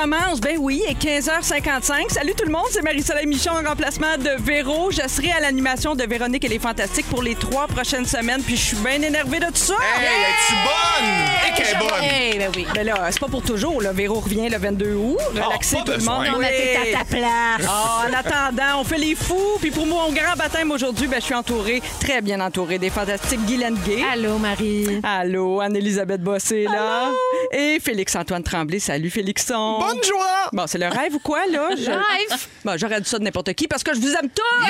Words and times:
Commence. 0.00 0.40
Ben 0.40 0.56
oui, 0.58 0.82
et 0.88 0.94
15h55. 0.94 2.10
Salut 2.10 2.32
tout 2.34 2.44
le 2.46 2.52
monde, 2.52 2.64
c'est 2.70 2.82
Marie-Soleil 2.82 3.26
Michon 3.26 3.50
en 3.50 3.68
remplacement 3.68 4.16
de 4.18 4.30
Véro. 4.42 4.90
Je 4.90 5.06
serai 5.08 5.30
à 5.32 5.40
l'animation 5.40 5.94
de 5.94 6.04
Véronique 6.04 6.44
et 6.44 6.48
les 6.48 6.58
Fantastiques 6.58 7.06
pour 7.08 7.22
les 7.22 7.34
trois 7.34 7.66
prochaines 7.66 8.06
semaines, 8.06 8.42
puis 8.42 8.56
je 8.56 8.62
suis 8.62 8.76
bien 8.78 9.00
énervée 9.02 9.40
de 9.40 9.46
tout 9.46 9.56
ça. 9.56 9.74
Hey, 9.98 10.06
es-tu 10.06 10.54
bonne? 10.64 11.48
Et 11.48 11.54
qu'elle 11.54 11.74
est 11.74 11.78
bonne! 11.78 12.02
Hey, 12.02 12.38
ben 12.38 12.50
oui. 12.56 12.66
Ben 12.74 12.86
là, 12.86 13.08
c'est 13.10 13.20
pas 13.20 13.28
pour 13.28 13.42
toujours. 13.42 13.82
Là. 13.82 13.92
Véro 13.92 14.20
revient 14.20 14.48
le 14.48 14.56
22 14.58 14.94
août. 14.94 15.18
Relaxez 15.34 15.76
pas 15.76 15.82
tout 15.82 15.92
le 15.92 16.04
monde. 16.04 16.26
On 16.34 16.38
Oui. 16.38 16.46
était 16.46 16.94
à 16.94 16.98
ta 17.00 17.04
place. 17.04 17.68
Ah, 17.68 18.06
en 18.08 18.12
attendant, 18.14 18.80
on 18.80 18.84
fait 18.84 18.98
les 18.98 19.14
fous. 19.14 19.58
Puis 19.60 19.70
pour 19.70 19.86
mon 19.86 20.10
grand 20.12 20.34
baptême 20.36 20.70
aujourd'hui, 20.70 21.08
ben, 21.08 21.20
je 21.20 21.26
suis 21.26 21.34
entourée, 21.34 21.82
très 22.00 22.22
bien 22.22 22.40
entourée, 22.40 22.78
des 22.78 22.90
fantastiques 22.90 23.44
Guylaine 23.44 23.78
Gay. 23.86 24.02
Allô, 24.10 24.38
Marie. 24.38 25.00
Allô, 25.02 25.60
Anne-Elisabeth 25.60 26.22
Bossé, 26.22 26.64
là. 26.64 27.10
Et 27.52 27.78
Félix-Antoine 27.80 28.42
Tremblay. 28.42 28.78
Salut, 28.78 29.10
Félixon. 29.10 29.78
Bonne 29.94 30.04
joie! 30.04 30.50
Bon, 30.52 30.64
c'est 30.66 30.78
le 30.78 30.86
rêve 30.88 31.14
ou 31.14 31.18
quoi, 31.18 31.40
là? 31.50 31.68
Je- 31.76 31.90
Rêve. 31.90 32.46
Bon, 32.64 32.76
j'aurais 32.76 33.00
dit 33.00 33.08
ça 33.08 33.18
de 33.18 33.24
n'importe 33.24 33.52
qui 33.54 33.66
parce 33.68 33.82
que 33.82 33.94
je 33.94 34.00
vous 34.00 34.12
aime 34.12 34.28
tous! 34.28 34.66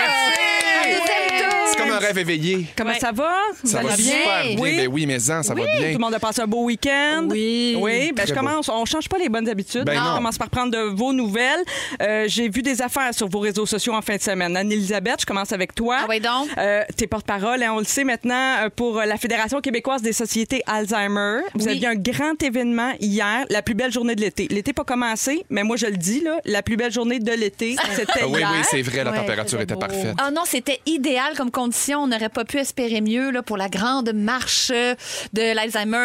C'est 1.71 1.77
comme 1.77 1.91
un 1.91 1.99
rêve 1.99 2.19
éveillé. 2.19 2.67
Comment 2.77 2.95
ça 2.99 3.13
va? 3.13 3.33
Vous 3.63 3.71
Ça 3.71 3.79
allez 3.79 3.89
va 3.89 3.97
bien? 3.97 4.05
super 4.13 4.43
bien? 4.45 4.57
Oui. 4.59 4.77
Ben 4.77 4.89
oui, 4.89 5.07
mais 5.07 5.31
en, 5.31 5.43
ça 5.43 5.55
va 5.55 5.61
Tout 5.61 5.67
bien. 5.79 5.93
le 5.93 5.99
monde 5.99 6.15
a 6.15 6.19
passé 6.19 6.41
un 6.43 6.47
beau 6.47 6.65
week-end. 6.65 7.27
Oui. 7.31 7.77
Oui, 7.81 8.13
ben 8.13 8.23
je 8.27 8.33
Très 8.33 8.37
commence. 8.41 8.69
On 8.69 8.85
change 8.85 9.09
pas 9.09 9.19
les 9.19 9.29
bonnes 9.29 9.49
habitudes. 9.49 9.85
Ben 9.85 9.99
on 10.01 10.09
non. 10.11 10.15
commence 10.17 10.39
par 10.39 10.51
prendre 10.51 10.73
de 10.73 10.79
vos 10.79 11.13
nouvelles. 11.13 11.63
Euh, 12.03 12.25
J'ai 12.29 12.49
vu 12.49 12.63
des 12.63 12.83
affaires 12.83 13.15
sur 13.15 13.29
vos 13.29 13.39
réseaux 13.41 13.67
sociaux 13.67 13.95
en 13.95 14.03
fin 14.03 14.17
de 14.17 14.21
semaine. 14.23 14.57
Anne-Elisabeth, 14.57 15.21
je 15.21 15.27
commence 15.27 15.53
avec 15.53 15.75
toi. 15.75 15.99
Ah 16.01 16.07
oui, 16.09 16.21
donc? 16.21 16.49
Euh, 16.59 16.83
T'es 16.97 17.07
porte-parole, 17.07 17.63
hein, 17.63 17.73
on 17.75 17.79
le 17.79 17.85
sait 17.85 18.05
maintenant, 18.05 18.57
euh, 18.65 18.69
pour 18.75 18.97
la 18.97 19.17
Fédération 19.17 19.61
québécoise 19.61 20.03
des 20.03 20.13
sociétés 20.13 20.63
Alzheimer. 20.67 21.41
Vous 21.55 21.67
Oui. 21.67 21.71
aviez 21.73 21.87
un 21.89 21.95
grand 21.95 22.41
événement 22.43 22.93
hier, 23.01 23.45
la 23.49 23.63
plus 23.63 23.75
belle 23.75 23.93
journée 23.93 24.15
de 24.17 24.21
l'été. 24.21 24.49
L'été 24.51 24.73
pas 24.73 24.85
commencé, 24.85 25.10
mais 25.51 25.63
moi 25.63 25.77
je 25.77 25.87
le 25.87 25.97
dis, 25.97 26.21
là, 26.21 26.41
la 26.45 26.63
plus 26.63 26.77
belle 26.77 26.93
journée 26.93 27.19
de 27.19 27.33
l'été, 27.33 27.77
c'était 27.95 28.13
Ah 28.23 28.29
oui, 28.29 28.39
hier. 28.39 28.51
oui, 28.53 28.59
c'est 28.71 28.83
vrai, 28.83 29.05
la 29.05 29.11
Ouais, 29.11 29.17
température 29.19 29.51
c'était 29.59 29.63
était 29.65 29.75
beau. 29.75 29.81
parfaite. 29.81 30.15
Ah 30.19 30.31
non, 30.31 30.43
c'était 30.45 30.81
idéal 30.87 31.35
comme 31.37 31.51
condition. 31.51 32.01
On 32.03 32.07
n'aurait 32.07 32.29
pas 32.29 32.45
pu 32.45 32.59
espérer 32.59 33.01
mieux 33.01 33.31
là, 33.31 33.43
pour 33.43 33.57
la 33.57 33.69
grande 33.69 34.13
marche 34.13 34.71
euh, 34.75 34.95
de 35.33 35.55
l'Alzheimer, 35.55 35.97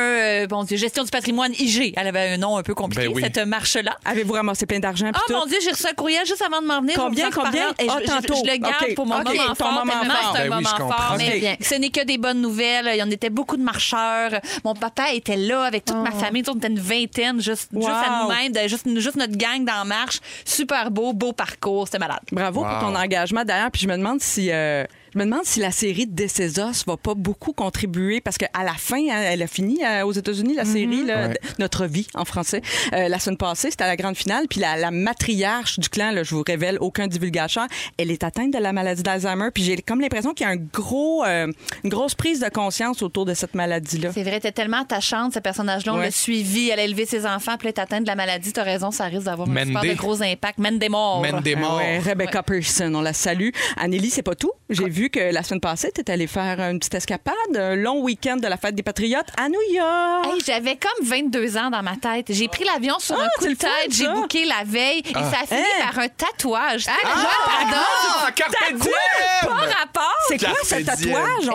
euh, 0.44 0.48
bon 0.48 0.64
Dieu, 0.64 0.78
gestion 0.78 1.03
du 1.03 1.11
patrimoine 1.11 1.53
IG. 1.58 1.94
Elle 1.98 2.08
avait 2.08 2.33
un 2.33 2.38
nom 2.38 2.58
un 2.58 2.64
peu 2.64 2.73
compliqué, 2.73 3.08
Ben 3.08 3.14
oui. 3.16 3.21
cette 3.23 3.45
marche-là. 3.45 3.98
Avez-vous 4.05 4.33
ramassé 4.33 4.66
plein 4.66 4.80
d'argent? 4.80 5.11
puis 5.11 5.22
Oh 5.27 5.32
tout? 5.32 5.37
mon 5.39 5.45
Dieu, 5.45 5.58
j'ai 5.64 5.72
reçu 5.72 5.86
un 5.87 5.93
courriel 5.93 6.26
juste 6.26 6.42
avant 6.42 6.61
de 6.61 6.67
m'en 6.67 6.82
venir. 6.82 6.95
Combien, 6.95 7.26
Je 7.26 7.30
vais 7.30 7.36
vous 7.36 7.39
en 7.39 7.43
combien? 7.45 7.67
reparler. 7.70 7.86
Et 7.86 7.89
Ah, 7.89 7.98
je, 7.99 8.05
je- 8.05 8.27
tantôt. 8.27 8.42
je 8.45 8.52
le 8.52 8.58
garde 8.58 8.83
OK. 8.89 8.95
pour 8.95 9.05
mon 9.05 9.17
OK, 9.20 9.27
moment 9.27 9.48
ton 9.49 9.55
fort. 9.55 9.72
moment 9.73 9.92
tellement 9.99 10.14
fort. 10.16 10.32
C'est 10.36 10.42
un 10.42 10.43
Ben 10.43 10.43
oui, 10.43 10.49
moment 10.64 10.70
je 10.77 10.82
comprends. 10.82 11.08
fort. 11.08 11.16
Mais 11.17 11.58
OK. 11.60 11.66
ce 11.66 11.76
n'est 11.76 11.89
que 11.89 12.04
des 12.04 12.17
bonnes 12.17 12.42
nouvelles. 12.42 12.89
Il 12.93 12.98
y 12.98 13.04
en 13.04 13.10
était 13.11 13.30
beaucoup 13.30 13.58
de 13.58 13.64
marcheurs. 13.64 14.32
Mon 14.64 14.73
papa 14.73 15.11
était 15.14 15.37
là 15.37 15.64
avec 15.64 15.86
toute 15.86 15.98
ma 15.98 16.11
famille. 16.11 16.43
On 16.48 16.55
était 16.58 16.67
une 16.67 16.80
vingtaine, 16.80 17.42
juste, 17.42 17.70
juste 17.73 17.87
à 17.87 18.23
Wow. 18.23 18.30
nous-mêmes, 18.30 18.52
de- 18.52 18.67
juste, 18.67 18.85
juste 19.00 19.16
notre 19.18 19.36
gang 19.38 19.66
dans 19.66 19.73
la 19.80 19.84
marche. 19.86 20.20
Super 20.46 20.92
beau, 20.92 21.14
beau 21.14 21.34
parcours. 21.34 21.88
C'était 21.88 22.00
malade. 22.00 22.20
Bravo 22.32 22.62
Wow. 22.62 22.70
pour 22.70 22.80
ton 22.80 22.96
engagement 22.96 23.44
d'ailleurs. 23.44 23.72
Puis 23.72 23.82
je 23.84 23.88
me 23.88 23.98
demande 23.98 24.22
si 24.22 24.52
euh, 24.52 24.86
je 25.15 25.20
me 25.20 25.26
demande 25.26 25.45
si 25.45 25.61
la 25.61 25.71
série 25.71 26.08
de 26.08 26.23
Us 26.26 26.86
va 26.86 26.98
pas 26.98 27.14
beaucoup 27.15 27.53
contribuer 27.53 28.20
parce 28.20 28.37
qu'à 28.37 28.49
la 28.64 28.73
fin, 28.73 28.98
hein, 28.98 29.21
elle 29.31 29.42
a 29.42 29.48
fini 29.48 29.80
euh, 29.83 30.03
aux 30.05 30.11
États-Unis 30.11 30.53
la 30.55 30.65
série 30.65 31.05
là, 31.05 31.15
Ouais. 31.27 31.30
de- 31.30 31.37
Notre 31.59 31.86
vie 31.86 32.05
en 32.15 32.26
français. 32.26 32.61
Euh, 32.93 33.08
la 33.08 33.17
semaine 33.20 33.37
passée, 33.37 33.71
c'était 33.71 33.86
à 33.86 33.87
la 33.87 33.95
grande 33.95 34.17
finale. 34.17 34.45
Puis 34.49 34.59
la, 34.59 34.75
la 34.75 34.92
matriarche 34.92 35.80
du 35.80 35.87
clan, 35.87 36.11
là, 36.11 36.23
je 36.23 36.36
vous 36.36 36.43
révèle 36.45 36.77
aucun 36.81 37.08
divulgateur, 37.08 37.67
elle 37.98 38.11
est 38.11 38.23
atteinte 38.23 38.52
de 38.54 38.58
la 38.59 38.73
maladie 38.73 39.04
d'Alzheimer. 39.04 39.49
Puis 39.54 39.64
j'ai 39.64 39.77
comme 39.77 40.02
l'impression 40.02 40.33
qu'il 40.33 40.45
y 40.45 40.49
a 40.49 40.52
un 40.52 40.58
gros, 40.58 41.23
euh, 41.23 41.48
une 41.83 41.89
grosse 41.89 42.15
prise 42.15 42.42
de 42.42 42.49
conscience 42.49 43.02
autour 43.02 43.25
de 43.25 43.33
cette 43.33 43.55
maladie-là. 43.55 44.11
C'est 44.14 44.23
vrai, 44.23 44.39
t'es 44.42 44.52
tellement 44.52 44.81
attachante, 44.81 45.33
ce 45.33 45.39
personnage-là. 45.39 45.93
On 45.93 45.98
Ouais. 45.98 46.05
l'a 46.05 46.11
suivi, 46.11 46.70
elle 46.70 46.80
a 46.80 46.83
élevé 46.83 47.05
ses 47.05 47.25
enfants, 47.25 47.55
puis 47.58 47.67
elle 47.70 47.73
est 47.75 47.80
atteinte 47.80 48.04
de 48.04 48.08
la 48.08 48.15
maladie. 48.15 48.52
T'as 48.52 48.64
raison, 48.64 48.92
ça 48.92 49.05
risque 49.05 49.23
d'avoir 49.25 49.48
un 49.48 49.54
Mende. 49.54 49.67
super 49.67 49.81
de 49.83 49.93
gros 49.93 50.21
impact. 50.21 50.58
Mène 50.59 50.77
des 50.77 50.89
morts. 50.89 51.21
Mène 51.21 51.39
des 51.39 51.54
Ah 51.55 51.59
morts. 51.59 51.77
ouais, 51.77 51.99
Rebecca 51.99 52.43
Pearson, 52.43 52.92
on 52.93 53.02
la 53.02 53.14
salue. 53.14 53.49
Anneli, 53.77 54.09
c'est 54.09 54.23
pas 54.23 54.36
tout. 54.36 54.52
J'ai 54.70 54.89
vu 54.89 55.05
que 55.10 55.32
la 55.32 55.43
semaine 55.43 55.60
passée, 55.61 55.92
tu 55.93 56.10
allée 56.11 56.27
faire 56.27 56.60
une 56.60 56.80
petite 56.80 56.95
escapade, 56.95 57.33
un 57.55 57.76
long 57.76 58.02
week-end 58.02 58.38
de 58.38 58.48
la 58.48 58.58
fête 58.58 58.76
des 58.76 58.83
Patriotes 58.83 59.27
à 59.38 59.49
New 59.49 59.60
York. 59.71 60.26
Hey, 60.27 60.42
j'avais 60.45 60.77
comme 60.77 61.05
22 61.08 61.58
ans 61.58 61.70
dans 61.70 61.82
ma 61.83 61.95
tête. 61.95 62.27
J'ai 62.30 62.48
pris 62.48 62.64
l'avion 62.64 62.95
sur 62.99 63.16
Ah, 63.20 63.26
un 63.26 63.39
coup 63.39 63.48
de 63.49 63.55
tête, 63.55 63.70
j'ai 63.92 64.08
booké 64.08 64.45
la 64.45 64.64
veille 64.66 64.99
et 65.08 65.14
ça 65.14 65.42
a 65.43 65.48
fini 65.48 65.61
Hein? 65.61 65.86
par 65.92 65.99
un 66.04 66.08
tatouage. 66.08 66.86
Ah, 66.88 67.08
genre, 67.08 67.45
pardon, 67.45 68.33
tatouage, 68.36 68.82
diem! 68.82 68.93
pas 69.42 69.54
rapport? 69.80 70.16
c'est 70.27 70.38
quoi 70.39 70.54
ce 70.64 70.76
tatouage? 70.83 71.49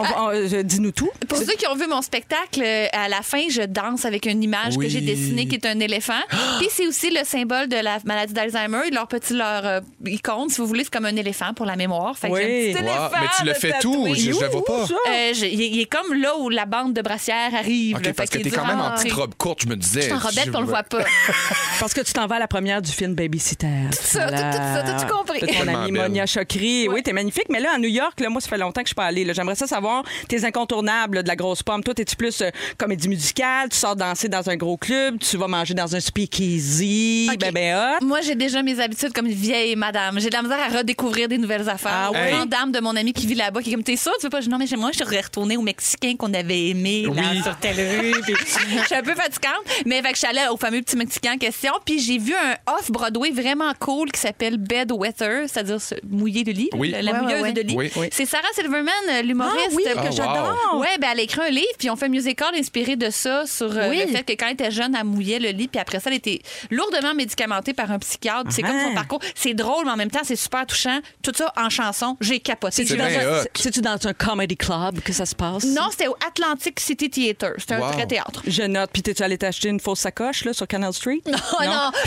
Euh, 0.53 0.63
Dis-nous 0.63 0.93
tout. 0.93 1.11
Pour 1.29 1.39
ceux 1.39 1.55
qui 1.57 1.67
ont 1.67 1.75
vu 1.75 1.87
mon 1.87 2.03
spectacle, 2.03 2.63
euh, 2.63 2.87
à 2.93 3.09
la 3.09 3.23
fin, 3.23 3.43
je 3.51 3.63
danse 3.63 4.05
avec 4.05 4.27
une 4.27 4.43
image 4.43 4.77
Oui. 4.77 4.87
que 4.87 4.91
j'ai 4.93 5.01
dessinée 5.01 5.47
qui 5.47 5.57
est 5.57 5.67
un 5.67 5.79
éléphant. 5.81 6.13
Puis 6.59 6.69
c'est 6.71 6.87
aussi 6.87 7.11
le 7.11 7.25
symbole 7.25 7.69
de 7.69 7.77
la 7.77 7.99
maladie 8.05 8.33
d'Alzheimer. 8.33 8.91
Leur 8.93 9.07
petit 9.09 9.35
leur 9.35 9.67
euh, 9.67 9.81
icône, 10.07 10.49
si 10.49 10.61
vous 10.61 10.67
voulez, 10.67 10.85
c'est 10.85 10.93
comme 10.93 11.07
un 11.07 11.17
éléphant 11.17 11.53
pour 11.55 11.67
la 11.67 11.77
mémoire. 11.77 12.17
Fait 12.19 12.29
que 12.29 12.35
Oui. 12.35 12.41
j'ai 12.41 12.71
un 12.71 12.73
petit 12.75 12.83
Wow, 12.83 12.89
éléphant 12.89 13.11
mais 13.21 13.27
tu 13.41 13.47
le 13.47 13.55
fais 13.55 13.73
tout, 13.81 14.09
je, 14.15 14.21
je 14.33 14.41
le 14.41 14.49
vois 14.49 14.65
pas. 14.65 14.85
Euh, 14.85 15.33
je- 15.35 15.47
il, 15.47 15.61
est- 15.63 15.69
il 15.69 15.81
est 15.81 15.87
comme 15.87 16.15
là 16.15 16.37
où 16.39 16.49
la 16.49 16.67
bande 16.67 16.93
de 16.95 17.03
brassière 17.03 17.55
arrive. 17.55 17.97
OK, 17.97 18.03
parce 18.13 18.31
Fait 18.31 18.39
que 18.39 18.43
qu'il 18.43 18.51
t'es 18.51 18.57
quand 18.57 18.67
même 18.67 18.81
en 18.81 18.93
petite 18.93 19.13
robe 19.13 19.35
courte, 19.37 19.61
je 19.63 19.69
me 19.69 19.77
disais. 19.77 20.01
Je 20.03 20.07
suis 20.07 20.15
en 20.15 20.19
robette, 20.19 20.45
puis 20.47 20.57
on 20.57 20.61
le 20.61 20.67
voit 20.67 20.83
pas. 20.83 20.99
Parce 21.81 21.95
que 21.95 22.01
tu 22.03 22.13
t'en 22.13 22.27
vas 22.27 22.37
à 22.37 22.39
la 22.39 22.49
première 22.49 22.83
du 22.83 22.91
film 22.93 23.15
Babysitter. 23.15 23.67
ça, 23.93 24.27
tout- 24.27 24.33
tout 24.33 24.37
ça, 24.37 24.83
t'as-tu 24.85 25.07
compris? 25.13 25.41
Ton 25.41 25.47
Tellement 25.47 25.83
amie 25.83 25.93
belle. 25.93 26.03
Monia 26.03 26.27
Chokri. 26.27 26.89
Oui, 26.89 27.03
t'es 27.03 27.13
magnifique. 27.13 27.47
Mais 27.49 27.61
là, 27.61 27.71
à 27.75 27.79
New 27.79 27.89
York, 27.89 28.21
là, 28.21 28.29
moi, 28.29 28.41
ça 28.41 28.49
fait 28.49 28.59
longtemps 28.59 28.83
que 28.83 28.87
je 28.87 28.91
suis 28.91 28.95
pas 28.95 29.07
allée. 29.07 29.25
là. 29.25 29.33
J'aimerais 29.33 29.55
ça 29.55 29.67
savoir 29.67 30.03
tes 30.29 30.45
incontournables 30.45 31.17
là, 31.17 31.23
de 31.23 31.29
la 31.29 31.37
grosse 31.37 31.63
pomme. 31.63 31.83
Toi, 31.83 31.95
es-tu 31.97 32.17
plus 32.17 32.43
euh, 32.43 32.51
comédie 32.77 33.09
musicale? 33.09 33.69
Tu 33.71 33.79
sors 33.79 33.97
danser 33.97 34.29
dans 34.29 34.49
un 34.51 34.57
gros 34.57 34.77
club? 34.77 35.19
Tu 35.19 35.37
vas 35.37 35.49
manger 35.49 35.75
dans 35.75 35.95
un 35.97 36.01
speakeasy? 36.01 37.29
OK. 37.33 37.39
Ben, 37.39 37.53
ben, 37.53 37.77
hot. 38.01 38.05
Moi, 38.05 38.21
j'ai 38.21 38.35
déjà 38.35 38.63
mes 38.63 38.79
habitudes 38.81 39.13
comme 39.13 39.27
une 39.27 39.33
vieille 39.33 39.77
madame. 39.77 40.19
J'ai 40.21 40.29
de 40.29 40.35
la 40.35 40.43
misère 40.43 40.59
à 40.61 40.79
redécouvrir 40.79 41.29
des 41.29 41.39
nouvelles 41.39 41.69
affaires. 41.69 41.91
Ah 41.93 42.11
oui? 42.13 42.31
grande 42.33 42.49
dame 42.49 42.73
de 42.73 42.81
mon 42.81 42.95
ami 42.97 43.13
qui 43.13 43.27
vit 43.31 43.35
là-bas, 43.37 43.63
qui 43.63 43.71
est 43.71 43.75
comme, 43.75 43.83
t'es 43.83 43.97
sûr, 43.97 44.13
tu 44.21 44.27
veux 44.27 44.31
pas? 44.31 44.41
Je 44.41 44.47
dis, 44.47 44.51
non, 44.51 44.59
mais 44.59 44.67
j'ai- 44.67 44.77
moi, 44.77 44.91
je 44.93 44.99
serais 44.99 45.21
retournée 45.21 45.57
au 45.57 45.63
Mexicain 45.63 46.15
qu'on 46.19 46.33
avait 46.35 46.69
aimé 46.69 47.03
là, 47.03 47.23
Oui. 47.33 47.43
sur 47.43 47.57
telle 47.59 47.77
rue. 48.01 48.13
Puis 48.23 48.35
je 48.37 48.85
suis 48.87 48.95
un 48.95 49.03
peu 49.03 49.15
fatigante. 49.15 49.55
Mais 49.87 50.03
fait 50.03 50.09
que 50.09 50.15
je 50.15 50.19
suis 50.19 50.27
allée 50.29 50.47
au 50.51 50.57
fameux 50.57 50.83
petit 50.83 50.97
Mexicain 50.97 51.35
en 51.35 51.39
question. 51.39 51.73
Puis 51.85 52.01
j'ai 52.01 52.19
vu 52.19 52.35
un 52.35 52.57
off-Broadway 52.75 53.31
vraiment 53.31 53.73
cool 53.79 54.11
qui 54.11 54.21
s'appelle 54.21 54.57
Bedwetter, 54.59 55.47
c'est-à-dire 55.47 55.81
se 55.81 55.95
mouiller 56.09 56.45
le 56.45 56.53
lit. 56.53 56.69
Oui. 56.75 56.91
La, 56.91 57.03
la 57.03 57.13
Ouais, 57.13 57.21
mouilleuse 57.23 57.43
ouais. 57.43 57.53
de 57.53 57.61
lit. 57.63 57.75
Oui. 57.77 57.91
Oui. 57.97 58.09
C'est 58.13 58.27
Sarah 58.27 58.47
Silverman, 58.55 58.93
euh, 59.11 59.23
l'humoriste. 59.23 59.57
Ah 59.71 59.75
oui, 59.75 59.85
que 59.85 59.91
Ah, 59.99 60.05
wow. 60.05 60.11
j'adore. 60.13 60.77
Ouais, 60.81 60.99
ben 61.01 61.09
elle 61.13 61.21
a 61.21 61.23
écrit 61.23 61.41
un 61.43 61.51
livre, 61.51 61.67
puis 61.79 61.91
on 61.91 61.97
fait 61.97 62.07
un 62.07 62.09
musical 62.09 62.49
inspiré 62.55 62.97
de 62.97 63.11
ça 63.11 63.45
sur 63.47 63.71
euh, 63.77 63.89
Oui. 63.91 64.03
le 64.07 64.13
fait 64.17 64.23
que 64.25 64.33
quand 64.33 64.47
elle 64.47 64.55
était 64.55 64.71
jeune, 64.71 64.95
elle 64.99 65.05
mouillait 65.05 65.39
le 65.39 65.51
lit, 65.51 65.69
puis 65.69 65.81
après 65.81 66.01
ça, 66.01 66.11
elle 66.11 66.17
était 66.17 66.41
lourdement 66.71 67.15
médicamentée 67.15 67.73
par 67.75 67.91
un 67.91 67.99
psychiatre. 67.99 68.45
puis 68.45 68.55
C'est 68.55 68.63
comme 68.63 68.79
son 68.81 68.91
Ah. 68.93 68.95
parcours. 68.95 69.21
C'est 69.35 69.55
drôle, 69.55 69.85
mais 69.85 69.93
en 69.93 69.97
même 69.97 70.11
temps, 70.11 70.21
c'est 70.25 70.37
super 70.37 70.67
touchant. 70.67 71.01
Tout 71.23 71.33
ça 71.35 71.53
en 71.57 71.69
chanson. 71.71 72.17
J'ai 72.21 72.41
capoté. 72.41 72.85
C'est-tu 73.11 73.21
C'est 73.21 73.21
dans, 73.23 73.31
bien 73.31 73.39
un- 73.39 73.41
hot. 73.43 73.47
c'est-tu 73.55 73.81
dans 73.81 74.07
un 74.09 74.13
comedy 74.15 74.57
club 74.57 75.01
que 75.01 75.13
ça 75.13 75.27
se 75.27 75.35
passe? 75.35 75.65
Non, 75.65 75.89
c'était 75.91 76.09
au 76.09 76.17
Atlantic 76.27 76.79
City 76.81 77.11
Theater. 77.11 77.53
C'était 77.59 77.75
un 77.75 77.81
vrai 77.81 78.07
théâtre. 78.07 78.43
Je 78.47 78.63
note. 78.63 78.91
Puis 78.93 79.03
t'es-tu 79.03 79.23
allé 79.23 79.39
t'acheter 79.39 79.69
une 79.69 79.81
fausse 79.81 80.01
sacoche 80.01 80.45
là, 80.45 80.53
sur 80.53 80.67
Canal 80.67 80.93
Street? 80.93 81.21
Non, 81.27 81.33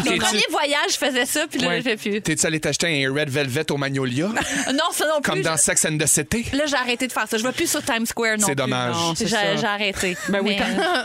Puis 0.04 0.10
mon 0.12 0.18
premier 0.18 0.46
voyage, 0.50 0.92
je 0.92 0.98
faisais 0.98 1.26
ça, 1.26 1.46
puis 1.50 1.60
là, 1.60 1.68
Ouais. 1.70 1.78
je 1.78 1.84
fais 1.84 1.96
plus. 1.98 2.22
T'es-tu 2.22 2.46
allé 2.46 2.60
t'acheter 2.60 3.06
un 3.06 3.14
Red 3.14 3.30
Velvet 3.30 3.72
au 3.72 3.78
Magnolia? 3.78 4.28
Non, 4.74 4.86
ça 4.92 5.06
non 5.08 5.22
plus. 5.22 5.32
comme 5.32 5.42
dans 5.42 5.56
Je- 5.56 5.62
Sex 5.62 5.86
and 5.86 5.98
the 5.98 6.06
City? 6.08 6.46
Là, 6.54 6.66
j'ai 6.66 6.76
arrêté 6.76 7.08
de 7.08 7.12
faire 7.12 7.28
ça. 7.28 7.38
Je 7.38 7.44
vais 7.44 7.52
plus 7.52 7.70
sur 7.70 7.84
Times 7.84 8.06
Square 8.06 8.38
non 8.38 8.48
C'est 8.48 8.56
plus. 8.56 8.56
dommage. 8.56 8.96
Non, 8.96 9.14
c'est 9.16 9.28
J'ai 9.28 9.36
arrêté. 9.66 10.18
Ben 10.30 10.40
oui, 10.44 10.56
quand- 10.58 10.64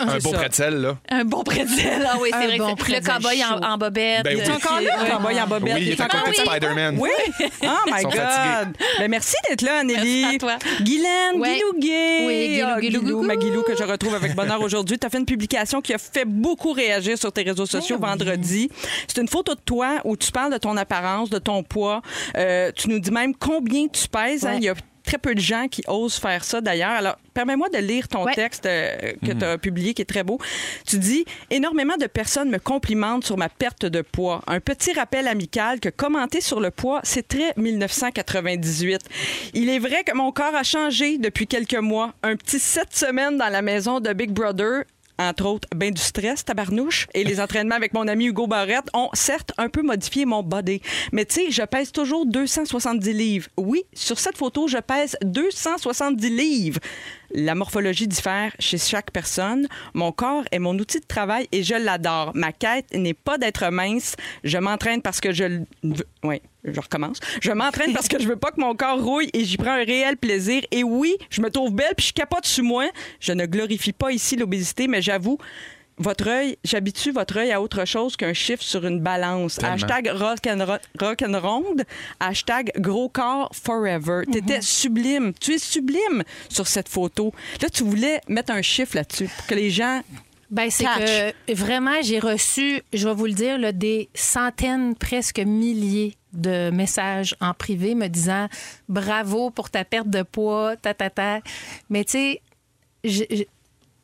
euh, 0.08 0.12
Un 0.14 0.18
beau 0.18 0.32
pretzel, 0.32 0.74
là. 0.80 0.96
Un 1.10 1.24
bon 1.24 1.42
pretzel. 1.44 2.06
Ah 2.08 2.16
oui, 2.20 2.30
c'est 2.32 2.46
vrai. 2.46 2.58
bon 2.58 2.74
que 2.74 2.86
c'est- 2.86 3.00
le 3.00 3.06
cowboy 3.06 3.44
en, 3.44 3.60
en 3.62 3.78
bobette. 3.78 4.24
Ben 4.24 4.36
oui. 4.36 4.40
euh, 4.42 4.44
T'es 4.46 4.52
encore 4.52 4.80
là, 4.80 5.02
ouais. 5.02 5.10
cowboy 5.10 5.40
en 5.40 5.46
bobette. 5.46 5.74
Oui, 5.74 5.80
il 5.82 5.90
est 5.92 6.00
à 6.00 6.08
côté 6.08 6.30
de. 6.42 6.48
Spider-Man. 6.48 6.96
Oui. 6.98 7.10
Oh 7.62 7.66
my 7.92 8.02
God. 8.04 8.76
Ben, 8.98 9.08
merci 9.08 9.34
d'être 9.48 9.62
là, 9.62 9.80
Anneli. 9.94 10.20
Merci 10.22 10.34
à 10.36 10.38
toi. 10.38 10.58
Guylaine, 10.82 11.40
Ouais. 11.40 11.54
Guilou 11.54 11.78
Gay. 11.80 12.24
Oui, 12.26 12.48
Guilou, 12.48 12.66
Ah, 12.68 12.80
Guilou, 12.80 13.00
Guilou, 13.00 13.12
Gougou. 13.16 13.26
ma 13.26 13.36
Guilou 13.36 13.62
que 13.62 13.76
je 13.76 13.82
retrouve 13.84 14.14
avec 14.14 14.34
bonheur 14.34 14.60
aujourd'hui. 14.60 14.98
Tu 14.98 15.06
as 15.06 15.10
fait 15.10 15.18
une 15.18 15.26
publication 15.26 15.80
qui 15.80 15.94
a 15.94 15.98
fait 15.98 16.24
beaucoup 16.24 16.72
réagir 16.72 17.16
sur 17.18 17.32
tes 17.32 17.42
réseaux 17.42 17.66
sociaux 17.66 17.98
vendredi. 17.98 18.70
C'est 19.06 19.20
une 19.20 19.28
photo 19.28 19.54
de 19.54 19.60
toi 19.64 19.96
où 20.04 20.16
tu 20.16 20.30
parles 20.32 20.52
de 20.52 20.58
ton 20.58 20.76
apparence, 20.76 21.30
de 21.30 21.38
ton 21.38 21.62
poids. 21.62 22.02
Euh, 22.36 22.70
tu 22.74 22.88
nous 22.88 22.98
dis 22.98 23.10
même 23.10 23.34
combien 23.34 23.86
tu 23.88 24.08
pèses. 24.08 24.44
hein. 24.46 24.50
Ouais. 24.52 24.56
Il 24.58 24.64
y 24.64 24.68
a 24.68 24.74
très 25.08 25.18
peu 25.18 25.34
de 25.34 25.40
gens 25.40 25.68
qui 25.68 25.82
osent 25.88 26.18
faire 26.18 26.44
ça 26.44 26.60
d'ailleurs. 26.60 26.90
Alors, 26.90 27.16
permets-moi 27.32 27.68
de 27.70 27.78
lire 27.78 28.08
ton 28.08 28.24
Ouais. 28.24 28.34
texte 28.34 28.66
euh, 28.66 29.12
que 29.24 29.32
tu 29.32 29.44
as 29.44 29.56
publié 29.56 29.94
qui 29.94 30.02
est 30.02 30.04
très 30.04 30.22
beau. 30.22 30.38
Tu 30.86 30.98
dis 30.98 31.24
Énormément 31.50 31.96
de 31.96 32.06
personnes 32.06 32.50
me 32.50 32.58
complimentent 32.58 33.24
sur 33.24 33.38
ma 33.38 33.48
perte 33.48 33.86
de 33.86 34.02
poids. 34.02 34.42
Un 34.46 34.60
petit 34.60 34.92
rappel 34.92 35.26
amical 35.26 35.80
que 35.80 35.88
commenter 35.88 36.40
sur 36.42 36.60
le 36.60 36.70
poids, 36.70 37.00
c'est 37.04 37.26
très 37.26 37.54
1998. 37.56 39.00
Il 39.54 39.68
est 39.70 39.78
vrai 39.78 40.04
que 40.04 40.14
mon 40.14 40.30
corps 40.32 40.54
a 40.54 40.62
changé 40.62 41.18
depuis 41.18 41.46
quelques 41.46 41.74
mois. 41.74 42.12
Un 42.22 42.36
petit 42.36 42.58
sept 42.58 42.94
semaines 42.94 43.38
dans 43.38 43.48
la 43.48 43.62
maison 43.62 44.00
de 44.00 44.12
Big 44.12 44.30
Brother 44.30 44.84
entre 45.18 45.46
autres, 45.46 45.68
ben 45.74 45.92
du 45.92 46.00
stress, 46.00 46.44
tabarnouche, 46.44 47.06
et 47.14 47.24
les 47.24 47.40
entraînements 47.40 47.74
avec 47.74 47.92
mon 47.92 48.06
ami 48.06 48.26
Hugo 48.26 48.46
Barrette 48.46 48.88
ont 48.94 49.10
certes 49.14 49.52
un 49.58 49.68
peu 49.68 49.82
modifié 49.82 50.24
mon 50.24 50.42
body. 50.42 50.80
Mais 51.12 51.24
tu 51.24 51.34
sais, 51.34 51.50
je 51.50 51.62
pèse 51.62 51.92
toujours 51.92 52.26
270 52.26 53.12
livres. 53.12 53.48
Oui, 53.56 53.82
sur 53.92 54.18
cette 54.18 54.36
photo, 54.36 54.68
je 54.68 54.78
pèse 54.78 55.16
270 55.22 56.30
livres. 56.30 56.80
La 57.32 57.54
morphologie 57.54 58.08
diffère 58.08 58.52
chez 58.58 58.78
chaque 58.78 59.10
personne. 59.10 59.68
Mon 59.94 60.12
corps 60.12 60.44
est 60.50 60.58
mon 60.58 60.78
outil 60.78 61.00
de 61.00 61.04
travail 61.06 61.46
et 61.52 61.62
je 61.62 61.74
l'adore. 61.74 62.32
Ma 62.34 62.52
quête 62.52 62.86
n'est 62.94 63.12
pas 63.14 63.36
d'être 63.38 63.70
mince. 63.70 64.16
Je 64.44 64.56
m'entraîne 64.58 65.02
parce 65.02 65.20
que 65.20 65.32
je... 65.32 65.44
le 65.44 65.64
veux- 65.82 66.06
Oui, 66.24 66.40
je 66.64 66.80
recommence. 66.80 67.18
Je 67.42 67.52
m'entraîne 67.52 67.92
parce 67.92 68.08
que 68.08 68.18
je 68.18 68.26
veux 68.26 68.36
pas 68.36 68.50
que 68.50 68.60
mon 68.60 68.74
corps 68.74 69.02
rouille 69.02 69.28
et 69.34 69.44
j'y 69.44 69.58
prends 69.58 69.72
un 69.72 69.84
réel 69.84 70.16
plaisir. 70.16 70.62
Et 70.70 70.82
oui, 70.82 71.16
je 71.28 71.42
me 71.42 71.50
trouve 71.50 71.72
belle 71.74 71.94
puis 71.96 72.06
je 72.06 72.12
capote 72.14 72.46
sur 72.46 72.64
moi. 72.64 72.86
Je 73.20 73.32
ne 73.32 73.44
glorifie 73.46 73.92
pas 73.92 74.10
ici 74.10 74.34
l'obésité, 74.36 74.88
mais 74.88 75.02
j'avoue, 75.02 75.38
votre 75.98 76.28
œil, 76.28 76.56
j'habitue 76.64 77.10
votre 77.10 77.36
œil 77.38 77.52
à 77.52 77.60
autre 77.60 77.84
chose 77.84 78.16
qu'un 78.16 78.32
chiffre 78.32 78.62
sur 78.62 78.84
une 78.86 79.00
balance. 79.00 79.56
Tellement. 79.56 79.74
Hashtag 79.74 80.10
rock 80.14 80.46
and, 80.46 80.64
ro- 80.64 81.06
rock 81.06 81.22
and 81.22 81.38
ronde. 81.40 81.84
Hashtag 82.20 82.72
gros 82.78 83.08
corps 83.08 83.50
forever. 83.54 84.22
T'étais 84.30 84.60
sublime. 84.60 85.32
Tu 85.40 85.54
es 85.54 85.58
sublime 85.58 86.22
sur 86.48 86.66
cette 86.66 86.88
photo. 86.88 87.32
Là, 87.60 87.68
tu 87.70 87.82
voulais 87.84 88.20
mettre 88.28 88.52
un 88.52 88.62
chiffre 88.62 88.96
là-dessus 88.96 89.28
pour 89.36 89.46
que 89.46 89.54
les 89.54 89.70
gens. 89.70 90.02
Ben, 90.50 90.70
c'est 90.70 90.84
Catch. 90.84 91.34
que 91.46 91.52
vraiment, 91.52 92.00
j'ai 92.02 92.18
reçu, 92.18 92.80
je 92.94 93.06
vais 93.06 93.14
vous 93.14 93.26
le 93.26 93.34
dire, 93.34 93.58
là, 93.58 93.70
des 93.72 94.08
centaines, 94.14 94.94
presque 94.94 95.38
milliers 95.40 96.14
de 96.32 96.70
messages 96.70 97.34
en 97.40 97.52
privé 97.52 97.94
me 97.94 98.06
disant 98.08 98.48
bravo 98.88 99.50
pour 99.50 99.68
ta 99.70 99.84
perte 99.84 100.08
de 100.08 100.22
poids, 100.22 100.74
ta, 100.76 100.94
ta, 100.94 101.10
ta. 101.10 101.40
Mais 101.90 102.04
tu 102.04 102.38
sais, 103.04 103.46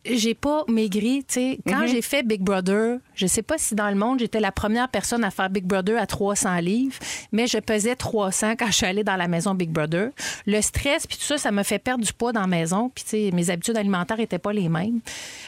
j'ai- 0.04 0.34
pas 0.34 0.64
maigri. 0.68 1.24
Tu 1.26 1.34
sais, 1.34 1.58
quand 1.66 1.86
j'ai 1.86 2.02
fait 2.02 2.22
Big 2.22 2.40
Brother, 2.42 2.98
je 3.14 3.26
sais 3.26 3.42
pas 3.42 3.56
si 3.58 3.74
dans 3.74 3.88
le 3.88 3.94
monde, 3.96 4.18
j'étais 4.20 4.40
la 4.40 4.52
première 4.52 4.88
personne 4.88 5.24
à 5.24 5.30
faire 5.30 5.48
Big 5.50 5.64
Brother 5.64 6.00
à 6.00 6.06
300 6.06 6.56
livres, 6.56 6.96
mais 7.32 7.46
je 7.46 7.58
pesais 7.58 7.96
300 7.96 8.54
quand 8.58 8.66
je 8.66 8.72
suis 8.72 8.86
allée 8.86 9.04
dans 9.04 9.16
la 9.16 9.28
maison 9.28 9.54
Big 9.54 9.70
Brother. 9.70 10.10
Le 10.46 10.60
stress, 10.60 11.06
puis 11.06 11.16
tout 11.16 11.24
ça, 11.24 11.38
ça 11.38 11.50
m'a 11.50 11.64
fait 11.64 11.78
perdre 11.78 12.04
du 12.04 12.12
poids 12.12 12.32
dans 12.32 12.40
la 12.42 12.46
maison. 12.46 12.90
Puis, 12.94 13.04
tu 13.04 13.10
sais, 13.10 13.30
mes 13.32 13.50
habitudes 13.50 13.76
alimentaires 13.76 14.20
étaient 14.20 14.38
pas 14.38 14.52
les 14.52 14.68
mêmes. 14.68 15.00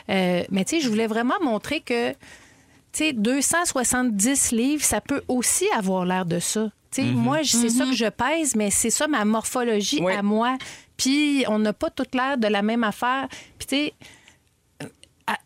Euh, 0.09 0.43
mais, 0.51 0.65
tu 0.65 0.77
sais, 0.77 0.81
je 0.83 0.89
voulais 0.89 1.07
vraiment 1.09 1.35
montrer 1.43 1.81
que, 1.81 2.13
tu 2.13 2.17
sais, 2.93 3.13
270 3.13 4.53
livres, 4.53 4.85
ça 4.85 5.01
peut 5.01 5.23
aussi 5.29 5.67
avoir 5.77 6.05
l'air 6.05 6.25
de 6.27 6.39
ça. 6.39 6.71
Tu 6.91 7.03
sais, 7.03 7.09
Moi, 7.09 7.43
je- 7.43 7.57
c'est 7.57 7.69
ça 7.69 7.85
que 7.85 7.93
je 7.95 8.07
pèse, 8.09 8.55
mais 8.55 8.71
c'est 8.71 8.91
ça 8.91 9.07
ma 9.09 9.25
morphologie 9.25 10.01
Oui. 10.03 10.13
à 10.15 10.23
moi. 10.23 10.57
Puis, 10.97 11.45
on 11.49 11.59
n'a 11.59 11.73
pas 11.73 11.91
toute 11.91 12.15
l'air 12.15 12.39
de 12.39 12.47
la 12.47 12.63
même 12.63 12.85
affaire. 12.85 13.29
Puis, 13.59 13.67
tu 13.69 13.77
sais, 13.77 13.93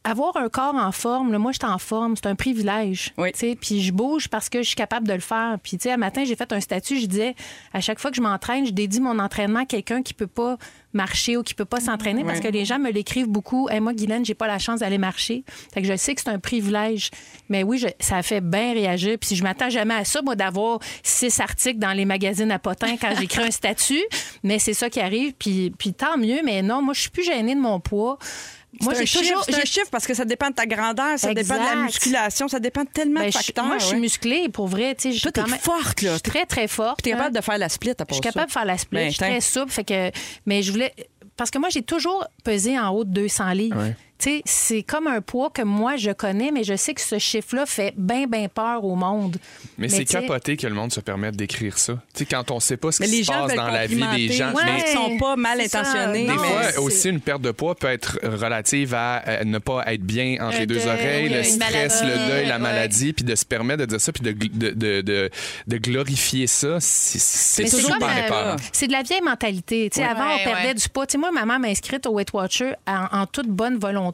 avoir 0.04 0.36
un 0.36 0.48
corps 0.48 0.74
en 0.74 0.92
forme, 0.92 1.32
là, 1.32 1.38
moi, 1.38 1.52
je 1.52 1.58
suis 1.62 1.72
en 1.72 1.78
forme, 1.78 2.14
c'est 2.16 2.26
un 2.26 2.34
privilège. 2.34 3.12
Oui. 3.16 3.32
tu 3.32 3.38
sais, 3.38 3.56
Puis 3.60 3.82
je 3.82 3.92
bouge 3.92 4.28
parce 4.28 4.48
que 4.48 4.58
je 4.62 4.66
suis 4.66 4.76
capable 4.76 5.06
de 5.08 5.12
le 5.14 5.20
faire. 5.20 5.58
Puis, 5.62 5.78
tu 5.78 5.84
sais, 5.84 5.92
un 5.92 5.96
matin, 5.96 6.24
j'ai 6.24 6.36
fait 6.36 6.52
un 6.52 6.60
statut, 6.60 6.98
je 7.00 7.06
disais, 7.06 7.34
à 7.72 7.80
chaque 7.80 7.98
fois 7.98 8.10
que 8.10 8.16
je 8.16 8.22
m'entraîne, 8.22 8.66
je 8.66 8.72
dédie 8.72 9.00
mon 9.00 9.18
entraînement 9.18 9.60
à 9.60 9.64
quelqu'un 9.66 10.02
qui 10.02 10.12
peut 10.14 10.26
pas 10.26 10.56
marcher 10.92 11.36
ou 11.36 11.42
qui 11.44 11.54
peut 11.54 11.64
pas 11.64 11.78
s'entraîner 11.80 12.24
parce 12.24 12.40
que 12.40 12.48
les 12.48 12.64
gens 12.64 12.78
me 12.80 12.90
l'écrivent 12.90 13.28
beaucoup. 13.28 13.68
Hey, 13.68 13.78
moi, 13.80 13.94
Guylaine, 13.94 14.24
j'ai 14.24 14.34
pas 14.34 14.48
la 14.48 14.58
chance 14.58 14.80
d'aller 14.80 14.98
marcher. 14.98 15.44
Fait 15.72 15.82
que 15.82 15.86
je 15.86 15.96
sais 15.96 16.14
que 16.16 16.20
c'est 16.20 16.30
un 16.30 16.40
privilège. 16.40 17.10
Mais 17.48 17.62
oui, 17.62 17.78
je- 17.78 17.86
ça 18.00 18.22
fait 18.22 18.40
bien 18.40 18.72
réagir. 18.72 19.16
Puis 19.20 19.36
je 19.36 19.42
m'attends 19.44 19.70
jamais 19.70 19.94
à 19.94 20.04
ça, 20.04 20.20
moi, 20.20 20.34
d'avoir 20.34 20.80
six 21.04 21.38
articles 21.40 21.78
dans 21.78 21.92
les 21.92 22.04
magazines 22.04 22.50
à 22.50 22.58
potins 22.58 22.96
quand 23.00 23.14
j'écris 23.18 23.42
un 23.44 23.50
statut. 23.52 24.02
Mais 24.42 24.58
c'est 24.58 24.74
ça 24.74 24.90
qui 24.90 25.00
arrive. 25.00 25.32
Puis, 25.38 25.72
puis 25.78 25.94
tant 25.94 26.18
mieux. 26.18 26.40
Mais 26.44 26.60
non, 26.62 26.82
moi, 26.82 26.92
je 26.92 27.02
suis 27.02 27.10
plus 27.10 27.24
gênée 27.24 27.54
de 27.54 27.60
mon 27.60 27.78
poids. 27.78 28.18
Moi, 28.80 28.94
j'ai 28.94 29.04
chiffre, 29.06 29.24
toujours. 29.24 29.44
c'est 29.44 29.54
un 29.54 29.58
j'ai- 29.60 29.66
chiffre 29.66 29.88
parce 29.90 30.06
que 30.06 30.14
ça 30.14 30.24
dépend 30.24 30.48
de 30.50 30.54
ta 30.54 30.64
grandeur, 30.66 31.18
ça 31.18 31.34
dépend 31.34 31.54
de 31.54 31.58
la 31.60 31.76
musculation, 31.76 32.46
ça 32.48 32.60
dépend 32.60 32.84
de 32.84 32.88
tellement 32.88 33.20
Ben, 33.20 33.26
de 33.26 33.32
je- 33.32 33.38
facteurs. 33.38 33.64
moi, 33.64 33.78
je 33.78 33.84
suis 33.86 33.98
musclée, 33.98 34.48
pour 34.48 34.68
vrai. 34.68 34.94
Tu 34.94 35.02
sais, 35.08 35.12
je 35.12 35.18
suis 35.20 35.32
Toi, 35.32 35.46
même- 35.46 35.58
forte, 35.58 36.02
là. 36.02 36.10
Je 36.10 36.14
suis 36.14 36.22
très, 36.22 36.46
très 36.46 36.68
forte. 36.68 37.02
T'es 37.02 37.12
hein. 37.12 37.16
capable 37.16 37.36
de 37.36 37.40
faire 37.42 37.58
la 37.58 37.68
split 37.68 37.90
à 37.90 37.92
Je 37.92 38.04
part 38.04 38.14
suis 38.14 38.22
ça. 38.22 38.30
capable 38.30 38.46
de 38.46 38.52
faire 38.52 38.64
la 38.64 38.78
split. 38.78 38.96
Ben, 38.98 39.06
je 39.06 39.10
suis 39.10 39.18
très 39.18 39.40
souple. 39.40 39.72
Fait 39.72 39.84
que, 39.84 40.10
mais 40.46 40.62
je 40.62 40.70
voulais. 40.70 40.94
Parce 41.36 41.50
que 41.50 41.58
moi, 41.58 41.68
j'ai 41.70 41.82
toujours 41.82 42.24
pesé 42.44 42.78
en 42.78 42.90
haut 42.90 43.04
de 43.04 43.10
200 43.12 43.50
livres. 43.52 43.76
Ouais. 43.82 43.96
C'est 44.44 44.82
comme 44.82 45.06
un 45.06 45.20
poids 45.20 45.50
que 45.50 45.62
moi, 45.62 45.96
je 45.96 46.10
connais, 46.10 46.50
mais 46.52 46.64
je 46.64 46.76
sais 46.76 46.94
que 46.94 47.00
ce 47.00 47.18
chiffre-là 47.18 47.66
fait 47.66 47.94
bien, 47.96 48.26
bien 48.26 48.48
peur 48.48 48.84
au 48.84 48.94
monde. 48.94 49.36
Mais, 49.78 49.88
c'est 49.88 50.04
capoté 50.04 50.56
que 50.56 50.66
le 50.66 50.74
monde 50.74 50.92
se 50.92 51.00
permette 51.00 51.36
d'écrire 51.36 51.78
ça. 51.78 51.94
Tu 52.14 52.20
sais, 52.20 52.24
quand 52.26 52.50
on 52.50 52.60
sait 52.60 52.76
pas 52.76 52.92
ce 52.92 53.02
Mais 53.02 53.08
qui 53.08 53.24
se 53.24 53.30
passe 53.30 53.54
dans 53.54 53.68
la 53.68 53.86
vie 53.86 54.04
des 54.16 54.32
gens. 54.32 54.52
Ouais. 54.52 54.62
Mais 54.64 54.84
Ils 54.86 54.94
sont 54.94 55.16
pas 55.18 55.36
mal 55.36 55.60
intentionnés. 55.60 56.22
des 56.26 56.28
Non, 56.28 56.38
fois, 56.38 56.80
aussi, 56.82 57.08
une 57.08 57.20
perte 57.20 57.42
de 57.42 57.50
poids 57.50 57.74
peut 57.74 57.88
être 57.88 58.18
relative 58.22 58.94
à 58.94 59.22
euh, 59.26 59.44
ne 59.44 59.58
pas 59.58 59.84
être 59.92 60.02
bien 60.02 60.36
entre 60.40 60.58
les 60.58 60.66
deux 60.66 60.76
deuil, 60.76 60.88
oreilles, 60.88 61.28
le 61.28 61.42
stress, 61.42 61.58
maladie, 62.02 62.04
le 62.04 62.28
deuil, 62.28 62.46
la 62.46 62.56
ouais. 62.56 62.62
maladie, 62.62 63.12
puis 63.12 63.24
de 63.24 63.34
se 63.34 63.44
permettre 63.44 63.80
de 63.80 63.86
dire 63.86 64.00
ça, 64.00 64.12
puis 64.12 64.22
de, 64.22 64.32
de, 64.32 64.70
de, 64.70 65.00
de- 65.00 65.30
de 65.66 65.76
glorifier 65.78 66.46
ça, 66.46 66.76
c'est 66.80 67.66
super 67.68 68.18
épeurant. 68.24 68.56
C'est 68.72 68.86
de 68.86 68.92
la 68.92 69.02
vieille 69.02 69.22
mentalité. 69.22 69.88
Tu 69.90 70.00
sais, 70.00 70.06
Avant, 70.06 70.34
on 70.34 70.44
perdait 70.44 70.68
ouais. 70.68 70.74
du 70.74 70.88
poids. 70.88 71.06
Tu 71.06 71.12
sais, 71.12 71.18
moi, 71.18 71.30
maman 71.30 71.58
m'a 71.58 71.68
inscrite 71.68 72.06
au 72.06 72.12
Weight 72.14 72.32
Watcher 72.32 72.72
en, 72.86 73.06
en 73.20 73.26
toute 73.26 73.48
bonne 73.48 73.78
volonté 73.78 74.09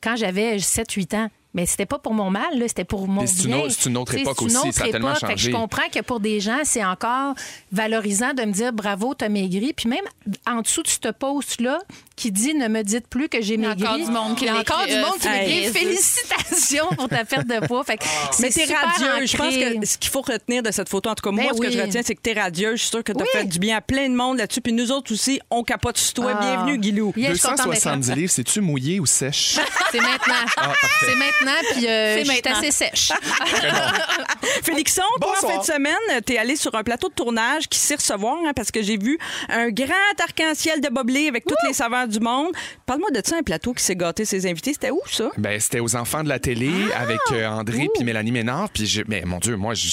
quand 0.00 0.16
j'avais 0.16 0.56
7-8 0.58 1.16
ans. 1.16 1.28
Mais 1.58 1.66
c'était 1.66 1.86
pas 1.86 1.98
pour 1.98 2.14
mon 2.14 2.30
mal, 2.30 2.56
là, 2.56 2.68
c'était 2.68 2.84
pour 2.84 3.08
mon 3.08 3.22
Mais 3.22 3.26
c'est 3.26 3.48
bien. 3.48 3.64
c'est 3.68 3.88
une 3.88 3.96
autre 3.96 4.14
époque 4.14 4.36
c'est 4.38 4.44
une 4.44 4.56
aussi, 4.56 4.68
autre 4.68 4.78
ça 4.78 4.84
a 4.84 4.90
tellement. 4.90 5.12
Fait 5.16 5.26
que 5.26 5.32
je 5.32 5.36
changé. 5.46 5.50
comprends 5.50 5.88
que 5.92 5.98
pour 6.02 6.20
des 6.20 6.38
gens, 6.38 6.60
c'est 6.62 6.84
encore 6.84 7.34
valorisant 7.72 8.32
de 8.32 8.42
me 8.42 8.52
dire 8.52 8.72
bravo, 8.72 9.14
t'as 9.14 9.28
maigri. 9.28 9.72
Puis 9.72 9.88
même 9.88 10.04
en 10.46 10.60
dessous 10.62 10.84
de 10.84 10.88
ce 10.88 11.10
post-là, 11.10 11.80
qui 12.14 12.30
dit 12.30 12.54
ne 12.54 12.68
me 12.68 12.82
dites 12.82 13.08
plus 13.08 13.28
que 13.28 13.40
j'ai 13.42 13.54
Il 13.54 13.62
y 13.62 13.64
a 13.64 13.70
maigri. 13.70 13.84
encore 13.86 13.96
du 13.98 14.10
monde 14.12 14.36
qui 14.36 14.44
Il 14.44 14.46
y 14.46 14.50
a 14.50 14.58
encore 14.60 14.86
du 14.86 14.94
monde 14.94 15.18
qui 15.20 15.28
m'écrit 15.28 15.64
félicitations 15.72 16.86
pour 16.96 17.08
ta 17.08 17.24
perte 17.24 17.46
de 17.48 17.66
poids. 17.66 17.82
Fait 17.82 17.96
que 17.96 18.04
Mais 18.40 18.50
c'est 18.52 18.66
t'es 18.66 18.74
radieuse. 18.74 19.30
Je 19.30 19.36
pense 19.36 19.54
que 19.56 19.86
ce 19.86 19.98
qu'il 19.98 20.10
faut 20.12 20.22
retenir 20.22 20.62
de 20.62 20.70
cette 20.70 20.88
photo, 20.88 21.10
en 21.10 21.14
tout 21.16 21.28
cas, 21.28 21.34
Ben 21.34 21.42
moi, 21.44 21.52
ce 21.54 21.60
que 21.60 21.70
je 21.72 21.80
retiens, 21.80 22.02
c'est 22.04 22.14
que 22.14 22.20
t'es 22.20 22.34
radieuse. 22.38 22.76
Je 22.76 22.82
suis 22.82 22.90
sûre 22.90 23.02
que 23.04 23.12
t'as 23.12 23.20
Oui. 23.22 23.28
fait 23.32 23.44
du 23.46 23.58
bien 23.58 23.78
à 23.78 23.80
plein 23.80 24.08
de 24.08 24.14
monde 24.14 24.38
là-dessus. 24.38 24.60
Puis 24.60 24.72
nous 24.72 24.92
autres 24.92 25.12
aussi, 25.12 25.40
on 25.50 25.62
capote 25.64 25.96
sur 25.98 26.14
toi. 26.14 26.32
Ah. 26.36 26.40
Bienvenue, 26.40 26.78
Guilou. 26.78 27.12
Yeah, 27.16 27.30
je 27.30 27.34
suis 27.38 27.42
contente 27.48 27.70
d'être 27.70 27.84
là. 27.84 27.96
270 27.96 28.12
livres, 28.14 28.32
c'est-tu 28.32 28.60
mouillé 28.60 29.00
ou 29.00 29.06
sèche? 29.06 29.58
C'est 29.90 30.00
maintenant. 30.00 30.34
Ah, 30.56 30.72
c'est 31.00 31.14
maintenant, 31.14 31.47
puis 31.72 31.86
euh, 31.86 32.18
je 32.24 32.30
suis 32.30 32.40
assez 32.48 32.70
sèche. 32.70 33.12
Félixon, 34.62 35.02
toi, 35.20 35.34
en 35.42 35.46
fin 35.48 35.58
de 35.60 35.64
semaine, 35.64 36.20
t'es 36.24 36.38
allé 36.38 36.56
sur 36.56 36.74
un 36.74 36.82
plateau 36.82 37.08
de 37.08 37.14
tournage 37.14 37.68
qui 37.68 37.78
sait 37.78 37.96
recevoir, 37.96 38.36
hein, 38.46 38.52
parce 38.54 38.70
que 38.70 38.82
j'ai 38.82 38.96
vu 38.96 39.18
un 39.48 39.70
grand 39.70 39.94
arc-en-ciel 40.22 40.80
de 40.80 40.88
boblé 40.88 41.28
avec 41.28 41.44
toutes 41.44 41.58
les 41.66 41.72
saveurs 41.72 42.08
du 42.08 42.20
monde. 42.20 42.52
Parle-moi 42.86 43.10
de 43.10 43.20
ça, 43.24 43.36
un 43.36 43.42
plateau 43.42 43.72
qui 43.74 43.82
s'est 43.84 43.96
gâté 43.96 44.24
ses 44.24 44.46
invités. 44.48 44.72
C'était 44.72 44.90
où, 44.90 45.00
ça? 45.10 45.30
Ben, 45.36 45.58
c'était 45.60 45.80
aux 45.80 45.96
enfants 45.96 46.22
de 46.24 46.28
la 46.28 46.38
télé 46.38 46.70
Ah! 46.94 47.02
avec 47.02 47.18
euh, 47.32 47.46
André 47.48 47.88
puis 47.94 48.04
Mélanie 48.04 48.32
Ménard. 48.32 48.68
Puis, 48.70 48.86
je- 48.86 49.02
mais 49.06 49.22
mon 49.24 49.38
Dieu, 49.38 49.56
moi, 49.56 49.74
je 49.74 49.88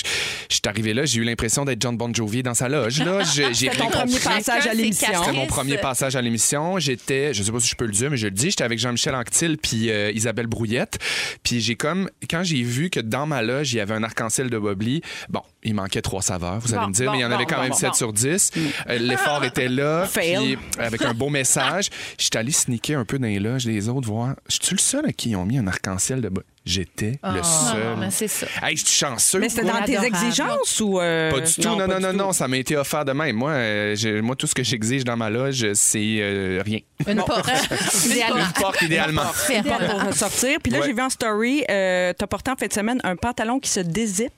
je 0.47 0.55
suis 0.55 0.61
arrivé 0.65 0.93
là, 0.93 1.05
j'ai 1.05 1.19
eu 1.19 1.23
l'impression 1.23 1.65
d'être 1.65 1.81
John 1.81 1.97
Bon 1.97 2.13
Jovi 2.13 2.43
dans 2.43 2.53
sa 2.53 2.69
loge. 2.69 2.99
Là, 3.03 3.21
j'ai 3.35 3.53
C'était 3.53 3.77
rien 3.77 3.89
compris. 3.89 4.19
passage 4.19 4.67
à 4.67 4.73
l'émission. 4.73 5.07
C'était 5.23 5.31
mon 5.37 5.47
premier 5.47 5.77
passage 5.77 6.15
à 6.15 6.21
l'émission. 6.21 6.77
J'étais, 6.79 7.33
je 7.33 7.43
sais 7.43 7.51
pas 7.51 7.59
si 7.59 7.67
je 7.69 7.75
peux 7.75 7.85
le 7.85 7.91
dire, 7.91 8.09
mais 8.11 8.17
je 8.17 8.25
le 8.27 8.31
dis, 8.31 8.49
j'étais 8.51 8.63
avec 8.63 8.79
Jean-Michel 8.79 9.15
Anctil 9.15 9.57
puis 9.57 9.89
euh, 9.89 10.11
Isabelle 10.13 10.47
Brouillette. 10.47 10.97
Puis 11.43 11.61
j'ai 11.61 11.75
comme, 11.75 12.09
quand 12.29 12.43
j'ai 12.43 12.63
vu 12.63 12.89
que 12.89 12.99
dans 12.99 13.25
ma 13.25 13.41
loge, 13.41 13.73
il 13.73 13.77
y 13.77 13.79
avait 13.79 13.93
un 13.93 14.03
arc-en-ciel 14.03 14.49
de 14.49 14.57
Bobli, 14.57 15.01
bon, 15.29 15.41
il 15.63 15.73
manquait 15.73 16.01
trois 16.01 16.21
saveurs, 16.21 16.59
vous 16.59 16.73
allez 16.73 16.83
Bon, 16.83 16.89
me 16.89 16.93
dire, 16.93 17.05
bon, 17.05 17.11
mais 17.13 17.19
il 17.19 17.21
y 17.21 17.25
en 17.25 17.31
avait 17.31 17.45
quand 17.45 17.61
même 17.61 17.69
bon, 17.69 17.75
7 17.75 17.89
bon. 17.89 17.93
sur 17.95 18.13
10. 18.13 18.51
Euh, 18.89 18.97
L'effort 18.99 19.43
était 19.43 19.67
là. 19.67 20.07
Puis 20.13 20.57
avec 20.77 21.01
un 21.03 21.13
beau 21.13 21.29
message, 21.29 21.89
j'étais 22.17 22.37
allé 22.37 22.51
sneaker 22.51 22.99
un 22.99 23.05
peu 23.05 23.19
dans 23.19 23.27
les 23.27 23.39
loges 23.39 23.65
des 23.65 23.89
autres, 23.89 24.07
voir, 24.07 24.35
je 24.49 24.57
suis 24.61 24.75
le 24.75 24.81
seul 24.81 25.05
à 25.05 25.11
qui 25.13 25.35
ont 25.35 25.45
mis 25.45 25.57
un 25.57 25.67
arc-en-ciel 25.67 26.21
de 26.21 26.29
Bobli? 26.29 26.45
J'étais 26.65 27.19
le 27.23 27.37
Non, 27.37 27.43
seul. 27.43 27.95
mais 27.99 28.09
c'est 28.09 28.27
ça. 28.27 28.47
Hey, 28.63 28.75
je 28.75 28.85
suis 28.85 28.97
chanceux. 28.97 29.39
Mais 29.39 29.49
c'était 29.49 29.65
dans 29.65 29.83
tes 29.83 29.97
Adorable. 29.97 30.05
exigences 30.07 30.79
ou. 30.81 30.99
euh, 30.99 31.31
Pas 31.31 31.39
du 31.41 31.53
tout. 31.53 31.61
Non, 31.61 31.87
non, 31.87 31.99
non, 31.99 32.11
non, 32.13 32.33
ça 32.33 32.47
m'a 32.47 32.57
été 32.57 32.75
offert 32.75 33.05
de 33.05 33.11
même. 33.11 33.35
Moi, 33.35 33.51
euh, 33.51 33.95
j'ai- 33.95 34.19
moi 34.21 34.35
tout 34.35 34.47
ce 34.47 34.55
que 34.55 34.63
j'exige 34.63 35.03
dans 35.03 35.15
ma 35.15 35.29
loge, 35.29 35.73
c'est 35.73 36.17
euh, 36.19 36.63
rien. 36.65 36.79
Une 37.07 37.17
porte. 37.23 37.47
Idéalement. 38.05 38.39
Une 38.39 38.53
porte, 38.61 38.81
idéalement. 38.81 39.21
Pas 39.21 39.95
pour 40.05 40.13
sortir. 40.15 40.57
Puis 40.63 40.71
là, 40.71 40.79
Ouais. 40.79 40.87
j'ai 40.87 40.93
vu 40.93 41.01
en 41.01 41.09
story, 41.09 41.63
euh, 41.69 42.13
t'as 42.17 42.25
porté 42.27 42.49
en 42.49 42.55
fin 42.55 42.65
de 42.65 42.73
semaine 42.73 42.99
un 43.03 43.15
pantalon 43.15 43.59
qui 43.59 43.69
se 43.69 43.81
dézippe 43.81 44.31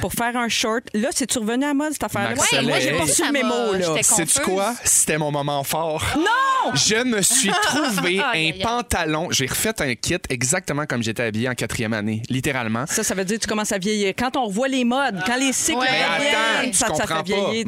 pour 0.00 0.12
faire 0.12 0.36
un 0.36 0.48
short. 0.48 0.84
Là, 0.94 1.08
c'est-tu 1.12 1.38
revenu 1.38 1.64
à 1.64 1.74
mode, 1.74 1.92
cette 1.92 2.04
affaire-là? 2.04 2.36
Max 2.36 2.52
Ouais, 2.52 2.62
moi, 2.62 2.78
j'ai 2.78 2.92
pas 2.92 3.04
le 3.04 3.32
mémo, 3.32 3.72
m'a- 3.72 3.78
là. 3.78 4.02
Sais-tu 4.02 4.40
quoi? 4.42 4.74
C'était 4.84 5.18
mon 5.18 5.32
moment 5.32 5.64
fort. 5.64 6.04
Non! 6.16 6.72
Je 6.74 7.02
me 7.04 7.20
suis 7.20 7.50
trouvé 7.64 8.20
un 8.20 8.52
pantalon. 8.62 9.28
J'ai 9.30 9.46
refait 9.46 9.80
un 9.82 9.94
kit 9.96 10.18
exactement 10.30 10.86
comme 10.86 11.02
j'étais 11.02 11.24
habillé 11.24 11.48
en 11.48 11.54
quatrième 11.64 11.92
année, 11.94 12.22
littéralement. 12.28 12.84
Ça, 12.86 13.02
ça 13.02 13.14
veut 13.14 13.24
dire 13.24 13.38
que 13.38 13.42
tu 13.42 13.48
commences 13.48 13.72
à 13.72 13.78
vieillir. 13.78 14.12
Quand 14.16 14.36
on 14.36 14.44
revoit 14.46 14.68
les 14.68 14.84
modes, 14.84 15.20
quand 15.26 15.36
les 15.36 15.52
cycles 15.52 15.78
Ouais. 15.78 15.86
Reviennent, 15.86 16.34
attends, 16.60 16.66
tu 16.70 16.72
ça, 16.74 16.94
ça 16.94 17.06
fait 17.06 17.22
vieillir. 17.24 17.66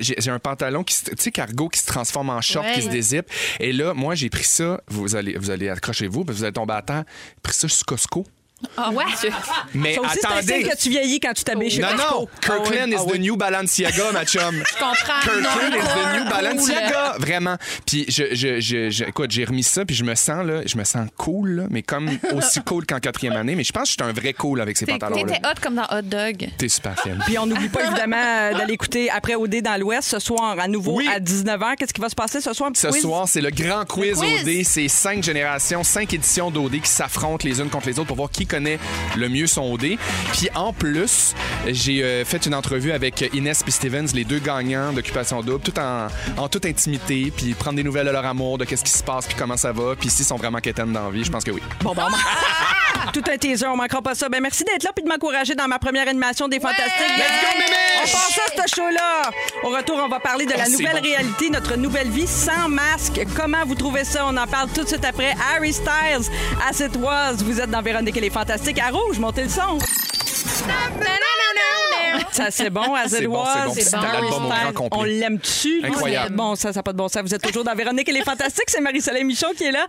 j'ai 0.00 0.14
j'ai 0.18 0.30
un 0.30 0.38
pantalon 0.38 0.84
qui, 0.84 0.94
se- 0.94 1.04
tu 1.04 1.14
sais, 1.18 1.30
cargo 1.30 1.68
qui 1.68 1.80
se 1.80 1.86
transforme 1.86 2.30
en 2.30 2.40
short, 2.40 2.66
Ouais. 2.66 2.74
qui 2.74 2.82
se 2.82 2.88
dézippe. 2.88 3.26
Et 3.60 3.72
là, 3.72 3.94
moi, 3.94 4.14
j'ai 4.14 4.28
pris 4.30 4.44
ça. 4.44 4.80
Vous 4.88 5.16
allez, 5.16 5.36
vous 5.38 5.50
allez 5.50 5.68
accrocher-vous, 5.68 6.24
parce 6.24 6.36
que 6.36 6.40
vous 6.40 6.44
allez 6.44 6.52
tomber 6.52 6.74
à 6.74 6.82
terre. 6.82 7.04
J'ai 7.06 7.40
pris 7.42 7.54
ça 7.54 7.68
chez 7.68 7.82
Costco. 7.86 8.26
Ah 8.76 8.90
ouais? 8.90 9.04
Mais 9.74 9.94
Ça 9.94 10.00
aussi, 10.00 10.18
c'est 10.20 10.26
un 10.26 10.40
signe 10.42 10.50
attendez. 10.54 10.68
que 10.68 10.76
tu 10.76 10.90
vieillis 10.90 11.20
quand 11.20 11.32
tu 11.32 11.44
t'habilles 11.44 11.70
chez 11.70 11.80
Non, 11.80 11.88
Costco. 11.96 12.14
non, 12.20 12.28
Kirkland 12.40 12.72
Ah 12.74 12.84
oui, 12.86 12.90
is 12.92 12.96
ah 12.98 13.12
the 13.16 13.18
new 13.20 13.36
Balenciaga, 13.36 14.12
ma 14.12 14.24
chum. 14.24 14.40
Je 14.68 14.72
comprends. 14.74 15.20
Kirkland 15.22 15.74
is 15.74 15.78
the 15.86 16.18
new. 16.24 16.30
Balenciaga, 16.30 17.14
vraiment. 17.18 17.56
Puis 17.86 18.04
je, 18.08 18.24
je, 18.34 18.60
je, 18.60 18.90
je- 18.90 19.04
écoute, 19.04 19.30
j'ai 19.30 19.44
remis 19.44 19.62
ça, 19.62 19.84
puis 19.84 19.94
je 19.94 20.02
me 20.04 20.14
sens 20.16 20.44
là, 20.44 20.62
je 20.66 20.76
me 20.76 20.84
sens 20.84 21.08
cool, 21.16 21.50
là, 21.50 21.62
mais 21.70 21.82
comme 21.82 22.08
aussi 22.34 22.60
cool 22.62 22.84
qu'en 22.86 22.98
quatrième 22.98 23.34
année. 23.36 23.54
Mais 23.54 23.64
je 23.64 23.72
pense 23.72 23.84
que 23.84 23.88
je 23.90 23.92
suis 24.04 24.10
un 24.10 24.12
vrai 24.12 24.32
cool 24.32 24.60
avec 24.60 24.76
ces 24.76 24.86
T'es- 24.86 24.92
pantalons-là. 24.92 25.34
T'étais 25.34 25.46
hot 25.48 25.52
comme 25.62 25.74
dans 25.76 25.86
Hot 25.96 26.02
Dog. 26.02 26.48
T'es 26.58 26.68
super 26.68 26.98
fine. 27.00 27.18
Puis 27.26 27.38
on 27.38 27.46
n'oublie 27.46 27.68
pas 27.68 27.84
évidemment 27.86 28.16
euh, 28.16 28.54
d'aller 28.58 28.74
écouter 28.74 29.08
après 29.10 29.34
OD 29.36 29.62
dans 29.62 29.78
l'Ouest 29.80 30.08
ce 30.08 30.18
soir 30.18 30.56
à 30.58 30.66
nouveau 30.68 30.96
Oui. 30.96 31.08
à 31.08 31.20
19h. 31.20 31.76
Qu'est-ce 31.76 31.92
qui 31.92 32.00
va 32.00 32.08
se 32.08 32.14
passer 32.16 32.40
ce 32.40 32.52
soir? 32.52 32.68
un 32.68 32.72
petit 32.72 32.82
Ce 32.82 32.88
quiz? 32.88 33.02
soir, 33.02 33.28
c'est 33.28 33.40
le 33.40 33.50
grand 33.50 33.84
quiz, 33.84 34.18
quiz? 34.18 34.42
OD. 34.42 34.64
C'est 34.64 34.88
cinq 34.88 35.22
générations, 35.22 35.84
cinq 35.84 36.12
éditions 36.12 36.50
d'OD 36.50 36.80
qui 36.80 36.90
s'affrontent 36.90 37.46
les 37.46 37.60
unes 37.60 37.68
contre 37.70 37.86
les 37.86 37.98
autres 37.98 38.08
pour 38.08 38.16
voir 38.16 38.30
qui 38.30 38.46
connaît 38.48 38.78
le 39.16 39.28
mieux 39.28 39.46
son 39.46 39.62
OD. 39.72 39.96
Puis 40.32 40.48
en 40.54 40.72
plus, 40.72 41.34
j'ai 41.66 42.02
euh, 42.02 42.24
fait 42.24 42.46
une 42.46 42.54
entrevue 42.54 42.92
avec 42.92 43.28
Inès 43.32 43.62
et 43.66 43.70
Stevens, 43.70 44.06
les 44.14 44.24
deux 44.24 44.38
gagnants 44.38 44.92
d'Occupation 44.92 45.42
Double, 45.42 45.62
tout 45.62 45.78
en, 45.78 46.08
en 46.36 46.48
toute 46.48 46.66
intimité, 46.66 47.32
puis 47.36 47.54
prendre 47.54 47.76
des 47.76 47.84
nouvelles 47.84 48.06
de 48.06 48.10
leur 48.12 48.24
amour, 48.26 48.58
de 48.58 48.64
qu'est-ce 48.64 48.84
qui 48.84 48.90
se 48.92 49.02
passe, 49.02 49.26
puis 49.26 49.36
comment 49.38 49.56
ça 49.56 49.72
va, 49.72 49.94
puis 49.98 50.08
s'ils 50.10 50.24
sont 50.24 50.36
vraiment 50.36 50.58
quétaines 50.60 50.92
dans 50.92 51.04
la 51.04 51.10
vie. 51.10 51.24
Je 51.24 51.30
pense 51.30 51.44
que 51.44 51.50
oui. 51.50 51.62
Bon, 51.82 51.92
bon. 51.94 52.02
Tout 53.12 53.22
un 53.30 53.36
teaser, 53.38 53.66
on 53.66 53.76
manquera 53.76 54.02
pas 54.02 54.14
ça. 54.14 54.28
Ben, 54.28 54.40
merci 54.42 54.64
d'être 54.64 54.82
là 54.82 54.90
puis 54.94 55.02
de 55.02 55.08
m'encourager 55.08 55.54
dans 55.54 55.66
ma 55.68 55.78
première 55.78 56.06
animation 56.08 56.46
des 56.48 56.60
Fantastiques. 56.60 57.16
Let's 57.16 57.40
go, 57.40 57.74
On 57.98 58.02
passe 58.02 58.40
à 58.56 58.62
ce 58.66 58.74
show-là. 58.74 59.30
Au 59.62 59.68
retour, 59.70 59.98
on 60.04 60.08
va 60.08 60.20
parler 60.20 60.44
de 60.46 60.52
la 60.52 60.64
Ah, 60.66 60.68
nouvelle 60.68 60.96
bon. 60.96 61.02
réalité, 61.02 61.48
notre 61.50 61.76
nouvelle 61.76 62.08
vie 62.10 62.26
sans 62.26 62.68
masque. 62.68 63.20
Comment 63.34 63.64
vous 63.66 63.74
trouvez 63.74 64.04
ça? 64.04 64.24
On 64.26 64.36
en 64.36 64.46
parle 64.46 64.68
tout 64.74 64.82
de 64.82 64.88
suite 64.88 65.04
après. 65.04 65.34
Harry 65.54 65.72
Styles, 65.72 66.30
As 66.68 66.80
It 66.84 66.96
Was. 66.96 67.34
Vous 67.44 67.60
êtes 67.60 67.70
dans 67.70 67.82
Véronique 67.82 68.16
et 68.16 68.20
les 68.20 68.30
Fantastiques 68.38 68.78
à 68.78 68.90
Rouge. 68.90 69.18
Montez 69.18 69.42
le 69.42 69.48
son. 69.48 69.80
Ça, 72.30 72.52
c'est 72.52 72.70
bon, 72.70 72.94
As 72.94 73.08
C'est 73.08 73.26
bon. 73.26 73.42
On 74.92 75.02
l'aime-tu? 75.02 75.84
Incroyable. 75.84 76.36
Bon, 76.36 76.54
ça, 76.54 76.72
ça 76.72 76.78
n'a 76.78 76.82
pas 76.84 76.92
de 76.92 76.98
bon 76.98 77.08
sens. 77.08 77.22
Vous 77.22 77.34
êtes 77.34 77.42
toujours 77.42 77.64
dans 77.64 77.74
Véronique 77.74 78.08
et 78.08 78.12
les 78.12 78.22
Fantastiques. 78.22 78.68
C'est 78.70 78.80
Marie-Soleil 78.80 79.24
Michon 79.24 79.48
qui 79.56 79.64
est 79.64 79.72
là, 79.72 79.84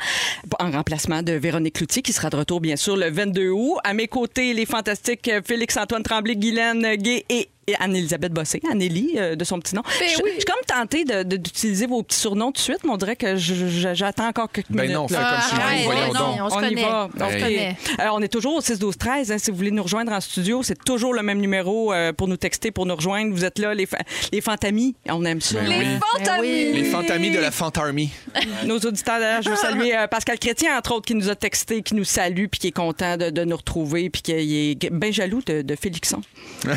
en 0.59 0.71
remplacement 0.71 1.21
de 1.21 1.33
Véronique 1.33 1.75
Cloutier, 1.75 2.01
qui 2.01 2.11
sera 2.11 2.31
de 2.31 2.37
retour, 2.37 2.59
bien 2.59 2.75
sûr, 2.75 2.97
le 2.97 3.11
22 3.11 3.49
août. 3.49 3.77
À 3.83 3.93
mes 3.93 4.07
côtés, 4.07 4.55
les 4.55 4.65
Fantastiques 4.65 5.29
Félix-Antoine 5.45 6.01
Tremblay, 6.01 6.35
Guylaine 6.35 6.95
Gay 6.95 7.25
et 7.29 7.49
Anne-Elisabeth 7.79 8.31
Bossé, 8.33 8.61
Annélie, 8.71 9.11
euh, 9.17 9.35
de 9.35 9.43
son 9.43 9.59
petit 9.59 9.75
nom. 9.75 9.81
Ben 9.99 10.07
je, 10.09 10.21
oui. 10.23 10.29
je 10.31 10.35
suis 10.35 10.45
comme 10.45 10.63
tentée 10.67 11.03
de- 11.05 11.23
de- 11.23 11.37
d'utiliser 11.37 11.85
vos 11.87 12.03
petits 12.03 12.19
surnoms 12.19 12.47
tout 12.47 12.53
de 12.53 12.57
suite, 12.59 12.79
mais 12.83 12.91
on 12.91 12.97
dirait 12.97 13.15
que 13.15 13.35
j'attends 13.37 14.27
encore 14.27 14.51
quelques 14.51 14.71
Ben 14.71 14.83
minutes. 14.83 14.95
non, 14.95 15.07
fais 15.07 15.15
là. 15.15 15.39
comme 15.49 15.59
Ah, 15.61 15.67
voyons 15.83 15.99
ouais, 16.01 16.07
donc. 16.13 16.35
on 16.41 16.49
se 16.49 16.55
On 16.55 16.59
y 16.61 16.69
connaît. 16.69 16.81
va. 16.83 17.09
On 17.19 17.29
se 17.29 17.33
connaît. 17.33 17.77
Alors, 17.97 18.15
on 18.15 18.21
est 18.21 18.27
toujours 18.27 18.55
au 18.55 18.61
6 18.61 18.79
12 18.79 18.97
13 18.97 19.31
hein, 19.31 19.37
si 19.37 19.51
vous 19.51 19.57
voulez 19.57 19.71
nous 19.71 19.83
rejoindre 19.83 20.11
en 20.11 20.21
studio, 20.21 20.63
c'est 20.63 20.81
toujours 20.83 21.13
le 21.13 21.21
même 21.23 21.39
numéro 21.39 21.93
euh, 21.93 22.13
pour 22.13 22.27
nous 22.27 22.37
texter, 22.37 22.71
pour 22.71 22.85
nous 22.85 22.95
rejoindre. 22.95 23.33
Vous 23.33 23.45
êtes 23.45 23.59
là, 23.59 23.73
les, 23.73 23.85
fa- 23.85 23.97
les 24.31 24.41
fantamis. 24.41 24.95
On 25.07 25.23
aime 25.25 25.41
ça. 25.41 25.59
Ben 25.59 25.67
Les 25.69 25.77
oui. 25.77 25.85
fantamis. 26.17 26.39
oui. 26.41 26.71
Les 26.73 26.83
fantamis 26.85 27.31
de 27.31 27.39
la 27.39 27.51
Fantarmy. 27.51 28.09
Nos 28.65 28.77
auditeurs, 28.79 29.19
d'ailleurs, 29.19 29.41
je 29.41 29.49
veux 29.49 29.55
saluer 29.55 29.95
euh, 29.97 30.07
Pascal 30.07 30.37
Chrétien, 30.39 30.77
entre 30.77 30.93
autres, 30.93 31.05
qui 31.05 31.15
nous 31.15 31.29
a 31.29 31.35
texté, 31.35 31.81
qui 31.81 31.95
nous 31.95 32.03
salue, 32.03 32.45
puis 32.49 32.59
qui 32.59 32.67
est 32.67 32.71
content 32.71 33.17
de, 33.17 33.29
de 33.29 33.43
nous 33.43 33.57
retrouver, 33.57 34.09
puis 34.09 34.21
qui 34.21 34.31
est 34.31 34.89
bien 34.91 35.11
jaloux 35.11 35.41
de, 35.45 35.61
de 35.61 35.75
Félixon. 35.75 36.21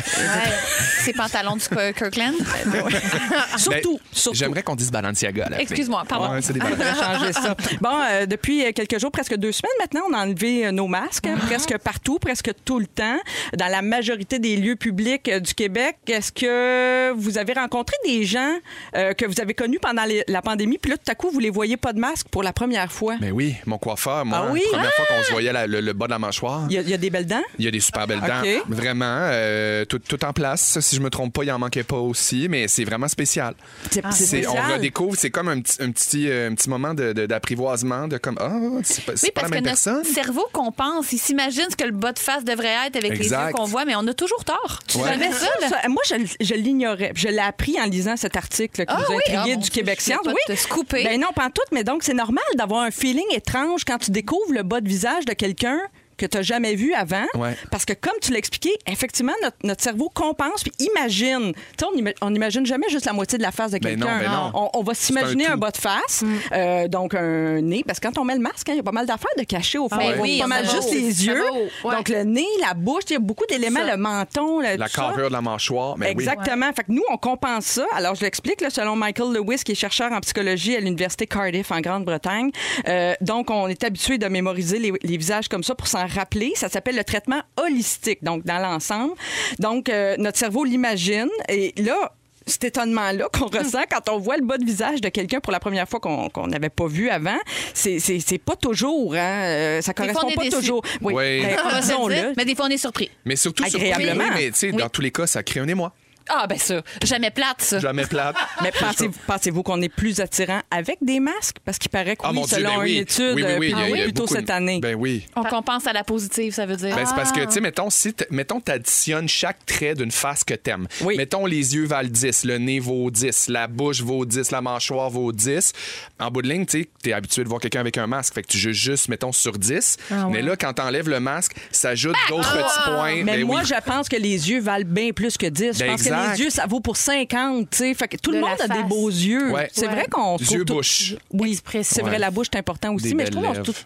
Ces 1.03 1.13
pantalons 1.13 1.55
du 1.55 1.67
Kirkland. 1.93 2.33
Surtout, 3.57 3.93
Ben, 3.93 3.99
surtout. 4.11 4.37
J'aimerais 4.37 4.63
qu'on 4.63 4.75
dise 4.75 4.91
Balenciaga. 4.91 5.45
à 5.45 5.49
la 5.49 5.55
fin. 5.57 5.61
Excuse-moi, 5.61 6.03
pardon. 6.07 6.31
Ouais, 6.33 6.41
c'est 6.41 6.53
des 6.53 6.59
changer 6.59 7.33
ça. 7.33 7.55
Bon, 7.81 7.89
euh, 8.09 8.25
depuis 8.25 8.71
quelques 8.73 8.99
jours, 8.99 9.11
presque 9.11 9.35
deux 9.35 9.51
semaines 9.51 9.71
maintenant, 9.79 10.01
on 10.09 10.13
a 10.13 10.23
enlevé 10.25 10.67
euh, 10.67 10.71
nos 10.71 10.87
masques, 10.87 11.27
hein, 11.27 11.37
presque 11.45 11.77
partout, 11.79 12.19
presque 12.19 12.51
tout 12.65 12.79
le 12.79 12.87
temps, 12.87 13.17
dans 13.57 13.67
la 13.67 13.81
majorité 13.81 14.39
des 14.39 14.55
lieux 14.57 14.75
publics 14.75 15.27
euh, 15.29 15.39
du 15.39 15.53
Québec. 15.53 15.97
Est-ce 16.07 16.31
que 16.31 17.11
vous 17.13 17.37
avez 17.37 17.53
rencontré 17.53 17.95
des 18.05 18.23
gens 18.25 18.53
euh, 18.95 19.13
que 19.13 19.25
vous 19.25 19.39
avez 19.41 19.53
connus 19.53 19.79
pendant 19.79 20.03
les- 20.05 20.23
la 20.27 20.41
pandémie, 20.41 20.77
puis 20.77 20.91
là, 20.91 20.97
tout 20.97 21.11
à 21.11 21.15
coup, 21.15 21.29
vous 21.31 21.39
les 21.39 21.49
voyez 21.49 21.77
pas 21.77 21.93
de 21.93 21.99
masque 21.99 22.27
pour 22.29 22.43
la 22.43 22.53
première 22.53 22.91
fois? 22.91 23.15
Mais 23.19 23.31
oui, 23.31 23.55
mon 23.65 23.77
coiffeur, 23.77 24.25
moi, 24.25 24.45
Ah 24.47 24.51
oui? 24.51 24.61
première 24.71 24.91
fois 24.93 25.05
qu'on 25.05 25.23
se 25.23 25.31
voyait 25.31 25.53
la- 25.53 25.67
le, 25.67 25.81
le 25.81 25.93
bas 25.93 26.05
de 26.05 26.11
la 26.11 26.19
mâchoire. 26.19 26.65
Il 26.69 26.75
y, 26.75 26.77
a, 26.77 26.81
il 26.81 26.89
y 26.89 26.93
a 26.93 26.97
des 26.97 27.09
belles 27.09 27.25
dents? 27.25 27.41
Il 27.59 27.65
y 27.65 27.67
a 27.67 27.71
des 27.71 27.79
super 27.79 28.07
belles 28.07 28.21
dents. 28.21 28.41
OK. 28.41 28.63
Vraiment, 28.69 29.05
euh, 29.31 29.85
tout, 29.85 29.99
tout 29.99 30.23
en 30.25 30.33
place. 30.33 30.72
Si 30.81 30.95
je 30.95 31.01
me 31.01 31.09
trompe 31.09 31.33
pas, 31.33 31.43
il 31.43 31.51
en 31.51 31.59
manquait 31.59 31.83
pas 31.83 31.97
aussi, 31.97 32.47
mais 32.49 32.67
c'est 32.67 32.83
vraiment 32.83 33.07
spécial. 33.07 33.53
C'est 33.91 34.03
c'est 34.11 34.25
C'est- 34.25 34.47
on 34.47 34.53
redécouvre, 34.73 35.15
c'est 35.17 35.29
comme 35.29 35.47
un 35.49 35.61
petit, 35.61 35.81
un 35.81 35.91
petit, 35.91 36.29
euh, 36.29 36.49
un 36.49 36.55
petit 36.55 36.69
moment 36.69 36.93
de- 36.93 37.13
de- 37.13 37.25
d'apprivoisement, 37.25 38.07
de, 38.07 38.17
comme, 38.17 38.37
ah, 38.39 38.51
c'est 38.83 39.05
pas, 39.05 39.13
c'est 39.15 39.27
Oui, 39.27 39.31
pas 39.31 39.41
parce 39.41 39.51
la 39.51 39.57
que 39.59 39.63
même 39.63 39.71
notre 39.71 39.83
personne. 39.83 40.03
cerveau 40.13 40.45
compense. 40.51 41.11
Il 41.11 41.17
s'imagine 41.19 41.65
ce 41.69 41.75
que 41.75 41.83
le 41.85 41.91
bas 41.91 42.11
de 42.13 42.19
face 42.19 42.43
devrait 42.43 42.75
être 42.87 42.95
avec 42.95 43.17
les 43.17 43.29
yeux 43.29 43.37
qu'on 43.53 43.65
voit, 43.65 43.85
mais 43.85 43.95
on 43.95 44.05
a 44.07 44.13
toujours 44.13 44.43
tort. 44.43 44.79
Tu 44.87 44.97
Ouais. 44.97 45.09
savais 45.09 45.31
ça, 45.31 45.47
là? 45.61 45.69
Ça, 45.69 45.77
moi, 45.89 46.01
je, 46.07 46.15
je 46.41 46.53
l'ignorais. 46.53 47.11
Je 47.15 47.27
l'ai 47.27 47.39
appris 47.39 47.79
en 47.79 47.85
lisant 47.85 48.17
cet 48.17 48.35
article 48.37 48.85
qui 48.85 48.91
Ah 48.93 48.97
nous 48.99 49.05
a 49.13 49.17
oui? 49.17 49.21
intrigué 49.27 49.53
Ah, 49.57 49.61
du 49.61 49.69
Québec 49.69 50.01
Science. 50.01 50.21
pas 50.23 50.31
Oui. 50.31 50.55
te. 50.55 51.03
Ben 51.03 51.19
non, 51.19 51.27
pas 51.35 51.45
en 51.45 51.49
tout, 51.49 51.61
mais 51.71 51.83
donc 51.83 52.03
c'est 52.03 52.13
normal 52.13 52.43
d'avoir 52.55 52.81
un 52.83 52.91
feeling 52.91 53.25
étrange 53.31 53.83
quand 53.85 53.97
tu 53.97 54.11
découvres 54.11 54.51
le 54.53 54.63
bas 54.63 54.81
de 54.81 54.87
visage 54.87 55.25
de 55.25 55.33
quelqu'un 55.33 55.79
que 56.17 56.25
tu 56.25 56.37
n'as 56.37 56.43
jamais 56.43 56.75
vu 56.75 56.93
avant. 56.93 57.25
Ouais. 57.35 57.55
Parce 57.71 57.85
que, 57.85 57.93
comme 57.93 58.13
tu 58.21 58.31
l'as 58.31 58.37
expliqué, 58.39 58.71
effectivement, 58.87 59.33
notre, 59.41 59.57
notre 59.63 59.83
cerveau 59.83 60.09
compense 60.13 60.63
puis 60.63 60.71
imagine. 60.95 61.53
Tu 61.53 61.59
sais, 61.79 61.85
on, 61.93 61.97
ima- 61.97 62.13
on 62.21 62.33
imagine 62.33 62.65
jamais 62.65 62.87
juste 62.89 63.05
la 63.05 63.13
moitié 63.13 63.37
de 63.37 63.43
la 63.43 63.51
face 63.51 63.71
de 63.71 63.79
Ben 63.79 63.91
quelqu'un. 63.99 64.17
non, 64.17 64.19
ben 64.23 64.31
non. 64.31 64.51
On, 64.53 64.79
on 64.79 64.83
va 64.83 64.93
s'imaginer 64.93 65.47
un 65.47 65.57
bas 65.57 65.71
de 65.71 65.77
face, 65.77 66.23
euh, 66.51 66.87
donc 66.87 67.13
un 67.13 67.61
nez. 67.61 67.83
Parce 67.85 67.99
que 67.99 68.07
quand 68.07 68.17
on 68.19 68.23
met 68.25 68.35
le 68.35 68.41
masque, 68.41 68.69
hein, 68.69 68.73
il 68.73 68.77
y 68.77 68.79
a 68.79 68.83
pas 68.83 68.91
mal 68.91 69.05
d'affaires 69.05 69.31
de 69.37 69.43
cacher 69.43 69.77
au 69.77 69.89
fond. 69.89 69.97
Ah 69.99 70.07
ouais. 70.07 70.17
oui, 70.19 70.39
pas 70.39 70.45
on 70.45 70.47
mal 70.49 70.65
a- 70.65 70.69
juste 70.71 70.91
les 70.91 71.25
yeux. 71.25 71.43
ouais. 71.83 71.95
Donc, 71.95 72.09
le 72.09 72.23
nez, 72.23 72.45
la 72.61 72.73
bouche, 72.73 73.03
il 73.09 73.13
y 73.13 73.15
a 73.15 73.19
beaucoup 73.19 73.45
d'éléments, 73.47 73.83
le 73.83 73.97
menton, 73.97 74.59
le, 74.59 74.75
La 74.77 74.89
carrure 74.89 75.27
de 75.29 75.33
la 75.33 75.41
mâchoire, 75.41 75.95
oui. 75.99 76.07
Exactement. 76.07 76.71
Fait 76.73 76.83
que 76.83 76.91
nous, 76.91 77.03
on 77.09 77.17
compense 77.17 77.65
ça. 77.65 77.85
Alors, 77.95 78.15
je 78.15 78.21
l'explique, 78.21 78.63
selon 78.69 78.95
Michael 78.95 79.33
Lewis, 79.33 79.61
qui 79.63 79.73
est 79.73 79.75
chercheur 79.75 80.11
en 80.11 80.19
psychologie 80.19 80.75
à 80.75 80.79
l'Université 80.79 81.27
Cardiff 81.27 81.71
en 81.71 81.79
Grande-Bretagne. 81.81 82.51
Euh, 82.87 83.13
donc, 83.21 83.49
on 83.49 83.67
est 83.67 83.83
habitué 83.83 84.17
de 84.17 84.27
mémoriser 84.27 84.79
les, 84.79 84.91
les 85.03 85.17
visages 85.17 85.47
comme 85.47 85.63
ça 85.63 85.75
pour 85.75 85.87
s'en 85.87 86.02
rappeler. 86.07 86.53
Ça 86.55 86.69
s'appelle 86.69 86.95
le 86.95 87.03
traitement 87.03 87.41
holistique, 87.57 88.23
donc 88.23 88.43
dans 88.45 88.59
l'ensemble. 88.59 89.13
Donc, 89.59 89.89
euh, 89.89 90.15
notre 90.17 90.37
cerveau 90.37 90.63
l'imagine. 90.63 91.29
Et 91.49 91.73
là, 91.77 92.13
cet 92.45 92.65
étonnement-là 92.65 93.27
qu'on 93.31 93.45
ressent 93.47 93.83
quand 93.89 94.09
on 94.09 94.17
voit 94.17 94.35
le 94.37 94.43
bas 94.43 94.57
de 94.57 94.65
visage 94.65 94.99
de 94.99 95.07
quelqu'un 95.09 95.39
pour 95.39 95.51
la 95.53 95.59
première 95.61 95.87
fois 95.87 95.99
qu'on 96.01 96.47
n'avait 96.47 96.69
pas 96.69 96.87
vu 96.87 97.09
avant, 97.09 97.37
c'est 97.73 98.37
pas 98.43 98.55
toujours, 98.57 99.15
hein? 99.15 99.43
euh, 99.45 99.81
ça 99.81 99.93
correspond 99.93 100.29
pas 100.31 100.43
déçu. 100.43 100.57
toujours. 100.57 100.83
Oui, 101.01 101.13
Oui. 101.13 101.41
ben, 101.43 101.57
On 101.65 101.69
va 101.69 101.71
se 101.71 101.75
le 101.75 101.81
disons-le. 101.93 102.15
dire, 102.15 102.33
mais 102.35 102.45
des 102.45 102.55
fois, 102.55 102.65
on 102.65 102.69
est 102.69 102.77
surpris. 102.77 103.09
Mais 103.25 103.35
surtout, 103.37 103.63
surpris, 103.65 103.91
Agréablement. 103.93 104.25
oui, 104.25 104.31
mais 104.35 104.51
tu 104.51 104.57
sais, 104.57 104.71
Oui. 104.71 104.77
dans 104.77 104.89
tous 104.89 105.01
les 105.01 105.11
cas, 105.11 105.25
ça 105.25 105.41
crée 105.41 105.61
un 105.61 105.67
émoi. 105.67 105.93
Ah, 106.29 106.47
ben 106.47 106.57
ça. 106.57 106.81
Jamais 107.03 107.31
plate, 107.31 107.61
ça. 107.61 107.79
Jamais 107.79 108.05
plate. 108.05 108.35
Mais 108.61 108.71
pensez- 108.71 109.09
pensez-vous 109.27 109.63
qu'on 109.63 109.81
est 109.81 109.89
plus 109.89 110.19
attirant 110.19 110.61
avec 110.71 110.97
des 111.01 111.19
masques? 111.19 111.57
Parce 111.65 111.77
qu'il 111.77 111.89
paraît 111.91 112.15
que 112.15 112.21
Ah, 112.23 112.29
oui, 112.29 112.35
mon 112.35 112.45
Dieu, 112.45 112.57
selon 112.57 112.75
ben 112.75 112.79
oui. 112.81 112.93
une 112.95 113.01
étude 113.01 113.33
Oui, 113.35 113.43
oui, 113.45 113.53
oui, 113.59 113.73
euh, 113.73 113.77
il 113.77 113.79
y 113.79 113.83
a- 113.83 113.89
il 113.89 113.97
y 113.97 114.01
a 114.01 114.03
plus 114.05 114.13
tôt 114.13 114.23
beaucoup 114.23 114.33
de- 114.35 114.39
cette 114.39 114.49
année. 114.49 114.79
Ben 114.81 114.95
oui. 114.95 115.25
On 115.35 115.43
compense 115.43 115.85
à 115.87 115.93
la 115.93 116.03
positive, 116.03 116.53
ça 116.53 116.65
veut 116.65 116.75
dire. 116.75 116.95
Ben, 116.95 117.05
c'est 117.05 117.15
parce 117.15 117.31
Ah. 117.33 117.39
que, 117.39 117.45
tu 117.45 117.51
sais, 117.51 117.61
mettons, 117.61 117.89
si 117.89 118.13
t- 118.13 118.25
mettons, 118.31 118.59
t'additionnes 118.59 119.27
chaque 119.27 119.65
trait 119.65 119.95
d'une 119.95 120.11
face 120.11 120.43
que 120.43 120.53
t'aimes. 120.53 120.87
Oui. 121.01 121.17
Mettons, 121.17 121.45
les 121.45 121.75
yeux 121.75 121.85
valent 121.85 122.09
10, 122.09 122.45
le 122.45 122.57
nez 122.57 122.79
vaut 122.79 123.09
10, 123.11 123.47
la 123.49 123.67
bouche 123.67 124.01
vaut 124.01 124.25
10, 124.25 124.51
la 124.51 124.61
mâchoire 124.61 125.09
vaut 125.09 125.31
10. 125.31 125.73
En 126.19 126.31
bout 126.31 126.41
de 126.41 126.47
ligne, 126.49 126.65
tu 126.65 126.81
sais, 126.83 126.89
t'es 127.01 127.13
habitué 127.13 127.43
de 127.43 127.49
voir 127.49 127.59
quelqu'un 127.59 127.81
avec 127.81 127.97
un 127.97 128.07
masque. 128.07 128.33
Fait 128.35 128.41
que 128.43 128.47
tu 128.47 128.57
juges 128.57 128.77
juste, 128.81 129.09
mettons, 129.09 129.31
sur 129.31 129.57
10. 129.57 129.97
Ah 130.09 130.25
ouais. 130.27 130.31
Mais 130.33 130.41
là, 130.41 130.55
quand 130.55 130.73
t'enlèves 130.73 131.09
le 131.09 131.19
masque, 131.19 131.53
ça 131.71 131.89
ajoute 131.89 132.15
d'autres 132.29 132.51
petits 132.53 132.89
points. 132.89 133.15
Mais 133.23 133.37
Ben 133.37 133.45
moi, 133.45 133.59
oui. 133.61 133.65
je 133.67 133.81
pense 133.85 134.07
que 134.09 134.15
les 134.15 134.49
yeux 134.49 134.61
valent 134.61 134.85
bien 134.87 135.11
plus 135.11 135.37
que 135.37 135.47
10. 135.47 135.73
Je 135.73 135.79
Ben 135.79 135.91
pense. 135.91 136.01
Les 136.31 136.39
yeux, 136.41 136.49
ça 136.49 136.65
vaut 136.67 136.79
pour 136.79 136.97
50. 136.97 137.69
tu 137.69 137.77
sais. 137.77 137.93
Fait 137.93 138.07
que 138.07 138.17
tout 138.17 138.31
le 138.31 138.37
De 138.37 138.41
monde 138.41 138.59
a 138.59 138.67
des 138.67 138.83
beaux 138.83 139.09
yeux. 139.09 139.51
Ouais. 139.51 139.69
C'est 139.73 139.87
Ouais. 139.87 139.93
vrai 139.95 140.05
qu'on 140.09 140.37
se 140.37 140.43
trouve 140.45 140.57
Yeux, 140.57 140.63
bouche. 140.63 141.15
Oui, 141.31 141.59
c'est 141.83 142.01
vrai, 142.01 142.19
la 142.19 142.31
bouche 142.31 142.47
est 142.53 142.57
important 142.57 142.93
aussi. 142.93 143.09
Des 143.09 143.13
mais 143.15 143.25
je 143.25 143.31
trouve 143.31 143.43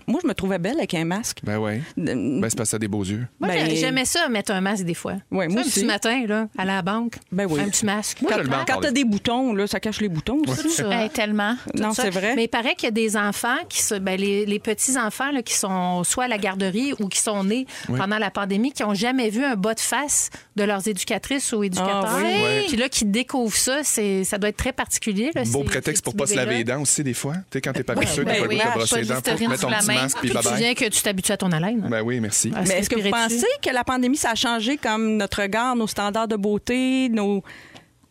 moi, 0.07 0.19
je 0.23 0.27
me 0.27 0.33
trouvais 0.33 0.59
belle 0.59 0.77
avec 0.77 0.93
un 0.93 1.05
masque. 1.05 1.39
Ben 1.43 1.57
ouais. 1.57 1.81
Euh, 1.97 2.39
Ben, 2.39 2.49
c'est 2.49 2.55
parce 2.55 2.55
que 2.55 2.65
ça 2.65 2.75
a 2.75 2.79
des 2.79 2.87
beaux 2.87 3.03
yeux. 3.03 3.27
Moi, 3.39 3.49
Ben- 3.49 3.69
j'ai- 3.69 3.75
j'aimais 3.77 4.05
ça, 4.05 4.27
mettre 4.29 4.51
un 4.51 4.61
masque 4.61 4.83
des 4.83 4.93
fois. 4.93 5.13
Ouais, 5.31 5.47
moi 5.47 5.49
sais, 5.49 5.57
Un 5.57 5.61
aussi. 5.61 5.79
petit 5.81 5.85
matin, 5.85 6.25
là, 6.27 6.47
à 6.57 6.65
la 6.65 6.81
banque. 6.81 7.15
Ben 7.31 7.45
oui. 7.49 7.59
Un 7.61 7.69
petit 7.69 7.85
masque. 7.85 8.21
Moi, 8.21 8.31
Quand, 8.31 8.65
quand 8.67 8.79
t'as 8.81 8.91
des- 8.91 9.03
boutons, 9.05 9.53
là, 9.53 9.67
ça 9.67 9.79
cache 9.79 10.01
les 10.01 10.09
boutons 10.09 10.41
aussi. 10.47 10.61
Tout 10.63 10.69
ça. 10.69 10.89
Hey, 11.01 11.09
tellement. 11.09 11.55
Non, 11.75 11.93
c'est 11.93 12.09
vrai. 12.09 12.33
Mais 12.35 12.45
il 12.45 12.47
paraît 12.49 12.75
qu'il 12.75 12.85
y 12.85 12.87
a 12.87 12.91
des 12.91 13.15
enfants 13.17 13.57
qui 13.69 13.81
se, 13.81 13.95
ben, 13.95 14.19
les, 14.19 14.45
les 14.45 14.59
petits 14.59 14.97
enfants 14.97 15.31
là, 15.31 15.41
qui 15.41 15.53
sont 15.53 16.03
soit 16.03 16.25
à 16.25 16.27
la 16.27 16.37
garderie 16.37 16.93
ou 16.99 17.07
qui 17.07 17.19
sont 17.19 17.43
nés 17.43 17.65
pendant 17.87 18.17
la 18.17 18.31
pandémie, 18.31 18.71
qui 18.71 18.83
n'ont 18.83 18.93
jamais 18.93 19.29
vu 19.29 19.43
un 19.43 19.55
bas 19.55 19.73
de 19.73 19.79
face 19.79 20.29
de 20.55 20.63
leurs 20.63 20.87
éducatrices 20.87 21.51
ou 21.53 21.63
éducateurs. 21.63 22.16
Ouais. 22.23 22.65
Puis 22.67 22.77
là, 22.77 22.89
qui 22.89 23.05
découvre 23.05 23.55
ça, 23.55 23.79
c'est, 23.83 24.23
ça 24.23 24.37
doit 24.37 24.49
être 24.49 24.57
très 24.57 24.73
particulier. 24.73 25.31
Là, 25.33 25.43
Beau 25.51 25.63
prétexte 25.63 26.03
pour 26.03 26.15
pas 26.15 26.27
se 26.27 26.35
laver 26.35 26.57
les 26.57 26.63
dents 26.63 26.81
aussi, 26.81 27.03
des 27.03 27.13
fois. 27.13 27.33
Tu 27.33 27.41
sais, 27.53 27.61
quand 27.61 27.73
t'es 27.73 27.83
pas 27.83 27.95
ben 27.95 28.01
t'as 28.05 28.23
pas 28.23 28.31
oui, 28.47 28.57
goût 28.57 28.63
de 28.63 28.73
brosser 28.75 29.01
les 29.01 29.05
dents, 29.05 29.15
Listerine 29.15 29.49
mettre 29.49 29.61
ton 29.61 29.71
petit 29.71 29.87
masque, 29.87 30.17
puis 30.21 30.29
tu 30.31 30.55
viens 30.57 30.73
que 30.73 30.89
tu 30.89 31.01
t'habitues 31.01 31.31
à 31.31 31.37
ton 31.37 31.51
haleine. 31.51 31.87
Ben 31.89 32.01
oui, 32.01 32.19
merci. 32.19 32.51
Mais 32.67 32.79
est-ce 32.79 32.89
que 32.89 32.99
vous 32.99 33.09
pensez 33.09 33.45
que 33.65 33.73
la 33.73 33.83
pandémie, 33.83 34.17
ça 34.17 34.31
a 34.31 34.35
changé 34.35 34.77
comme 34.77 35.17
notre 35.17 35.41
regard, 35.41 35.75
nos 35.75 35.87
standards 35.87 36.27
de 36.27 36.35
beauté, 36.35 37.09
nos. 37.09 37.43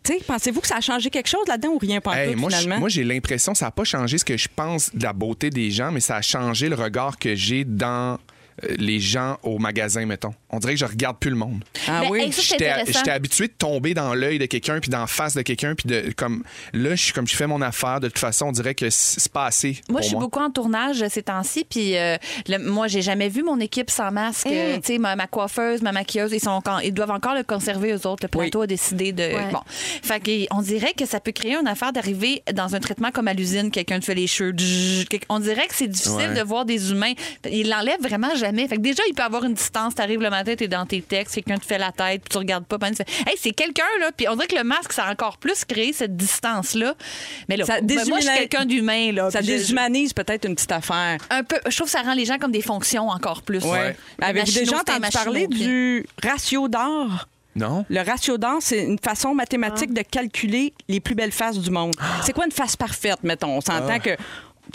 Tu 0.02 0.12
sais, 0.12 0.20
pensez-vous 0.24 0.60
que 0.60 0.68
ça 0.68 0.76
a 0.76 0.80
changé 0.80 1.10
quelque 1.10 1.26
chose 1.28 1.48
là-dedans 1.48 1.70
ou 1.70 1.78
rien 1.78 2.00
pas 2.00 2.16
Hey, 2.16 2.36
moi, 2.36 2.48
je- 2.48 2.56
finalement? 2.58 2.78
moi, 2.78 2.88
j'ai 2.88 3.02
l'impression 3.02 3.52
que 3.52 3.58
ça 3.58 3.64
n'a 3.64 3.70
pas 3.72 3.82
changé 3.82 4.18
ce 4.18 4.24
que 4.24 4.36
je 4.36 4.46
pense 4.54 4.94
de 4.94 5.02
la 5.02 5.12
beauté 5.12 5.50
des 5.50 5.72
gens, 5.72 5.90
mais 5.90 5.98
ça 5.98 6.14
a 6.14 6.22
changé 6.22 6.68
le 6.68 6.76
regard 6.76 7.18
que 7.18 7.34
j'ai 7.34 7.64
dans 7.64 8.18
les 8.78 9.00
gens 9.00 9.38
au 9.42 9.58
magasin, 9.58 10.06
mettons. 10.06 10.34
On 10.50 10.58
dirait 10.58 10.74
que 10.74 10.80
je 10.80 10.84
regarde 10.86 11.18
plus 11.18 11.30
le 11.30 11.36
monde. 11.36 11.62
ah 11.88 12.00
Mais, 12.02 12.08
oui. 12.08 12.30
J'étais 12.32 13.10
habitué 13.10 13.48
de 13.48 13.52
tomber 13.52 13.94
dans 13.94 14.14
l'œil 14.14 14.38
de 14.38 14.46
quelqu'un 14.46 14.80
puis 14.80 14.90
dans 14.90 15.00
la 15.00 15.06
face 15.06 15.34
de 15.34 15.42
quelqu'un 15.42 15.74
puis 15.74 15.88
de 15.88 16.12
comme 16.16 16.42
là 16.72 16.94
je 16.94 17.02
suis 17.02 17.12
comme 17.12 17.26
je 17.26 17.36
fais 17.36 17.46
mon 17.46 17.60
affaire 17.62 18.00
de 18.00 18.08
toute 18.08 18.18
façon 18.18 18.46
on 18.46 18.52
dirait 18.52 18.74
que 18.74 18.88
c'est 18.90 19.30
pas 19.32 19.46
assez 19.46 19.80
Moi, 19.88 19.98
pour 19.98 20.02
je 20.02 20.06
suis 20.06 20.14
moi. 20.16 20.24
beaucoup 20.24 20.40
en 20.40 20.50
tournage 20.50 21.04
ces 21.08 21.22
temps-ci, 21.22 21.64
puis 21.68 21.96
euh, 21.96 22.16
moi, 22.60 22.88
j'ai 22.88 23.02
jamais 23.02 23.28
vu 23.28 23.42
mon 23.42 23.60
équipe 23.60 23.90
sans 23.90 24.10
masque. 24.10 24.46
Euh, 24.46 24.76
Tu 24.76 24.94
sais, 24.94 24.98
ma, 24.98 25.16
ma 25.16 25.26
coiffeuse, 25.26 25.82
ma 25.82 25.92
maquilleuse, 25.92 26.32
ils, 26.32 26.40
sont 26.40 26.60
ils 26.82 26.92
doivent 26.92 27.10
encore 27.10 27.34
le 27.34 27.42
conserver, 27.42 27.92
eux 27.92 28.06
autres. 28.06 28.24
Le 28.24 28.28
plateau 28.28 28.62
a 28.62 28.66
décidé 28.66 29.12
de. 29.12 29.22
Ouais. 29.22 29.50
Bon. 29.52 29.60
Fait 29.68 30.20
qu'on 30.48 30.62
dirait 30.62 30.92
que 30.96 31.06
ça 31.06 31.20
peut 31.20 31.32
créer 31.32 31.56
une 31.56 31.66
affaire 31.68 31.92
d'arriver 31.92 32.42
dans 32.54 32.74
un 32.74 32.80
traitement 32.80 33.10
comme 33.10 33.28
à 33.28 33.34
l'usine, 33.34 33.70
quelqu'un 33.70 34.00
te 34.00 34.04
fait 34.04 34.14
les 34.14 34.26
cheveux. 34.26 34.54
On 35.28 35.38
dirait 35.40 35.66
que 35.68 35.74
c'est 35.74 35.86
difficile 35.88 36.16
Ouais. 36.16 36.34
de 36.34 36.42
voir 36.42 36.64
des 36.64 36.90
humains. 36.92 37.12
Il 37.50 37.68
l'enlève 37.68 38.00
vraiment 38.00 38.34
jamais. 38.46 38.68
Fait 38.68 38.76
que 38.76 38.80
déjà, 38.82 39.02
il 39.08 39.14
peut 39.14 39.22
avoir 39.22 39.44
une 39.44 39.54
distance. 39.54 39.94
T'arrives 39.94 40.20
le 40.20 40.30
matin, 40.30 40.54
t'es 40.56 40.68
dans 40.68 40.86
tes 40.86 41.02
textes, 41.02 41.34
quelqu'un 41.34 41.56
te 41.58 41.66
fait 41.66 41.78
la 41.78 41.92
tête, 41.92 42.22
puis 42.22 42.30
tu 42.30 42.38
regardes 42.38 42.64
pas. 42.66 42.78
puis 42.78 42.90
tu 42.90 42.96
fais, 42.96 43.06
Hey, 43.30 43.36
c'est 43.38 43.52
quelqu'un, 43.52 43.82
là. 44.00 44.10
Puis 44.16 44.28
on 44.28 44.34
dirait 44.34 44.46
que 44.46 44.56
le 44.56 44.64
masque, 44.64 44.92
ça 44.92 45.04
a 45.04 45.12
encore 45.12 45.38
plus 45.38 45.64
créé 45.64 45.92
cette 45.92 46.16
distance-là. 46.16 46.94
Mais 47.48 47.56
là, 47.56 47.64
Ça 47.64 47.80
ben, 47.80 47.94
moi, 47.94 48.18
je 48.18 48.24
suis 48.24 48.30
déshumani- 48.30 48.36
quelqu'un 48.38 48.64
d'humain, 48.64 49.12
là. 49.12 49.30
ça 49.30 49.40
je- 49.40 49.46
déshumanise 49.46 50.12
peut-être 50.12 50.46
une 50.46 50.54
petite 50.54 50.72
affaire. 50.72 51.18
un 51.30 51.42
peu. 51.42 51.56
Je 51.68 51.74
trouve 51.76 51.86
que 51.86 51.92
ça 51.92 52.02
rend 52.02 52.14
les 52.14 52.24
gens 52.24 52.38
comme 52.38 52.52
des 52.52 52.62
fonctions 52.62 53.08
encore 53.08 53.42
plus. 53.42 53.62
Ouais. 53.64 53.96
Avez-vous 54.20 54.46
Machino, 54.46 54.60
déjà 54.60 54.76
c'était 54.78 54.90
entendu 54.92 55.00
machino, 55.00 55.24
parler 55.24 55.48
puis- 55.48 55.58
du 55.60 56.06
ratio 56.22 56.68
d'or? 56.68 57.28
Non 57.54 57.86
Le 57.88 58.02
ratio 58.02 58.36
d'or, 58.36 58.58
c'est 58.60 58.82
une 58.84 58.98
façon 58.98 59.34
mathématique 59.34 59.88
Ah. 59.92 60.02
de 60.02 60.06
calculer 60.06 60.74
les 60.88 61.00
plus 61.00 61.14
belles 61.14 61.32
faces 61.32 61.58
du 61.58 61.70
monde. 61.70 61.94
C'est 62.22 62.34
quoi 62.34 62.44
une 62.44 62.52
face 62.52 62.76
parfaite, 62.76 63.16
mettons? 63.22 63.48
On 63.56 63.60
s'entend 63.62 63.98
que 63.98 64.10
tu 64.10 64.16
sais, 64.16 64.18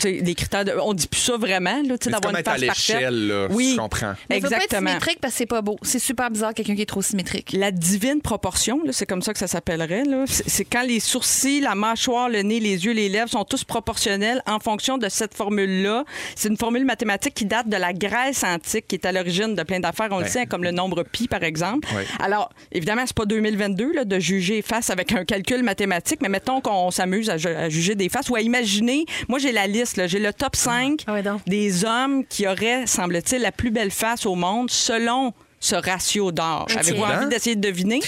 les 0.04 0.34
critères 0.34 0.64
de, 0.64 0.72
on 0.82 0.94
dit 0.94 1.06
plus 1.06 1.20
ça 1.20 1.36
vraiment 1.36 1.82
là, 1.86 1.96
d'avoir 1.96 2.32
une 2.32 2.38
être 2.40 2.48
à 2.48 2.52
face 2.56 2.66
parfaite. 2.66 2.94
l'échelle 2.96 3.26
là, 3.28 3.46
Oui. 3.50 3.72
je 3.72 3.76
comprends. 3.80 4.14
Mais 4.30 4.38
il 4.38 4.42
faut 4.42 4.48
pas 4.48 4.56
être 4.56 4.62
Exactement. 4.64 4.88
symétrique 4.90 5.18
parce 5.20 5.34
que 5.34 5.38
c'est 5.38 5.46
pas 5.46 5.62
beau. 5.62 5.76
C'est 5.82 5.98
super 5.98 6.30
bizarre 6.30 6.54
quelqu'un 6.54 6.74
qui 6.74 6.82
est 6.82 6.86
trop 6.86 7.02
symétrique. 7.02 7.52
La 7.52 7.70
divine 7.70 8.20
proportion, 8.20 8.80
là, 8.84 8.92
c'est 8.92 9.06
comme 9.06 9.22
ça 9.22 9.32
que 9.32 9.38
ça 9.38 9.46
s'appellerait. 9.46 10.04
là. 10.04 10.24
C'est 10.26 10.48
c'est 10.48 10.64
quand 10.64 10.82
les 10.82 11.00
sourcils, 11.00 11.60
la 11.60 11.74
mâchoire, 11.74 12.28
le 12.28 12.42
nez, 12.42 12.60
les 12.60 12.84
yeux, 12.84 12.92
les 12.92 13.08
lèvres 13.08 13.28
sont 13.30 13.44
tous 13.44 13.64
proportionnels 13.64 14.42
en 14.46 14.58
fonction 14.60 14.98
de 14.98 15.08
cette 15.08 15.34
formule-là. 15.34 16.04
C'est 16.36 16.48
une 16.48 16.56
formule 16.56 16.84
mathématique 16.84 17.34
qui 17.34 17.46
date 17.46 17.68
de 17.68 17.76
la 17.76 17.92
Grèce 17.92 18.44
antique, 18.44 18.86
qui 18.88 18.96
est 18.96 19.06
à 19.06 19.12
l'origine 19.12 19.54
de 19.54 19.62
plein 19.62 19.80
d'affaires, 19.80 20.08
on 20.10 20.18
le 20.18 20.24
Ouais. 20.24 20.28
sait, 20.28 20.46
comme 20.46 20.62
le 20.62 20.70
nombre 20.72 21.02
pi, 21.04 21.26
par 21.28 21.42
exemple. 21.42 21.88
Ouais. 21.94 22.04
Alors, 22.20 22.50
évidemment, 22.70 23.02
c'est 23.06 23.16
pas 23.16 23.24
2022 23.26 23.92
là, 23.92 24.04
de 24.04 24.18
juger 24.18 24.62
face 24.62 24.90
avec 24.90 25.12
un 25.12 25.24
calcul 25.24 25.62
mathématique, 25.62 26.20
mais 26.22 26.28
mettons 26.28 26.60
qu'on 26.60 26.90
s'amuse 26.90 27.28
à, 27.30 27.38
ju- 27.38 27.48
à 27.48 27.68
juger 27.68 27.94
des 27.94 28.08
faces 28.08 28.28
ou 28.28 28.36
à 28.36 28.40
imaginer. 28.40 29.04
Moi, 29.28 29.38
j'ai 29.38 29.52
la 29.52 29.66
liste, 29.66 29.81
j'ai 29.84 30.18
le 30.18 30.32
top 30.32 30.56
5 30.56 31.04
Ah 31.06 31.22
donc. 31.22 31.40
des 31.46 31.84
hommes 31.84 32.24
qui 32.26 32.46
auraient, 32.46 32.86
semble-t-il, 32.86 33.42
la 33.42 33.52
plus 33.52 33.70
belle 33.70 33.90
face 33.90 34.26
au 34.26 34.34
monde 34.34 34.70
selon 34.70 35.32
ce 35.62 35.76
ratio 35.76 36.32
d'or. 36.32 36.66
Avez-vous 36.76 37.02
envie 37.02 37.28
d'essayer 37.28 37.54
de 37.54 37.60
deviner? 37.60 38.00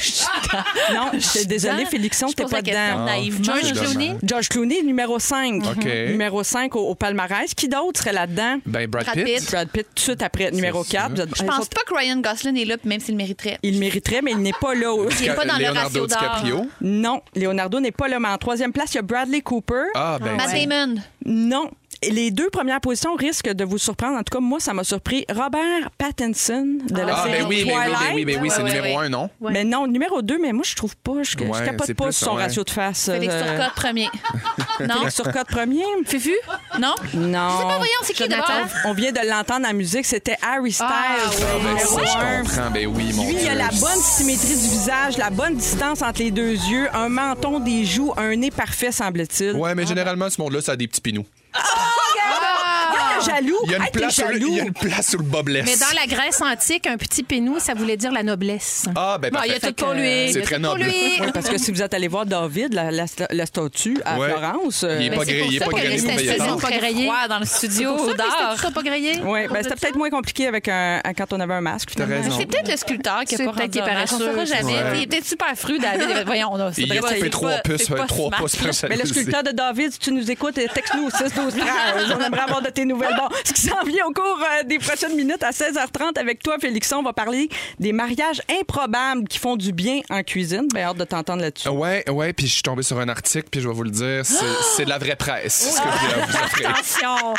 non, 0.92 1.11
j'étais 1.12 1.46
désolée, 1.46 1.87
Félixon, 1.87 2.26
Je 2.28 2.34
t'es 2.34 2.44
pas 2.44 2.61
dedans. 2.61 3.04
naïvement. 3.04 3.44
George 3.44 3.73
Clooney? 3.73 4.16
George 4.25 4.49
Clooney, 4.49 4.82
numéro 4.82 5.18
5. 5.20 5.62
OK. 5.64 5.84
Numéro 5.84 6.42
5 6.42 6.75
au, 6.75 6.88
au 6.88 6.94
palmarès. 6.96 7.54
Qui 7.54 7.68
d'autre 7.68 8.00
serait 8.00 8.12
là-dedans? 8.12 8.58
Ben 8.66 8.88
Brad 8.88 9.04
Brad 9.04 9.16
Pitt. 9.25 9.25
Pitt. 9.38 9.50
Brad 9.52 9.69
Pitt, 9.69 9.86
tout 9.86 9.95
de 9.95 10.00
suite 10.00 10.23
après, 10.23 10.50
numéro 10.50 10.82
ça. 10.82 11.08
4. 11.08 11.28
Je 11.36 11.45
pense 11.45 11.69
pas 11.69 11.82
que 11.86 11.95
Ryan 11.97 12.17
Gosling 12.17 12.56
est 12.58 12.64
là, 12.64 12.76
puis 12.76 12.88
même 12.88 12.99
s'il 13.00 13.14
le 13.14 13.19
mériterait. 13.19 13.58
Il 13.62 13.78
mériterait, 13.78 14.21
mais 14.21 14.32
il 14.32 14.38
n'est 14.38 14.52
pas 14.60 14.75
là. 14.75 14.93
Il 15.21 15.28
est 15.28 15.34
pas 15.34 15.45
dans 15.45 15.56
le 15.56 15.69
ratio 15.69 16.06
d'or. 16.08 16.19
DiCaprio? 16.19 16.67
Non, 16.80 17.23
Leonardo 17.36 17.78
n'est 17.78 17.93
pas 17.93 18.08
là. 18.08 18.19
Mais 18.19 18.28
en 18.28 18.38
troisième 18.38 18.73
place, 18.73 18.93
il 18.93 18.97
y 18.97 18.99
a 18.99 19.02
Bradley 19.02 19.43
Cooper. 19.43 19.84
Ah 19.95 20.19
ben 20.21 20.36
Matt 20.36 20.52
Damon. 20.52 20.97
Non. 21.25 21.71
Les 22.10 22.30
deux 22.30 22.50
premières 22.50 22.80
positions 22.80 23.14
risquent 23.14 23.52
de 23.52 23.64
vous 23.64 23.78
surprendre. 23.78 24.17
En 24.19 24.23
tout 24.23 24.36
cas, 24.36 24.40
moi, 24.40 24.60
ça 24.60 24.73
m'a 24.75 24.84
surpris. 24.84 25.25
Robert 25.34 25.90
Pattinson 25.97 26.78
de 26.88 27.00
la 27.00 27.17
Ah 27.17 27.23
série 27.25 27.38
ben 27.40 27.47
oui, 27.49 27.64
ben 27.64 27.71
oui, 27.71 27.73
Twilight. 27.73 27.99
ben 28.00 28.14
oui, 28.14 28.25
ben 28.25 28.38
oui, 28.43 28.50
c'est 28.50 28.62
Ouais, 28.62 28.73
numéro 28.75 28.99
ouais. 28.99 29.06
un, 29.06 29.08
non? 29.08 29.30
Ouais. 29.40 29.52
Mais 29.52 29.64
non, 29.64 29.86
numéro 29.86 30.23
2, 30.23 30.38
mais 30.38 30.52
moi, 30.52 30.64
je 30.67 30.75
trouve 30.75 30.97
pas. 30.97 31.23
Je, 31.23 31.30
je 31.32 31.64
capote 31.64 31.86
c'est 31.86 31.95
pas 31.95 32.12
sur 32.12 32.28
son 32.28 32.36
ouais. 32.36 32.43
ratio 32.43 32.64
de 32.64 32.71
face. 32.71 33.06
Félix 33.10 33.32
euh, 33.34 33.43
Turcotte 33.56 33.75
premier. 33.75 34.08
non? 34.80 34.95
Félix 34.99 35.14
Turcotte 35.14 35.49
premier? 35.49 35.84
Fufu? 36.06 36.34
Non? 36.80 36.95
Non. 37.14 37.49
Je 37.50 37.56
sais 37.56 37.62
pas, 37.64 37.76
voyons, 37.76 37.93
c'est 38.02 38.12
qui 38.14 38.28
d'abord? 38.28 38.50
On 38.86 38.93
vient 38.93 39.12
de 39.12 39.28
l'entendre 39.28 39.67
en 39.69 39.75
musique, 39.75 40.06
c'était 40.06 40.36
Harry 40.43 40.73
Styles. 40.73 40.86
Ah, 40.88 41.17
ouais. 41.30 41.36
Ah, 41.43 41.58
ben 41.62 41.78
je 41.78 42.43
comprends. 42.43 42.71
Ben 42.71 42.86
oui, 42.86 43.12
mon 43.14 43.26
Lui, 43.26 43.36
il 43.40 43.49
a 43.49 43.54
la 43.54 43.69
bonne 43.69 44.00
symétrie 44.00 44.49
du 44.49 44.69
visage, 44.69 45.17
la 45.19 45.30
bonne 45.30 45.56
distance 45.56 46.02
entre 46.02 46.21
les 46.21 46.30
deux 46.30 46.52
yeux, 46.52 46.88
un 46.95 47.08
menton, 47.08 47.60
des 47.60 47.84
joues, 47.84 48.12
un 48.17 48.34
nez 48.36 48.50
parfait, 48.50 48.93
semble-t-il. 48.93 49.52
Ouais, 49.56 49.75
mais 49.75 49.86
généralement, 49.86 50.28
ce 50.30 50.40
monde-là, 50.40 50.60
ça 50.60 50.73
a 50.73 50.76
des 50.76 50.88
petits 50.88 51.00
pinous. 51.00 51.25
Ah, 51.54 52.03
jaloux! 53.25 53.58
Il 53.65 53.73
y 53.73 53.75
a 53.75 53.78
une, 53.78 53.91
place, 53.93 54.15
sur 54.15 54.28
le, 54.28 54.34
jaloux. 54.34 54.49
il 54.50 54.56
y 54.56 54.60
a 54.60 54.65
une 54.65 54.73
place 54.73 55.10
sous 55.10 55.19
le 55.19 55.25
bas 55.25 55.43
blesse. 55.43 55.65
Mais 55.67 55.76
dans 55.76 56.00
la 56.00 56.06
Grèce 56.06 56.41
antique, 56.43 56.87
un 56.87 56.97
petit 56.97 57.23
pénou, 57.23 57.56
ça 57.58 57.75
voulait 57.75 57.97
dire 57.97 58.13
la 58.13 58.23
noblesse. 58.23 58.87
Ah, 58.97 59.19
ben 59.21 59.30
Bon, 59.32 59.41
il 59.45 59.49
y 59.49 59.50
a 59.50 59.60
parfait. 59.60 59.73
tout 59.75 59.84
pour 59.84 59.95
lui. 59.95 60.32
C'est 60.32 60.43
très 60.43 60.58
noble. 60.58 60.82
lui. 60.82 60.93
Oui, 61.21 61.26
parce 61.32 61.49
que 61.49 61.58
si 61.58 61.71
vous 61.73 61.82
êtes 61.82 61.95
allé 61.95 62.08
voir 62.08 62.26
David, 62.26 62.73
la, 62.75 62.91
la, 62.91 63.04
la 63.30 63.47
statue 63.47 63.99
à 64.04 64.19
Ouais. 64.19 64.28
Florence. 64.30 64.82
Il 64.82 65.06
est 65.06 65.10
euh, 65.13 65.17
pas 65.17 65.25
grillé, 65.25 65.45
il 65.49 65.56
est 65.56 65.58
ça 65.58 65.65
pas 65.67 65.71
grillé, 65.78 65.95
est. 65.97 66.60
Pas 66.60 66.71
grillé. 66.71 67.10
dans 67.28 67.39
le 67.39 67.47
studio 67.47 68.15
d'art. 68.15 68.56
pas 68.75 68.82
grillées. 68.82 69.21
Oui, 69.25 69.41
ben, 69.49 69.63
c'était 69.63 69.76
peut-être 69.76 69.97
moins 69.97 70.10
compliqué 70.10 70.47
avec 70.47 70.69
un, 70.69 71.00
quand 71.17 71.32
on 71.32 71.41
avait 71.41 71.54
un 71.54 71.60
masque. 71.60 71.91
C'est 71.97 72.47
peut-être 72.47 72.71
le 72.71 72.76
sculpteur 72.76 73.25
qui 73.25 73.34
a 73.34 73.39
C'est 73.39 73.45
pas 73.45 73.69
qu'il 73.69 73.78
est 73.80 73.84
paresseux. 73.84 74.30
Il 74.95 75.02
est 75.02 75.06
peut-être 75.06 75.26
super 75.26 75.54
fru, 75.56 75.78
David. 75.78 76.23
Voyons, 76.26 76.50
on 76.52 76.60
a. 76.60 76.71
Il 76.76 76.93
a 76.93 77.00
c'est 77.08 77.30
trois 77.30 77.50
pas- 77.50 77.58
puces, 77.58 77.84
c'est 77.87 77.95
pas 77.95 78.06
trois 78.06 78.30
pouces 78.30 78.56
Mais 78.89 78.97
le 78.97 79.04
sculpteur 79.06 79.43
de 79.43 79.50
David, 79.50 79.93
si 79.93 79.99
tu 79.99 80.13
nous 80.13 80.30
écoutes, 80.30 80.54
texte-nous 80.54 81.06
au 81.06 81.10
6 81.10 81.34
12 81.34 81.54
13 81.54 82.17
On 82.17 82.21
aimerait 82.21 82.41
avoir 82.43 82.63
de 82.63 82.69
tes 82.71 82.84
nouvelles. 82.84 83.14
Bon, 83.17 83.29
ce 83.45 83.53
qui 83.53 83.61
s'en 83.63 83.83
vient 83.85 84.07
au 84.07 84.13
cours 84.13 84.39
euh, 84.43 84.63
des 84.65 84.79
prochaines 84.79 85.15
minutes 85.17 85.43
à 85.43 85.50
16h30 85.50 86.19
avec 86.19 86.43
toi, 86.43 86.57
Félixon, 86.61 86.97
on 86.99 87.03
va 87.03 87.13
parler 87.13 87.49
des 87.79 87.93
mariages 87.93 88.43
improbables 88.61 89.29
qui 89.29 89.39
font 89.39 89.57
du 89.57 89.73
bien 89.73 90.00
en 90.11 90.23
cuisine. 90.23 90.67
Ben, 90.73 90.83
hâte 90.85 90.97
de 90.97 91.05
t'entendre 91.05 91.43
là-dessus. 91.43 91.69
Ouais, 91.69 92.09
ouais, 92.11 92.33
puis 92.33 92.47
je 92.47 92.55
suis 92.55 92.63
tombé 92.63 92.83
sur 92.83 92.99
un 92.99 93.09
article, 93.09 93.49
puis 93.50 93.61
je 93.61 93.69
vais 93.69 93.75
vous 93.75 93.83
le 93.83 93.91
dire, 93.91 94.25
c'est 94.25 94.45
c'est 94.77 94.85
de 94.85 94.91
la 94.91 94.99
vraie 94.99 95.17
presse, 95.17 95.75
ce 95.75 95.81
que 95.81 95.89
vous 95.89 96.37
offrir. 96.45 96.71
Attention. 96.71 97.35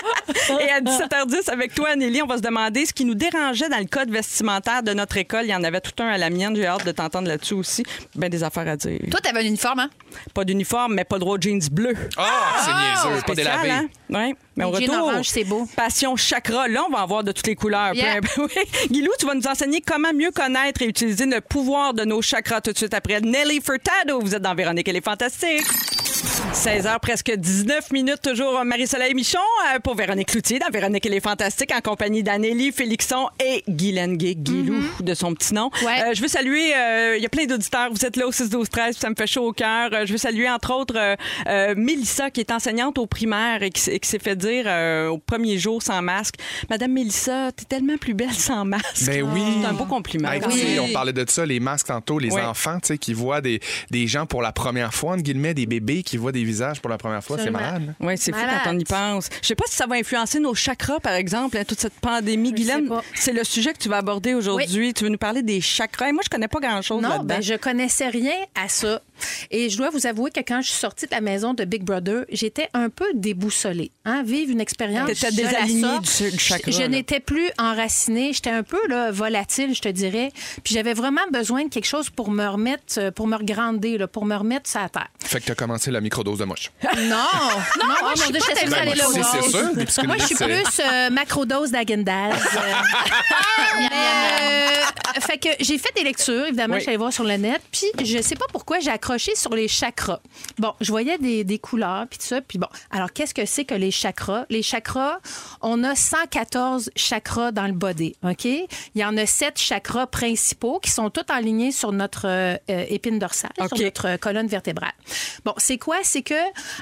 Et 0.59 0.69
à 0.69 0.81
17h10, 0.81 1.49
avec 1.49 1.73
toi, 1.73 1.89
Anneli, 1.89 2.21
on 2.21 2.27
va 2.27 2.37
se 2.37 2.41
demander 2.41 2.85
ce 2.85 2.93
qui 2.93 3.05
nous 3.05 3.15
dérangeait 3.15 3.69
dans 3.69 3.79
le 3.79 3.85
code 3.85 4.09
vestimentaire 4.09 4.83
de 4.83 4.93
notre 4.93 5.17
école. 5.17 5.45
Il 5.45 5.49
y 5.49 5.55
en 5.55 5.63
avait 5.63 5.81
tout 5.81 5.91
un 6.03 6.07
à 6.07 6.17
la 6.17 6.29
mienne. 6.29 6.55
J'ai 6.55 6.65
hâte 6.65 6.85
de 6.85 6.91
t'entendre 6.91 7.27
là-dessus 7.27 7.53
aussi. 7.55 7.83
Ben 8.15 8.29
des 8.29 8.43
affaires 8.43 8.67
à 8.67 8.75
dire. 8.77 8.99
Toi, 9.11 9.19
t'avais 9.21 9.39
un 9.39 9.45
uniforme, 9.45 9.79
hein? 9.79 9.89
Pas 10.33 10.43
d'uniforme, 10.45 10.93
mais 10.95 11.03
pas 11.03 11.15
le 11.17 11.19
droit 11.21 11.35
aux 11.37 11.41
jeans 11.41 11.59
bleus. 11.71 11.95
Ah, 12.17 12.23
c'est 12.63 12.71
niaiseux, 12.71 13.21
pas 13.25 13.33
Spécial, 13.33 13.61
délavé. 13.61 13.71
hein? 13.71 13.87
Ouais. 14.09 14.35
Mais 14.55 14.63
au 14.63 14.71
retour, 14.71 14.95
orange, 14.95 15.27
c'est 15.29 15.43
beau. 15.43 15.67
Passion 15.75 16.15
chakra, 16.15 16.67
là, 16.67 16.83
on 16.87 16.91
va 16.91 17.03
en 17.03 17.07
voir 17.07 17.23
de 17.23 17.31
toutes 17.31 17.47
les 17.47 17.55
couleurs. 17.55 17.93
Yeah. 17.93 18.19
Oui. 18.37 18.47
Guilou, 18.91 19.11
tu 19.19 19.25
vas 19.25 19.33
nous 19.33 19.47
enseigner 19.47 19.81
comment 19.81 20.13
mieux 20.13 20.31
connaître 20.31 20.81
et 20.81 20.85
utiliser 20.87 21.25
le 21.25 21.41
pouvoir 21.41 21.93
de 21.93 22.03
nos 22.05 22.21
chakras 22.21 22.61
tout 22.61 22.71
de 22.71 22.77
suite 22.77 22.93
après. 22.93 23.19
Nelly 23.21 23.61
Furtado, 23.61 24.19
vous 24.19 24.35
êtes 24.35 24.41
dans 24.41 24.55
Véronique, 24.55 24.87
elle 24.87 24.97
est 24.97 25.03
fantastique. 25.03 25.65
16h, 26.55 26.99
presque 27.01 27.31
19 27.35 27.91
minutes, 27.91 28.21
toujours 28.23 28.63
Marie-Soleil 28.63 29.13
Michon 29.13 29.39
euh, 29.73 29.79
pour 29.79 29.93
Véronique 29.95 30.29
Cloutier 30.29 30.57
dans 30.57 30.69
Véronique, 30.71 31.05
elle 31.05 31.13
est 31.13 31.19
fantastique 31.19 31.71
en 31.75 31.81
compagnie 31.81 32.23
d'Anélie 32.23 32.71
Félixon 32.71 33.27
et 33.43 33.61
Guylaine 33.67 34.15
Gay, 34.15 34.35
Guilou, 34.35 34.81
de 35.01 35.13
son 35.13 35.33
petit 35.33 35.53
nom. 35.53 35.69
Ouais. 35.85 36.01
Euh, 36.01 36.13
je 36.13 36.21
veux 36.21 36.29
saluer, 36.29 36.73
euh, 36.73 37.15
il 37.17 37.23
y 37.23 37.25
a 37.25 37.29
plein 37.29 37.45
d'auditeurs, 37.45 37.89
vous 37.91 38.05
êtes 38.05 38.15
là 38.15 38.25
au 38.25 38.31
6 38.31 38.49
12 38.49 38.69
13 38.69 38.95
puis 38.95 39.01
ça 39.01 39.09
me 39.09 39.15
fait 39.15 39.27
chaud 39.27 39.47
au 39.49 39.51
cœur. 39.51 39.89
Euh, 39.93 40.05
je 40.05 40.13
veux 40.13 40.17
saluer 40.17 40.49
entre 40.49 40.73
autres 40.73 40.95
euh, 40.97 41.15
euh, 41.47 41.73
Mélissa 41.75 42.31
qui 42.31 42.39
est 42.39 42.51
enseignante 42.51 42.97
au 42.99 43.05
primaire 43.05 43.61
et 43.61 43.69
qui, 43.69 43.89
et 43.89 43.99
s'est 44.01 44.17
fait 44.19 44.37
dire 44.37 44.63
euh, 44.67 45.09
au 45.09 45.17
premier 45.17 45.57
jour 45.57 45.83
sans 45.83 46.01
masque, 46.01 46.35
Madame 46.69 46.93
Mélissa, 46.93 47.51
t'es 47.51 47.65
tellement 47.65 47.97
plus 47.97 48.13
belle 48.13 48.31
sans 48.33 48.63
masque. 48.63 49.05
Ben 49.05 49.23
oui. 49.23 49.41
C'est 49.61 49.67
un 49.67 49.73
beau 49.73 49.85
compliment. 49.85 50.29
On 50.81 50.93
parlait 50.93 51.13
de 51.13 51.25
ça, 51.29 51.45
les 51.45 51.59
masques 51.59 51.87
tantôt, 51.87 52.17
les 52.17 52.31
Ouais. 52.31 52.41
enfants 52.41 52.79
tu 52.79 52.87
sais, 52.87 52.97
qui 52.97 53.13
voient 53.13 53.41
des, 53.41 53.59
des 53.91 54.07
gens 54.07 54.25
pour 54.25 54.41
la 54.41 54.51
première 54.51 54.93
fois, 54.93 55.13
entre 55.13 55.23
guillemets, 55.23 55.53
des 55.53 55.65
bébés 55.65 56.01
qui 56.03 56.17
voient 56.17 56.31
des 56.31 56.44
visages 56.45 56.79
pour 56.81 56.89
la 56.89 56.97
première 56.97 57.23
fois. 57.23 57.37
C'est 57.37 57.51
malade. 57.51 57.87
là. 57.87 57.93
Oui, 57.99 58.17
c'est 58.17 58.33
fou 58.33 58.39
quand 58.63 58.73
on 58.73 58.79
y 58.79 58.83
pense. 58.83 59.29
Je 59.41 59.47
sais 59.47 59.55
pas 59.55 59.65
si 59.67 59.75
ça 59.75 59.85
va 59.87 59.95
influencer 59.95 60.39
nos 60.39 60.53
chakras, 60.55 60.99
par 60.99 61.13
exemple, 61.13 61.57
hein, 61.57 61.63
toute 61.67 61.79
cette 61.79 61.93
pandémie. 61.99 62.49
Je 62.49 62.55
Guylaine, 62.55 62.89
c'est 63.13 63.33
le 63.33 63.43
sujet 63.43 63.73
que 63.73 63.79
tu 63.79 63.89
vas 63.89 63.97
aborder 63.97 64.33
aujourd'hui. 64.33 64.93
Tu 64.93 65.03
veux 65.03 65.09
nous 65.09 65.17
parler 65.17 65.41
des 65.43 65.61
chakras. 65.61 66.09
Et 66.09 66.11
moi, 66.11 66.21
je 66.23 66.29
connais 66.29 66.47
pas 66.47 66.59
grand-chose 66.59 67.01
Non, 67.01 67.09
là-dedans. 67.09 67.25
ben 67.25 67.41
je 67.41 67.55
connaissais 67.55 68.07
rien 68.09 68.35
à 68.55 68.67
ça. 68.69 69.01
Et 69.51 69.69
je 69.69 69.77
dois 69.77 69.89
vous 69.89 70.05
avouer 70.07 70.31
que 70.31 70.39
quand 70.41 70.61
je 70.61 70.69
suis 70.69 70.79
sortie 70.79 71.05
de 71.05 71.11
la 71.11 71.21
maison 71.21 71.53
de 71.53 71.65
Big 71.65 71.83
Brother, 71.83 72.25
j'étais 72.31 72.69
un 72.73 72.89
peu 72.89 73.05
déboussolée. 73.13 73.91
Hein? 74.05 74.23
Vivre 74.23 74.51
une 74.51 74.61
expérience. 74.61 75.07
T'étais 75.07 75.31
de 75.31 75.41
la 75.41 75.47
désalignée 75.49 75.81
sorte, 75.81 76.21
du- 76.23 76.31
du 76.31 76.39
chakra, 76.39 76.71
Je, 76.71 76.83
n'étais 76.83 77.19
plus 77.19 77.49
enracinée. 77.57 78.31
J'étais 78.33 78.49
un 78.51 78.63
peu 78.63 78.79
là, 78.87 79.11
volatile, 79.11 79.73
je 79.75 79.81
te 79.81 79.89
dirais. 79.89 80.31
Puis 80.63 80.73
j'avais 80.73 80.93
vraiment 80.93 81.21
besoin 81.31 81.65
de 81.65 81.69
quelque 81.69 81.85
chose 81.87 82.09
pour 82.09 82.31
me 82.31 82.45
remettre, 82.47 82.83
euh, 82.97 83.11
pour 83.11 83.27
me 83.27 83.35
regrander, 83.35 83.97
là, 83.97 84.07
pour 84.07 84.25
me 84.25 84.35
remettre 84.35 84.69
sur 84.69 84.79
la 84.81 84.89
terre. 84.89 85.07
Fait 85.23 85.39
que 85.41 85.45
t'as 85.45 85.55
commencé 85.55 85.91
la 85.91 86.01
microdose 86.01 86.39
de 86.39 86.45
mouche. 86.45 86.71
Non, 86.95 87.01
non, 87.79 87.85
moi, 87.85 87.97
mon 88.03 88.15
je 88.15 88.21
suis 88.23 88.33
pas 88.33 88.53
tellement 88.59 88.77
allée 88.77 88.93
moi 88.95 89.25
psychologues, 89.25 89.87
Moi, 90.07 90.15
je 90.17 90.25
suis 90.25 90.35
plus 90.35 90.63
euh, 90.79 91.09
macrodose 91.09 91.71
d'Agendaz. 91.71 92.33
fait 95.21 95.37
que 95.37 95.49
j'ai 95.59 95.77
fait 95.77 95.91
des 95.95 96.03
lectures, 96.03 96.45
évidemment, 96.47 96.73
Oui. 96.75 96.79
je 96.79 96.83
suis 96.83 96.89
allée 96.89 96.97
voir 96.97 97.13
sur 97.13 97.23
le 97.23 97.35
net, 97.37 97.61
puis 97.71 97.87
je 98.05 98.21
sais 98.21 98.35
pas 98.35 98.45
pourquoi 98.51 98.79
j'ai 98.79 98.91
accroché 99.05 99.35
sur 99.35 99.53
les 99.53 99.67
chakras. 99.67 100.19
Bon, 100.57 100.73
je 100.81 100.89
voyais 100.89 101.19
des, 101.19 101.43
des 101.43 101.59
couleurs, 101.59 102.07
puis 102.09 102.17
tout 102.17 102.25
ça, 102.25 102.41
puis 102.41 102.57
bon. 102.57 102.67
Alors, 102.89 103.13
qu'est-ce 103.13 103.35
que 103.35 103.45
c'est 103.45 103.63
que 103.63 103.75
les 103.75 103.91
chakras? 103.91 104.45
Les 104.49 104.63
chakras, 104.63 105.19
on 105.61 105.83
a 105.83 105.93
114 105.93 106.89
chakras 106.95 107.51
dans 107.51 107.67
le 107.67 107.73
body, 107.73 108.15
OK? 108.23 108.45
Il 108.45 108.67
y 108.95 109.05
en 109.05 109.15
a 109.17 109.27
sept 109.27 109.59
chakras 109.59 110.07
principaux 110.07 110.79
qui 110.79 110.89
sont 110.89 111.11
tous 111.11 111.31
alignés 111.31 111.71
sur 111.71 111.91
notre 111.91 112.25
euh, 112.27 112.57
épine 112.67 113.19
dorsale, 113.19 113.51
sur 113.67 113.77
notre 113.77 114.17
colonne 114.17 114.47
vertébrale. 114.47 114.93
Bon, 115.43 115.53
c'est 115.57 115.77
quoi? 115.77 115.97
C'est 116.01 116.23
que 116.23 116.33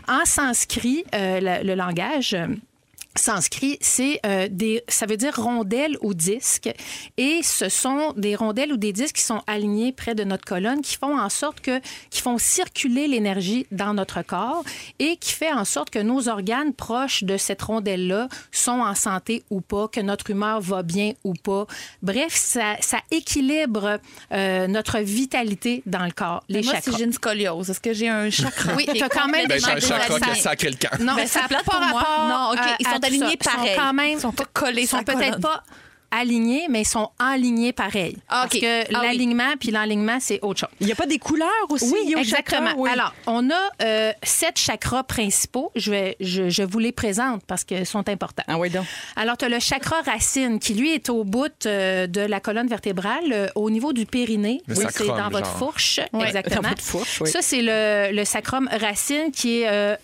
en 0.08 0.24
sanskrit, 0.26 1.04
euh, 1.14 1.42
le, 1.42 1.68
le 1.68 1.76
langage... 1.76 2.38
euh, 3.17 3.19
Sanskrit, 3.19 3.78
c'est 3.82 4.19
euh, 4.26 4.47
des, 4.49 4.84
ça 4.88 5.06
veut 5.06 5.17
dire 5.17 5.36
rondelles 5.36 5.97
ou 6.02 6.13
disques, 6.13 6.69
et 7.17 7.41
ce 7.43 7.69
sont 7.69 8.13
des 8.17 8.36
rondelles 8.36 8.73
ou 8.73 8.78
des 8.78 8.93
disques 8.93 9.15
qui 9.15 9.21
sont 9.21 9.41
alignés 9.47 9.91
près 9.91 10.15
de 10.15 10.23
notre 10.23 10.45
colonne, 10.45 10.82
qui 10.82 10.97
font 10.97 11.17
en 11.19 11.30
sorte 11.30 11.62
que, 11.62 11.80
qui 12.10 12.21
font 12.21 12.38
circuler 12.38 13.08
l'énergie 13.08 13.65
dans 13.71 13.93
notre 13.93 14.21
corps, 14.23 14.63
et 14.99 15.17
qui 15.17 15.32
fait 15.34 15.52
en 15.52 15.65
sorte 15.65 15.89
que 15.89 15.99
nos 15.99 16.28
organes 16.30 16.73
proches 16.73 17.23
de 17.23 17.38
cette 17.38 17.62
rondelle-là 17.62 18.28
sont 18.52 18.71
en 18.82 18.95
santé 18.95 19.43
ou 19.49 19.62
pas, 19.62 19.88
que 19.88 19.99
notre 20.02 20.30
humeur 20.30 20.60
va 20.62 20.84
bien 20.84 21.13
ou 21.23 21.34
pas. 21.34 21.65
Bref, 22.02 22.34
ça, 22.36 22.76
ça 22.82 22.97
équilibre 23.12 23.99
euh, 24.32 24.67
notre 24.67 24.99
vitalité 24.99 25.82
dans 25.86 26.06
le 26.06 26.12
corps. 26.12 26.43
Les 26.49 26.60
Mais 26.60 26.65
moi, 26.65 26.73
chakras. 26.76 26.91
si 26.91 26.97
j'ai 26.97 27.04
une 27.06 27.13
scoliose, 27.13 27.69
est-ce 27.69 27.80
que 27.80 27.93
j'ai 27.93 28.10
un 28.10 28.30
chakra? 28.30 28.73
Oui, 28.76 28.86
est 28.93 28.99
t'as 28.99 29.10
quand 29.10 29.28
même 29.28 29.47
Ben, 29.47 29.58
des 29.60 29.63
j'ai 29.65 29.71
un 29.71 29.80
chakra 29.80 30.08
qui 30.08 30.13
a 30.13 30.19
dévasté? 30.19 30.41
sacré 30.41 30.69
le 30.69 30.76
camp. 30.78 30.99
Non, 30.99 31.15
Ben, 31.15 31.28
ça 31.28 31.41
n'a 31.41 31.47
plate 31.47 31.63
pas 31.65 31.71
pour 31.71 31.82
moi. 31.88 32.02
rapport 32.02 32.28
Non, 32.28 32.52
OK, 32.54 32.60
à- 32.60 32.76
ils 32.80 32.88
sont 32.88 32.99
tout 33.08 33.13
alignés 33.13 33.38
ça. 33.42 33.52
Ils 33.52 33.52
sont 33.52 33.58
pareil. 33.58 33.76
quand 33.78 33.94
même, 33.94 34.10
Ils 34.18 34.20
sont 34.20 34.32
pas 34.32 34.46
collés 34.54 34.86
sont 34.86 35.04
peut-être 35.04 35.39
pas 35.39 35.63
alignés, 36.16 36.68
mais 36.70 36.82
ils 36.82 36.88
sont 36.88 37.10
alignés 37.18 37.74
pareil. 37.74 38.16
Ah, 38.30 38.46
Parce 38.48 38.62
que 38.62 38.82
Ah 38.84 38.86
oui. 39.02 39.08
l'alignement 39.08 39.56
puis 39.60 39.72
l'enlignement, 39.72 40.18
c'est 40.20 40.38
autre 40.44 40.60
chose. 40.60 40.70
Il 40.80 40.86
n'y 40.86 40.92
a 40.92 40.96
pas 40.96 41.08
des 41.08 41.18
couleurs 41.18 41.50
aussi 41.70 41.92
Oui, 41.92 42.13
exactement. 42.16 42.68
chakra? 42.68 42.80
Oui. 42.80 42.89
Alors, 42.92 43.13
on 43.26 43.50
a 43.50 43.60
euh, 43.82 44.12
sept 44.22 44.60
chakras 44.60 45.02
principaux. 45.06 45.72
Je, 45.76 45.89
vais, 45.89 46.16
je, 46.20 46.50
je 46.50 46.62
vous 46.62 46.78
les 46.78 46.92
présente 46.92 47.42
parce 47.48 47.63
qu'ils 47.63 47.88
sont 47.88 48.08
importants. 48.10 48.44
Ah 48.48 48.60
oui, 48.60 48.70
donc. 48.70 48.86
Alors, 49.16 49.38
tu 49.38 49.46
as 49.46 49.50
le 49.50 49.60
chakra 49.60 50.02
racine 50.04 50.60
qui, 50.60 50.76
lui, 50.76 50.92
est 50.94 51.10
au 51.10 51.24
bout 51.24 51.52
euh, 51.66 52.06
de 52.06 52.22
la 52.22 52.39
colonne 52.39 52.68
vertébrale, 52.68 53.24
euh, 53.32 53.48
au 53.56 53.72
niveau 53.72 53.92
du 53.92 54.06
périnée. 54.06 54.62
Le 54.68 54.76
c'est 54.76 54.82
sacrum, 54.84 55.18
dans 55.18 55.30
votre 55.30 55.48
genre. 55.48 55.58
fourche. 55.58 56.00
Ouais, 56.13 56.28
Exactement. 56.28 56.62
dans 56.62 56.70
votre 56.70 56.84
fourche, 56.84 57.22
oui. 57.22 57.30
Ça, 57.32 57.39
c'est 57.42 57.63
le, 57.63 58.16
le 58.16 58.24
sacrum 58.24 58.70
racine 58.72 59.32
qui 59.32 59.62
est. 59.62 59.98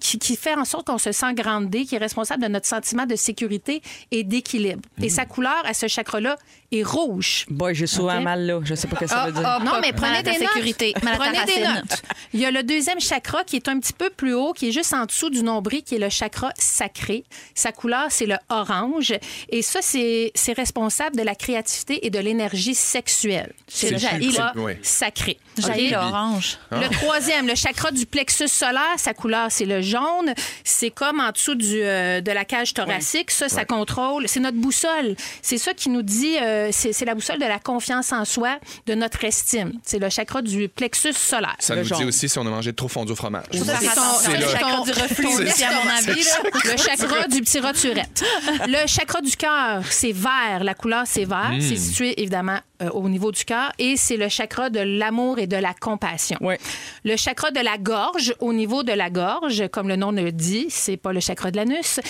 qui, 0.00 0.18
qui 0.18 0.36
fait 0.36 0.54
en 0.54 0.64
sorte 0.64 0.86
qu'on 0.86 0.98
se 0.98 1.12
sent 1.12 1.34
grandé, 1.34 1.84
qui 1.84 1.94
est 1.94 1.98
responsable 1.98 2.42
de 2.42 2.48
notre 2.48 2.66
sentiment 2.66 3.06
de 3.06 3.16
sécurité 3.16 3.82
et 4.10 4.24
d'équilibre. 4.24 4.82
Et 5.02 5.06
Mm. 5.06 5.10
sa 5.10 5.24
couleur 5.26 5.62
à 5.64 5.74
ce 5.74 5.88
chakra-là 5.88 6.36
est 6.72 6.82
rouge. 6.82 7.46
Boy, 7.50 7.74
j'ai 7.74 7.86
souvent 7.86 8.16
OK. 8.18 8.22
mal 8.22 8.46
là. 8.46 8.60
Je 8.62 8.74
sais 8.74 8.86
pas 8.86 8.96
ce 8.96 9.00
que 9.00 9.06
ça 9.08 9.22
Ah, 9.22 9.26
veut 9.26 9.32
dire. 9.32 9.42
ah, 9.44 9.58
Non, 9.64 9.72
mais 9.80 9.92
prenez 9.92 10.22
des 10.22 10.30
notes. 10.38 10.38
sécurité, 10.52 10.92
ta 10.94 11.00
Prenez 11.16 11.44
des 11.46 11.60
notes. 11.62 12.02
Il 12.32 12.40
y 12.40 12.46
a 12.46 12.50
le 12.50 12.62
deuxième 12.62 13.00
chakra 13.00 13.42
qui 13.44 13.56
est 13.56 13.68
un 13.68 13.78
petit 13.80 13.92
peu 13.92 14.10
plus 14.10 14.34
haut, 14.34 14.52
qui 14.52 14.68
est 14.68 14.72
juste 14.72 14.92
en 14.94 15.04
dessous 15.06 15.30
du 15.30 15.42
nombril, 15.42 15.82
qui 15.82 15.96
est 15.96 15.98
le 15.98 16.08
chakra 16.10 16.52
sacré. 16.58 17.24
Sa 17.54 17.72
couleur, 17.72 18.06
c'est 18.10 18.26
le 18.26 18.36
orange. 18.48 19.12
Et 19.48 19.62
ça, 19.62 19.80
c'est 19.82 20.30
c'est 20.34 20.52
responsable 20.52 21.16
de 21.16 21.22
la 21.22 21.34
créativité 21.34 22.06
et 22.06 22.10
de 22.10 22.18
l'énergie 22.18 22.74
sexuelle. 22.74 23.52
C'est 23.66 23.90
le 23.90 23.98
chakra 23.98 24.52
ouais. 24.56 24.78
sacré. 24.82 25.38
J'ai 25.58 25.86
OK? 25.88 25.90
l'orange. 25.92 26.58
Le 26.70 26.88
troisième, 26.88 27.46
le 27.46 27.54
chakra 27.54 27.90
du 27.90 28.06
plexus 28.06 28.48
solaire, 28.48 28.80
sa 28.96 29.12
couleur, 29.14 29.48
c'est 29.50 29.66
le 29.66 29.80
jaune. 29.82 30.32
C'est 30.64 30.90
comme 30.90 31.20
en 31.20 31.32
dessous 31.32 31.54
du, 31.54 31.82
euh, 31.82 32.20
de 32.20 32.30
la 32.32 32.44
cage 32.44 32.72
thoracique. 32.74 33.30
Ça, 33.30 33.48
ça 33.48 33.64
contrôle. 33.64 34.28
C'est 34.28 34.40
notre 34.40 34.56
boussole. 34.56 35.16
C'est 35.42 35.58
ça 35.58 35.74
qui 35.74 35.88
nous 35.90 36.02
dit, 36.02 36.36
euh, 36.40 36.59
c'est 36.72 36.92
c'est 36.92 37.04
la 37.04 37.14
boussole 37.14 37.38
de 37.38 37.44
la 37.46 37.58
confiance 37.58 38.12
en 38.12 38.24
soi, 38.24 38.58
de 38.86 38.94
notre 38.94 39.24
estime. 39.24 39.72
C'est 39.82 39.98
le 39.98 40.08
chakra 40.10 40.42
du 40.42 40.68
plexus 40.68 41.12
solaire. 41.14 41.56
Ça 41.58 41.74
Le 41.74 41.82
nous 41.82 41.88
jaune. 41.88 41.98
dit 41.98 42.04
aussi 42.04 42.28
si 42.28 42.38
on 42.38 42.46
a 42.46 42.50
mangé 42.50 42.72
trop 42.72 42.88
fondu 42.88 43.12
au 43.12 43.16
fromage. 43.16 43.44
Ça, 43.52 43.76
c'est 43.80 43.86
ton- 43.94 44.00
C'est 44.20 44.30
c'est 44.32 44.38
là. 44.38 44.46
ton- 44.46 44.52
chakra 44.52 44.82
du 44.84 44.92
reflux 44.92 45.26
aussi, 45.26 45.64
à 45.64 45.70
mon 45.72 45.90
avis. 45.90 46.24
Le 46.64 46.76
chakra 46.76 47.26
du 47.28 47.40
petit 47.42 47.60
roturette. 47.60 48.24
Le 48.66 48.86
chakra 48.86 49.20
du 49.20 49.36
cœur, 49.36 49.82
c'est 49.90 50.12
vert. 50.12 50.62
La 50.62 50.74
couleur, 50.74 51.04
c'est 51.06 51.24
vert. 51.24 51.52
C'est 51.60 51.76
situé, 51.76 52.20
évidemment, 52.20 52.58
euh, 52.82 52.90
au 52.90 53.08
niveau 53.08 53.32
du 53.32 53.44
cœur. 53.44 53.72
Et 53.78 53.96
c'est 53.96 54.16
le 54.16 54.28
chakra 54.28 54.70
de 54.70 54.80
l'amour 54.80 55.38
et 55.38 55.46
de 55.46 55.56
la 55.56 55.74
compassion. 55.74 56.36
Ouais. 56.40 56.58
Le 57.04 57.16
chakra 57.16 57.50
de 57.50 57.60
la 57.60 57.78
gorge, 57.78 58.34
au 58.40 58.52
niveau 58.52 58.82
de 58.82 58.92
la 58.92 59.10
gorge, 59.10 59.68
comme 59.68 59.88
le 59.88 59.96
nom 59.96 60.10
le 60.12 60.32
dit, 60.32 60.66
c'est 60.70 60.96
pas 60.96 61.12
le 61.12 61.20
chakra 61.20 61.50
de 61.50 61.56
l'anus. 61.56 62.00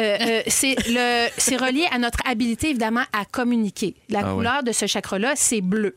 Euh, 0.00 0.16
euh, 0.20 0.42
c'est 0.46 0.76
le, 0.88 1.28
c'est 1.38 1.56
relié 1.56 1.86
à 1.90 1.98
notre 1.98 2.18
habilité 2.26 2.70
évidemment 2.70 3.04
à 3.12 3.24
communiquer. 3.24 3.94
La 4.10 4.20
Ah 4.20 4.28
ouais. 4.28 4.34
couleur 4.34 4.62
de 4.62 4.72
ce 4.72 4.86
chakra-là, 4.86 5.32
c'est 5.36 5.60
bleu. 5.62 5.96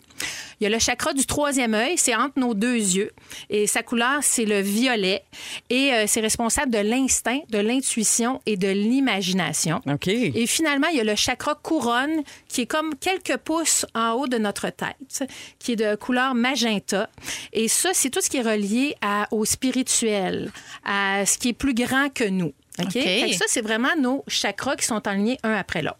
Il 0.59 0.65
y 0.65 0.67
a 0.67 0.69
le 0.69 0.79
chakra 0.79 1.13
du 1.13 1.25
troisième 1.25 1.73
œil, 1.73 1.97
c'est 1.97 2.13
entre 2.15 2.37
nos 2.37 2.53
deux 2.53 2.75
yeux, 2.75 3.11
et 3.49 3.65
sa 3.67 3.81
couleur, 3.81 4.19
c'est 4.21 4.43
le 4.43 4.59
violet, 4.59 5.23
et 5.69 5.93
euh, 5.93 6.03
c'est 6.07 6.19
responsable 6.19 6.71
de 6.71 6.79
l'instinct, 6.79 7.39
de 7.49 7.59
l'intuition 7.59 8.41
et 8.45 8.57
de 8.57 8.67
l'imagination. 8.67 9.81
OK. 9.89 10.07
Et 10.07 10.45
finalement, 10.47 10.87
il 10.87 10.97
y 10.97 10.99
a 10.99 11.05
le 11.05 11.15
chakra 11.15 11.55
couronne 11.55 12.23
qui 12.49 12.61
est 12.61 12.65
comme 12.65 12.93
quelques 12.95 13.37
pouces 13.37 13.85
en 13.95 14.11
haut 14.13 14.27
de 14.27 14.37
notre 14.37 14.69
tête, 14.69 15.23
qui 15.59 15.73
est 15.73 15.77
de 15.77 15.95
couleur 15.95 16.35
magenta. 16.35 17.09
Et 17.53 17.69
ça, 17.69 17.91
c'est 17.93 18.09
tout 18.09 18.21
ce 18.21 18.29
qui 18.29 18.37
est 18.37 18.41
relié 18.41 18.95
à, 19.01 19.27
au 19.31 19.45
spirituel, 19.45 20.51
à 20.85 21.25
ce 21.25 21.37
qui 21.37 21.49
est 21.49 21.53
plus 21.53 21.73
grand 21.73 22.09
que 22.13 22.25
nous. 22.25 22.51
OK? 22.81 22.91
Fait 22.93 23.29
que 23.29 23.35
ça, 23.35 23.45
c'est 23.47 23.61
vraiment 23.61 23.95
nos 23.99 24.23
chakras 24.27 24.75
qui 24.75 24.85
sont 24.85 25.05
alignés 25.07 25.37
un 25.43 25.53
après 25.53 25.81
l'autre. 25.81 25.97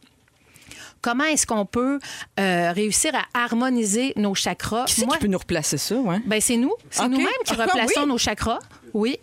Comment 1.01 1.23
est-ce 1.23 1.47
qu'on 1.47 1.65
peut 1.65 1.97
euh, 2.41 2.71
réussir 2.73 3.13
à 3.15 3.23
harmoniser 3.45 4.11
nos 4.17 4.35
chakras? 4.35 4.83
Qui 4.85 4.95
c'est 4.95 5.05
Moi- 5.05 5.15
qui 5.15 5.21
peut 5.21 5.27
nous 5.31 5.37
replacer 5.37 5.77
ça, 5.77 5.95
ouais? 5.95 6.19
ben, 6.25 6.41
c'est 6.41 6.57
nous. 6.57 6.73
C'est 6.91 7.07
nous-mêmes 7.07 7.25
qui 7.45 7.53
Ah, 7.57 7.63
replaçons 7.65 8.01
oui? 8.01 8.07
nos 8.07 8.17
chakras. 8.17 8.59
Oui. 8.93 9.17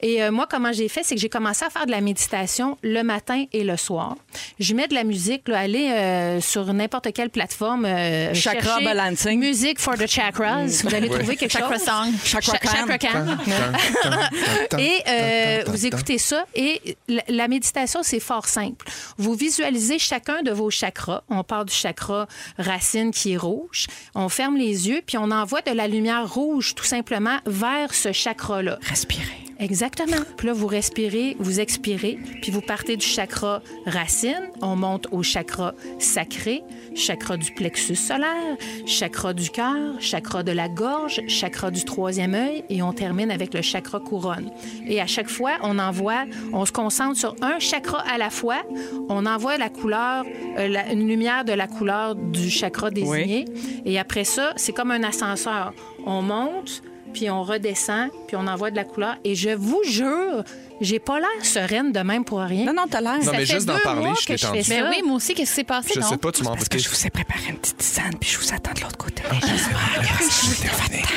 Et 0.00 0.22
euh, 0.22 0.30
moi, 0.32 0.46
comment 0.50 0.72
j'ai 0.72 0.88
fait, 0.88 1.02
c'est 1.04 1.14
que 1.14 1.20
j'ai 1.20 1.28
commencé 1.28 1.64
à 1.64 1.70
faire 1.70 1.86
de 1.86 1.90
la 1.90 2.00
méditation 2.00 2.78
le 2.82 3.02
matin 3.02 3.44
et 3.52 3.64
le 3.64 3.76
soir. 3.76 4.16
Je 4.58 4.74
mets 4.74 4.88
de 4.88 4.94
la 4.94 5.04
musique, 5.04 5.48
là, 5.48 5.60
aller 5.60 5.88
euh, 5.90 6.40
sur 6.40 6.72
n'importe 6.72 7.12
quelle 7.12 7.30
plateforme. 7.30 7.84
euh, 7.84 8.34
Chakra 8.34 8.80
balancing. 8.80 9.38
Music 9.38 9.78
for 9.78 9.94
the 9.96 10.06
chakras. 10.06 10.66
Vous 10.82 10.94
allez 10.94 11.08
trouver 11.08 11.36
quelque 11.36 11.50
Chakra 11.52 11.74
chose. 11.74 11.84
song. 11.84 12.12
Chakra 12.24 12.58
Cha- 12.58 12.76
Chakra 12.76 12.98
can. 12.98 13.36
can. 13.44 14.78
Et 14.78 15.02
euh, 15.08 15.62
vous 15.66 15.86
écoutez 15.86 16.18
ça. 16.18 16.44
Et 16.54 16.96
la, 17.08 17.22
la 17.28 17.48
méditation, 17.48 18.02
c'est 18.02 18.20
fort 18.20 18.46
simple. 18.46 18.86
Vous 19.18 19.34
visualisez 19.34 19.98
chacun 19.98 20.42
de 20.42 20.50
vos 20.50 20.70
chakras. 20.70 21.22
On 21.28 21.42
part 21.44 21.64
du 21.64 21.72
chakra 21.74 22.26
racine 22.58 23.10
qui 23.10 23.32
est 23.32 23.36
rouge. 23.36 23.86
On 24.14 24.28
ferme 24.28 24.56
les 24.56 24.88
yeux, 24.88 25.02
puis 25.06 25.16
on 25.18 25.30
envoie 25.30 25.60
de 25.62 25.70
la 25.72 25.88
lumière 25.88 26.32
rouge 26.32 26.74
tout 26.74 26.84
simplement 26.84 27.38
vers 27.46 27.94
ce 27.94 28.12
chakra-là. 28.12 28.78
Respirer. 29.16 29.36
Exactement. 29.58 30.16
Puis 30.36 30.48
là, 30.48 30.54
vous 30.54 30.66
respirez, 30.66 31.36
vous 31.38 31.60
expirez, 31.60 32.18
puis 32.40 32.50
vous 32.50 32.62
partez 32.62 32.96
du 32.96 33.06
chakra 33.06 33.62
racine, 33.86 34.50
on 34.60 34.74
monte 34.74 35.06
au 35.12 35.22
chakra 35.22 35.74
sacré, 36.00 36.64
chakra 36.96 37.36
du 37.36 37.52
plexus 37.52 37.94
solaire, 37.94 38.56
chakra 38.86 39.32
du 39.32 39.50
cœur, 39.50 39.94
chakra 40.00 40.42
de 40.42 40.50
la 40.50 40.68
gorge, 40.68 41.20
chakra 41.28 41.70
du 41.70 41.84
troisième 41.84 42.34
œil, 42.34 42.64
et 42.70 42.82
on 42.82 42.92
termine 42.92 43.30
avec 43.30 43.54
le 43.54 43.62
chakra 43.62 44.00
couronne. 44.00 44.50
Et 44.88 45.00
à 45.00 45.06
chaque 45.06 45.28
fois, 45.28 45.52
on 45.62 45.78
envoie, 45.78 46.24
on 46.52 46.64
se 46.66 46.72
concentre 46.72 47.16
sur 47.16 47.36
un 47.40 47.60
chakra 47.60 48.00
à 48.00 48.18
la 48.18 48.30
fois, 48.30 48.62
on 49.08 49.26
envoie 49.26 49.58
la 49.58 49.68
couleur, 49.68 50.24
euh, 50.58 50.66
la- 50.66 50.90
une 50.92 51.06
lumière 51.06 51.44
de 51.44 51.52
la 51.52 51.68
couleur 51.68 52.16
du 52.16 52.50
chakra 52.50 52.90
désigné, 52.90 53.44
et 53.84 53.96
après 53.96 54.24
ça, 54.24 54.54
c'est 54.56 54.72
comme 54.72 54.90
un 54.90 55.04
ascenseur. 55.04 55.72
On 56.04 56.20
monte, 56.20 56.82
puis 57.12 57.30
on 57.30 57.42
redescend, 57.42 58.10
puis 58.26 58.36
on 58.36 58.46
envoie 58.46 58.70
de 58.70 58.76
la 58.76 58.84
couleur. 58.84 59.16
Et 59.24 59.34
je 59.34 59.50
vous 59.50 59.80
jure, 59.84 60.44
j'ai 60.80 60.98
pas 60.98 61.18
l'air 61.20 61.28
sereine 61.44 61.92
de 61.92 62.00
même 62.00 62.24
pour 62.24 62.40
rien. 62.40 62.64
Non, 62.66 62.72
non, 62.74 62.82
t'as 62.90 63.00
l'air. 63.00 63.18
Non, 63.18 63.24
Ça 63.24 63.32
mais 63.32 63.44
fait 63.46 63.54
juste 63.54 63.66
d'en 63.66 63.78
parler, 63.78 64.10
je 64.20 64.24
fais 64.26 64.38
ça. 64.38 64.52
Mais 64.52 64.82
oui, 64.88 65.02
moi 65.04 65.16
aussi, 65.16 65.34
qu'est-ce 65.34 65.50
qui 65.50 65.56
s'est 65.56 65.64
passé? 65.64 65.90
Je 65.94 66.00
non? 66.00 66.08
sais 66.08 66.16
pas, 66.16 66.32
tu 66.32 66.42
m'en 66.42 66.54
Parce 66.54 66.68
que 66.68 66.78
je 66.78 66.88
vous 66.88 67.06
ai 67.06 67.10
préparé 67.10 67.40
une 67.50 67.56
petite 67.56 67.76
tisane, 67.78 68.14
puis 68.20 68.30
je 68.30 68.38
vous 68.38 68.52
attends 68.52 68.72
de 68.74 68.80
l'autre 68.80 68.96
côté. 68.96 69.22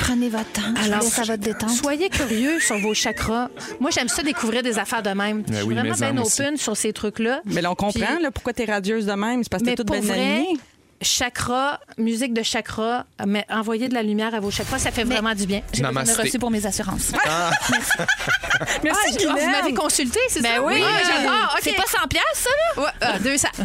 Prenez 0.02 0.30
votre 0.30 0.52
temps. 0.52 0.62
Alors, 0.84 1.02
ça 1.04 1.24
va 1.24 1.38
te 1.38 1.44
détendre. 1.44 1.72
Soyez 1.74 2.10
curieux 2.10 2.60
sur 2.60 2.78
vos 2.80 2.94
chakras. 2.94 3.50
Moi, 3.80 3.90
j'aime 3.92 4.08
ça 4.08 4.24
découvrir 4.24 4.64
des 4.64 4.78
affaires 4.80 5.04
de 5.04 5.10
même. 5.12 5.44
je 5.48 5.54
suis 5.56 5.64
oui, 5.64 5.74
vraiment 5.76 5.94
bien 5.96 6.18
aussi. 6.18 6.42
open 6.42 6.58
sur 6.58 6.78
ces 6.78 6.94
trucs-là. 6.94 7.42
Mais 7.46 7.62
là, 7.62 7.72
on 7.72 7.76
comprend 7.76 8.06
Puis- 8.16 8.24
là, 8.24 8.32
pourquoi 8.32 8.54
t'es 8.54 8.66
radieuse 8.66 9.06
de 9.06 9.14
même. 9.14 9.44
C'est 9.44 9.50
parce 9.50 9.64
que 9.64 9.70
t'es 9.70 9.76
toute 9.76 9.92
bien 9.92 10.08
alignée. 10.10 10.58
Chakra, 11.02 11.80
musique 11.98 12.34
de 12.34 12.42
chakra, 12.44 13.06
mais 13.26 13.46
envoyer 13.50 13.88
de 13.90 13.94
la 13.94 14.02
lumière 14.04 14.34
à 14.34 14.40
vos 14.40 14.50
chakras, 14.52 14.80
ça 14.80 14.92
fait 14.92 15.04
vraiment 15.04 15.34
du 15.34 15.46
bien. 15.46 15.62
J'ai 15.74 15.84
besoin 15.84 16.04
de 16.04 16.12
reçu 16.22 16.40
pour 16.40 16.52
mes 16.52 16.66
assurances. 16.66 17.12
Merci, 18.84 19.18
Ah, 19.28 19.34
vous 19.34 19.52
m'avez 19.52 19.74
consulté, 19.74 20.20
c'est 20.30 20.42
Ben 20.42 20.56
ça? 20.56 20.64
oui, 20.64 20.82
Ah, 20.84 21.02
j'adore. 21.06 21.54
OK. 21.56 21.60
C'est 21.62 21.74
pas 21.76 21.84
100 22.02 22.08
pièces 22.08 22.24
ça, 22.34 22.50
là? 22.50 22.84
Ouais, 22.84 22.90
ah, 23.02 23.20
200. 23.20 23.48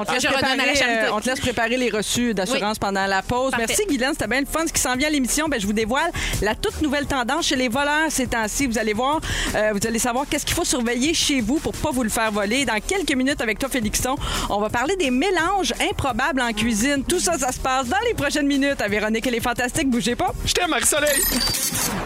On 0.00 0.04
te, 0.04 0.12
laisse 0.12 0.22
Je 0.22 0.28
à 0.28 0.30
la 0.32 0.38
préparer, 0.38 0.74
charité. 0.74 0.98
euh, 1.04 1.12
on 1.12 1.20
te 1.20 1.28
laisse 1.28 1.40
préparer 1.40 1.76
les 1.76 1.90
reçus 1.90 2.34
d'assurance 2.34 2.78
pendant 2.78 3.06
la 3.06 3.22
pause. 3.22 3.50
Parfait. 3.52 3.66
Merci, 3.68 3.86
Guylaine. 3.88 4.12
C'était 4.12 4.26
bien 4.26 4.40
le 4.40 4.46
fun. 4.46 4.66
Ce 4.66 4.72
qui 4.72 4.80
s'en 4.80 4.96
vient 4.96 5.08
à 5.08 5.10
l'émission, 5.10 5.48
ben, 5.48 5.60
je 5.60 5.66
vous 5.66 5.72
dévoile 5.72 6.10
la 6.40 6.54
toute 6.54 6.80
nouvelle 6.82 7.06
tendance 7.06 7.46
chez 7.46 7.56
les 7.56 7.68
voleurs 7.68 8.10
ces 8.10 8.26
temps-ci. 8.26 8.66
Vous 8.66 8.78
allez 8.78 8.92
voir, 8.92 9.20
euh, 9.54 9.70
vous 9.72 9.86
allez 9.86 9.98
savoir 9.98 10.24
qu'est-ce 10.28 10.44
qu'il 10.46 10.54
faut 10.54 10.64
surveiller 10.64 11.14
chez 11.14 11.40
vous 11.40 11.58
pour 11.58 11.72
pas 11.72 11.90
vous 11.90 12.02
le 12.02 12.08
faire 12.10 12.30
voler. 12.32 12.64
Dans 12.64 12.80
quelques 12.80 13.12
minutes 13.14 13.40
avec 13.40 13.58
toi, 13.58 13.68
Félixon, 13.68 14.16
on 14.48 14.58
va 14.60 14.68
parler 14.70 14.96
des 14.96 15.10
mélanges 15.10 15.72
improbables 15.90 16.31
en 16.40 16.52
cuisine. 16.52 17.04
Tout 17.06 17.20
ça, 17.20 17.36
ça 17.36 17.52
se 17.52 17.58
passe 17.60 17.88
dans 17.88 17.98
les 18.06 18.14
prochaines 18.14 18.46
minutes 18.46 18.80
à 18.80 18.88
Véronique 18.88 19.26
et 19.26 19.30
les 19.30 19.40
Fantastiques. 19.40 19.90
Bougez 19.90 20.16
pas. 20.16 20.32
Je 20.46 20.52
t'aime, 20.52 20.70
Marie-Soleil! 20.70 21.20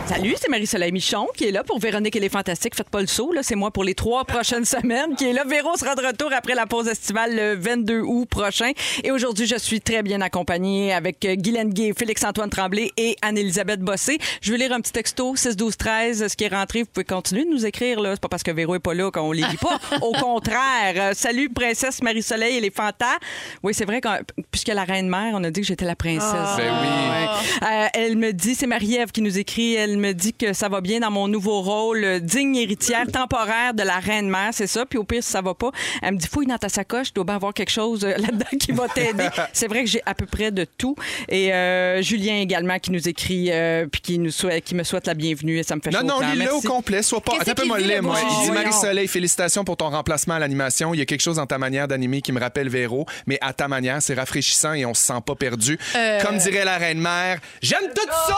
Salut, 0.08 0.34
c'est 0.40 0.48
Marie-Soleil 0.48 0.92
Michon 0.92 1.26
qui 1.36 1.44
est 1.44 1.50
là 1.50 1.62
pour 1.64 1.78
Véronique 1.78 2.16
et 2.16 2.20
les 2.20 2.28
Fantastiques. 2.28 2.74
Faites 2.74 2.88
pas 2.88 3.00
le 3.00 3.06
saut, 3.06 3.32
là. 3.32 3.42
C'est 3.42 3.54
moi 3.54 3.70
pour 3.70 3.84
les 3.84 3.94
trois 3.94 4.24
prochaines 4.24 4.64
semaines 4.64 5.14
qui 5.16 5.26
est 5.26 5.32
là. 5.32 5.44
Véro 5.44 5.76
sera 5.76 5.94
de 5.94 6.04
retour 6.04 6.30
après 6.32 6.54
la 6.54 6.66
pause 6.66 6.88
estivale 6.88 7.34
le 7.36 7.54
22 7.54 8.00
août 8.00 8.28
prochain. 8.28 8.72
Et 9.04 9.10
aujourd'hui, 9.10 9.46
je 9.46 9.56
suis 9.56 9.80
très 9.80 10.02
bien 10.02 10.20
accompagnée 10.20 10.92
avec 10.92 11.24
euh, 11.24 11.34
Guylaine 11.34 11.72
Gay, 11.72 11.92
Félix-Antoine 11.96 12.50
Tremblay 12.50 12.92
et 12.96 13.16
Anne-Élisabeth 13.22 13.80
Bossé. 13.80 14.18
Je 14.40 14.52
vais 14.52 14.58
lire 14.58 14.72
un 14.72 14.80
petit 14.80 14.92
texto, 14.92 15.36
6 15.36 15.56
12 15.56 15.76
13 15.76 16.26
ce 16.28 16.36
qui 16.36 16.44
est 16.44 16.54
rentré. 16.54 16.80
Vous 16.80 16.88
pouvez 16.92 17.04
continuer 17.04 17.44
de 17.44 17.50
nous 17.50 17.66
écrire, 17.66 18.00
là. 18.00 18.12
C'est 18.14 18.20
pas 18.20 18.28
parce 18.28 18.42
que 18.42 18.50
Véro 18.50 18.74
est 18.74 18.80
pas 18.80 18.94
là 18.94 19.10
qu'on 19.10 19.32
les 19.32 19.42
lit 19.42 19.56
pas. 19.58 19.78
Au 20.02 20.12
contraire. 20.12 20.94
Euh, 20.96 21.12
salut, 21.14 21.48
princesse 21.48 22.02
Marie-Soleil 22.02 22.56
et 22.56 22.60
les 22.60 22.70
Fantas. 22.70 23.18
Oui, 23.62 23.74
c'est 23.74 23.84
vrai 23.84 24.00
que 24.00 24.15
puisque 24.50 24.68
la 24.68 24.84
reine-mère, 24.84 25.32
on 25.34 25.44
a 25.44 25.50
dit 25.50 25.60
que 25.60 25.66
j'étais 25.66 25.84
la 25.84 25.96
princesse. 25.96 26.56
Ben 26.56 26.72
oui. 26.80 26.88
Ouais. 26.88 27.68
Euh, 27.68 27.86
elle 27.94 28.16
me 28.16 28.32
dit, 28.32 28.54
c'est 28.54 28.66
Marie-Ève 28.66 29.10
qui 29.10 29.22
nous 29.22 29.38
écrit, 29.38 29.74
elle 29.74 29.98
me 29.98 30.12
dit 30.12 30.32
que 30.32 30.52
ça 30.52 30.68
va 30.68 30.80
bien 30.80 31.00
dans 31.00 31.10
mon 31.10 31.28
nouveau 31.28 31.62
rôle, 31.62 32.04
euh, 32.04 32.18
digne 32.18 32.56
héritière 32.56 33.06
temporaire 33.06 33.74
de 33.74 33.82
la 33.82 33.98
reine-mère, 33.98 34.50
c'est 34.52 34.66
ça. 34.66 34.86
Puis 34.86 34.98
au 34.98 35.04
pire, 35.04 35.22
si 35.22 35.30
ça 35.30 35.42
va 35.42 35.54
pas, 35.54 35.70
elle 36.02 36.14
me 36.14 36.18
dit, 36.18 36.26
fouille 36.26 36.46
dans 36.46 36.58
ta 36.58 36.68
sacoche, 36.68 37.08
tu 37.08 37.12
dois 37.14 37.24
bien 37.24 37.36
avoir 37.36 37.54
quelque 37.54 37.70
chose 37.70 38.04
euh, 38.04 38.14
là-dedans 38.16 38.58
qui 38.58 38.72
va 38.72 38.88
t'aider. 38.88 39.28
c'est 39.52 39.68
vrai 39.68 39.84
que 39.84 39.90
j'ai 39.90 40.02
à 40.06 40.14
peu 40.14 40.26
près 40.26 40.50
de 40.50 40.64
tout. 40.64 40.96
Et 41.28 41.52
euh, 41.52 42.02
Julien 42.02 42.36
également 42.36 42.78
qui 42.78 42.90
nous 42.90 43.08
écrit, 43.08 43.50
euh, 43.50 43.86
puis 43.90 44.00
qui, 44.00 44.18
nous 44.18 44.30
souhaite, 44.30 44.64
qui 44.64 44.74
me 44.74 44.82
souhaite 44.82 45.06
la 45.06 45.14
bienvenue, 45.14 45.58
et 45.58 45.62
ça 45.62 45.76
me 45.76 45.80
fait 45.80 45.90
Non, 45.90 46.02
non, 46.02 46.18
cœur. 46.20 46.34
lis-le 46.34 46.54
au 46.54 46.60
complet. 46.60 47.02
Sois 47.02 47.20
pas. 47.20 47.34
Attends 47.40 47.52
un 47.52 47.54
peu, 47.54 47.66
moi? 47.66 47.78
Il 47.80 48.46
dit. 48.46 48.50
Marie-Soleil, 48.52 49.08
félicitations 49.08 49.64
pour 49.64 49.76
ton 49.76 49.90
remplacement 49.90 50.34
à 50.34 50.38
l'animation. 50.38 50.94
Il 50.94 50.98
y 50.98 51.02
a 51.02 51.06
quelque 51.06 51.20
chose 51.20 51.36
dans 51.36 51.46
ta 51.46 51.58
manière 51.58 51.88
d'animer 51.88 52.20
qui 52.20 52.32
me 52.32 52.40
rappelle 52.40 52.68
Véro, 52.68 53.06
mais 53.26 53.38
à 53.40 53.52
ta 53.52 53.68
manière, 53.68 54.02
c'est 54.06 54.14
rafraîchissant 54.14 54.72
et 54.72 54.86
on 54.86 54.94
se 54.94 55.02
sent 55.02 55.20
pas 55.24 55.34
perdu. 55.34 55.78
Euh. 55.96 56.20
Comme 56.22 56.38
dirait 56.38 56.64
la 56.64 56.78
reine-mère, 56.78 57.38
j'aime 57.62 57.88
tout 57.94 58.06
ça! 58.28 58.36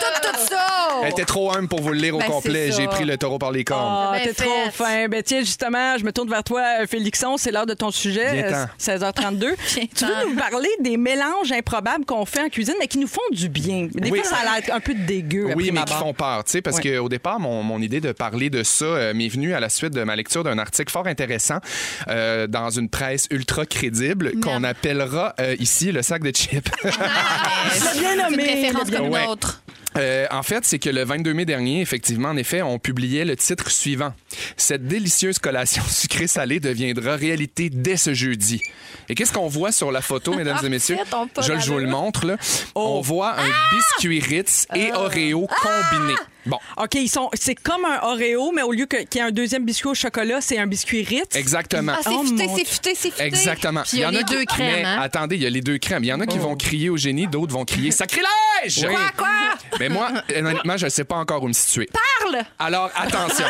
Tout, 0.00 0.28
tout 0.28 0.38
ça! 0.48 0.66
Elle 1.02 1.10
était 1.10 1.24
trop 1.24 1.54
humble 1.54 1.68
pour 1.68 1.80
vous 1.82 1.90
le 1.90 1.98
lire 1.98 2.14
au 2.16 2.18
Ben, 2.18 2.26
complet. 2.26 2.72
J'ai 2.72 2.86
pris 2.86 3.04
le 3.04 3.16
taureau 3.16 3.38
par 3.38 3.52
les 3.52 3.64
cornes. 3.64 4.08
Ah, 4.12 4.16
Bien 4.16 4.24
t'es 4.32 4.32
trop 4.44 4.70
fin. 4.72 5.08
Ben 5.08 5.22
tiens, 5.22 5.40
justement, 5.40 5.96
je 5.98 6.04
me 6.04 6.12
tourne 6.12 6.28
vers 6.28 6.42
toi, 6.44 6.62
euh, 6.80 6.86
Félixon. 6.86 7.36
C'est 7.36 7.50
l'heure 7.52 7.66
de 7.66 7.74
ton 7.74 7.90
sujet. 7.90 8.32
Viens-t'en. 8.32 8.56
euh, 8.92 8.98
16h32. 8.98 9.54
tu 9.96 10.04
veux 10.04 10.12
nous 10.28 10.36
parler 10.36 10.68
des 10.80 10.96
mélanges 10.96 11.52
improbables 11.52 12.04
qu'on 12.04 12.24
fait 12.26 12.40
en 12.42 12.48
cuisine, 12.48 12.74
mais 12.80 12.86
qui 12.86 12.98
nous 12.98 13.06
font 13.06 13.20
du 13.30 13.48
bien. 13.48 13.88
Des 13.92 14.10
Oui. 14.10 14.20
fois, 14.20 14.28
ça 14.30 14.48
a 14.48 14.60
l'air 14.60 14.74
un 14.74 14.80
peu 14.80 14.94
dégueu. 14.94 15.52
Oui, 15.54 15.70
mais 15.72 15.84
qui 15.84 15.94
font 15.94 16.12
peur, 16.14 16.44
tu 16.44 16.52
sais, 16.52 16.62
parce 16.62 16.80
qu'au 16.80 17.08
départ, 17.08 17.40
mon, 17.40 17.62
mon 17.62 17.80
idée 17.80 18.00
de 18.00 18.12
parler 18.12 18.50
de 18.50 18.62
ça 18.62 18.84
euh, 18.84 19.14
m'est 19.14 19.28
venue 19.28 19.54
à 19.54 19.60
la 19.60 19.68
suite 19.68 19.92
de 19.94 20.02
ma 20.02 20.16
lecture 20.16 20.44
d'un 20.44 20.58
article 20.58 20.90
fort 20.90 21.06
intéressant 21.06 21.58
euh, 22.08 22.46
dans 22.46 22.70
une 22.70 22.88
presse 22.88 23.26
ultra 23.30 23.64
crédible 23.66 24.32
qu'on 24.40 24.64
appellera 24.64 25.34
euh, 25.40 25.56
ici 25.58 25.92
le 25.92 26.02
sac 26.02 26.22
de 26.22 26.30
chips. 26.30 26.68
C'est 27.72 27.98
bien 28.00 28.14
une 28.14 28.22
nommé. 28.36 28.42
référence 28.44 28.84
le 28.84 28.90
bien- 28.90 28.98
comme 28.98 29.06
une 29.08 29.12
Ouais. 29.14 29.26
autre. 29.26 29.62
Euh, 29.98 30.26
en 30.30 30.44
fait, 30.44 30.64
c'est 30.64 30.78
que 30.78 30.88
le 30.88 31.02
22 31.04 31.34
mai 31.34 31.44
dernier, 31.44 31.80
effectivement, 31.80 32.28
en 32.28 32.36
effet, 32.36 32.62
on 32.62 32.78
publiait 32.78 33.24
le 33.24 33.34
titre 33.34 33.72
suivant. 33.72 34.14
Cette 34.56 34.86
délicieuse 34.86 35.40
collation 35.40 35.82
sucrée-salée 35.88 36.60
deviendra 36.60 37.16
réalité 37.16 37.70
dès 37.70 37.96
ce 37.96 38.14
jeudi. 38.14 38.60
Et 39.08 39.16
qu'est-ce 39.16 39.32
qu'on 39.32 39.48
voit 39.48 39.72
sur 39.72 39.90
la 39.90 40.00
photo, 40.00 40.32
mesdames 40.34 40.64
et 40.64 40.68
messieurs? 40.68 40.96
Je, 41.42 41.58
je 41.58 41.72
vous 41.72 41.78
le 41.80 41.88
montre, 41.88 42.24
là. 42.24 42.36
On 42.76 43.00
voit 43.00 43.34
un 43.40 43.48
biscuit 43.74 44.20
Ritz 44.20 44.68
et 44.76 44.92
Oreo 44.92 45.48
combinés. 45.48 46.14
Bon, 46.46 46.58
OK, 46.78 46.94
ils 46.94 47.08
sont. 47.08 47.28
C'est 47.34 47.54
comme 47.54 47.84
un 47.84 48.00
Oreo, 48.02 48.52
mais 48.52 48.62
au 48.62 48.72
lieu 48.72 48.86
que- 48.86 49.02
qu'il 49.04 49.20
y 49.20 49.24
ait 49.24 49.28
un 49.28 49.30
deuxième 49.30 49.64
biscuit 49.64 49.88
au 49.88 49.94
chocolat, 49.94 50.40
c'est 50.40 50.58
un 50.58 50.66
biscuit 50.66 51.02
Ritz. 51.02 51.34
exactement. 51.36 51.92
Ah, 51.96 52.00
c'est 52.02 52.10
Oh, 52.12 52.24
futé, 52.24 52.46
mon 52.46 52.56
c'est 52.56 52.64
futé, 52.66 52.92
c'est 52.94 53.10
futé. 53.10 53.24
Exactement. 53.24 53.82
Puis 53.82 53.98
il 53.98 54.00
y 54.00 54.04
a 54.04 54.10
les 54.10 54.18
qui- 54.24 54.34
deux 54.34 54.44
crèmes, 54.44 54.72
Mais 54.72 54.84
hein? 54.84 55.00
attendez, 55.00 55.36
il 55.36 55.42
y 55.42 55.46
a 55.46 55.50
les 55.50 55.60
deux 55.60 55.78
crèmes. 55.78 56.04
Il 56.04 56.08
y 56.08 56.12
en 56.12 56.20
a 56.20 56.26
qui 56.26 56.38
vont 56.38 56.56
crier 56.56 56.88
au 56.90 56.96
génie, 56.96 57.26
d'autres 57.26 57.52
vont 57.52 57.64
crier 57.64 57.90
sacrilège! 57.90 58.86
Quoi, 58.86 58.98
quoi? 59.16 59.28
Mais 59.78 59.88
moi, 59.88 60.10
honnêtement, 60.36 60.76
je 60.76 60.86
ne 60.86 60.90
sais 60.90 61.04
pas 61.04 61.16
encore 61.16 61.42
où 61.42 61.48
me 61.48 61.52
situer. 61.52 61.88
Parle! 61.92 62.42
Alors, 62.58 62.90
attention. 62.94 63.44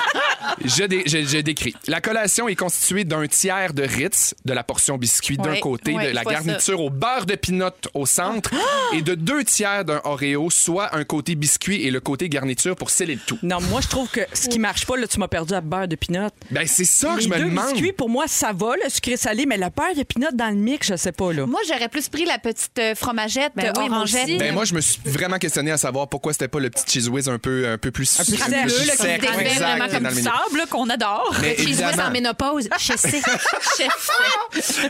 je, 0.64 0.84
dé- 0.84 1.02
je- 1.06 1.24
je 1.26 1.38
décris. 1.38 1.74
La 1.86 2.00
collation 2.00 2.48
est 2.48 2.54
constituée 2.56 3.04
d'un 3.04 3.26
tiers 3.26 3.72
de 3.74 3.82
Ritz, 3.82 4.34
de 4.44 4.52
la 4.52 4.62
portion 4.64 4.96
biscuit 4.98 5.36
d'un 5.36 5.58
côté, 5.60 5.92
de 5.94 6.08
la 6.14 6.24
garniture 6.24 6.80
au 6.80 6.90
beurre 6.90 7.26
de 7.26 7.34
pinot 7.34 7.70
au 7.94 8.06
centre, 8.06 8.50
et 8.94 9.02
de 9.02 9.14
deux 9.14 9.44
tiers 9.44 9.84
d'un 9.84 10.00
Oreo, 10.04 10.50
soit 10.50 10.94
un 10.96 11.04
côté 11.04 11.34
biscuit 11.34 11.82
et 11.86 11.90
le 11.90 12.00
côté 12.00 12.28
garniture 12.30 12.76
pour 12.76 12.90
sceller 12.90 13.14
le 13.14 13.20
tout. 13.20 13.38
Non, 13.42 13.60
moi, 13.60 13.80
je 13.80 13.88
trouve 13.88 14.08
que 14.08 14.20
ce 14.32 14.48
qui 14.48 14.58
marche 14.58 14.86
pas, 14.86 14.96
là, 14.96 15.06
tu 15.06 15.18
m'as 15.18 15.28
perdu 15.28 15.54
à 15.54 15.60
beurre 15.60 15.88
de 15.88 15.96
pinot. 15.96 16.28
Ben, 16.50 16.66
c'est 16.66 16.84
ça 16.84 17.14
que 17.16 17.22
je 17.22 17.28
me 17.28 17.36
deux 17.36 17.44
demande. 17.44 17.72
biscuits, 17.72 17.92
pour 17.92 18.08
moi, 18.08 18.26
ça 18.26 18.52
va, 18.52 18.74
le 18.82 18.88
sucré 18.90 19.16
salé, 19.16 19.46
mais 19.46 19.56
le 19.58 19.66
beurre 19.74 19.94
de 19.96 20.02
pinot 20.02 20.28
dans 20.32 20.48
le 20.48 20.56
mix, 20.56 20.88
je 20.88 20.96
sais 20.96 21.12
pas, 21.12 21.32
là. 21.32 21.46
Moi, 21.46 21.60
j'aurais 21.68 21.88
plus 21.88 22.08
pris 22.08 22.24
la 22.24 22.38
petite 22.38 22.78
euh, 22.78 22.94
fromagette 22.94 23.52
Ben 23.54 23.72
oui, 23.76 23.88
moi 23.88 23.98
orangette. 23.98 24.24
aussi. 24.24 24.38
Ben 24.38 24.54
moi, 24.54 24.64
je 24.64 24.74
me 24.74 24.80
suis 24.80 25.00
vraiment 25.04 25.38
questionné 25.38 25.70
à 25.70 25.76
savoir 25.76 26.08
pourquoi 26.08 26.32
c'était 26.32 26.48
pas 26.48 26.60
le 26.60 26.70
petit 26.70 26.84
cheese 26.86 27.08
whiz 27.08 27.28
un 27.28 27.38
peu, 27.38 27.68
un 27.68 27.78
peu 27.78 27.90
plus 27.90 28.16
peu 28.16 28.24
sucré, 28.24 28.50
sec, 28.50 28.62
plus 28.62 28.86
là, 28.86 28.92
qui 28.92 29.02
sec, 29.02 29.22
exact, 29.22 29.58
vraiment 29.58 29.88
comme 29.88 30.04
le 30.04 30.10
du 30.14 30.22
sable 30.22 30.58
là, 30.58 30.66
qu'on 30.66 30.88
adore. 30.88 31.36
Mais 31.42 31.56
Cheese 31.56 31.66
whiz 31.66 31.80
évidemment. 31.80 32.02
en 32.08 32.10
ménopause, 32.10 32.68
je 32.78 32.92
sais. 32.96 33.20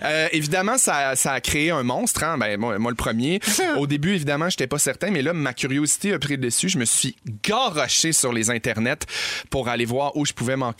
Euh, 0.03 0.29
évidemment, 0.33 0.79
ça, 0.79 1.17
ça 1.17 1.33
a 1.33 1.41
créé 1.41 1.71
un 1.71 1.83
monstre. 1.83 2.25
Hein? 2.25 2.39
Ben, 2.39 2.59
moi, 2.59 2.79
moi, 2.79 2.91
le 2.91 2.97
premier. 2.97 3.41
Au 3.79 3.87
début, 3.87 4.15
évidemment, 4.15 4.49
j'étais 4.51 4.67
pas 4.67 4.79
certain, 4.79 5.11
mais 5.11 5.23
là, 5.23 5.33
ma 5.33 5.53
curiosité 5.53 6.13
a 6.13 6.19
pris 6.19 6.35
le 6.35 6.39
dessus. 6.39 6.69
Je 6.69 6.79
me 6.79 6.85
suis 6.85 7.17
garoché 7.43 8.13
sur 8.13 8.33
les 8.33 8.51
internets 8.51 9.07
pour 9.51 9.69
aller 9.69 9.85
voir 9.85 10.17
où 10.17 10.25
je 10.27 10.33
pouvais 10.33 10.57
m'en 10.57 10.73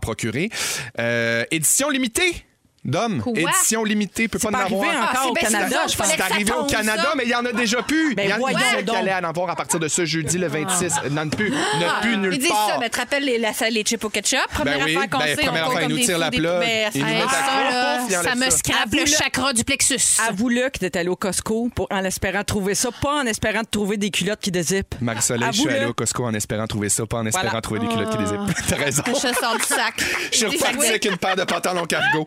procurer. 0.00 0.50
Euh, 0.98 1.44
édition 1.50 1.90
limitée. 1.90 2.44
Dom, 2.88 3.20
Quoi? 3.22 3.32
édition 3.36 3.84
limitée, 3.84 4.28
peut 4.28 4.38
pas 4.38 4.48
en 4.48 4.54
avoir. 4.54 4.88
encore 5.10 5.22
c'est 5.24 5.28
au 5.28 5.32
Canada, 5.34 5.76
je 5.88 5.96
pense. 5.96 6.08
que 6.08 6.14
C'est 6.16 6.20
arrivé 6.22 6.52
au 6.52 6.64
Canada, 6.64 7.02
ça. 7.02 7.12
mais 7.16 7.24
il 7.24 7.30
y 7.30 7.34
en 7.34 7.44
a 7.44 7.52
déjà 7.52 7.82
plus. 7.82 8.14
Ben 8.14 8.24
il 8.24 8.30
y 8.30 8.32
en 8.32 8.44
a 8.44 8.76
qui 8.78 8.84
donc. 8.84 8.96
allaient 8.96 9.14
en 9.14 9.24
avoir 9.24 9.50
à 9.50 9.56
partir 9.56 9.78
de 9.78 9.88
ce 9.88 10.04
jeudi, 10.04 10.38
le 10.38 10.48
26. 10.48 10.94
Non 11.10 11.28
plus. 11.28 11.50
Ne 11.50 12.00
plus 12.00 12.16
nulle 12.16 12.34
Ils 12.34 12.38
disent 12.40 12.48
part. 12.48 12.68
ça, 12.70 12.76
mais 12.78 12.86
tu 12.86 12.90
te 12.92 12.98
rappelles 12.98 13.24
les, 13.24 13.38
la- 13.38 13.50
les 13.70 13.82
chips 13.82 14.02
au 14.04 14.08
ketchup? 14.08 14.38
Première 14.52 14.78
Ben 14.78 14.84
oui, 14.86 14.96
affaire 14.96 15.10
qu'on 15.10 15.18
ben, 15.18 15.36
sait, 15.36 15.44
première 15.44 15.66
on 15.68 15.70
affaire, 15.70 15.82
ils 15.82 15.88
nous 15.96 15.98
tirent 16.04 16.18
la 16.18 16.30
plug. 16.30 16.42
poubelles. 16.42 16.90
Ils 16.94 17.00
nous 17.02 17.08
Hey, 17.08 17.14
mettent 17.18 17.24
à 17.28 18.22
ça, 18.22 18.34
me 18.34 18.50
scrape 18.50 18.92
le 18.92 19.06
chakra 19.06 19.52
du 19.52 19.64
plexus. 19.64 19.98
Avoue-le 20.28 20.70
que 20.70 20.78
t'es 20.78 20.96
allé 20.96 21.08
au 21.08 21.16
Costco 21.16 21.68
pour, 21.74 21.86
en 21.90 22.04
espérant 22.04 22.42
trouver 22.44 22.74
ça, 22.74 22.88
pas 23.02 23.14
en 23.20 23.26
espérant 23.26 23.60
de 23.62 23.66
trouver 23.70 23.96
des 23.96 24.10
culottes 24.10 24.40
qui 24.40 24.50
dézippent. 24.50 24.94
Marie-Soleil, 25.00 25.48
je 25.52 25.58
suis 25.58 25.62
Avoue-le. 25.68 25.76
allé 25.80 25.86
au 25.90 25.94
Costco 25.94 26.24
en 26.24 26.34
espérant 26.34 26.66
trouver 26.66 26.88
ça, 26.88 27.06
pas 27.06 27.18
en 27.18 27.26
espérant 27.26 27.60
trouver 27.60 27.80
des 27.80 27.88
culottes 27.88 28.10
qui 28.10 28.16
aient. 28.16 28.38
T'as 28.68 28.76
raison. 28.76 29.02
Je 29.06 29.12
sors 29.12 29.56
du 29.56 29.62
sac. 29.64 29.94
Je 30.32 30.36
suis 30.36 30.46
reparti 30.46 30.86
avec 30.88 31.04
une 31.04 31.16
paire 31.16 31.36
de 31.36 31.44
pantalons 31.44 31.84
cargo. 31.86 32.26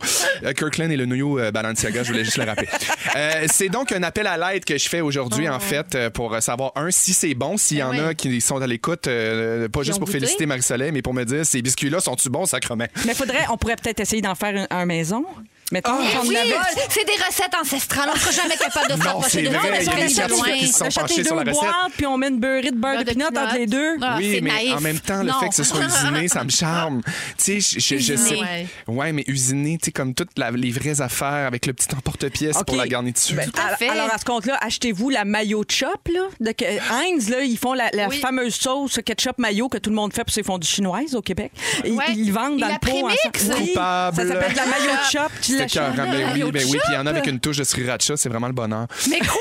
Euh, 0.52 0.54
Kirkland 0.54 0.92
et 0.92 0.98
le 0.98 1.06
New 1.06 1.40
euh, 1.40 1.52
Balenciaga, 1.52 2.04
je 2.04 2.12
voulais 2.12 2.24
juste 2.24 2.38
le 2.38 2.46
rappeler. 2.46 2.68
Euh, 3.18 3.46
c'est 3.52 3.68
donc 3.68 3.92
un 3.92 4.04
appel 4.04 4.26
à 4.26 4.38
l'aide 4.38 4.64
que 4.64 4.78
je 4.78 4.88
fais 4.88 5.02
aujourd'hui, 5.02 5.50
en 5.50 5.60
fait, 5.60 5.96
euh, 5.96 6.10
pour 6.10 6.42
savoir, 6.42 6.72
un, 6.76 6.92
si 6.92 7.14
c'est 7.14 7.34
bon, 7.34 7.58
s'il 7.58 7.78
y 7.78 7.84
en 7.84 7.92
a 7.92 8.14
qui 8.14 8.40
sont 8.40 8.62
à 8.62 8.68
l'écoute, 8.68 9.02
pas 9.04 9.84
juste 9.84 9.98
pour 10.00 10.08
goûté. 10.08 10.20
féliciter 10.20 10.46
Marie-Soleil, 10.46 10.92
mais 10.94 11.02
pour 11.02 11.14
me 11.14 11.26
dire, 11.26 11.46
ces 11.46 11.62
biscuits-là, 11.62 12.00
sont-tu 12.00 12.30
bons, 12.30 12.46
sacrement? 12.46 12.86
Mais 13.06 13.14
faudrait, 13.14 13.46
on 13.50 13.58
pourrait 13.58 13.76
peut-être 13.76 14.00
essayer 14.00 14.22
d'en 14.22 14.36
faire 14.36 14.66
un, 14.70 14.78
un 14.78 14.86
maison. 14.86 15.26
Mettons, 15.72 15.92
Ah, 16.00 16.04
si 16.12 16.18
on 16.18 16.22
Oui, 16.28 16.36
avait- 16.36 16.54
c'est 16.90 17.06
des 17.06 17.14
recettes 17.24 17.56
ancestrales. 17.60 18.10
On 18.12 18.14
ne 18.14 18.20
sera 18.20 18.32
jamais 18.32 18.56
capable 18.58 18.88
de 18.90 18.92
c'est 19.30 19.42
de 19.42 19.48
vrai, 19.50 19.80
des 19.80 19.86
qu'on 19.86 19.98
est 19.98 20.28
loin. 20.28 20.38
on 20.82 20.86
achète 20.86 21.18
les 21.18 21.24
deux 21.24 21.30
boîtes, 21.54 21.92
puis 21.96 22.06
on 22.06 22.18
met 22.18 22.28
une 22.28 22.40
beurrée 22.40 22.72
de 22.72 22.76
beurre 22.78 23.00
de, 23.00 23.04
de 23.04 23.10
pinot 23.12 23.28
entre 23.28 23.56
les 23.56 23.68
deux. 23.68 23.96
Ah, 24.02 24.16
oui, 24.18 24.40
mais 24.42 24.52
naïf. 24.52 24.74
en 24.76 24.82
même 24.82 25.00
temps, 25.00 25.24
le 25.24 25.30
Non. 25.32 25.40
fait 25.40 25.50
que 25.50 25.56
ce 25.56 25.64
soit 25.64 25.86
usiné, 25.86 26.28
ça 26.28 26.44
me 26.44 26.50
charme. 26.50 27.02
Tu 27.38 27.62
sais, 27.62 27.80
je, 27.80 27.80
je- 27.80 27.98
je 28.04 28.14
Usiné. 28.14 28.30
sais. 28.30 28.36
Ouais. 28.36 28.68
Ouais, 28.88 29.14
mais 29.14 29.24
usiné, 29.28 29.78
tu 29.82 29.86
sais, 29.86 29.92
comme 29.92 30.14
toutes 30.14 30.38
la- 30.38 30.52
les 30.52 30.72
vraies 30.72 31.00
affaires 31.02 31.48
avec 31.48 31.66
le 31.66 31.74
petit 31.74 31.88
emporte-pièce 31.96 32.58
pour 32.68 32.76
la 32.76 32.88
garniture. 32.88 33.36
Ben, 33.38 33.50
à 33.58 33.66
alors- 33.68 33.78
fait. 33.78 33.90
Alors, 33.90 34.14
à 34.14 34.18
ce 34.18 34.26
compte-là, 34.26 34.58
achetez-vous 34.62 35.10
la 35.10 35.24
mayo 35.26 35.64
chop, 35.70 36.08
là. 36.14 36.22
De 36.40 36.52
que- 36.52 36.66
Heinz, 36.66 37.30
là, 37.30 37.42
ils 37.44 37.58
font 37.58 37.74
la, 37.74 37.90
la 37.94 38.08
Oui. 38.10 38.20
fameuse 38.20 38.56
sauce 38.56 39.00
ketchup 39.06 39.38
mayo 39.38 39.70
que 39.70 39.78
tout 39.78 39.90
le 39.90 39.96
monde 39.96 40.14
fait 40.14 40.24
pour 40.24 40.34
ses 40.34 40.44
fondus 40.44 40.68
chinoises 40.68 41.16
au 41.16 41.22
Québec. 41.22 41.52
Ouais. 41.86 41.92
Ils, 42.10 42.26
ils 42.26 42.32
vendent 42.34 42.60
dans 42.60 42.68
le 42.68 42.80
pot. 42.80 43.08
Coupable. 43.34 44.16
Ça 44.18 44.28
s'appelle 44.28 44.52
de 44.52 44.58
la 44.58 44.66
mayo 44.66 44.92
chop. 45.12 45.32
C'est 45.68 45.80
écœurant. 45.80 45.94
Ben 45.96 46.32
oui, 46.34 46.52
ben 46.52 46.64
oui. 46.66 46.80
Puis 46.84 46.90
il 46.90 46.94
y 46.94 46.98
en 46.98 47.06
a 47.06 47.10
avec 47.10 47.28
une 47.28 47.40
touche 47.40 47.58
de 47.58 47.64
sriracha, 47.64 48.18
c'est 48.18 48.30
vraiment 48.30 48.48
le 48.48 48.54
bonheur. 48.54 48.88
Mais 49.10 49.20
quoi? 49.20 49.40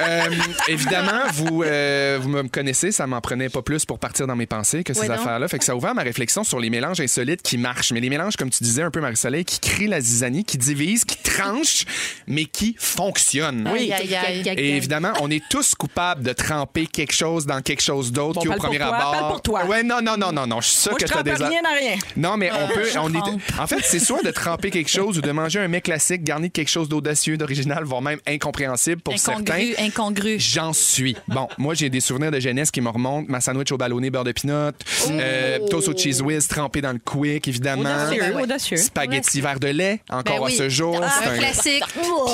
Euh, 0.00 0.24
évidemment, 0.68 1.22
vous, 1.32 1.62
euh, 1.62 2.18
vous 2.20 2.28
me 2.28 2.42
connaissez, 2.48 2.92
ça 2.92 3.06
m'en 3.06 3.20
prenait 3.20 3.48
pas 3.48 3.62
plus 3.62 3.84
pour 3.84 3.98
partir 3.98 4.26
dans 4.26 4.36
mes 4.36 4.46
pensées 4.46 4.84
que 4.84 4.92
ces 4.94 5.00
Ouais, 5.00 5.10
affaires-là. 5.10 5.48
Fait 5.48 5.58
que 5.58 5.64
ça 5.64 5.72
a 5.72 5.74
ouvert 5.74 5.94
ma 5.94 6.02
réflexion 6.02 6.44
sur 6.44 6.60
les 6.60 6.70
mélanges 6.70 7.00
insolites 7.00 7.42
qui 7.42 7.58
marchent. 7.58 7.92
Mais 7.92 8.00
les 8.00 8.10
mélanges, 8.10 8.36
comme 8.36 8.50
tu 8.50 8.62
disais 8.62 8.82
un 8.82 8.90
peu, 8.90 9.00
Marie-Soleil, 9.00 9.44
qui 9.44 9.58
créent 9.60 9.86
la 9.86 10.00
zizanie, 10.00 10.44
qui 10.44 10.58
divisent, 10.58 11.04
qui 11.04 11.16
tranchent, 11.18 11.84
mais 12.26 12.44
qui 12.44 12.76
fonctionnent. 12.78 13.66
Aïe, 13.66 13.92
aïe, 13.92 14.14
aïe. 14.14 14.54
Et 14.56 14.76
évidemment, 14.76 15.12
on 15.20 15.30
est 15.30 15.42
tous 15.48 15.74
coupables 15.74 16.22
de 16.22 16.32
tremper 16.32 16.86
quelque 16.86 17.14
chose 17.14 17.46
dans 17.46 17.60
quelque 17.62 17.82
chose 17.82 18.12
d'autre 18.12 18.34
Bon, 18.34 18.40
qui, 18.42 18.48
au 18.48 18.50
parle 18.50 18.60
pour 18.60 18.66
premier 18.68 18.78
toi, 18.78 18.96
abord. 18.96 19.28
pour 19.28 19.42
toi. 19.42 19.64
Ouais, 19.66 19.82
non, 19.82 20.00
non, 20.02 20.16
non, 20.16 20.32
non, 20.32 20.46
non. 20.46 20.60
Je 20.60 20.68
suis 20.68 20.78
sûr 20.80 20.90
Moi, 20.92 20.98
que 21.00 21.06
je 21.06 21.12
t'as 21.12 21.22
trempe 21.22 21.38
des. 21.38 21.44
rien 21.44 21.62
dans 21.62 21.74
rien. 21.78 21.96
Non, 22.16 22.36
mais 22.36 22.50
on 22.52 22.68
peut. 22.68 22.88
On 22.98 23.12
est... 23.14 23.60
En 23.60 23.66
fait, 23.66 23.80
c'est 23.82 23.98
soit 23.98 24.22
de 24.22 24.30
tremper 24.30 24.70
quelque 24.70 24.90
chose 24.90 25.18
ou 25.18 25.20
de 25.20 25.30
manger 25.30 25.60
un 25.60 25.68
mets 25.68 25.80
classique 25.80 26.22
garni 26.24 26.48
de 26.48 26.52
quelque 26.52 26.68
chose 26.68 26.88
d'audacieux, 26.88 27.36
d'original, 27.36 27.84
voire 27.84 28.02
même 28.02 28.18
incompréhensible 28.26 29.00
pour 29.02 29.18
certains. 29.18 29.65
Incongru, 29.74 29.86
incongru. 29.86 30.36
J'en 30.38 30.72
suis. 30.72 31.16
Bon, 31.28 31.48
moi, 31.58 31.74
j'ai 31.74 31.90
des 31.90 32.00
souvenirs 32.00 32.30
de 32.30 32.40
jeunesse 32.40 32.70
qui 32.70 32.80
me 32.80 32.88
remontent. 32.88 33.26
Ma 33.28 33.40
sandwich 33.40 33.72
au 33.72 33.76
ballonné 33.76 34.10
beurre 34.10 34.24
de 34.24 34.32
pinot, 34.32 34.70
euh, 35.10 35.58
toast 35.68 35.88
au 35.88 35.96
cheese 35.96 36.20
whiz 36.22 36.46
trempé 36.46 36.80
dans 36.80 36.92
le 36.92 36.98
quick, 36.98 37.48
évidemment. 37.48 37.82
Audacieux, 37.82 38.36
audacieux. 38.36 38.76
Spaghetti 38.76 39.40
verre 39.40 39.60
de 39.60 39.68
lait, 39.68 40.00
encore 40.10 40.36
Ben 40.36 40.44
oui. 40.44 40.54
à 40.54 40.58
ce 40.58 40.68
jour. 40.68 41.00
Ah, 41.02 41.10
C'est 41.22 41.28
un 41.28 41.38
classique. 41.38 41.84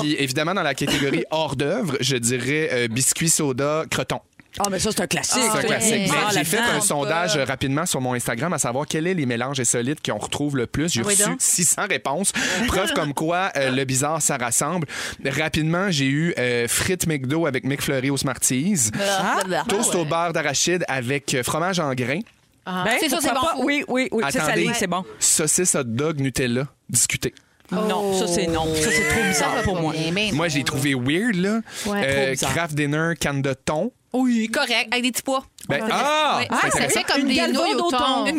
Puis 0.00 0.16
évidemment, 0.18 0.54
dans 0.54 0.62
la 0.62 0.74
catégorie 0.74 1.24
hors 1.30 1.56
d'œuvre, 1.56 1.96
je 2.00 2.16
dirais 2.16 2.68
euh, 2.72 2.88
biscuit, 2.88 3.30
soda, 3.30 3.84
croton. 3.90 4.20
Ah, 4.64 4.68
mais 4.70 4.78
ça, 4.78 4.90
c'est 4.92 5.00
un 5.02 5.06
classique. 5.06 5.42
C'est 5.52 5.58
un 5.58 5.62
classique. 5.62 6.10
Ah, 6.12 6.28
Mais 6.28 6.38
j'ai 6.38 6.44
fait 6.44 6.58
un 6.58 6.80
sondage 6.80 7.36
euh, 7.36 7.44
rapidement 7.44 7.86
sur 7.86 8.00
mon 8.00 8.14
Instagram 8.14 8.52
à 8.52 8.58
savoir 8.58 8.86
quels 8.86 9.06
sont 9.08 9.14
les 9.16 9.26
mélanges 9.26 9.58
insolites 9.60 9.98
qu'on 10.04 10.18
retrouve 10.18 10.56
le 10.56 10.66
plus. 10.66 10.92
J'ai 10.92 11.00
Ah 11.02 11.08
oui, 11.08 11.14
reçu 11.14 11.28
donc. 11.28 11.36
600 11.40 11.82
réponses. 11.88 12.32
Preuve 12.68 12.92
comme 12.92 13.14
quoi 13.14 13.50
euh, 13.56 13.70
le 13.70 13.84
bizarre, 13.84 14.20
ça 14.22 14.36
rassemble. 14.36 14.86
Rapidement, 15.24 15.90
j'ai 15.90 16.06
eu 16.06 16.34
euh, 16.38 16.66
frites 16.68 17.06
McDo 17.06 17.46
avec 17.46 17.64
McFlurry 17.64 18.10
au 18.10 18.16
Smarties. 18.16 18.90
Ah, 19.00 19.40
Toast 19.68 19.94
au 19.94 20.04
beurre 20.04 20.32
d'arachide 20.32 20.84
avec 20.88 21.34
euh, 21.34 21.42
fromage 21.42 21.80
en 21.80 21.92
grains. 21.94 22.20
Ben, 22.64 22.84
C'est 23.00 23.08
ça, 23.08 23.18
c'est 23.20 23.28
bon. 23.34 23.40
pas? 23.40 23.54
Oui, 23.58 23.84
oui, 23.88 24.08
oui. 24.12 24.22
C'est 24.30 24.38
Attendez. 24.38 24.64
salé, 24.66 24.70
c'est 24.74 24.86
bon. 24.86 25.04
Saucisse 25.18 25.74
hot 25.74 25.82
dog 25.84 26.20
Nutella 26.20 26.66
discuté. 26.88 27.34
Non, 27.72 28.16
ça, 28.18 28.26
c'est 28.28 28.46
non. 28.48 28.66
Ça, 28.74 28.90
c'est 28.90 29.08
trop 29.08 29.22
bizarre 29.28 29.62
pour 29.64 29.80
moi. 29.80 29.94
Moi, 30.34 30.48
j'ai 30.48 30.62
trouvé 30.62 30.94
weird, 30.94 31.34
là. 31.36 31.60
Ouais, 31.86 32.02
Euh, 32.04 32.22
trop 32.24 32.30
bizarre. 32.32 32.52
Kraft 32.52 32.74
Dinner, 32.74 33.12
canne 33.18 33.40
de 33.42 33.54
thon. 33.54 33.90
Oui, 34.14 34.48
correct, 34.48 34.88
avec 34.90 35.02
des 35.04 35.10
petits 35.12 35.22
pois. 35.22 35.44
Ben, 35.68 35.86
ah! 35.90 36.38
Oui. 36.40 36.46
Ah, 36.50 36.58
c'est 36.64 36.82
ça 36.82 36.88
fait 36.88 37.04
comme 37.04 37.22
Une 37.22 37.28
des 37.28 37.48
nouilles 37.48 37.74
au 37.74 37.90
thon. 37.90 37.96
thon. 37.96 38.26
Une 38.26 38.38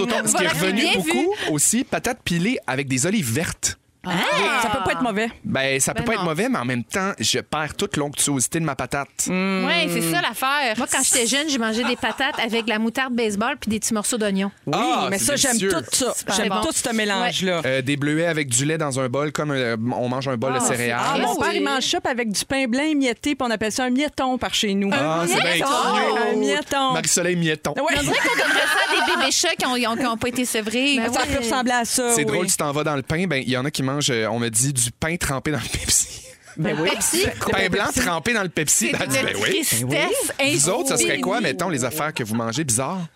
au 0.00 0.06
thon. 0.06 0.14
Ce 0.26 0.36
qui 0.36 0.44
est 0.44 0.48
revenu 0.48 0.84
beaucoup 0.94 1.34
aussi, 1.50 1.82
patates 1.84 2.22
pilées 2.22 2.58
avec 2.66 2.86
des 2.86 3.06
olives 3.06 3.32
vertes. 3.32 3.78
Ça 4.62 4.68
peut 4.70 4.84
pas 4.84 4.92
être 4.92 5.02
mauvais. 5.02 5.30
Ben, 5.44 5.80
ça 5.80 5.94
peut 5.94 6.02
Ben 6.02 6.06
pas 6.06 6.12
non. 6.14 6.18
être 6.20 6.24
mauvais, 6.24 6.48
mais 6.48 6.58
en 6.58 6.64
même 6.64 6.84
temps, 6.84 7.12
je 7.18 7.38
perds 7.40 7.74
toute 7.74 7.96
l'onctuosité 7.96 8.60
de 8.60 8.64
ma 8.64 8.74
patate. 8.76 9.08
Oui, 9.28 9.88
c'est 9.92 10.02
ça 10.02 10.20
l'affaire. 10.20 10.74
Moi, 10.76 10.86
quand 10.90 11.02
j'étais 11.04 11.26
jeune, 11.26 11.48
j'ai 11.48 11.58
mangé 11.58 11.84
des 11.84 11.96
patates 11.96 12.38
avec 12.38 12.64
de 12.64 12.70
la 12.70 12.78
moutarde 12.78 13.14
baseball 13.14 13.56
puis 13.60 13.70
des 13.70 13.80
petits 13.80 13.94
morceaux 13.94 14.18
d'oignon. 14.18 14.50
Oui, 14.66 14.74
Ah, 14.76 15.08
mais 15.10 15.18
c'est 15.18 15.24
ça, 15.26 15.36
j'aime 15.36 15.58
délicieux. 15.58 15.70
tout 15.80 15.84
ça. 15.96 16.14
Super 16.16 16.34
J'aime 16.36 16.48
bon. 16.48 16.60
tout 16.62 16.72
ce 16.72 16.88
mélange-là. 16.94 17.62
Euh, 17.64 17.82
des 17.82 17.96
bleuets 17.96 18.26
avec 18.26 18.48
du 18.48 18.64
lait 18.64 18.78
dans 18.78 18.98
un 19.00 19.08
bol, 19.08 19.32
comme 19.32 19.50
euh, 19.50 19.76
on 19.96 20.08
mange 20.08 20.28
un 20.28 20.36
bol 20.36 20.52
de 20.52 20.58
Ah, 20.60 20.64
céréales. 20.66 21.20
mon 21.22 21.32
oui. 21.34 21.38
père, 21.40 21.52
il 21.54 21.62
mange 21.64 21.84
ça 21.84 22.00
puis 22.00 22.10
avec 22.12 22.30
du 22.30 22.44
pain 22.44 22.66
blanc 22.66 22.84
émietté, 22.84 23.34
puis 23.34 23.46
on 23.46 23.50
appelle 23.50 23.72
ça 23.72 23.84
un 23.84 23.90
mietton 23.90 24.38
par 24.38 24.54
chez 24.54 24.74
nous. 24.74 24.90
Ah, 24.92 25.24
c'est 25.26 25.34
bien 25.40 25.54
mietton! 25.54 25.66
cute. 25.66 26.18
Un 26.34 26.36
mietton. 26.38 26.92
Marie-Soleil 26.92 27.36
Mietton. 27.36 27.74
Ouais. 27.76 27.82
On 27.98 28.02
dirait 28.02 28.16
qu'on 28.16 28.36
donnerait 28.42 28.60
ça 28.60 28.80
à 28.86 29.06
des 29.06 29.12
bébés 29.20 29.30
chats 29.32 29.54
qui 29.58 29.64
n'ont 30.04 30.16
pas 30.16 30.28
été 30.28 30.44
sevrés. 30.44 30.96
Ben 30.98 31.12
Ça 31.12 31.20
oui. 31.26 31.32
peut 31.34 31.38
ressembler 31.42 31.72
à 31.72 31.84
ça. 31.84 32.10
C'est 32.10 32.24
oui. 32.24 32.32
drôle, 32.32 32.46
tu 32.46 32.56
t'en 32.56 32.72
vas 32.72 32.84
dans 32.84 32.96
le 32.96 33.02
pain. 33.02 33.26
Ben, 33.26 33.42
il 33.44 33.50
y 33.50 33.56
en 33.56 33.64
a 33.64 33.70
qui 33.70 33.82
mangent, 33.82 33.95
euh, 34.10 34.26
on 34.28 34.38
me 34.38 34.48
dit, 34.48 34.72
du 34.72 34.90
pain 34.92 35.16
trempé 35.16 35.50
dans 35.50 35.58
le 35.60 35.68
Pepsi. 35.78 36.22
Ben 36.58 36.74
oui. 36.80 36.88
Pepsi? 36.88 37.26
pain 37.52 37.68
blanc 37.68 37.84
trempé 37.94 38.32
dans 38.32 38.42
le 38.42 38.48
Pepsi. 38.48 38.88
C'est 38.90 38.98
Ben, 38.98 39.04
une 39.04 39.26
ben 39.26 39.36
oui. 39.42 39.60
tristesse 39.60 40.62
Vous 40.64 40.68
autres, 40.70 40.88
ça 40.88 40.96
serait 40.96 41.20
quoi, 41.20 41.42
mettons, 41.42 41.68
les 41.68 41.84
affaires 41.84 42.14
que 42.14 42.24
vous 42.24 42.34
mangez 42.34 42.64
bizarres? 42.64 43.06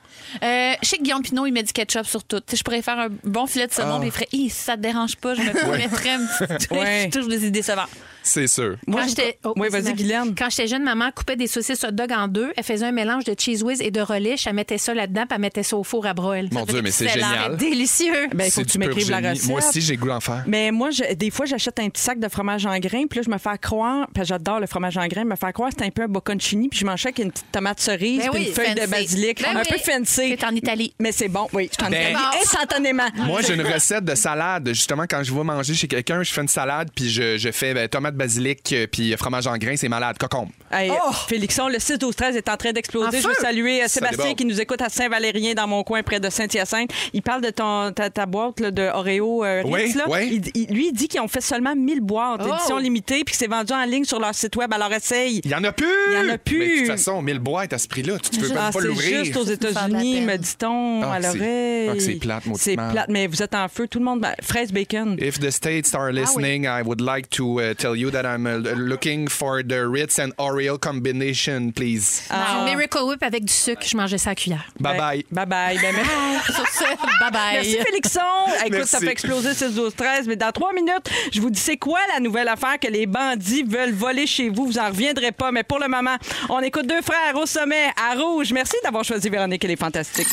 Euh, 0.43 0.73
je 0.83 0.87
sais 0.89 0.99
que 0.99 1.03
Guillaume 1.03 1.23
Pinot, 1.23 1.47
il 1.47 1.53
met 1.53 1.63
du 1.63 1.73
ketchup 1.73 2.05
sur 2.05 2.23
tout. 2.23 2.43
Je 2.55 2.63
pourrais 2.63 2.83
faire 2.83 2.99
un 2.99 3.09
bon 3.25 3.47
filet 3.47 3.67
de 3.67 3.73
saumon, 3.73 3.95
Ah. 3.97 3.99
puis 4.01 4.09
il 4.09 4.13
ferait, 4.13 4.49
ça 4.51 4.77
te 4.77 4.83
dérange 4.83 5.17
pas, 5.17 5.35
je 5.35 5.41
me 5.41 5.47
mettrais 5.79 6.11
un 6.11 6.27
petit. 6.27 7.11
Touche 7.19 7.29
des 7.29 7.47
idées 7.47 7.63
savantes. 7.63 7.89
C'est 8.23 8.47
sûr. 8.47 8.77
Moi, 8.87 9.03
Quand 9.03 9.09
j'étais- 9.09 9.39
oh, 9.45 9.55
oui, 9.57 9.69
vas-y. 9.71 9.95
Guylaine. 9.95 10.35
Quand 10.37 10.51
j'étais 10.51 10.67
jeune, 10.69 10.83
maman 10.85 11.11
coupait 11.15 11.37
des 11.37 11.47
saucisses 11.47 11.83
hot 11.85 11.91
dog 11.93 12.13
en 12.13 12.29
deux. 12.29 12.53
Elle 12.57 12.65
faisait 12.65 12.87
un 12.87 12.93
mélange 12.93 13.25
de 13.25 13.35
cheese 13.39 13.63
whiz 13.63 13.81
et 13.81 13.91
de 13.91 14.01
relish. 14.01 14.47
Elle 14.47 14.55
mettait 14.55 14.79
ça 14.79 14.95
là-dedans, 14.95 15.23
puis 15.23 15.35
elle 15.37 15.41
mettait 15.41 15.63
ça 15.63 15.77
au 15.77 15.83
four 15.85 16.07
à 16.07 16.15
broil. 16.15 16.49
Mon 16.53 16.65
Dieu, 16.65 16.83
mais 16.83 16.91
c'est 16.91 17.09
génial. 17.09 17.57
Délicieux. 17.57 18.29
Ben, 18.35 18.45
il 18.47 18.51
faut 18.51 18.63
que 18.63 18.67
tu 18.69 18.79
m'écrives 18.79 19.11
la 19.11 19.31
recette. 19.31 19.49
Moi 19.49 19.59
aussi, 19.67 19.81
j'ai 19.81 19.97
goût 19.97 20.09
d'en 20.09 20.21
faire. 20.21 20.45
Mais 20.47 20.71
moi, 20.71 20.91
je- 20.91 21.15
des 21.15 21.31
fois, 21.31 21.47
j'achète 21.47 21.79
un 21.81 21.89
petit 21.89 22.03
sac 22.03 22.19
de 22.19 22.29
fromage 22.29 22.67
en 22.67 22.79
grains, 22.79 23.07
puis 23.09 23.19
là, 23.19 23.23
je 23.27 23.31
me 23.31 23.39
fais 23.39 23.59
croire, 23.61 24.07
puis 24.15 24.25
j'adore 24.25 24.61
le 24.61 24.67
fromage 24.67 24.97
en 24.97 25.07
grains, 25.07 25.25
me 25.25 25.37
faire 25.37 25.53
croire 25.53 25.71
que 25.71 25.77
c'est 25.79 25.87
un 25.87 25.91
peu 25.91 26.03
un 26.03 26.09
bocconcini, 26.09 26.69
puis 26.69 26.79
je 26.79 26.85
mange 26.87 27.03
ça 27.03 27.09
avec 27.09 27.19
une 27.19 27.31
petite 27.33 27.51
tomate 27.53 27.81
cerise, 27.81 28.19
Ben 28.21 28.31
puis 28.31 28.41
oui, 28.43 28.47
une 28.49 28.55
feuille 28.55 28.75
de 28.75 28.87
basilic, 28.87 29.43
Ben 29.43 29.57
un 29.57 29.61
oui. 29.61 29.67
peu 29.69 29.79
fancy. 29.79 30.37
C'est 30.39 30.45
en 30.45 30.55
Italie. 30.55 30.93
Mais 30.99 31.13
c'est 31.13 31.29
bon, 31.29 31.49
oui, 31.53 31.69
je 31.73 31.77
t'en 31.77 31.91
Ben- 31.91 32.17
instantanément. 32.43 33.09
Moi, 33.17 33.41
j'ai 33.43 33.55
une 33.55 33.63
recette 33.63 34.05
de 34.05 34.15
salade. 34.15 34.69
Justement, 34.69 35.05
quand 35.09 35.23
je 35.23 35.33
vais 35.33 35.45
manger 35.45 35.75
chez 35.75 35.89
quelqu'un, 35.89 36.23
je 36.23 36.33
fais 36.33 36.41
une 36.43 36.49
salade, 36.49 36.91
puis 36.95 37.09
je, 37.11 37.37
je 37.39 37.51
fais 37.51 37.75
ben, 37.75 37.89
tomate 38.11 38.15
basilic, 38.17 38.73
euh, 38.73 38.87
puis 38.91 39.15
fromage 39.17 39.47
en 39.47 39.57
grains, 39.57 39.77
c'est 39.77 39.89
malade. 39.89 40.17
Cocombe. 40.19 40.49
Hey, 40.73 40.91
Félixon, 41.29 41.69
le 41.69 41.79
6 41.79 41.99
12 41.99 42.15
13 42.15 42.37
est 42.37 42.49
en 42.49 42.57
train 42.57 42.73
d'exploser. 42.73 43.21
Je 43.21 43.27
veux 43.27 43.35
saluer 43.35 43.83
euh, 43.83 43.89
Sébastien 43.89 44.35
qui 44.35 44.45
nous 44.45 44.61
écoute 44.61 44.81
à 44.83 44.89
Saint-Valérien 44.89 45.55
dans 45.55 45.67
mon 45.67 45.83
coin 45.83 46.03
près 46.03 46.21
de 46.21 46.31
Saint-Hyacinthe. 46.31 46.91
Il 47.13 47.23
parle 47.23 47.43
de 47.43 47.51
ton, 47.51 47.93
ta, 47.93 48.11
ta 48.11 48.27
boîte 48.27 48.61
là, 48.61 48.71
de 48.71 48.83
Oreo 48.93 49.45
euh, 49.45 49.63
Oui, 49.67 49.93
là. 49.95 50.05
oui. 50.09 50.41
Il- 50.55 50.63
il- 50.69 50.75
lui, 50.75 50.89
il 50.89 50.93
dit 50.93 51.09
qu'ils 51.09 51.21
ont 51.21 51.29
fait 51.29 51.41
seulement 51.41 51.75
1000 51.75 52.01
boîtes, 52.01 52.41
Oh. 52.45 52.55
édition 52.55 52.79
limitée, 52.79 53.25
puis 53.25 53.33
que 53.33 53.39
c'est 53.39 53.49
vendu 53.49 53.73
en 53.73 53.85
ligne 53.85 54.05
sur 54.05 54.21
leur 54.21 54.35
site 54.35 54.55
web. 54.57 54.73
Alors 54.73 54.93
essaye. 54.93 55.41
Il 55.45 55.51
y 55.51 55.55
en 55.55 55.65
a 55.65 55.73
plus! 55.73 55.87
Il 56.11 56.15
y 56.15 56.31
en 56.31 56.35
a 56.35 56.39
plus. 56.39 56.59
Mais 56.59 56.75
de 56.75 56.79
toute 56.81 56.87
façon, 56.87 57.21
1000 57.23 57.39
boîtes 57.41 57.73
à 57.73 57.79
ce 57.79 57.89
prix-là, 57.89 58.15
tu, 58.23 58.31
tu 58.31 58.41
peux 58.41 58.47
Ah, 58.53 58.65
même 58.65 58.73
pas 58.73 58.81
c'est 58.81 58.87
l'ouvrir. 58.87 59.25
juste 59.25 59.37
aux 59.37 59.45
États-Unis, 59.45 60.21
me 60.23 60.37
dit-on, 60.37 61.03
Ah, 61.03 61.15
à 61.15 61.23
c'est- 61.23 61.39
l'oreille. 61.39 61.89
ah, 61.91 61.95
que 61.95 62.01
c'est 62.01 62.15
plate, 62.15 62.47
maudite 62.47 62.63
C'est 62.63 62.75
plate, 62.77 63.09
mais 63.09 63.27
vous 63.27 63.43
êtes 63.43 63.55
en 63.55 63.69
feu. 63.69 63.89
Tout 63.89 63.99
le 63.99 64.05
monde, 64.05 64.21
ben, 64.21 64.35
fraise 64.43 64.73
bacon. 64.73 65.17
If 65.21 65.41
the 65.41 65.51
states 65.51 65.95
are 65.95 66.13
listening, 66.13 66.65
I 66.65 66.83
would 66.85 67.01
like 67.01 67.29
to 67.31 67.61
uh, 67.61 67.75
tell 67.75 67.97
you 67.97 68.00
that 68.09 68.25
I'm 68.25 68.47
uh, 68.47 68.59
looking 68.77 69.29
for 69.29 69.63
the 69.63 69.87
Ritz 69.87 70.19
and 70.19 70.31
Oreo 70.39 70.79
combination, 70.81 71.73
please. 71.73 72.23
Ah. 72.31 72.65
Miracle 72.65 73.03
Whip 73.05 73.23
avec 73.23 73.45
du 73.45 73.53
sucre. 73.53 73.83
Je 73.85 73.97
mangeais 73.97 74.19
ça 74.19 74.31
à 74.31 74.35
cuillère. 74.35 74.65
Bye 74.79 74.97
bye. 74.97 75.25
Bye 75.31 75.47
bye. 75.47 75.79
Ben, 75.83 75.95
merci. 75.95 76.53
Sur 76.55 76.67
ce, 76.69 76.85
bye 77.21 77.31
bye. 77.33 77.55
Merci 77.55 77.77
Félixon. 77.85 78.21
Écoute, 78.61 78.71
Merci. 78.73 78.89
ça 78.89 78.99
fait 79.01 79.11
exploser 79.13 79.55
6 79.55 79.75
12 79.75 79.95
13 79.97 80.27
mais 80.29 80.37
dans 80.37 80.53
trois 80.53 80.73
minutes, 80.73 81.11
je 81.33 81.41
vous 81.41 81.51
dis 81.51 81.59
c'est 81.61 81.77
quoi 81.77 81.99
la 82.15 82.21
nouvelle 82.21 82.49
affaire 82.49 82.79
que 82.79 82.89
les 82.89 83.07
bandits 83.07 83.65
veulent 83.65 83.93
voler 83.93 84.27
chez 84.27 84.49
vous, 84.49 84.67
vous 84.67 84.79
en 84.79 84.87
reviendrez 84.89 85.33
pas 85.33 85.51
mais 85.51 85.63
pour 85.65 85.79
le 85.79 85.89
moment, 85.89 86.17
on 86.49 86.61
écoute 86.61 86.87
deux 86.87 87.03
frères 87.03 87.35
au 87.37 87.47
sommet 87.47 87.91
à 87.97 88.15
rouge. 88.15 88.53
Merci 88.53 88.77
d'avoir 88.85 89.05
choisi 89.05 89.29
Véronique, 89.29 89.65
elle 89.65 89.73
est 89.73 89.77
fantastique. 89.77 90.29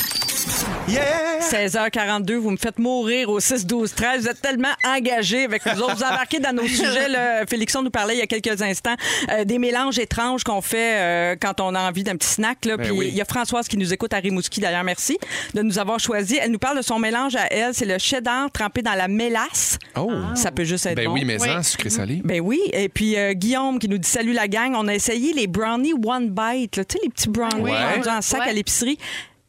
Yeah! 0.88 1.40
16h42, 1.42 2.36
vous 2.36 2.52
me 2.52 2.58
faites 2.58 2.80
mourir 2.80 3.30
au 3.30 3.40
6 3.40 3.66
12 3.66 3.94
13 3.94 4.22
vous 4.22 4.30
êtes 4.30 4.42
tellement 4.42 4.72
engagés 4.86 5.44
avec 5.46 5.66
nous 5.66 5.82
autres, 5.82 5.96
vous 5.96 6.04
embarquez 6.04 6.40
dans 6.40 6.54
nos 6.54 6.68
sujets 6.68 7.10
là. 7.10 7.46
Félixon 7.58 7.82
nous 7.82 7.90
parlait 7.90 8.14
il 8.16 8.20
y 8.20 8.22
a 8.22 8.28
quelques 8.28 8.62
instants 8.62 8.96
euh, 9.32 9.44
des 9.44 9.58
mélanges 9.58 9.98
étranges 9.98 10.44
qu'on 10.44 10.62
fait 10.62 10.94
euh, 11.00 11.36
quand 11.42 11.60
on 11.60 11.74
a 11.74 11.90
envie 11.90 12.04
d'un 12.04 12.16
petit 12.16 12.28
snack 12.28 12.66
là. 12.66 12.78
Ben 12.78 12.84
Puis 12.84 12.92
oui. 12.92 13.08
il 13.10 13.16
y 13.16 13.22
a 13.22 13.26
Françoise 13.26 13.68
qui 13.68 13.78
nous 13.78 13.92
écoute 13.94 14.14
à 14.14 14.18
Rimouski 14.18 14.60
d'ailleurs, 14.60 14.84
merci 14.84 15.18
de 15.56 15.64
nous 15.64 15.80
avoir 15.80 16.00
choisi. 16.00 16.38
Elle 16.40 16.52
nous 16.52 16.60
parle 16.60 16.78
de 16.78 16.84
son 16.84 17.00
mélange 17.00 17.36
à 17.36 17.52
elle, 17.52 17.74
c'est 17.74 17.86
le 17.86 17.98
cheddar 17.98 18.52
trempé 18.52 18.84
dans 18.84 18.94
la 18.94 19.08
mélasse. 19.08 19.80
Oh! 19.96 20.12
Ça 20.36 20.52
peut 20.52 20.66
juste 20.66 20.86
être 20.86 20.96
Ben 20.98 21.08
bon. 21.08 21.14
oui, 21.14 21.26
mais 21.26 21.42
Oui. 21.42 21.48
ça, 21.48 21.64
sucré 21.64 21.90
salé. 21.90 22.22
Ben 22.24 22.40
oui, 22.42 22.60
et 22.74 22.90
puis 22.90 23.18
euh, 23.18 23.34
Guillaume 23.34 23.80
qui 23.80 23.90
nous 23.90 23.98
dit 23.98 24.08
salut 24.10 24.34
la 24.34 24.48
gang, 24.48 24.74
on 24.76 24.88
a 24.88 24.94
essayé 24.94 25.34
les 25.34 25.48
brownies 25.48 25.94
one 26.06 26.30
bite, 26.30 26.78
là. 26.78 26.86
tu 26.86 26.94
sais 26.98 27.00
les 27.04 27.10
petits 27.10 27.30
brownies 27.30 27.62
Ouais. 27.64 28.08
en 28.08 28.22
sac 28.22 28.42
Ouais. 28.42 28.50
à 28.50 28.54
l'épicerie. 28.54 29.00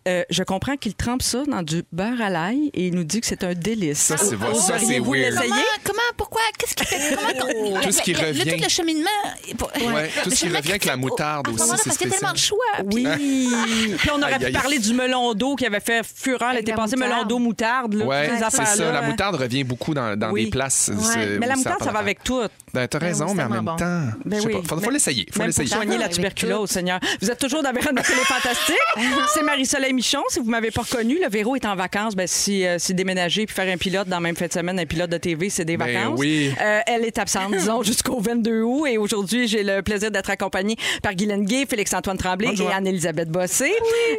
Euh, 0.09 0.23
je 0.31 0.43
comprends 0.43 0.77
qu'il 0.77 0.95
trempe 0.95 1.21
ça 1.23 1.43
dans 1.47 1.63
du 1.63 1.83
beurre 1.93 2.21
à 2.23 2.31
l'ail 2.31 2.71
et 2.73 2.87
il 2.87 2.95
nous 2.95 3.05
dit 3.05 3.21
que 3.21 3.27
c'est 3.27 3.45
un 3.45 3.53
délice. 3.53 3.99
Ça, 3.99 4.17
c'est 4.17 4.35
vrai. 4.37 4.55
Ça, 4.55 4.79
c'est 4.79 5.01
weird. 5.01 5.35
Comment, 5.35 5.55
comment, 5.85 5.99
pourquoi, 6.17 6.41
qu'est-ce 6.59 6.75
qui 6.75 6.85
fait, 6.87 7.15
comment, 7.15 7.29
qu'on- 7.75 7.81
Tout 7.83 7.93
ce 7.93 8.01
qui 8.03 8.15
le- 8.15 8.21
le- 8.21 8.27
revient. 8.29 8.57
tout 8.57 8.63
le 8.63 8.69
cheminement. 8.69 9.09
Ouais, 9.93 10.11
tout 10.25 10.31
ce 10.31 10.37
qui 10.37 10.49
revient 10.49 10.71
avec 10.71 10.85
la 10.87 10.97
moutarde 10.97 11.49
aussi, 11.49 11.59
Parce 11.69 11.97
qu'il 11.99 12.09
y 12.09 12.11
a 12.11 12.17
tellement 12.17 12.33
de 12.33 12.39
choix. 12.39 12.59
Oui. 12.93 13.07
Puis 13.99 14.11
on 14.11 14.23
aurait 14.23 14.39
pu 14.39 14.51
parler 14.53 14.79
du 14.79 14.95
melon 14.95 15.35
d'eau 15.35 15.57
qui 15.57 15.67
avait 15.67 15.81
fait 15.81 16.03
fureur 16.05 16.53
l'été 16.55 16.71
la 16.71 16.77
passé, 16.79 16.97
moutarde. 16.97 17.13
melon 17.13 17.25
d'eau 17.27 17.39
moutarde. 17.39 17.95
Ces 17.99 18.57
c'est 18.57 18.65
ça. 18.67 18.93
La 18.93 19.03
moutarde 19.03 19.35
revient 19.37 19.65
beaucoup 19.65 19.93
dans, 19.95 20.17
Oui. 20.33 20.45
des 20.47 20.51
places. 20.51 20.91
Mais 21.39 21.47
la 21.47 21.57
moutarde, 21.57 21.83
ça 21.83 21.93
va 21.93 21.99
avec 21.99 22.23
tout. 22.25 22.41
Ben, 22.73 22.87
t'as 22.87 22.99
raison, 22.99 23.27
oui, 23.29 23.35
mais 23.35 23.43
en 23.45 23.49
même 23.49 23.65
temps, 23.65 23.77
Ben 24.25 24.37
je 24.37 24.41
sais 24.43 24.47
oui. 24.47 24.53
pas. 24.63 24.77
Faut, 24.77 24.81
faut 24.83 24.91
l'essayer. 24.91 25.27
Faut 25.33 25.41
Même 25.41 25.51
pour 25.53 25.61
l'essayer. 25.63 25.69
soigner 25.75 25.99
la 25.99 26.09
tuberculose, 26.09 26.71
Seigneur. 26.71 27.01
Vous 27.21 27.31
êtes 27.31 27.39
toujours 27.39 27.63
dans 27.63 27.73
Véronique 27.73 28.05
Elle 28.11 28.19
est 28.19 28.25
fantastique. 28.25 28.77
C'est 29.35 29.43
Marie-Soleil 29.43 29.93
Michon. 29.99 30.23
Si 30.29 30.39
vous 30.39 30.49
m'avez 30.49 30.71
pas 30.71 30.83
reconnu, 30.83 31.19
le 31.21 31.29
Véro 31.29 31.57
est 31.57 31.65
en 31.67 31.75
vacances. 31.75 32.15
Ben, 32.15 32.29
si, 32.29 32.65
euh, 32.65 32.79
si 32.79 32.95
déménager 32.95 33.47
puis 33.47 33.55
faire 33.55 33.73
un 33.73 33.77
pilote 33.77 34.07
dans 34.07 34.17
la 34.17 34.21
même 34.21 34.37
fin 34.37 34.47
de 34.47 34.53
semaine, 34.53 34.79
un 34.79 34.87
pilote 34.87 35.11
de 35.11 35.19
TV, 35.19 35.51
c'est 35.51 35.65
des 35.65 35.77
Ben 35.77 35.93
vacances. 35.93 36.19
oui. 36.19 36.53
Euh, 36.61 36.81
elle 36.87 37.05
est 37.05 37.19
absente, 37.19 37.53
disons, 37.53 37.83
jusqu'au 37.91 38.21
22 38.21 38.63
août. 38.63 38.87
Et 38.87 38.97
aujourd'hui, 38.97 39.49
j'ai 39.49 39.65
le 39.65 39.83
plaisir 39.83 40.11
d'être 40.13 40.31
accompagnée 40.31 40.77
par 41.03 41.15
Guylaine 41.15 41.45
Gay, 41.45 41.67
Félix-Antoine 41.69 42.17
Tremblay 42.17 42.49
Bonjour. 42.51 42.71
et 42.71 42.75
Anne-Élisabeth 42.75 43.29
Bossé. 43.29 43.73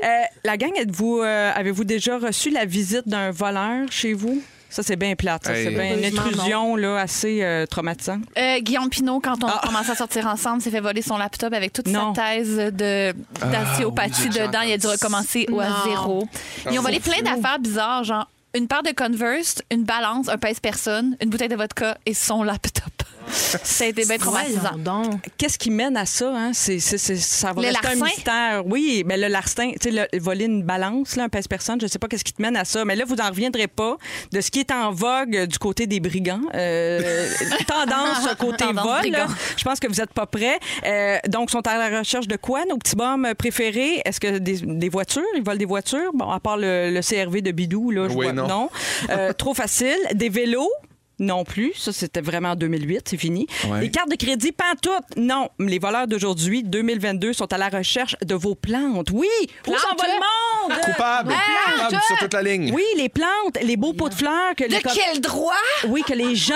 Euh, 0.04 0.08
la 0.44 0.58
gang, 0.58 0.72
êtes-vous, 0.78 1.22
euh, 1.22 1.52
avez-vous 1.56 1.86
déjà 1.86 2.18
reçu 2.20 2.50
la 2.50 2.66
visite 2.66 3.08
d'un 3.08 3.32
voleur 3.32 3.90
chez 3.90 4.12
vous? 4.12 4.42
Ça, 4.70 4.84
c'est 4.84 4.96
bien 4.96 5.16
plate. 5.16 5.48
Hey. 5.50 5.64
C'est 5.66 5.72
bien 5.72 5.98
une 5.98 6.06
intrusion 6.06 6.76
là, 6.76 6.98
assez 7.00 7.40
euh, 7.42 7.66
traumatisante. 7.66 8.22
Euh, 8.38 8.60
Guillaume 8.60 8.90
Pinot, 8.90 9.20
quand 9.20 9.44
on 9.44 9.48
Ah. 9.48 9.60
a 9.64 9.68
commencé 9.68 9.92
à 9.92 9.96
sortir 9.96 10.28
ensemble, 10.28 10.62
s'est 10.62 10.70
fait 10.70 10.80
voler 10.80 11.02
son 11.02 11.18
laptop 11.18 11.52
avec 11.54 11.74
toute 11.74 11.88
Non. 11.88 12.14
sa 12.14 12.22
thèse 12.22 12.56
de- 12.56 13.14
d'ostéopathie 13.42 14.28
Ah 14.28 14.30
oui, 14.32 14.48
dedans. 14.48 14.62
Il 14.62 14.74
a 14.74 14.78
dû 14.78 14.88
recommencer 14.88 15.46
au 15.52 15.60
à 15.60 15.70
Non. 15.70 15.76
zéro. 15.86 16.28
Ils 16.72 16.78
ont 16.80 16.84
volé 16.84 17.00
plein 17.00 17.22
d'affaires 17.22 17.60
bizarres, 17.60 18.04
genre 18.04 18.30
une 18.56 18.68
paire 18.68 18.84
de 18.84 18.92
Converse, 18.92 19.62
une 19.72 19.84
balance, 19.84 20.28
un 20.30 20.38
pèse-personne, 20.38 21.16
une 21.22 21.30
bouteille 21.30 21.50
de 21.50 21.56
vodka 21.56 21.98
et 22.06 22.14
son 22.14 22.44
laptop. 22.44 22.92
Ça 23.28 23.86
a 23.86 23.88
été 23.88 24.06
bien 24.06 24.18
traumatisant. 24.18 25.10
Qu'est-ce 25.38 25.58
qui 25.58 25.70
mène 25.72 25.98
à 25.98 26.06
ça? 26.06 26.32
Hein? 26.36 26.52
C'est, 26.54 26.80
c'est- 26.80 26.98
c'est- 26.98 27.16
ça 27.18 27.54
va 27.54 27.62
Le 27.62 27.68
rester 27.68 27.88
un 27.88 27.90
larcin? 27.96 28.06
mystère. 28.06 28.64
Oui, 28.66 29.04
mais 29.06 29.18
le 29.18 29.28
larcin, 29.28 29.72
tu 29.80 29.90
sais, 29.90 30.08
le- 30.12 30.20
voler 30.20 30.46
une 30.46 30.64
balance, 30.64 31.16
là, 31.16 31.24
un 31.24 31.30
pèse-personne, 31.30 31.80
je 31.82 31.88
sais 31.88 32.00
pas 32.00 32.08
qu'est-ce 32.08 32.24
qui 32.24 32.34
te 32.34 32.42
mène 32.42 32.56
à 32.58 32.66
ça. 32.66 32.86
Mais 32.86 32.96
là, 32.96 33.06
vous 33.06 33.16
n'en 33.16 33.30
reviendrez 33.30 33.68
pas 33.68 33.98
de 34.32 34.42
ce 34.42 34.50
qui 34.52 34.60
est 34.60 34.72
en 34.72 34.92
vogue 34.92 35.36
euh, 35.36 35.46
du 35.46 35.58
côté 35.60 35.88
des 35.88 36.00
brigands. 36.00 36.42
Euh, 36.56 37.28
tendance 37.68 38.28
côté 38.40 38.66
Tendance 38.66 38.86
vol. 38.86 39.16
Je 39.58 39.64
pense 39.64 39.80
que 39.80 39.88
vous 39.88 39.96
n'êtes 39.96 40.14
pas 40.14 40.26
prêts. 40.26 40.60
Euh, 40.86 41.18
donc, 41.28 41.52
sont 41.52 41.66
à 41.68 41.78
la 41.78 42.00
recherche 42.00 42.28
de 42.28 42.36
quoi, 42.36 42.66
nos 42.66 42.78
petits 42.78 42.96
bombes 42.96 43.34
préférés? 43.36 44.02
Est-ce 44.06 44.20
que 44.20 44.38
des, 44.38 44.60
des 44.64 44.90
voitures? 44.90 45.22
Ils 45.36 45.44
volent 45.44 45.58
des 45.58 45.66
voitures? 45.66 46.12
Bon, 46.14 46.30
à 46.30 46.40
part 46.40 46.58
le, 46.58 46.92
le 46.92 47.02
CRV 47.02 47.42
de 47.42 47.52
Bidou, 47.52 47.92
là, 47.92 48.08
je 48.10 48.14
Oui, 48.16 48.26
vois- 48.26 48.34
non. 48.34 48.70
Euh, 49.10 49.34
trop 49.38 49.54
facile. 49.54 49.98
Des 50.14 50.30
vélos? 50.30 50.70
Non 51.20 51.44
plus. 51.44 51.74
Ça, 51.76 51.92
c'était 51.92 52.22
vraiment 52.22 52.52
en 52.52 52.56
2008. 52.56 53.02
C'est 53.10 53.18
fini. 53.18 53.48
Ouais. 53.68 53.82
Les 53.82 53.92
cartes 53.92 54.10
de 54.10 54.16
crédit, 54.16 54.52
pantoute. 54.52 55.04
Non. 55.18 55.50
Les 55.60 55.80
voleurs 55.80 56.08
d'aujourd'hui, 56.08 56.64
2022, 56.64 57.34
sont 57.34 57.52
à 57.54 57.58
la 57.58 57.70
recherche 57.70 58.16
de 58.24 58.36
vos 58.36 58.56
plantes. 58.56 59.10
Oui. 59.12 59.28
Où 59.68 59.72
s'en 59.78 59.96
va 59.96 60.06
le 60.08 60.14
monde? 60.14 60.80
Coupable! 60.82 61.34
Coupable 61.34 62.02
sur 62.08 62.18
toute 62.18 62.34
la 62.34 62.42
ligne. 62.44 62.72
Oui, 62.74 62.84
les 62.98 63.10
plantes, 63.10 63.58
les 63.64 63.76
beaux 63.78 63.94
pots 63.94 64.10
de 64.10 64.14
fleurs 64.14 64.56
que 64.56 64.64
De 64.66 64.70
les 64.72 64.82
quel 64.82 65.20
droit? 65.22 65.54
oui, 65.88 66.04
que 66.08 66.14
les 66.14 66.36
gens, 66.36 66.54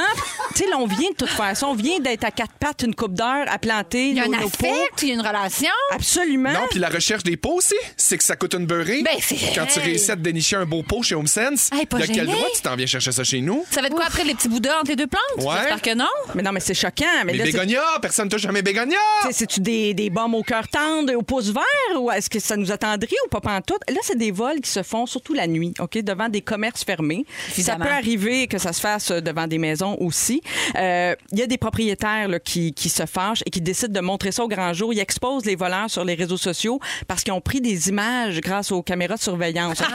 tu 0.56 0.64
sais, 0.64 0.74
on 0.76 0.86
vient 0.86 1.10
de 1.10 1.16
toute 1.16 1.30
façon, 1.30 1.68
on 1.68 1.74
vient 1.76 2.00
d'être 2.00 2.24
à 2.24 2.32
quatre 2.32 2.54
pattes 2.60 2.84
une 2.84 2.96
coupe 2.96 3.14
d'heure 3.14 3.46
à 3.48 3.58
planter 3.60 4.10
Il 4.10 4.16
y 4.18 4.20
a 4.20 4.28
nos, 4.28 4.34
un 4.34 4.38
affect, 4.46 5.02
il 5.02 5.08
y 5.10 5.12
a 5.12 5.14
une 5.16 5.22
relation. 5.22 5.70
Absolument. 5.92 6.52
Non, 6.54 6.68
puis 6.70 6.80
la 6.80 6.90
recherche 6.90 7.24
des 7.24 7.38
pots 7.38 7.56
aussi, 7.58 7.76
c'est 7.98 8.18
que 8.18 8.24
ça 8.24 8.36
coûte 8.36 8.54
une 8.54 8.66
beurrée. 8.66 9.02
Ben, 9.04 9.16
c'est- 9.20 9.36
Quand 9.56 9.66
tu 9.66 9.80
réussis 9.80 10.12
à 10.12 10.16
te 10.16 10.22
dénicher 10.22 10.56
un 10.56 10.66
beau 10.66 10.84
pot 10.84 11.02
chez 11.04 11.16
HomeSense, 11.16 11.70
Hey, 11.74 11.86
de 11.86 12.06
quel 12.14 12.26
droit 12.28 12.48
tu 12.56 12.62
t'en 12.62 12.76
viens 12.76 12.86
chercher 12.86 13.12
ça 13.12 13.24
chez 13.24 13.42
nous? 13.42 13.66
Ça 13.72 13.82
va 13.82 13.88
être 13.88 13.96
quoi 13.96 14.06
après 14.06 14.24
les 14.24 14.34
petits 14.36 14.50
bouddhas 14.54 14.80
entre 14.80 14.90
les 14.92 14.96
deux 14.96 15.08
plantes? 15.08 15.22
Ouais. 15.46 15.56
J'espère 15.58 15.82
que 15.82 15.96
non. 15.96 16.06
Mais 16.36 16.44
non, 16.44 16.52
mais 16.52 16.60
c'est 16.60 16.74
choquant. 16.74 17.06
Mais 17.26 17.34
Mais 17.34 17.38
là, 17.40 17.46
c'est- 17.46 17.52
bégonia, 17.52 17.82
personne 18.02 18.26
ne 18.26 18.30
touche 18.32 18.42
jamais 18.42 18.62
bégonia! 18.62 18.98
Tu 19.22 19.28
sais, 19.28 19.34
C'est-tu 19.34 19.60
des, 19.60 19.94
des 19.94 20.10
bombes 20.10 20.36
au 20.36 20.44
cœur 20.44 20.68
tendre, 20.68 21.14
au 21.16 21.22
pouce 21.22 21.50
vert, 21.50 21.64
ou 22.02 22.12
est-ce 22.12 22.30
que 22.30 22.40
ça 22.40 22.56
nous 22.56 22.72
attendrit 22.72 23.16
ou 23.26 23.30
pas 23.30 23.42
pantoute? 23.42 23.82
Là, 23.90 23.98
c'est 24.04 24.18
des 24.18 24.32
vols 24.32 24.60
qui 24.62 24.70
se 24.70 24.84
font 24.84 25.06
surtout 25.06 25.34
la 25.34 25.48
nuit, 25.48 25.74
OK, 25.80 25.98
devant 26.00 26.30
des 26.30 26.42
commerces 26.42 26.84
fermés. 26.84 27.26
Évidemment. 27.52 27.80
Ça 27.80 27.86
peut 27.90 27.94
arriver 27.94 28.48
que 28.48 28.58
ça 28.58 28.72
se 28.74 28.80
fasse 28.82 29.12
euh, 29.12 29.20
devant 29.22 29.48
des 29.48 29.58
maisons 29.58 29.98
aussi. 30.00 30.42
Euh, 30.76 31.16
Il 31.32 31.40
y 31.40 31.44
a 31.44 31.48
des 31.48 31.58
propriétaires 31.58 32.28
là, 32.28 32.40
qui, 32.40 32.74
qui 32.74 32.90
se 32.90 33.06
fâchent 33.06 33.42
et 33.46 33.50
qui 33.50 33.62
décident 33.62 33.94
de 34.00 34.06
montrer 34.06 34.32
ça 34.32 34.44
au 34.44 34.48
grand 34.48 34.74
jour. 34.74 34.94
Ils 34.94 35.00
exposent 35.00 35.46
les 35.46 35.56
voleurs 35.56 35.90
sur 35.90 36.04
les 36.06 36.14
réseaux 36.16 36.38
sociaux 36.38 36.80
parce 37.08 37.24
qu'ils 37.24 37.34
ont 37.34 37.42
pris 37.42 37.62
des 37.62 37.90
images 37.90 38.40
grâce 38.42 38.72
aux 38.72 38.82
caméras 38.82 39.16
de 39.16 39.22
surveillance. 39.22 39.82
OK? 39.82 39.88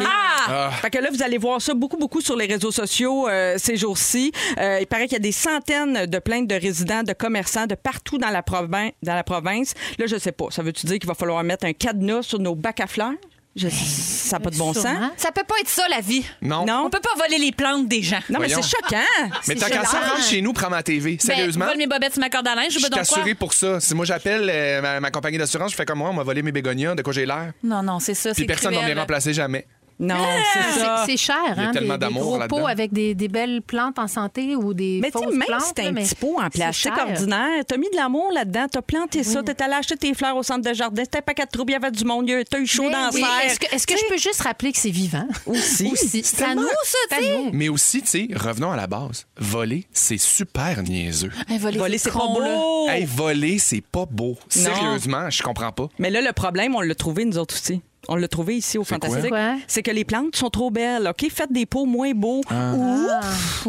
Ah! 0.49 0.71
Fait 0.83 0.91
que 0.91 0.99
là, 0.99 1.09
vous 1.13 1.23
allez 1.23 1.39
voir 1.39 1.61
ça 1.61 1.75
beaucoup, 1.75 1.97
beaucoup 1.97 2.21
sur 2.21 2.37
les 2.37 2.47
réseaux 2.47 2.73
sociaux 2.73 3.29
euh, 3.29 3.55
ces 3.59 3.77
jours-ci. 3.77 4.33
Euh, 4.59 4.79
il 4.81 4.87
paraît 4.87 5.05
qu'il 5.05 5.13
y 5.15 5.17
a 5.17 5.21
des 5.21 5.33
centaines 5.33 6.07
de 6.07 6.19
plaintes 6.19 6.47
de 6.49 6.55
résidents, 6.55 7.03
de 7.03 7.13
commerçants 7.13 7.67
de 7.67 7.75
partout 7.75 8.19
dans 8.19 8.31
la, 8.31 8.43
provin- 8.43 8.91
dans 9.03 9.15
la 9.15 9.25
province. 9.25 9.75
Là, 9.99 10.07
je 10.07 10.17
sais 10.19 10.33
pas. 10.33 10.47
Ça 10.51 10.63
veut-tu 10.63 10.87
dire 10.87 10.99
qu'il 10.99 11.09
va 11.09 11.15
falloir 11.15 11.43
mettre 11.45 11.67
un 11.67 11.73
cadenas 11.73 12.23
sur 12.23 12.39
nos 12.39 12.55
bacs 12.55 12.81
à 12.81 12.87
fleurs? 12.87 13.13
Je- 13.57 13.69
ça 13.71 14.37
n'a 14.37 14.41
pas 14.41 14.51
de 14.51 14.57
bon 14.57 14.73
sens. 14.73 14.87
Ça 15.17 15.33
peut 15.33 15.43
pas 15.43 15.55
être 15.61 15.69
ça, 15.69 15.83
la 15.89 16.01
vie. 16.01 16.25
Non. 16.41 16.65
Non. 16.65 16.85
On 16.87 16.91
peut 16.91 17.01
pas 17.01 17.11
voler 17.21 17.39
les 17.39 17.51
plantes 17.51 17.89
des 17.89 18.03
gens. 18.03 18.21
Non, 18.31 18.39
mais 18.39 18.49
c'est 18.49 18.63
choquant. 18.63 19.03
Mais 19.49 19.55
t'as 19.57 19.69
qu'à 19.69 19.85
ça, 19.85 19.99
rentre 20.01 20.23
chez 20.23 20.41
nous, 20.43 20.53
prends 20.53 20.71
ma 20.71 20.83
TV. 20.85 21.17
Sérieusement? 21.19 21.65
Ben, 21.65 21.71
vole 21.73 21.79
mes 21.79 21.87
bobettes 21.89 22.13
sur 22.13 22.21
ma 22.21 22.31
corde 22.31 22.47
à 22.47 22.55
linge, 22.55 22.73
Je 22.73 22.77
veux 22.79 22.83
donc 22.83 22.93
quoi? 22.93 23.01
assuré 23.01 23.35
pour 23.35 23.53
ça. 23.55 23.81
Si 23.81 23.95
moi 23.95 24.05
j'appelle 24.05 24.49
euh, 24.53 24.81
ma, 24.81 25.01
ma 25.01 25.11
compagnie 25.11 25.39
d'assurance, 25.39 25.73
je 25.73 25.77
fais 25.77 25.85
comme 25.87 25.99
moi, 25.99 26.11
on 26.11 26.13
m'a 26.13 26.23
volé 26.23 26.43
mes 26.43 26.53
bégonias, 26.53 26.95
de 26.95 27.03
quoi 27.03 27.13
j'ai 27.13 27.27
l'air. 27.27 27.53
Non, 27.65 27.83
non, 27.83 27.99
c'est 27.99 28.15
ça. 28.15 28.33
Puis 28.33 28.45
personne 28.45 28.71
ne 28.73 28.77
va 28.77 28.83
venir 28.83 28.99
remplacer 28.99 29.33
jamais. 29.33 29.67
Non, 30.01 30.15
c'est 30.53 30.73
C'est- 30.75 30.79
ça. 30.81 31.03
C'est 31.07 31.17
cher, 31.17 31.37
Il 31.57 31.63
y 31.63 31.65
a 31.65 31.69
hein, 31.69 31.73
tellement 31.73 31.95
des, 31.95 31.99
des 31.99 32.07
d'amour 32.15 32.23
gros 32.23 32.39
là-dedans. 32.39 32.61
pots 32.61 32.67
avec 32.69 32.93
des, 32.93 33.15
des 33.15 33.29
belles 33.29 33.63
plantes 33.63 33.99
en 33.99 34.07
santé 34.07 34.55
ou 34.55 34.73
des 34.73 35.01
Mais 35.03 35.11
tu 35.11 35.19
sais, 35.19 35.25
fausses 35.25 35.35
même 35.35 35.47
plantes. 35.49 35.61
si 35.63 35.73
c'est 35.77 35.83
là, 35.83 35.89
un 35.89 35.93
mais 35.93 36.03
petit 36.05 36.15
pot 36.15 36.37
en 36.39 36.45
c'est 36.45 36.51
plastique 36.51 36.95
cher. 36.95 37.05
ordinaire, 37.09 37.65
t'as 37.67 37.77
mis 37.77 37.91
de 37.91 37.97
l'amour 37.97 38.31
là-dedans, 38.33 38.67
t'as 38.71 38.83
planté 38.83 39.25
ça, 39.25 39.43
t'es 39.43 39.61
allé 39.63 39.75
acheter 39.75 39.97
tes 39.97 40.15
fleurs 40.15 40.37
au 40.37 40.43
centre 40.45 40.69
de 40.69 40.73
jardin, 40.75 41.03
c'était 41.03 41.19
un 41.19 41.23
paquet 41.23 41.47
de 41.47 41.51
troubles, 41.51 41.73
il 41.73 41.75
y 41.75 41.77
avait 41.77 41.91
du 41.91 42.05
monde, 42.05 42.31
t'as 42.49 42.59
eu 42.61 42.67
chaud 42.67 42.85
Mais 42.85 42.93
dans 42.93 42.99
la 43.01 43.11
oui, 43.13 43.21
serre. 43.23 43.51
Est-ce 43.51 43.61
que, 43.61 43.75
est-ce 43.75 43.87
que 43.87 43.95
je 43.97 44.05
peux 44.09 44.19
juste 44.19 44.41
rappeler 44.43 44.71
que 44.73 44.79
c'est 44.79 44.91
vivant? 44.91 45.27
Aussi. 45.47 45.93
C'est 46.23 46.43
à 46.43 46.55
nous, 46.55 46.63
ça, 46.85 46.99
tu 47.17 47.25
sais. 47.25 47.39
Mais 47.53 47.69
aussi, 47.69 48.01
tu 48.03 48.09
sais, 48.09 48.29
revenons 48.35 48.71
à 48.71 48.77
la 48.77 48.87
base. 48.87 49.27
Voler, 49.39 49.87
c'est 49.93 50.19
super 50.19 50.83
niaiseux. 50.83 51.31
Hey, 51.49 51.59
voler, 51.59 51.79
Voler, 51.79 51.99
c'est 51.99 52.11
pas 52.13 52.19
con, 52.19 52.39
là. 52.41 52.55
beau. 52.57 52.89
Hey, 52.89 53.05
voler, 53.05 53.59
c'est 53.59 53.81
pas 53.81 54.05
beau. 54.09 54.37
Sérieusement, 54.49 55.31
je 55.31 55.43
comprends 55.43 55.73
pas. 55.73 55.89
Mais 55.99 56.11
là, 56.11 56.21
le 56.21 56.33
problème, 56.33 56.75
on 56.75 56.81
l'a 56.81 56.95
trouvé, 56.95 57.25
nous 57.25 57.39
autres 57.39 57.55
aussi. 57.55 57.81
On 58.09 58.17
l'a 58.17 58.29
trouvé 58.29 58.57
ici 58.57 58.79
au? 58.79 58.85
Fantastique. 58.85 59.33
C'est 59.67 59.83
que 59.83 59.91
les 59.91 60.05
plantes 60.05 60.35
sont 60.37 60.49
trop 60.51 60.71
belles. 60.71 61.07
OK? 61.09 61.27
Faites 61.31 61.53
des 61.53 61.67
pots 61.67 61.85
moins 61.85 62.13
beaux. 62.13 62.41
Ou 62.51 63.09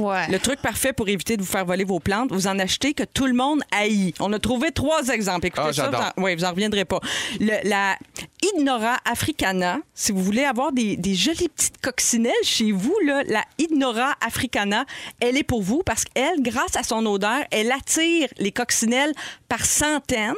Ouais. 0.08 0.28
le 0.30 0.40
truc 0.40 0.62
parfait 0.62 0.94
pour 0.94 1.10
éviter 1.10 1.36
de 1.36 1.42
vous 1.42 1.48
faire 1.48 1.66
voler 1.66 1.84
vos 1.84 2.00
plantes, 2.00 2.32
vous 2.32 2.48
en 2.48 2.58
achetez 2.60 2.94
que 2.94 3.04
tout 3.04 3.26
le 3.26 3.34
monde 3.34 3.62
haït. 3.72 4.14
On 4.20 4.32
a 4.34 4.40
trouvé 4.40 4.72
trois 4.72 5.08
exemples. 5.10 5.48
Écoutez 5.48 5.64
Ah, 5.68 5.74
ça. 5.74 5.84
j'adore. 5.86 6.14
Oui, 6.18 6.36
vous 6.36 6.46
en 6.46 6.52
reviendrez 6.52 6.86
pas. 6.86 7.00
Le- 7.40 7.68
la 7.68 7.98
Ignora 8.56 8.98
africana, 9.06 9.80
si 9.94 10.12
vous 10.14 10.24
voulez 10.24 10.46
avoir 10.46 10.72
des, 10.72 10.96
des 10.96 11.16
jolies 11.16 11.50
petites 11.50 11.82
coccinelles 11.82 12.32
chez 12.44 12.72
vous, 12.72 12.96
là, 13.06 13.24
la 13.28 13.44
Ignora 13.58 14.14
africana, 14.26 14.86
elle 15.20 15.38
est 15.38 15.44
pour 15.44 15.62
vous 15.62 15.82
parce 15.86 16.06
qu'elle, 16.06 16.42
grâce 16.42 16.76
à 16.78 16.84
son 16.84 17.06
odeur, 17.06 17.40
elle 17.52 17.72
attire 17.72 18.30
les 18.38 18.52
coccinelles 18.52 19.14
par 19.50 19.66
centaines. 19.66 20.34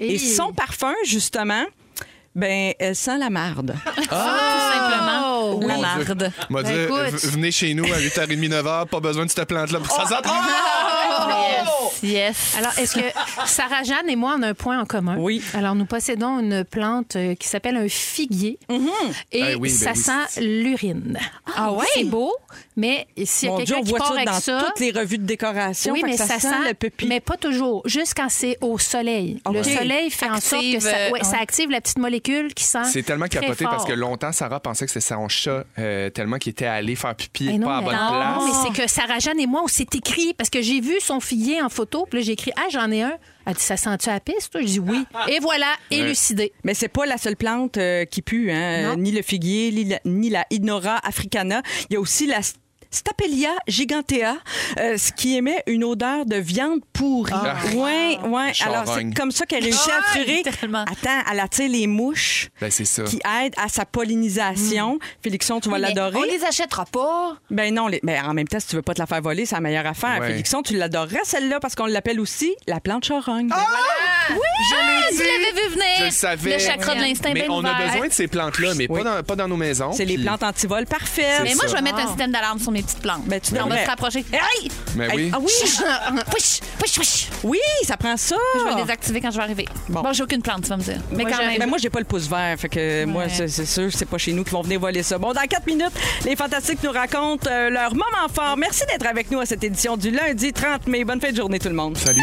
Et, 0.00 0.14
Et- 0.14 0.18
son 0.18 0.52
parfum, 0.52 0.92
justement, 1.06 1.64
ben, 2.36 2.72
elle 2.78 2.94
sent 2.94 3.18
la 3.18 3.30
marde. 3.30 3.74
Tout 3.96 4.02
simplement. 4.02 5.22
Oh, 5.42 5.60
la 5.66 5.76
marde. 5.78 6.32
M'a 6.50 6.62
Ben, 6.62 6.72
dit, 6.72 6.80
écoute. 6.84 7.20
v- 7.20 7.28
venez 7.30 7.50
chez 7.50 7.74
nous 7.74 7.84
à 7.84 7.96
8h30, 7.98 8.48
9h, 8.48 8.86
pas 8.86 9.00
besoin 9.00 9.24
de 9.26 9.30
cette 9.30 9.48
plante-là 9.48 9.80
pour 9.80 9.90
ça. 9.90 10.04
sente- 10.06 10.26
Yes. 12.02 12.02
yes. 12.02 12.56
Alors, 12.58 12.72
est-ce 12.78 12.94
que 12.94 13.46
Sarah 13.46 13.82
Jeanne 13.82 14.08
et 14.08 14.16
moi, 14.16 14.34
on 14.38 14.42
a 14.42 14.48
un 14.48 14.54
point 14.54 14.78
en 14.80 14.84
commun? 14.84 15.16
Oui. 15.18 15.42
Alors, 15.54 15.74
nous 15.74 15.86
possédons 15.86 16.38
une 16.40 16.64
plante 16.64 17.16
euh, 17.16 17.34
qui 17.34 17.48
s'appelle 17.48 17.76
un 17.76 17.88
figuier. 17.88 18.58
Et 19.32 19.42
Ah 19.42 19.46
oui, 19.58 19.70
ben 19.70 19.70
ça 19.70 19.92
oui. 19.94 20.02
sent 20.28 20.40
l'urine. 20.42 21.18
Ah 21.56 21.72
ouais? 21.72 21.86
C'est 21.94 22.04
beau, 22.04 22.32
mais 22.76 23.06
s'il 23.24 23.48
y 23.48 23.52
a 23.52 23.56
quelqu'un 23.56 23.76
on 23.78 23.82
qui 23.82 23.90
voit 23.90 23.98
part 23.98 24.08
ça 24.08 24.14
avec 24.14 24.26
dans 24.26 24.40
ça... 24.40 24.64
toutes 24.66 24.80
les 24.80 24.90
revues 24.90 25.18
de 25.18 25.24
décoration. 25.24 25.92
Oui, 25.94 26.02
mais 26.04 26.16
ça, 26.16 26.38
sent, 26.38 26.48
le 26.66 26.74
peupi. 26.74 27.06
mais 27.06 27.20
pas 27.20 27.36
toujours. 27.36 27.82
Juste 27.86 28.12
quand 28.14 28.28
c'est 28.28 28.58
au 28.60 28.78
soleil. 28.78 29.40
Le 29.50 29.60
OK. 29.60 29.64
soleil 29.64 30.10
fait 30.10 30.28
en 30.28 30.40
sorte 30.40 30.62
que 30.62 30.80
ça, 30.80 30.96
euh, 30.96 31.22
ça 31.22 31.38
active 31.40 31.70
la 31.70 31.80
petite 31.80 31.98
molécule 31.98 32.52
qui 32.52 32.64
sent 32.64 32.84
C'est 32.84 33.02
tellement 33.02 33.26
très 33.28 33.40
capoté 33.40 33.64
parce 33.64 33.84
que 33.84 33.92
longtemps, 33.92 34.32
Sarah 34.32 34.60
pensait 34.60 34.84
que 34.84 34.92
c'était 34.92 35.14
son 35.14 35.28
chat, 35.28 35.64
euh, 35.78 36.10
tellement 36.10 36.36
qu'il 36.36 36.50
était 36.50 36.66
allé 36.66 36.96
faire 36.96 37.14
pipi 37.14 37.58
non, 37.58 37.66
pas 37.66 37.78
à 37.78 37.80
bonne 37.80 37.94
non, 37.94 38.08
place. 38.08 38.42
mais 38.46 38.52
c'est 38.62 38.82
que 38.82 38.90
Sarah 38.90 39.18
Jeanne 39.18 39.40
et 39.40 39.46
moi, 39.46 39.62
on 39.64 39.68
s'est 39.68 39.86
écrit 39.94 40.34
parce 40.34 40.50
que 40.50 40.60
j'ai 40.60 40.80
vu 40.80 40.96
son 41.00 41.20
figuier 41.20 41.62
en 41.62 41.68
photo, 41.68 42.06
puis 42.08 42.20
là 42.20 42.24
j'ai 42.24 42.32
écrit 42.32 42.52
ah 42.56 42.68
j'en 42.70 42.90
ai 42.90 43.02
un. 43.02 43.16
Elle 43.46 43.54
dit 43.54 43.62
ça 43.62 43.76
sent-tu 43.76 44.08
à 44.08 44.14
la 44.14 44.20
piste 44.20 44.50
toi? 44.50 44.60
Je 44.60 44.66
dis 44.66 44.80
oui. 44.80 45.04
Et 45.28 45.38
voilà, 45.40 45.72
élucidé. 45.90 46.52
Mais 46.64 46.74
c'est 46.74 46.88
pas 46.88 47.06
la 47.06 47.16
seule 47.16 47.36
plante 47.36 47.76
euh, 47.76 48.04
qui 48.04 48.20
pue, 48.20 48.50
hein? 48.50 48.88
Non. 48.88 48.96
Ni 48.96 49.12
le 49.12 49.22
figuier, 49.22 49.70
ni 49.70 49.84
la, 49.84 50.00
ni 50.04 50.30
la 50.30 50.44
Ignora 50.50 50.98
africana. 51.06 51.62
Il 51.88 51.94
y 51.94 51.96
a 51.96 52.00
aussi 52.00 52.26
la 52.26 52.40
Stapelia 52.90 53.50
gigantea, 53.68 54.36
euh, 54.78 54.96
ce 54.96 55.12
qui 55.12 55.36
émet 55.36 55.62
une 55.66 55.84
odeur 55.84 56.24
de 56.26 56.36
viande 56.36 56.80
pourrie. 56.92 57.32
Ah. 57.34 57.56
Ouais, 57.74 58.18
ouais. 58.28 58.52
Alors 58.64 58.84
c'est 58.94 59.12
comme 59.14 59.30
ça 59.32 59.44
qu'elle 59.46 59.62
réussit 59.64 59.90
à 59.90 60.00
Ah, 60.00 60.10
attirer. 60.10 60.36
littéralement. 60.36 60.82
Attends, 60.84 61.22
elle 61.30 61.40
attire 61.40 61.68
les 61.70 61.86
mouches 61.86 62.48
Ben, 62.60 62.70
c'est 62.70 62.84
ça. 62.84 63.02
qui 63.04 63.16
aident 63.42 63.54
à 63.56 63.68
sa 63.68 63.84
pollinisation. 63.84 64.98
Félixon, 65.22 65.60
tu 65.60 65.68
vas 65.68 65.78
Mais 65.78 65.88
l'adorer. 65.88 66.16
On 66.18 66.22
les 66.22 66.44
achètera 66.44 66.84
pas. 66.86 67.36
Ben 67.50 67.74
non, 67.74 67.88
les- 67.88 68.00
ben 68.02 68.24
en 68.24 68.34
même 68.34 68.48
temps, 68.48 68.60
si 68.60 68.68
tu 68.68 68.76
veux 68.76 68.82
pas 68.82 68.94
te 68.94 69.00
la 69.00 69.06
faire 69.06 69.20
voler, 69.22 69.46
c'est 69.46 69.54
la 69.54 69.60
meilleure 69.60 69.86
affaire. 69.86 70.18
Ouais. 70.20 70.28
Félixon, 70.28 70.62
tu 70.62 70.76
l'adorerais 70.76 71.20
celle-là 71.24 71.60
parce 71.60 71.74
qu'on 71.74 71.86
l'appelle 71.86 72.20
aussi 72.20 72.54
la 72.66 72.80
plante 72.80 73.04
charogne. 73.04 73.48
Ah! 73.52 73.64
Je 74.28 74.34
l'ai 74.34 75.12
dit. 75.16 75.22
Tu 75.22 75.22
l'avais 75.24 75.52
vu 75.68 75.68
venir. 75.74 75.86
Je 75.98 76.04
le 76.06 76.10
savais. 76.10 76.52
Le 76.54 76.58
chakra 76.58 76.94
de 76.94 77.00
l'instinct 77.00 77.30
Mais 77.32 77.42
bien 77.42 77.50
on 77.50 77.64
a 77.64 77.72
ouvert. 77.72 77.92
besoin 77.92 78.08
de 78.08 78.12
ces 78.12 78.26
plantes-là, 78.26 78.74
mais 78.76 78.86
Oui. 78.88 79.02
pas, 79.02 79.16
dans, 79.16 79.22
pas 79.22 79.36
dans 79.36 79.48
nos 79.48 79.56
maisons. 79.56 79.92
C'est 79.92 80.04
les 80.04 80.14
Puis- 80.16 80.24
plantes 80.24 80.42
antivol 80.42 80.84
parfaites. 80.86 81.42
Mais 81.44 81.54
moi, 81.54 81.66
je 81.68 81.72
vais 81.74 81.82
mettre 81.82 81.98
un 81.98 82.06
système 82.08 82.32
d'alarme 82.32 82.58
sur 82.58 82.72
mes 82.72 82.82
petites 82.86 83.00
plantes. 83.02 83.24
Ben, 83.26 83.40
tu 83.40 83.52
on 83.60 83.66
va 83.66 83.82
se 83.84 83.88
rapprocher. 83.90 84.24
Hey! 84.32 84.70
Mais 84.96 85.06
Hey, 85.08 85.16
oui. 85.16 85.30
Ah 85.34 85.38
oui, 85.40 85.52
Push, 86.30 86.60
push, 86.78 86.94
push. 86.98 87.26
oui, 87.44 87.58
ça 87.84 87.96
prend 87.96 88.16
ça. 88.16 88.36
Je 88.58 88.64
vais 88.64 88.70
le 88.70 88.76
désactiver 88.82 89.20
quand 89.20 89.30
je 89.30 89.36
vais 89.36 89.42
arriver. 89.42 89.66
Bon. 89.88 90.00
Bon, 90.02 90.12
j'ai 90.12 90.22
aucune 90.22 90.42
plante, 90.42 90.62
tu 90.62 90.68
vas 90.68 90.76
me 90.76 90.82
dire. 90.82 91.00
Mais 91.10 91.22
Moi, 91.24 91.30
quand 91.30 91.36
j'ai- 91.42 91.46
même. 91.48 91.58
Ben 91.58 91.68
moi, 91.68 91.78
j'ai 91.78 91.90
pas 91.90 91.98
le 91.98 92.04
pouce 92.04 92.28
vert, 92.28 92.56
fait 92.58 92.68
que 92.68 93.04
moi, 93.04 93.24
Ouais. 93.24 93.48
c'est 93.48 93.66
sûr, 93.66 93.90
c'est 93.92 94.06
pas 94.08 94.18
chez 94.18 94.32
nous 94.32 94.42
qu'ils 94.44 94.52
vont 94.52 94.62
venir 94.62 94.80
voler 94.80 95.02
ça. 95.02 95.18
Bon, 95.18 95.32
dans 95.32 95.42
quatre 95.42 95.66
minutes, 95.66 95.92
les 96.24 96.36
Fantastiques 96.36 96.82
nous 96.82 96.92
racontent 96.92 97.48
euh, 97.50 97.70
leur 97.70 97.92
moment 97.94 98.28
fort. 98.32 98.56
Merci 98.56 98.82
d'être 98.88 99.06
avec 99.06 99.30
nous 99.30 99.40
à 99.40 99.46
cette 99.46 99.62
édition 99.64 99.96
du 99.96 100.10
lundi 100.10 100.52
30 100.52 100.86
mai. 100.86 101.04
Bonne 101.04 101.20
fin 101.20 101.30
de 101.32 101.36
journée, 101.36 101.58
tout 101.58 101.68
le 101.68 101.74
monde. 101.74 101.96
Salut. 101.96 102.22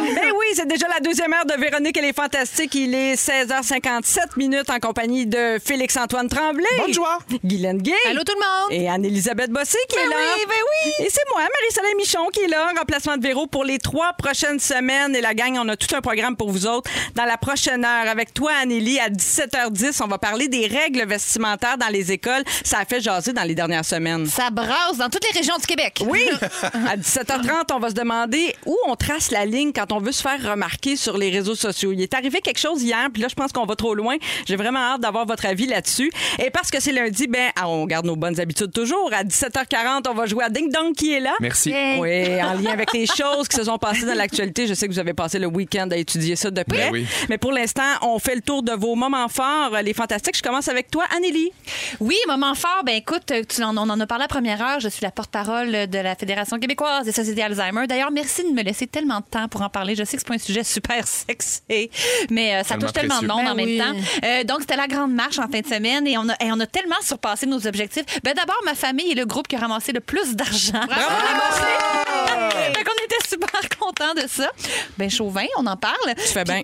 Ben 0.00 0.32
oui, 0.38 0.46
c'est 0.54 0.66
déjà 0.66 0.86
la 0.88 1.00
deuxième 1.00 1.32
heure 1.32 1.44
de 1.44 1.52
Véronique 1.60 1.96
et 1.96 2.00
les 2.00 2.12
Fantastiques. 2.12 2.74
Il 2.74 2.94
est 2.94 3.14
16h57 3.14 4.36
minutes 4.36 4.70
en 4.70 4.78
compagnie 4.78 5.26
de 5.26 5.58
Félix-Antoine 5.62 6.28
Tremblay. 6.28 6.64
Bonjour. 6.86 7.18
Guylaine 7.44 7.78
Gay. 7.82 7.92
Allô 8.08 8.22
tout 8.24 8.32
le 8.34 8.40
monde! 8.40 8.72
Et 8.82 8.88
Anne-Élisabeth 8.88 9.50
Bossé 9.50 9.78
qui 9.88 9.96
est 9.98 10.06
là. 10.08 10.16
oui, 10.36 10.42
ben 10.48 10.54
oui. 10.54 11.06
Et 11.06 11.10
c'est 11.10 11.20
moi, 11.32 11.42
Marie-Soleil 11.42 11.94
Michon, 11.96 12.26
qui 12.32 12.40
est 12.40 12.48
là 12.48 12.70
en 12.74 12.78
remplacement 12.78 13.16
de 13.16 13.22
Véro 13.22 13.46
pour 13.46 13.64
les 13.64 13.78
trois 13.78 14.12
prochaines 14.14 14.58
semaines. 14.58 15.14
Et 15.14 15.20
la 15.20 15.34
gang, 15.34 15.56
on 15.58 15.68
a 15.68 15.76
tout 15.76 15.94
un 15.94 16.00
programme 16.00 16.36
pour 16.36 16.50
vous 16.50 16.66
autres 16.66 16.90
dans 17.14 17.24
la 17.26 17.36
prochaine 17.36 17.84
heure. 17.84 18.08
Avec 18.08 18.32
toi, 18.32 18.52
Annélie, 18.62 18.98
à 19.00 19.10
17h10, 19.10 20.02
on 20.02 20.08
va 20.08 20.18
parler 20.18 20.48
des 20.48 20.66
règles 20.66 21.04
vestimentaires 21.06 21.76
dans 21.78 21.88
les 21.88 22.10
écoles. 22.12 22.42
Ça 22.64 22.78
a 22.78 22.84
fait 22.84 23.00
jaser 23.00 23.32
dans 23.32 23.42
les 23.44 23.54
dernières 23.54 23.84
semaines. 23.84 24.26
Ça 24.26 24.50
brasse 24.50 24.96
dans 24.98 25.08
toutes 25.10 25.24
les 25.30 25.38
régions 25.38 25.56
du 25.58 25.66
Québec. 25.66 26.02
Oui! 26.06 26.24
À 26.90 26.96
17h30, 26.96 27.72
on 27.74 27.78
va 27.78 27.88
se 27.90 27.94
demander 27.94 28.54
où 28.64 28.76
on 28.86 28.96
trace 28.96 29.30
la 29.30 29.44
ligne 29.44 29.72
quand 29.72 29.89
on 29.92 29.98
veut 29.98 30.12
se 30.12 30.22
faire 30.22 30.42
remarquer 30.52 30.96
sur 30.96 31.16
les 31.18 31.30
réseaux 31.30 31.54
sociaux. 31.54 31.92
Il 31.92 32.00
est 32.00 32.14
arrivé 32.14 32.40
quelque 32.40 32.58
chose 32.58 32.82
hier, 32.82 33.08
puis 33.12 33.22
là, 33.22 33.28
je 33.28 33.34
pense 33.34 33.52
qu'on 33.52 33.66
va 33.66 33.76
trop 33.76 33.94
loin. 33.94 34.16
J'ai 34.46 34.56
vraiment 34.56 34.78
hâte 34.80 35.00
d'avoir 35.00 35.26
votre 35.26 35.46
avis 35.46 35.66
là-dessus. 35.66 36.10
Et 36.42 36.50
parce 36.50 36.70
que 36.70 36.80
c'est 36.80 36.92
lundi, 36.92 37.26
ben, 37.26 37.50
ah, 37.56 37.68
on 37.68 37.86
garde 37.86 38.06
nos 38.06 38.16
bonnes 38.16 38.38
habitudes 38.40 38.72
toujours. 38.72 39.10
À 39.12 39.24
17h40, 39.24 40.06
on 40.08 40.14
va 40.14 40.26
jouer 40.26 40.44
à 40.44 40.48
Ding 40.50 40.70
Dong 40.72 40.94
qui 40.94 41.12
est 41.12 41.20
là. 41.20 41.32
Merci. 41.40 41.72
Oui, 41.98 42.42
en 42.42 42.54
lien 42.54 42.70
avec 42.72 42.92
les 42.92 43.06
choses 43.06 43.48
qui 43.48 43.56
se 43.56 43.64
sont 43.64 43.78
passées 43.78 44.06
dans 44.06 44.14
l'actualité. 44.14 44.66
Je 44.66 44.74
sais 44.74 44.86
que 44.88 44.92
vous 44.92 44.98
avez 44.98 45.14
passé 45.14 45.38
le 45.38 45.46
week-end 45.46 45.88
à 45.90 45.96
étudier 45.96 46.36
ça 46.36 46.50
de 46.50 46.62
près. 46.62 46.90
Ben 46.90 46.92
oui. 46.92 47.06
Mais 47.28 47.38
pour 47.38 47.52
l'instant, 47.52 47.82
on 48.02 48.18
fait 48.18 48.34
le 48.34 48.42
tour 48.42 48.62
de 48.62 48.72
vos 48.72 48.94
moments 48.94 49.28
forts. 49.28 49.76
Les 49.82 49.94
fantastiques, 49.94 50.36
je 50.36 50.42
commence 50.42 50.68
avec 50.68 50.90
toi, 50.90 51.04
Anneli. 51.16 51.50
Oui, 52.00 52.16
moment 52.28 52.54
fort. 52.54 52.82
Ben 52.84 52.94
écoute, 52.96 53.32
tu 53.48 53.62
en- 53.62 53.76
on 53.76 53.88
en 53.88 53.98
a 54.00 54.06
parlé 54.06 54.24
à 54.24 54.28
première 54.28 54.60
heure. 54.62 54.80
Je 54.80 54.88
suis 54.88 55.02
la 55.02 55.10
porte-parole 55.10 55.88
de 55.88 55.98
la 55.98 56.14
Fédération 56.14 56.58
québécoise 56.58 57.04
des 57.04 57.12
sociétés 57.12 57.42
Alzheimer. 57.42 57.86
D'ailleurs, 57.86 58.10
merci 58.10 58.42
de 58.44 58.54
me 58.54 58.62
laisser 58.62 58.86
tellement 58.86 59.18
de 59.20 59.24
temps 59.30 59.48
pour 59.48 59.62
en 59.62 59.68
parler. 59.68 59.79
Je 59.88 60.04
sais 60.04 60.16
que 60.16 60.22
c'est 60.22 60.26
pas 60.28 60.34
un 60.34 60.38
sujet 60.38 60.64
super 60.64 61.06
sexy, 61.06 61.90
mais 62.30 62.54
euh, 62.56 62.58
ça 62.62 62.70
Tellement 62.76 62.80
touche 62.86 62.92
tellement 62.92 63.20
de 63.20 63.26
monde 63.26 63.44
Ben 63.44 63.52
en 63.52 63.54
même 63.54 63.66
oui. 63.66 63.78
temps. 63.78 63.94
Euh, 64.24 64.44
donc, 64.44 64.60
c'était 64.60 64.76
la 64.76 64.86
grande 64.86 65.12
marche 65.12 65.38
en 65.38 65.48
fin 65.48 65.60
de 65.60 65.66
semaine 65.66 66.06
et 66.06 66.16
on 66.18 66.28
a, 66.28 66.34
et 66.44 66.52
on 66.52 66.60
a 66.60 66.66
tellement 66.66 67.00
surpassé 67.02 67.46
nos 67.46 67.66
objectifs. 67.66 68.04
Ben 68.22 68.34
d'abord, 68.34 68.60
ma 68.64 68.74
famille 68.74 69.12
est 69.12 69.16
le 69.16 69.26
groupe 69.26 69.48
qui 69.48 69.56
a 69.56 69.60
ramassé 69.60 69.92
le 69.92 70.00
plus 70.00 70.34
d'argent. 70.36 70.82
Fait 72.74 72.84
qu'on 72.84 73.04
était 73.04 73.28
super 73.28 73.60
contents 73.78 74.14
de 74.14 74.26
ça. 74.28 74.50
Ben 74.98 75.10
Chauvin, 75.10 75.46
on 75.56 75.66
en 75.66 75.76
parle. 75.76 76.14
Tu 76.16 76.32
fais 76.32 76.44
bien. 76.44 76.62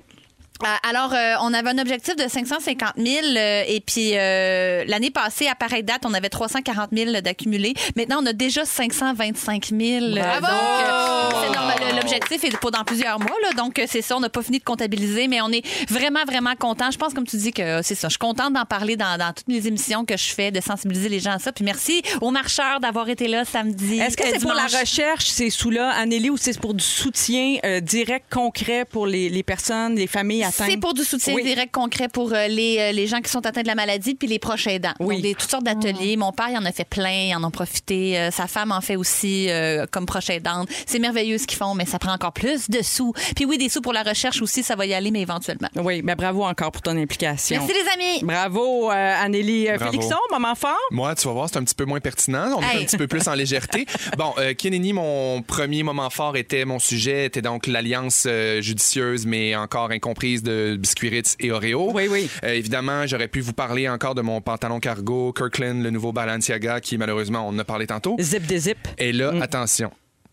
Euh, 0.62 0.88
Alors, 0.88 1.12
euh, 1.12 1.34
on 1.42 1.52
avait 1.52 1.70
un 1.70 1.78
objectif 1.78 2.16
de 2.16 2.28
550 2.28 2.92
000 2.96 3.26
euh, 3.36 3.62
et 3.66 3.80
puis 3.80 4.12
euh, 4.14 4.84
l'année 4.86 5.10
passée, 5.10 5.48
à 5.48 5.54
pareille 5.54 5.82
date, 5.82 6.02
on 6.04 6.14
avait 6.14 6.28
340 6.28 6.90
000 6.92 7.20
d'accumulés. 7.20 7.74
Maintenant, 7.96 8.18
on 8.22 8.26
a 8.26 8.32
déjà 8.32 8.64
525 8.64 9.66
000. 9.66 10.14
Bravo! 10.14 10.46
Donc, 10.46 10.52
euh, 10.52 11.30
c'est 11.42 11.54
normal. 11.54 11.76
L'objectif 11.96 12.44
est 12.44 12.56
pour 12.58 12.70
dans 12.70 12.84
plusieurs 12.84 13.18
mois. 13.18 13.36
Là, 13.42 13.52
donc, 13.56 13.78
euh, 13.78 13.84
c'est 13.88 14.02
ça. 14.02 14.16
On 14.16 14.20
n'a 14.20 14.28
pas 14.28 14.42
fini 14.42 14.58
de 14.58 14.64
comptabiliser, 14.64 15.28
mais 15.28 15.40
on 15.42 15.50
est 15.50 15.64
vraiment, 15.88 16.24
vraiment 16.26 16.54
content. 16.58 16.90
Je 16.90 16.98
pense, 16.98 17.12
comme 17.12 17.26
tu 17.26 17.36
dis, 17.36 17.52
que 17.52 17.82
c'est 17.82 17.94
ça. 17.94 18.08
Je 18.08 18.12
suis 18.12 18.18
contente 18.18 18.52
d'en 18.54 18.64
parler 18.64 18.96
dans, 18.96 19.18
dans 19.18 19.32
toutes 19.32 19.48
les 19.48 19.68
émissions 19.68 20.04
que 20.04 20.16
je 20.16 20.32
fais, 20.32 20.50
de 20.50 20.60
sensibiliser 20.60 21.08
les 21.08 21.20
gens 21.20 21.32
à 21.32 21.38
ça. 21.38 21.52
Puis 21.52 21.64
merci 21.64 22.02
aux 22.20 22.30
marcheurs 22.30 22.80
d'avoir 22.80 23.08
été 23.08 23.28
là 23.28 23.44
samedi. 23.44 23.98
Est-ce 23.98 24.16
que 24.16 24.24
c'est 24.26 24.40
pour 24.40 24.54
la 24.54 24.66
recherche, 24.66 25.26
ces 25.26 25.50
sous-là, 25.50 25.90
Anneli, 25.90 26.30
ou 26.30 26.36
c'est 26.36 26.58
pour 26.58 26.74
du 26.74 26.84
soutien 26.84 27.56
euh, 27.64 27.80
direct, 27.80 28.26
concret 28.32 28.84
pour 28.84 29.06
les, 29.06 29.28
les 29.28 29.42
personnes, 29.42 29.96
les 29.96 30.06
familles 30.06 30.45
C'est 30.52 30.76
pour 30.78 30.94
du 30.94 31.02
soutien 31.04 31.34
Oui. 31.34 31.42
direct 31.44 31.72
concret 31.72 32.08
pour 32.08 32.32
euh, 32.32 32.48
les, 32.48 32.78
euh, 32.78 32.92
les 32.92 33.06
gens 33.06 33.20
qui 33.20 33.30
sont 33.30 33.44
atteints 33.46 33.62
de 33.62 33.66
la 33.66 33.74
maladie 33.74 34.14
puis 34.14 34.28
les 34.28 34.38
proches 34.38 34.66
aidants. 34.66 34.92
Oui. 35.00 35.16
Donc, 35.16 35.22
des, 35.22 35.34
toutes 35.34 35.50
sortes 35.50 35.64
d'ateliers. 35.64 36.16
Mon 36.16 36.32
père, 36.32 36.48
il 36.50 36.56
en 36.56 36.64
a 36.64 36.72
fait 36.72 36.84
plein, 36.88 37.28
ils 37.30 37.34
en 37.34 37.44
ont 37.44 37.50
profité. 37.50 38.18
Euh, 38.18 38.30
sa 38.30 38.46
femme 38.46 38.72
en 38.72 38.80
fait 38.80 38.96
aussi 38.96 39.46
euh, 39.50 39.86
comme 39.90 40.06
proche 40.06 40.30
aidante. 40.30 40.68
C'est 40.86 40.98
merveilleux 40.98 41.38
ce 41.38 41.46
qu'ils 41.46 41.58
font, 41.58 41.74
mais 41.74 41.86
ça 41.86 41.98
prend 41.98 42.12
encore 42.12 42.32
plus 42.32 42.68
de 42.70 42.82
sous. 42.82 43.12
Puis 43.34 43.44
oui, 43.44 43.58
des 43.58 43.68
sous 43.68 43.80
pour 43.80 43.92
la 43.92 44.02
recherche 44.02 44.42
aussi, 44.42 44.62
ça 44.62 44.76
va 44.76 44.86
y 44.86 44.94
aller, 44.94 45.10
mais 45.10 45.22
éventuellement. 45.22 45.68
Oui, 45.76 46.02
mais 46.02 46.14
bravo 46.14 46.44
encore 46.44 46.72
pour 46.72 46.82
ton 46.82 46.96
implication. 46.96 47.56
Merci 47.58 47.72
les 47.72 47.90
amis! 47.92 48.20
Bravo, 48.22 48.90
euh, 48.90 49.14
Anneli 49.22 49.66
Bravo. 49.76 49.84
Félixon, 49.92 50.16
moment 50.30 50.54
fort. 50.54 50.76
Moi, 50.90 51.14
tu 51.14 51.26
vas 51.28 51.32
voir, 51.34 51.48
c'est 51.48 51.58
un 51.58 51.64
petit 51.64 51.74
peu 51.74 51.84
moins 51.84 52.00
pertinent. 52.00 52.50
On 52.56 52.62
est 52.62 52.82
un 52.82 52.84
petit 52.84 52.96
peu 52.96 53.06
plus 53.06 53.26
en 53.28 53.34
légèreté. 53.34 53.86
Bon, 54.16 54.32
euh, 54.38 54.54
Kenini, 54.54 54.92
mon 54.92 55.42
premier 55.42 55.82
moment 55.82 56.08
fort 56.10 56.36
était, 56.36 56.64
mon 56.64 56.78
sujet 56.78 57.26
était 57.26 57.42
donc 57.42 57.66
l'alliance 57.66 58.24
euh, 58.26 58.62
judicieuse, 58.62 59.26
mais 59.26 59.54
encore 59.56 59.90
incomprise 59.90 60.35
de 60.42 60.76
Biscuit 60.78 61.08
Ritz 61.08 61.36
et 61.40 61.50
Oreo. 61.52 61.90
Oui, 61.94 62.08
oui. 62.10 62.28
Euh, 62.44 62.52
évidemment, 62.54 63.06
j'aurais 63.06 63.28
pu 63.28 63.40
vous 63.40 63.52
parler 63.52 63.88
encore 63.88 64.14
de 64.14 64.22
mon 64.22 64.40
pantalon 64.40 64.80
cargo 64.80 65.32
Kirkland, 65.32 65.82
le 65.82 65.90
nouveau 65.90 66.12
Balenciaga, 66.12 66.80
qui 66.80 66.98
malheureusement, 66.98 67.46
on 67.46 67.50
en 67.50 67.58
a 67.58 67.64
parlé 67.64 67.86
tantôt. 67.86 68.16
Zip 68.20 68.46
des 68.46 68.58
zip. 68.58 68.78
Et 68.98 69.12
là, 69.12 69.32
attention, 69.40 69.90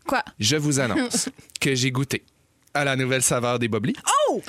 Quoi? 0.08 0.24
je 0.40 0.56
vous 0.56 0.80
annonce 0.80 1.30
que 1.60 1.76
j'ai 1.76 1.92
goûté 1.92 2.24
à 2.74 2.84
la 2.84 2.96
nouvelle 2.96 3.22
saveur 3.22 3.60
des 3.60 3.68
Bobli. 3.68 3.96
Oh! 4.30 4.42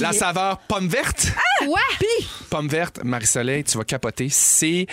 La 0.00 0.12
saveur 0.12 0.58
pomme 0.68 0.88
verte. 0.88 1.28
Ouais! 1.66 2.26
Pomme 2.50 2.68
verte, 2.68 3.00
Marie-Soleil, 3.04 3.64
tu 3.64 3.76
vas 3.78 3.84
capoter. 3.84 4.28
C'est 4.30 4.86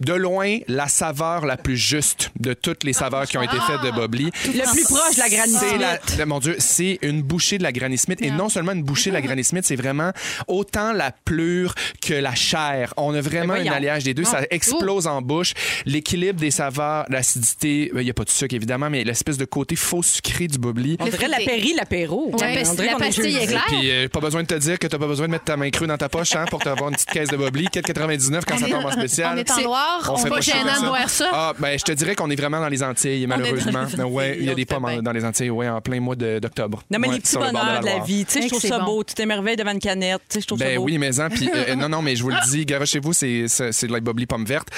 de 0.00 0.12
loin 0.12 0.58
la 0.68 0.86
saveur 0.88 1.44
la 1.46 1.56
plus 1.56 1.76
juste 1.76 2.30
de 2.38 2.52
toutes 2.54 2.84
les 2.84 2.92
saveurs 2.92 3.26
qui 3.26 3.36
ont 3.38 3.42
été 3.42 3.56
faites 3.66 3.80
de 3.82 3.90
Bobli. 3.90 4.30
Le 4.46 4.72
plus 4.72 4.84
proche 4.84 5.14
de 5.16 5.20
la 5.20 5.28
Granny 5.28 5.52
C'est 5.52 5.68
Smith. 5.70 5.80
la- 5.80 5.98
la- 6.18 6.26
mon 6.26 6.38
Dieu, 6.38 6.56
c'est 6.58 6.98
une 7.02 7.22
bouchée 7.22 7.58
de 7.58 7.62
la 7.62 7.72
Granny 7.72 7.98
Smith. 7.98 8.20
Et 8.22 8.30
non 8.30 8.48
seulement 8.48 8.72
une 8.72 8.82
bouchée 8.82 9.10
de 9.10 9.14
la 9.14 9.22
Granny 9.22 9.42
Smith, 9.44 9.64
c'est 9.66 9.76
vraiment 9.76 10.12
autant 10.46 10.92
la 10.92 11.10
pleure 11.10 11.74
que 12.00 12.14
la 12.14 12.34
chair. 12.34 12.94
On 12.96 13.14
a 13.14 13.20
vraiment 13.20 13.54
un 13.54 13.66
alliage 13.66 14.04
des 14.04 14.14
deux. 14.14 14.24
Ça 14.24 14.42
explose 14.50 15.06
en 15.06 15.22
bouche. 15.22 15.52
L'équilibre 15.86 16.38
des 16.40 16.50
saveurs, 16.50 17.06
l'acidité, 17.08 17.90
il 17.94 18.00
n'y 18.02 18.10
a 18.10 18.14
pas 18.14 18.24
de 18.24 18.30
sucre 18.30 18.54
évidemment, 18.54 18.90
mais 18.90 19.04
l'espèce 19.04 19.36
de 19.36 19.44
côté 19.44 19.74
faux 19.76 20.02
sucré 20.02 20.46
du 20.46 20.58
Bobli. 20.58 20.96
On 21.00 21.04
dirait 21.06 21.28
l'apéri, 21.28 21.74
l'apéro. 21.74 22.30
La 22.40 22.96
pastille 22.96 23.46
claire. 23.46 23.64
Puis 23.68 23.90
euh, 23.90 24.08
pas 24.08 24.20
besoin 24.20 24.42
de 24.42 24.46
te 24.48 24.54
dire 24.54 24.78
que 24.78 24.86
t'as 24.86 24.98
pas 24.98 25.06
besoin 25.06 25.26
de 25.26 25.32
mettre 25.32 25.44
ta 25.44 25.56
main 25.56 25.70
crue 25.70 25.86
dans 25.86 25.96
ta 25.98 26.08
poche 26.10 26.34
hein, 26.36 26.44
pour 26.50 26.60
t'avoir 26.60 26.90
une 26.90 26.96
petite 26.96 27.10
caisse 27.10 27.28
de 27.28 27.36
Bobli. 27.36 27.66
4,99 27.66 28.42
quand 28.46 28.58
ça 28.58 28.66
tombe 28.68 28.84
en 28.84 28.90
spécial. 28.92 29.32
On 29.34 29.38
est 29.38 29.50
en 29.50 29.62
noir. 29.62 30.06
On 30.08 30.12
on 30.12 30.16
fait 30.16 30.28
va 30.28 30.34
pas 30.36 30.40
gênant 30.40 30.80
de 30.82 30.86
voir 30.86 31.08
ça. 31.08 31.28
Ah, 31.32 31.52
ben, 31.58 31.78
je 31.78 31.84
te 31.84 31.92
dirais 31.92 32.14
qu'on 32.14 32.30
est 32.30 32.36
vraiment 32.36 32.60
dans 32.60 32.68
les 32.68 32.82
Antilles, 32.82 33.26
malheureusement. 33.26 33.86
dans 33.96 34.04
ouais, 34.04 34.36
il 34.38 34.44
y 34.46 34.50
a 34.50 34.54
des 34.54 34.66
pommes 34.66 34.84
en- 34.84 35.02
dans 35.02 35.12
les 35.12 35.24
Antilles, 35.24 35.50
ouais, 35.50 35.68
en 35.68 35.80
plein 35.80 36.00
mois 36.00 36.16
de- 36.16 36.38
d'octobre. 36.38 36.82
Non, 36.90 36.98
mais 36.98 37.08
Ouais, 37.08 37.14
les 37.14 37.20
petits 37.20 37.36
bonheurs 37.36 37.80
de 37.80 37.86
la 37.86 37.98
vie. 38.00 38.24
Tu 38.26 38.32
sais, 38.32 38.42
je 38.42 38.48
trouve 38.48 38.60
ça 38.60 38.78
bon. 38.80 38.84
beau. 38.86 39.04
Tu 39.04 39.14
t'émerveilles 39.14 39.56
devant 39.56 39.72
une 39.72 39.78
canette. 39.78 40.20
Tu 40.28 40.34
sais, 40.34 40.40
je 40.40 40.46
trouve 40.46 40.58
ça 40.58 40.64
Ben 40.66 40.76
beau. 40.78 40.84
oui, 40.84 40.98
mais 40.98 41.10
puis 41.30 41.50
euh, 41.54 41.74
non, 41.76 41.88
non, 41.88 42.02
mais 42.02 42.16
je 42.16 42.22
vous 42.22 42.30
le 42.30 42.36
dis, 42.50 42.64
garochez-vous, 42.66 43.12
c'est 43.12 43.44
c'est 43.48 43.72
c'est 43.72 43.86
de 43.86 43.92
la 43.92 44.00
Bobli 44.00 44.26
pomme 44.26 44.44
verte. 44.44 44.68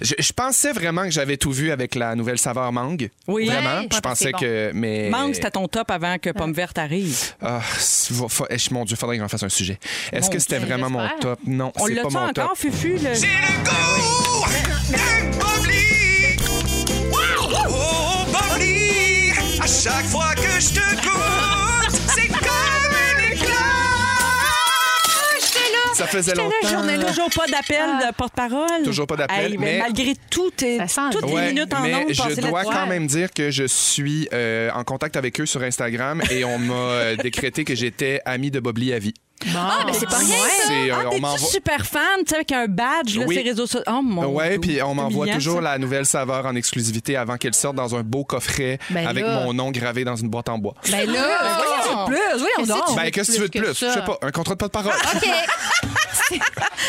Je, 0.00 0.14
je 0.18 0.32
pensais 0.32 0.72
vraiment 0.72 1.04
que 1.04 1.10
j'avais 1.10 1.36
tout 1.36 1.52
vu 1.52 1.70
avec 1.70 1.94
la 1.94 2.14
nouvelle 2.14 2.38
saveur 2.38 2.72
mangue. 2.72 3.10
Oui. 3.26 3.46
Vraiment. 3.46 3.80
Ouais, 3.80 3.88
je 3.92 4.00
pensais 4.00 4.32
bon. 4.32 4.38
que, 4.38 4.70
mais 4.74 5.10
Mangue, 5.10 5.34
c'était 5.34 5.50
ton 5.50 5.68
top 5.68 5.90
avant 5.90 6.18
que 6.18 6.30
Pomme 6.30 6.52
Verte 6.52 6.78
arrive. 6.78 7.18
Ah, 7.42 7.60
eh, 8.50 8.56
mon 8.70 8.84
Dieu, 8.84 8.96
faudrait 8.96 9.16
que 9.16 9.22
j'en 9.22 9.28
fasse 9.28 9.42
un 9.42 9.48
sujet. 9.48 9.78
Est-ce 10.12 10.30
que 10.30 10.38
c'était 10.38 10.58
Dieu, 10.58 10.66
vraiment 10.78 11.00
mon 11.02 11.08
top 11.20 11.38
Non, 11.46 11.72
On 11.78 11.86
c'est 11.86 11.94
l'a 11.94 12.02
pas 12.02 12.08
mon 12.10 12.32
top. 12.32 12.44
encore, 12.44 12.56
Fufu? 12.56 12.92
Le... 12.94 13.14
J'ai 13.14 13.26
le 13.26 13.64
goût 13.64 14.46
du 14.88 15.38
Bobli. 15.38 16.36
Oh, 17.68 18.24
Bobli. 18.26 19.30
À 19.60 19.66
chaque 19.66 20.04
fois 20.06 20.34
que 20.34 20.42
je 20.60 20.68
te 20.74 20.94
goûte, 21.02 22.00
c'est 22.14 22.28
comme 22.28 22.38
un 22.48 23.32
éclat. 23.32 23.52
Ça 25.94 26.06
faisait 26.06 26.32
J'étais 26.32 26.36
là, 26.36 26.44
longtemps. 26.44 26.68
j'en 26.68 26.88
ai 26.88 26.98
toujours 27.06 27.30
pas 27.30 27.46
d'appel 27.46 27.88
de 28.06 28.12
porte-parole. 28.14 28.82
Toujours 28.84 29.06
pas 29.06 29.16
d'appel, 29.16 29.52
Hey, 29.52 29.58
mais- 29.58 29.78
Malgré 29.78 30.12
tout, 30.30 30.50
t'es- 30.50 30.76
Ça 30.76 30.88
sent 30.88 31.00
toutes 31.12 31.22
le- 31.22 31.28
les 31.28 31.34
Ouais, 31.34 31.48
minutes 31.54 31.72
en 31.72 31.80
mais 31.80 31.94
ondes 31.94 32.04
je 32.10 32.22
passées 32.22 32.40
dois 32.42 32.62
là-dessus. 32.62 32.76
quand 32.76 32.86
même 32.86 33.06
dire 33.06 33.30
que 33.32 33.50
je 33.50 33.64
suis 33.64 34.28
euh, 34.34 34.70
en 34.74 34.84
contact 34.84 35.16
avec 35.16 35.40
eux 35.40 35.46
sur 35.46 35.62
Instagram 35.62 36.20
et 36.30 36.44
on 36.44 36.58
m'a 36.58 36.74
euh, 36.74 37.16
décrété 37.16 37.64
que 37.64 37.74
j'étais 37.74 38.20
ami 38.26 38.50
de 38.50 38.60
Bobli 38.60 38.92
à 38.92 38.98
vie. 38.98 39.14
Ah, 39.54 39.80
mais 39.86 39.92
c'est 39.92 40.06
pas 40.08 40.16
rien, 40.18 40.36
ça. 40.36 40.62
C'est, 40.66 40.90
euh, 40.90 40.94
Ah, 40.96 41.02
on 41.12 41.20
t'es-tu 41.34 41.44
super 41.44 41.84
fan, 41.86 42.02
tu 42.20 42.30
sais, 42.30 42.36
avec 42.36 42.52
un 42.52 42.66
badge, 42.66 43.18
là, 43.18 43.24
Oui. 43.26 43.34
ces 43.34 43.42
réseaux 43.42 43.66
sociaux. 43.66 43.84
Oh 43.86 44.00
mon 44.02 44.26
Ouais, 44.28 44.50
Dieu, 44.50 44.60
puis 44.60 44.82
on 44.82 44.94
m'envoie 44.94 45.26
humiliant, 45.26 45.34
toujours 45.38 45.56
ça. 45.56 45.60
la 45.72 45.78
nouvelle 45.78 46.06
saveur 46.06 46.46
en 46.46 46.54
exclusivité 46.56 47.16
avant 47.16 47.36
qu'elle 47.36 47.54
sorte 47.54 47.76
dans 47.76 47.94
un 47.94 48.02
beau 48.02 48.24
coffret 48.24 48.78
Ben 48.90 49.06
avec 49.06 49.24
là. 49.24 49.44
mon 49.44 49.52
nom 49.52 49.70
gravé 49.70 50.04
dans 50.04 50.16
une 50.16 50.28
boîte 50.28 50.48
en 50.48 50.58
bois. 50.58 50.74
Ben 50.90 51.10
là, 51.10 51.26
Plus, 52.06 52.16
voyons 52.16 52.46
Qu'est-ce 52.58 52.68
donc. 52.68 52.86
que 52.86 52.94
Ben, 52.96 53.10
qu'est-ce 53.10 53.30
que 53.30 53.36
tu 53.36 53.42
veux 53.42 53.48
de 53.48 53.58
plus? 53.58 53.68
Je 53.68 53.74
sais 53.92 54.02
pas, 54.04 54.18
un 54.22 54.30
contrat 54.30 54.54
de 54.54 54.58
pas 54.58 54.66
de 54.66 54.72
parole. 54.72 54.92
OK. 54.92 55.28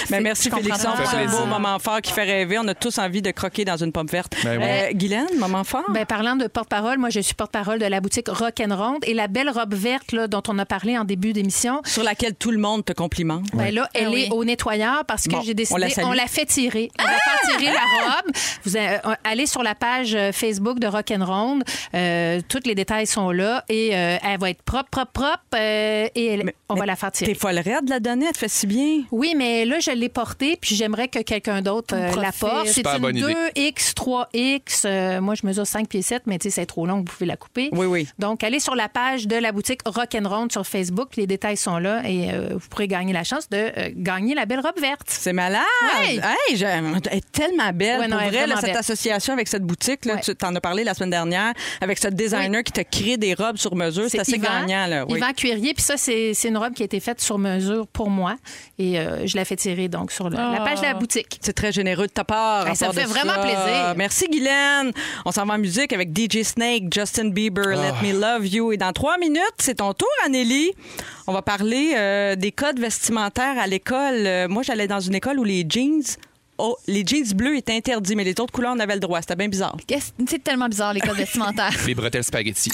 Ben, 0.10 0.22
merci, 0.22 0.50
Félixon, 0.50 0.90
pour 0.96 1.10
ce 1.10 1.30
beau 1.32 1.46
moment 1.46 1.80
fort 1.80 2.02
qui 2.02 2.12
fait 2.14 2.24
rêver. 2.24 2.58
On 2.60 2.68
a 2.68 2.76
tous 2.76 2.98
envie 3.00 3.22
de 3.22 3.32
croquer 3.32 3.66
dans 3.66 3.78
une 3.78 3.92
pomme 3.92 4.08
verte. 4.08 4.34
Ben 4.44 4.58
oui. 4.58 4.64
Euh, 4.66 4.92
Guylaine, 4.94 5.28
moment 5.38 5.64
fort? 5.64 5.84
Ben, 5.90 6.06
parlant 6.06 6.36
de 6.36 6.48
porte-parole, 6.48 6.98
moi, 6.98 7.10
je 7.10 7.20
suis 7.20 7.34
porte-parole 7.34 7.80
de 7.80 7.86
la 7.86 8.00
boutique 8.00 8.28
Rock 8.30 8.62
and 8.62 8.76
Ronde 8.76 9.00
et 9.06 9.14
la 9.14 9.28
belle 9.28 9.50
robe 9.50 9.74
verte 9.74 10.12
là, 10.12 10.28
dont 10.28 10.44
on 10.48 10.58
a 10.60 10.66
parlé 10.66 10.98
en 10.98 11.04
début 11.04 11.34
d'émission. 11.34 11.82
sur 11.86 12.04
laquelle 12.04 12.36
tout 12.36 12.52
le 12.52 12.58
monde 12.60 12.86
te 12.86 12.94
complimente. 12.94 13.46
Ben 13.54 13.74
là, 13.74 13.90
elle 13.94 14.08
Ah 14.08 14.12
oui. 14.12 14.28
est 14.30 14.32
au 14.34 14.46
nettoyeur 14.46 15.04
parce 15.06 15.24
que 15.26 15.32
Bon, 15.32 15.42
j'ai 15.42 15.52
on 15.52 15.56
décidé, 15.56 15.94
la 15.98 16.08
on 16.08 16.12
la 16.14 16.28
fait 16.28 16.46
tirer. 16.46 16.90
On 17.00 17.04
va 17.04 17.10
faire 17.10 17.58
tirer 17.58 17.74
la 17.74 18.14
robe. 18.16 18.32
Vous 18.66 18.78
euh, 18.78 19.16
allez 19.24 19.46
sur 19.48 19.64
la 19.64 19.76
page 19.76 20.14
euh, 20.16 20.32
Facebook 20.32 20.80
de 20.80 20.88
Rock 20.88 21.12
and 21.12 21.26
Ronde. 21.26 21.64
Euh, 21.96 22.40
tous 22.48 22.62
les 22.66 22.76
détails 22.76 23.08
sont 23.08 23.32
là 23.32 23.64
et 23.68 23.96
euh, 23.96 24.18
elle 24.24 24.40
va 24.40 24.50
être 24.52 24.62
propre, 24.62 24.90
propre, 24.90 25.12
propre 25.12 25.38
euh, 25.56 26.08
et 26.16 26.26
elle- 26.28 26.44
Mais- 26.46 26.56
on 26.70 26.74
mais 26.76 26.82
va 26.82 26.86
la 26.86 26.96
faire 26.96 27.12
tirer. 27.12 27.34
T'es 27.34 27.38
folle 27.40 27.56
raide 27.60 27.86
de 27.86 27.90
la 27.90 28.00
donner, 28.00 28.26
elle 28.28 28.34
te 28.34 28.38
fait 28.40 28.48
si 28.50 28.68
bien. 28.68 29.02
Oui, 29.12 29.27
mais 29.36 29.66
là, 29.66 29.80
je 29.80 29.92
l'ai 29.92 30.10
portée, 30.10 30.58
puis 30.60 30.76
j'aimerais 30.76 31.08
que 31.08 31.20
quelqu'un 31.20 31.62
d'autre 31.62 31.96
euh, 31.96 32.12
la 32.22 32.32
porte. 32.32 32.68
C'est 32.68 32.86
une 32.86 33.00
bonne 33.00 33.18
idée. 33.18 33.34
2X, 33.56 33.94
3X. 33.94 34.82
Euh, 34.86 35.22
moi, 35.22 35.36
je 35.36 35.46
mesure 35.46 35.66
5 35.66 35.88
pieds 35.88 36.02
7, 36.02 36.24
mais 36.26 36.38
tu 36.40 36.50
sais, 36.50 36.62
c'est 36.62 36.66
trop 36.66 36.86
long, 36.86 36.98
vous 36.98 37.04
pouvez 37.04 37.26
la 37.26 37.38
couper. 37.38 37.70
Oui, 37.74 37.86
oui. 37.86 38.08
Donc, 38.20 38.44
allez 38.44 38.60
sur 38.60 38.76
la 38.76 38.90
page 38.90 39.28
de 39.28 39.36
la 39.36 39.52
boutique 39.52 39.82
Rock 39.86 40.16
and 40.16 40.28
Roll 40.28 40.52
sur 40.52 40.66
Facebook, 40.66 41.10
puis 41.12 41.22
les 41.22 41.28
détails 41.28 41.58
sont 41.58 41.78
là 41.78 42.02
et 42.08 42.32
euh, 42.32 42.50
vous 42.54 42.68
pourrez 42.70 42.88
gagner 42.88 43.14
la 43.14 43.24
chance 43.24 43.50
de 43.50 43.58
euh, 43.58 43.90
gagner 43.96 44.36
la 44.36 44.46
belle 44.46 44.60
robe 44.60 44.80
verte. 44.80 45.02
C'est 45.08 45.34
malade. 45.34 45.62
Ouais. 46.02 46.16
Hey, 46.50 46.62
elle 46.64 46.96
est 47.18 47.32
tellement 47.32 47.72
belle. 47.74 48.00
Ouais, 48.02 48.08
non, 48.08 48.18
Pour 48.18 48.28
vrai, 48.28 48.48
là, 48.48 48.56
cette 48.58 48.66
belle. 48.66 48.78
association 48.78 49.34
avec 49.34 49.48
cette 49.48 49.64
boutique, 49.64 50.06
là, 50.06 50.16
Ouais. 50.16 50.22
tu 50.22 50.36
t'en 50.36 50.54
as 50.56 50.62
parlé 50.62 50.84
la 50.84 50.94
semaine 50.94 51.10
dernière, 51.10 51.54
avec 51.82 51.98
ce 51.98 52.08
designer 52.08 52.64
qui 52.64 52.72
te 52.72 52.82
crée 52.82 53.18
des 53.18 53.34
robes 53.34 53.58
sur 53.58 53.76
mesure, 53.76 54.06
c'est 54.10 54.20
assez 54.20 54.38
Yvan- 54.38 54.62
gagnant. 54.62 54.88
Là. 54.88 55.06
Oui. 55.08 55.18
Yvan 55.20 55.34
Cuirier, 55.34 55.74
puis 55.74 55.84
ça, 55.84 55.98
c'est 55.98 56.34
c'est 56.34 56.48
une 56.50 56.58
robe 56.58 56.74
qui 56.74 56.82
a 56.84 56.86
été 56.86 57.00
faite 57.00 57.22
sur 57.22 57.38
mesure 57.38 57.88
pour 57.88 58.10
moi 58.10 58.36
et 58.80 59.00
euh, 59.00 59.17
je 59.26 59.36
la 59.36 59.46
fais 59.46 59.56
tirer 59.56 59.88
donc 59.88 60.12
sur 60.12 60.30
le- 60.30 60.36
la 60.38 60.62
page 60.64 60.80
de 60.80 60.86
la 60.86 60.94
boutique. 60.94 61.40
C'est 61.42 61.54
très 61.54 61.72
généreux 61.72 62.08
de 62.08 62.12
ta 62.12 62.24
part. 62.24 62.76
Ça 62.76 62.90
me 62.90 62.94
fait 62.94 63.04
de 63.04 63.08
vraiment 63.10 63.34
plaisir. 63.42 63.94
Merci, 63.98 64.28
Guylaine. 64.30 64.92
On 65.26 65.32
s'en 65.32 65.46
va 65.46 65.56
en 65.56 65.58
musique 65.58 65.94
avec 65.94 66.10
DJ 66.18 66.44
Snake, 66.44 66.94
Justin 66.94 67.30
Bieber, 67.30 67.70
Let 67.70 67.94
Me 68.08 68.14
Love 68.20 68.46
You. 68.48 68.72
Et 68.74 68.78
dans 68.78 68.92
trois 68.94 69.18
minutes, 69.18 69.42
c'est 69.60 69.76
ton 69.76 69.94
tour, 69.94 70.08
Anneli. 70.26 70.72
On 71.28 71.34
va 71.34 71.42
parler 71.42 71.94
euh, 71.96 72.36
des 72.36 72.52
codes 72.52 72.80
vestimentaires 72.80 73.58
à 73.60 73.68
l'école. 73.68 74.26
Euh, 74.26 74.48
moi, 74.48 74.64
j'allais 74.64 74.88
dans 74.88 75.00
une 75.00 75.16
école 75.16 75.40
où 75.40 75.44
les 75.44 75.66
jeans... 75.68 76.04
Oh, 76.60 76.76
les 76.88 77.06
jeans 77.06 77.34
bleus 77.36 77.56
étaient 77.58 77.76
interdits, 77.76 78.16
mais 78.16 78.24
les 78.24 78.32
autres 78.40 78.52
couleurs, 78.52 78.74
on 78.76 78.80
avait 78.80 78.96
le 78.96 79.00
droit. 79.00 79.22
C'était 79.22 79.36
bien 79.36 79.48
bizarre. 79.48 79.78
C'est 80.28 80.44
tellement 80.44 80.68
bizarre, 80.68 80.92
les 80.94 81.02
codes 81.02 81.18
vestimentaires. 81.18 81.70
Les 81.86 81.94
bretelles 81.94 82.24
spaghetti. 82.24 82.72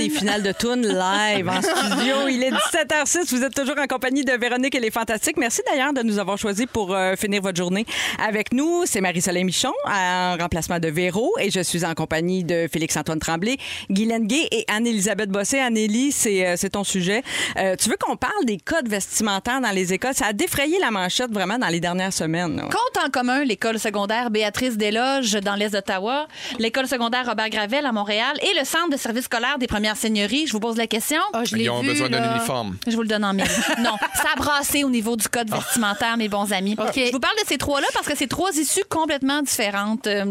Des 0.00 0.08
finales 0.08 0.42
de 0.42 0.52
tunes 0.52 0.86
live 0.86 1.46
en 1.46 1.60
studio. 1.62 2.26
Il 2.28 2.42
est 2.42 2.52
17h06. 2.52 3.34
Vous 3.36 3.44
êtes 3.44 3.54
toujours 3.54 3.76
en 3.78 3.86
compagnie 3.86 4.24
de 4.24 4.32
Véronique 4.32 4.74
et 4.74 4.80
les 4.80 4.90
Fantastiques. 4.90 5.36
Merci 5.36 5.60
d'ailleurs 5.70 5.92
de 5.92 6.00
nous 6.02 6.18
avoir 6.18 6.38
choisis 6.38 6.64
pour 6.64 6.94
euh, 6.94 7.16
finir 7.16 7.42
votre 7.42 7.58
journée 7.58 7.84
avec 8.18 8.54
nous. 8.54 8.84
C'est 8.86 9.02
Marie-Soleil 9.02 9.44
Michon 9.44 9.74
en 9.86 10.38
remplacement 10.40 10.78
de 10.78 10.88
Véro 10.88 11.34
et 11.38 11.50
je 11.50 11.60
suis 11.60 11.84
en 11.84 11.92
compagnie 11.92 12.44
de 12.44 12.66
Félix-Antoine 12.72 13.18
Tremblay, 13.18 13.58
Guylaine 13.90 14.26
Gay 14.26 14.48
et 14.50 14.64
Anne-Élisabeth 14.68 15.28
Bossé. 15.28 15.58
Annélie, 15.58 16.12
c'est 16.12 16.46
euh, 16.46 16.68
ton 16.72 16.82
sujet. 16.82 17.22
Euh, 17.58 17.76
tu 17.76 17.90
veux 17.90 17.96
qu'on 18.00 18.16
parle 18.16 18.46
des 18.46 18.56
codes 18.56 18.88
vestimentaires 18.88 19.60
dans 19.60 19.70
les 19.70 19.92
écoles? 19.92 20.14
Ça 20.14 20.28
a 20.28 20.32
défrayé 20.32 20.78
la 20.80 20.90
manchette 20.90 21.30
vraiment 21.30 21.58
dans 21.58 21.68
les 21.68 21.80
dernières 21.80 22.14
semaines. 22.14 22.62
Compte 22.62 23.04
en 23.06 23.10
commun 23.10 23.44
l'école 23.44 23.78
secondaire 23.78 24.30
Béatrice 24.30 24.78
Desloges 24.78 25.32
dans 25.32 25.56
l'Est 25.56 25.74
d'Ottawa, 25.74 26.26
l'école 26.58 26.88
secondaire 26.88 27.26
Robert 27.26 27.50
Gravel 27.50 27.84
à 27.84 27.92
Montréal 27.92 28.38
et 28.40 28.58
le 28.58 28.64
centre 28.64 28.88
de 28.90 28.96
service 28.96 29.24
scolaire 29.24 29.58
des 29.58 29.66
premières 29.66 29.89
Je 29.94 30.52
vous 30.52 30.60
pose 30.60 30.76
la 30.76 30.86
question. 30.86 31.20
Ah, 31.32 31.44
je 31.44 31.56
l'ai 31.56 31.64
Ils 31.64 31.70
ont 31.70 31.80
vu, 31.80 31.88
besoin 31.88 32.08
d'un 32.10 32.20
là. 32.20 32.36
uniforme. 32.36 32.76
Je 32.86 32.94
vous 32.94 33.02
le 33.02 33.08
donne 33.08 33.24
en 33.24 33.32
mille. 33.34 33.44
Non, 33.78 33.96
ça 34.14 34.28
a 34.34 34.36
brassé 34.36 34.84
au 34.84 34.90
niveau 34.90 35.16
du 35.16 35.28
code 35.28 35.50
vestimentaire, 35.50 36.16
mes 36.16 36.28
bons 36.28 36.52
amis. 36.52 36.76
OK. 36.78 36.92
Je 36.94 37.12
vous 37.12 37.20
parle 37.20 37.36
de 37.36 37.46
ces 37.46 37.58
trois-là 37.58 37.86
parce 37.94 38.06
que 38.06 38.16
c'est 38.16 38.26
trois 38.28 38.50
issues 38.56 38.84
complètement 38.88 39.42
différentes. 39.42 40.06
Euh, 40.06 40.24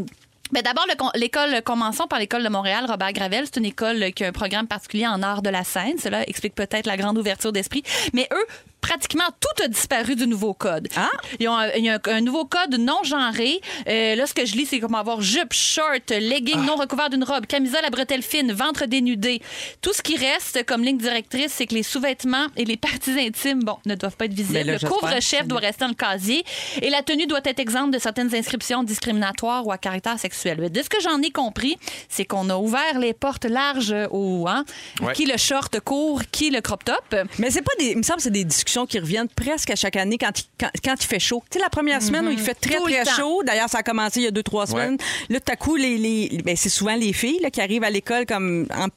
ben 0.51 0.63
D'abord, 0.63 0.85
le 0.89 0.95
con- 0.95 1.11
l'école, 1.15 1.61
commençons 1.63 2.07
par 2.07 2.17
l'école 2.19 2.43
de 2.43 2.49
Montréal, 2.49 2.85
Robert 2.87 3.13
Gravel. 3.13 3.45
C'est 3.45 3.57
une 3.59 3.65
école 3.65 4.11
qui 4.13 4.23
a 4.23 4.27
un 4.29 4.31
programme 4.31 4.67
particulier 4.67 5.05
en 5.07 5.21
art 5.21 5.41
de 5.41 5.49
la 5.49 5.63
scène. 5.63 5.97
Cela 6.01 6.27
explique 6.27 6.55
peut-être 6.55 6.87
la 6.87 6.97
grande 6.97 7.17
ouverture 7.17 7.51
d'esprit. 7.51 7.83
Mais 8.13 8.27
eux, 8.33 8.45
pratiquement 8.81 9.25
tout 9.39 9.63
a 9.63 9.67
disparu 9.67 10.15
du 10.15 10.27
nouveau 10.27 10.53
code. 10.53 10.87
Ah? 10.95 11.09
Ils 11.39 11.47
ont 11.47 11.55
un, 11.57 11.69
il 11.73 11.83
y 11.85 11.89
a 11.89 11.95
un, 11.95 12.11
un 12.11 12.21
nouveau 12.21 12.45
code 12.45 12.75
non 12.79 13.03
genré. 13.03 13.59
Euh, 13.87 14.15
là, 14.15 14.25
ce 14.25 14.33
que 14.33 14.45
je 14.45 14.55
lis, 14.55 14.65
c'est 14.65 14.79
comme 14.79 14.95
avoir 14.95 15.21
jupe, 15.21 15.53
short, 15.53 16.09
legging 16.11 16.65
non 16.65 16.75
recouvert 16.75 17.09
d'une 17.09 17.23
robe, 17.23 17.45
camisole 17.45 17.83
à 17.85 17.89
bretelles 17.89 18.21
fines, 18.23 18.51
ventre 18.53 18.85
dénudé. 18.85 19.41
Tout 19.81 19.93
ce 19.93 20.01
qui 20.01 20.15
reste 20.17 20.65
comme 20.65 20.83
ligne 20.83 20.97
directrice, 20.97 21.51
c'est 21.53 21.67
que 21.67 21.75
les 21.75 21.83
sous-vêtements 21.83 22.47
et 22.55 22.65
les 22.65 22.77
parties 22.77 23.19
intimes, 23.19 23.63
bon, 23.63 23.77
ne 23.85 23.95
doivent 23.95 24.15
pas 24.15 24.25
être 24.25 24.33
visibles. 24.33 24.59
Là, 24.59 24.77
le 24.81 24.87
couvre-chef 24.87 25.47
doit 25.47 25.59
rester 25.59 25.83
dans 25.83 25.89
le 25.89 25.93
casier 25.95 26.43
et 26.81 26.89
la 26.89 27.01
tenue 27.03 27.27
doit 27.27 27.41
être 27.43 27.59
exempte 27.59 27.91
de 27.93 27.99
certaines 27.99 28.33
inscriptions 28.33 28.83
discriminatoires 28.83 29.65
ou 29.67 29.71
à 29.71 29.77
caractère 29.77 30.17
sexuel. 30.19 30.57
Mais 30.59 30.69
De 30.69 30.81
ce 30.81 30.89
que 30.89 31.01
j'en 31.01 31.21
ai 31.21 31.31
compris, 31.31 31.77
c'est 32.07 32.25
qu'on 32.25 32.49
a 32.49 32.55
ouvert 32.57 32.99
les 32.99 33.13
portes 33.13 33.45
larges 33.45 33.95
au 34.11 34.47
hein, 34.47 34.63
Ouais. 35.01 35.13
qui 35.13 35.25
le 35.25 35.37
short 35.37 35.79
court, 35.79 36.21
qui 36.31 36.49
le 36.49 36.61
crop 36.61 36.83
top. 36.83 37.15
Mais 37.37 37.51
c'est 37.51 37.61
pas 37.61 37.71
des. 37.79 37.91
Il 37.91 37.97
me 37.97 38.03
semble 38.03 38.17
que 38.17 38.23
c'est 38.23 38.29
des 38.29 38.43
discussions 38.43 38.68
qui 38.85 38.99
reviennent 38.99 39.27
presque 39.29 39.69
à 39.71 39.75
chaque 39.75 39.95
année 39.95 40.17
quand 40.17 40.39
il, 40.39 40.43
quand, 40.59 40.69
quand 40.83 40.95
il 40.99 41.05
fait 41.05 41.19
chaud. 41.19 41.43
Tu 41.49 41.57
sais, 41.57 41.63
la 41.63 41.69
première 41.69 42.01
semaine 42.01 42.27
où 42.27 42.31
il 42.31 42.39
fait 42.39 42.53
très, 42.53 42.75
Tout 42.77 42.87
le 42.87 42.93
très 42.93 43.03
temps. 43.03 43.11
chaud. 43.17 43.43
D'ailleurs, 43.45 43.69
ça 43.69 43.79
a 43.79 43.83
commencé 43.83 44.19
il 44.21 44.23
y 44.23 44.27
a 44.27 44.31
deux, 44.31 44.43
trois 44.43 44.67
semaines. 44.67 44.97
Là, 45.29 45.39
tout 45.39 45.51
à 45.51 45.55
coup, 45.55 45.75
les, 45.75 45.97
les, 45.97 46.41
ben, 46.43 46.55
c'est 46.55 46.69
souvent 46.69 46.95
les 46.95 47.13
filles 47.13 47.39
là, 47.41 47.49
qui 47.51 47.61
arrivent 47.61 47.83
à 47.83 47.89
l'école 47.89 48.25
comme 48.25 48.67
en 48.75 48.87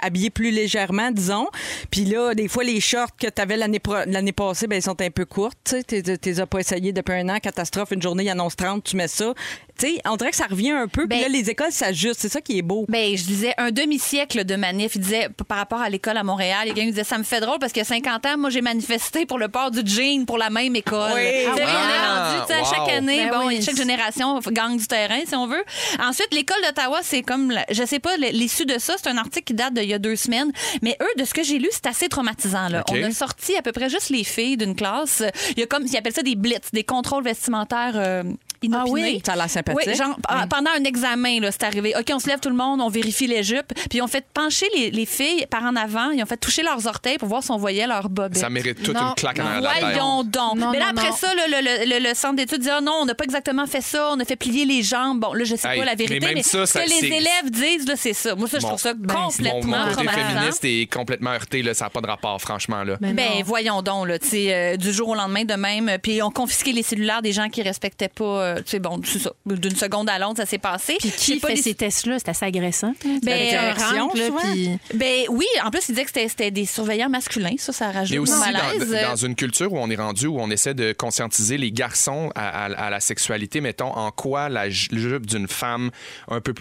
habillées 0.00 0.30
plus 0.30 0.50
légèrement, 0.50 1.10
disons. 1.10 1.46
Puis 1.90 2.04
là, 2.04 2.34
des 2.34 2.48
fois, 2.48 2.64
les 2.64 2.80
shorts 2.80 3.16
que 3.18 3.26
tu 3.28 3.40
avais 3.42 3.56
l'année, 3.56 3.78
pro- 3.80 4.04
l'année 4.06 4.32
passée, 4.32 4.66
ben, 4.66 4.76
ils 4.76 4.82
sont 4.82 5.00
un 5.00 5.10
peu 5.10 5.24
courtes. 5.24 5.58
Tu 5.64 5.82
t'es 5.84 6.40
as 6.40 6.46
pas 6.46 6.58
essayé 6.60 6.92
depuis 6.92 7.14
un 7.14 7.28
an. 7.28 7.38
Catastrophe, 7.40 7.90
une 7.92 8.02
journée, 8.02 8.24
il 8.24 8.30
annonce 8.30 8.56
30, 8.56 8.84
tu 8.84 8.96
mets 8.96 9.08
ça. 9.08 9.32
Tu 9.78 9.86
sais, 9.94 10.00
on 10.04 10.16
dirait 10.16 10.30
que 10.30 10.36
ça 10.36 10.46
revient 10.46 10.72
un 10.72 10.88
peu. 10.88 11.06
Puis 11.08 11.18
Ben- 11.18 11.22
là, 11.22 11.28
les 11.28 11.48
écoles 11.48 11.72
s'ajustent. 11.72 12.20
C'est 12.20 12.28
ça 12.28 12.40
qui 12.42 12.58
est 12.58 12.62
beau. 12.62 12.84
Ben, 12.88 13.16
je 13.16 13.24
disais 13.24 13.54
un 13.56 13.70
demi-siècle 13.70 14.44
de 14.44 14.56
manif. 14.56 14.92
Il 14.96 15.00
disait, 15.00 15.28
par 15.48 15.56
rapport 15.58 15.80
à 15.80 15.88
l'école 15.88 16.16
à 16.18 16.22
Montréal, 16.24 16.64
quelqu'un 16.66 16.82
qui 16.82 16.90
disait, 16.90 17.04
ça 17.04 17.16
me 17.18 17.22
fait 17.22 17.40
drôle 17.40 17.58
parce 17.58 17.72
qu'il 17.72 17.80
y 17.80 17.82
a 17.82 17.84
50 17.86 18.26
ans, 18.26 18.36
moi, 18.38 18.50
j'ai 18.50 18.60
manifesté 18.60 19.24
pour 19.24 19.38
le 19.38 19.48
port 19.48 19.70
du 19.70 19.80
jean 19.84 20.26
pour 20.26 20.36
la 20.38 20.50
même 20.50 20.76
école. 20.76 21.12
Oui. 21.14 21.20
Ah 21.46 21.50
on 21.52 21.56
est 21.56 21.64
ouais. 21.64 21.66
rendu, 21.66 22.40
tu 22.42 22.46
sais, 22.48 22.54
à 22.54 22.62
Wow. 22.62 22.64
chaque 22.86 22.94
année, 22.96 23.26
Ben 23.30 23.38
bon, 23.38 23.46
oui. 23.46 23.62
chaque 23.62 23.76
génération 23.76 24.38
gagne 24.50 24.76
du 24.76 24.86
terrain, 24.86 25.20
si 25.26 25.34
on 25.34 25.46
veut. 25.46 25.64
Ensuite, 25.98 26.28
l'école 26.32 26.60
d'Ottawa, 26.62 26.98
c'est 27.02 27.22
comme, 27.22 27.54
je 27.70 27.84
sais 27.86 28.00
pas, 28.00 28.16
l'issue 28.18 28.66
de 28.66 28.78
ça, 28.78 28.94
c'est 29.02 29.08
un 29.08 29.16
article 29.16 29.44
qui 29.44 29.54
date 29.54 29.69
d'il 29.74 29.88
y 29.88 29.94
a 29.94 29.98
deux 29.98 30.16
semaines. 30.16 30.52
Mais 30.82 30.96
eux, 31.00 31.20
de 31.20 31.24
ce 31.24 31.34
que 31.34 31.42
j'ai 31.42 31.58
lu, 31.58 31.68
c'est 31.70 31.86
assez 31.86 32.08
traumatisant, 32.08 32.68
là. 32.68 32.84
On 32.90 33.02
a 33.02 33.10
sorti 33.10 33.56
à 33.56 33.62
peu 33.62 33.72
près 33.72 33.88
juste 33.88 34.10
les 34.10 34.24
filles 34.24 34.56
d'une 34.56 34.74
classe. 34.74 35.22
Il 35.50 35.60
y 35.60 35.62
a 35.62 35.66
comme, 35.66 35.84
ils 35.86 35.96
appellent 35.96 36.12
ça 36.12 36.22
des 36.22 36.36
blitz, 36.36 36.70
des 36.72 36.84
contrôles 36.84 37.24
vestimentaires, 37.24 37.94
euh, 37.96 38.22
inopinés. 38.62 38.92
oui? 38.92 39.22
Ça 39.24 39.32
a 39.32 39.36
l'air 39.36 39.50
sympathique. 39.50 39.82
Oui, 39.86 39.94
genre, 39.94 40.16
ah, 40.28 40.46
pendant 40.48 40.70
un 40.78 40.84
examen, 40.84 41.40
là, 41.40 41.50
c'est 41.50 41.64
arrivé. 41.64 41.94
OK, 41.98 42.06
on 42.12 42.18
se 42.18 42.28
lève 42.28 42.40
tout 42.40 42.48
le 42.50 42.54
monde, 42.56 42.80
on 42.80 42.88
vérifie 42.88 43.26
les 43.26 43.42
jupes. 43.42 43.72
Puis 43.74 43.98
ils 43.98 44.02
ont 44.02 44.06
fait 44.06 44.24
pencher 44.34 44.66
les, 44.76 44.90
les 44.90 45.06
filles 45.06 45.46
par 45.50 45.62
en 45.64 45.76
avant. 45.76 46.10
Ils 46.10 46.22
ont 46.22 46.26
fait 46.26 46.36
toucher 46.36 46.62
leurs 46.62 46.86
orteils 46.86 47.18
pour 47.18 47.28
voir 47.28 47.42
si 47.42 47.50
on 47.50 47.56
voyait 47.56 47.86
leurs 47.86 48.08
bobettes. 48.08 48.38
Ça 48.38 48.50
mérite 48.50 48.82
toute 48.82 48.94
Non. 48.94 49.08
une 49.10 49.14
claque 49.14 49.38
en 49.40 49.46
arrière. 49.46 49.72
Voyons 49.80 50.24
donc. 50.24 50.56
Non, 50.56 50.70
Mais 50.72 50.78
là, 50.78 50.86
non, 50.86 50.90
après 50.98 51.10
non. 51.10 51.16
ça, 51.16 51.34
là, 51.34 51.42
le, 51.48 51.56
le- 51.64 51.98
le- 51.98 52.08
le 52.08 52.14
centre 52.14 52.36
d'études 52.36 52.60
dit 52.60 52.70
Ah 52.70 52.80
non, 52.80 52.92
on 53.00 53.04
n'a 53.06 53.14
pas 53.14 53.24
exactement 53.24 53.66
fait 53.66 53.80
ça, 53.80 54.10
on 54.12 54.20
a 54.20 54.24
fait 54.24 54.36
plier 54.36 54.64
les 54.64 54.82
jambes. 54.82 55.20
Bon, 55.20 55.32
là, 55.32 55.44
je 55.44 55.56
sais 55.56 55.68
Hey, 55.68 55.78
pas 55.78 55.84
la 55.84 55.94
vérité, 55.94 56.20
mais 56.20 56.26
mais, 56.28 56.34
même 56.34 56.42
ça, 56.42 56.66
ce 56.66 56.72
ça, 56.72 56.84
que 56.84 56.88
les 56.90 57.06
élèves 57.06 57.50
disent, 57.50 57.86
là, 57.86 57.94
c'est 57.96 58.12
ça. 58.12 58.34
Moi, 58.34 58.48
ça, 58.48 58.58
je 58.58 58.62
Mon- 58.62 58.68
trouve 58.68 58.80
ça 58.80 58.94
ben, 58.94 59.14
Mon, 59.14 59.26
complètement 59.28 59.78
mon 59.78 59.84
côté 59.84 59.92
traumatisant. 59.94 60.28
féministe 60.28 60.64
est 60.64 60.92
complètement 60.92 61.30
heurté. 61.30 61.62
Là, 61.62 61.74
ça 61.74 61.84
n'a 61.86 61.90
pas 61.90 62.00
de 62.00 62.06
rapport, 62.06 62.40
franchement. 62.40 62.82
Là. 62.84 62.96
Mais 63.00 63.12
Ben 63.12 63.28
non. 63.38 63.42
voyons 63.44 63.82
donc 63.82 64.06
là, 64.08 64.18
tu 64.18 64.28
sais, 64.28 64.54
euh, 64.54 64.76
du 64.76 64.92
jour 64.92 65.08
au 65.10 65.14
lendemain 65.14 65.44
de 65.44 65.54
même, 65.54 65.88
euh, 65.88 65.98
puis 66.02 66.22
on 66.22 66.30
confisqué 66.30 66.72
les 66.72 66.82
cellulaires 66.82 67.22
des 67.22 67.32
gens 67.32 67.48
qui 67.48 67.62
respectaient 67.62 68.08
pas, 68.08 68.24
euh, 68.50 68.56
tu 68.56 68.62
sais 68.72 68.78
bon, 68.78 69.00
c'est 69.04 69.18
ça, 69.18 69.32
d'une 69.46 69.76
seconde 69.76 70.08
à 70.10 70.18
l'autre 70.18 70.36
ça 70.38 70.46
s'est 70.46 70.58
passé. 70.58 70.96
Puis 71.00 71.10
Je 71.10 71.16
qui 71.16 71.36
pas 71.40 71.48
fait 71.48 71.56
ces 71.56 71.74
tests-là? 71.74 72.18
C'est 72.18 72.28
assez 72.30 72.44
agressant. 72.46 72.92
Ben, 73.22 73.72
rank, 73.78 74.16
là, 74.16 74.24
puis- 74.42 74.78
Ben 74.94 75.24
oui, 75.28 75.46
en 75.64 75.70
plus 75.70 75.80
il 75.88 75.92
disait 75.92 76.02
que 76.04 76.10
c'était- 76.10 76.28
c'était 76.28 76.50
des 76.50 76.66
surveillants 76.66 77.08
masculins, 77.08 77.54
ça 77.58 77.72
ça 77.72 77.90
rajoute 77.90 78.12
Mais 78.12 78.18
aussi 78.18 78.32
dans, 78.32 78.38
malaise. 78.40 78.96
dans 79.08 79.16
une 79.16 79.34
culture 79.34 79.72
où 79.72 79.78
on 79.78 79.90
est 79.90 79.96
rendu, 79.96 80.26
où 80.26 80.40
on 80.40 80.50
essaie 80.50 80.74
de 80.74 80.92
conscientiser 80.92 81.56
les 81.58 81.72
garçons 81.72 82.30
à, 82.34 82.66
à- 82.66 82.86
à 82.86 82.90
la 82.90 83.00
sexualité, 83.00 83.60
mettons, 83.60 83.92
en 83.96 84.10
quoi 84.10 84.48
la 84.48 84.68
ju- 84.70 84.88
jupe 84.92 85.26
d'une 85.26 85.48
femme, 85.48 85.90
un 86.28 86.40
peu, 86.40 86.54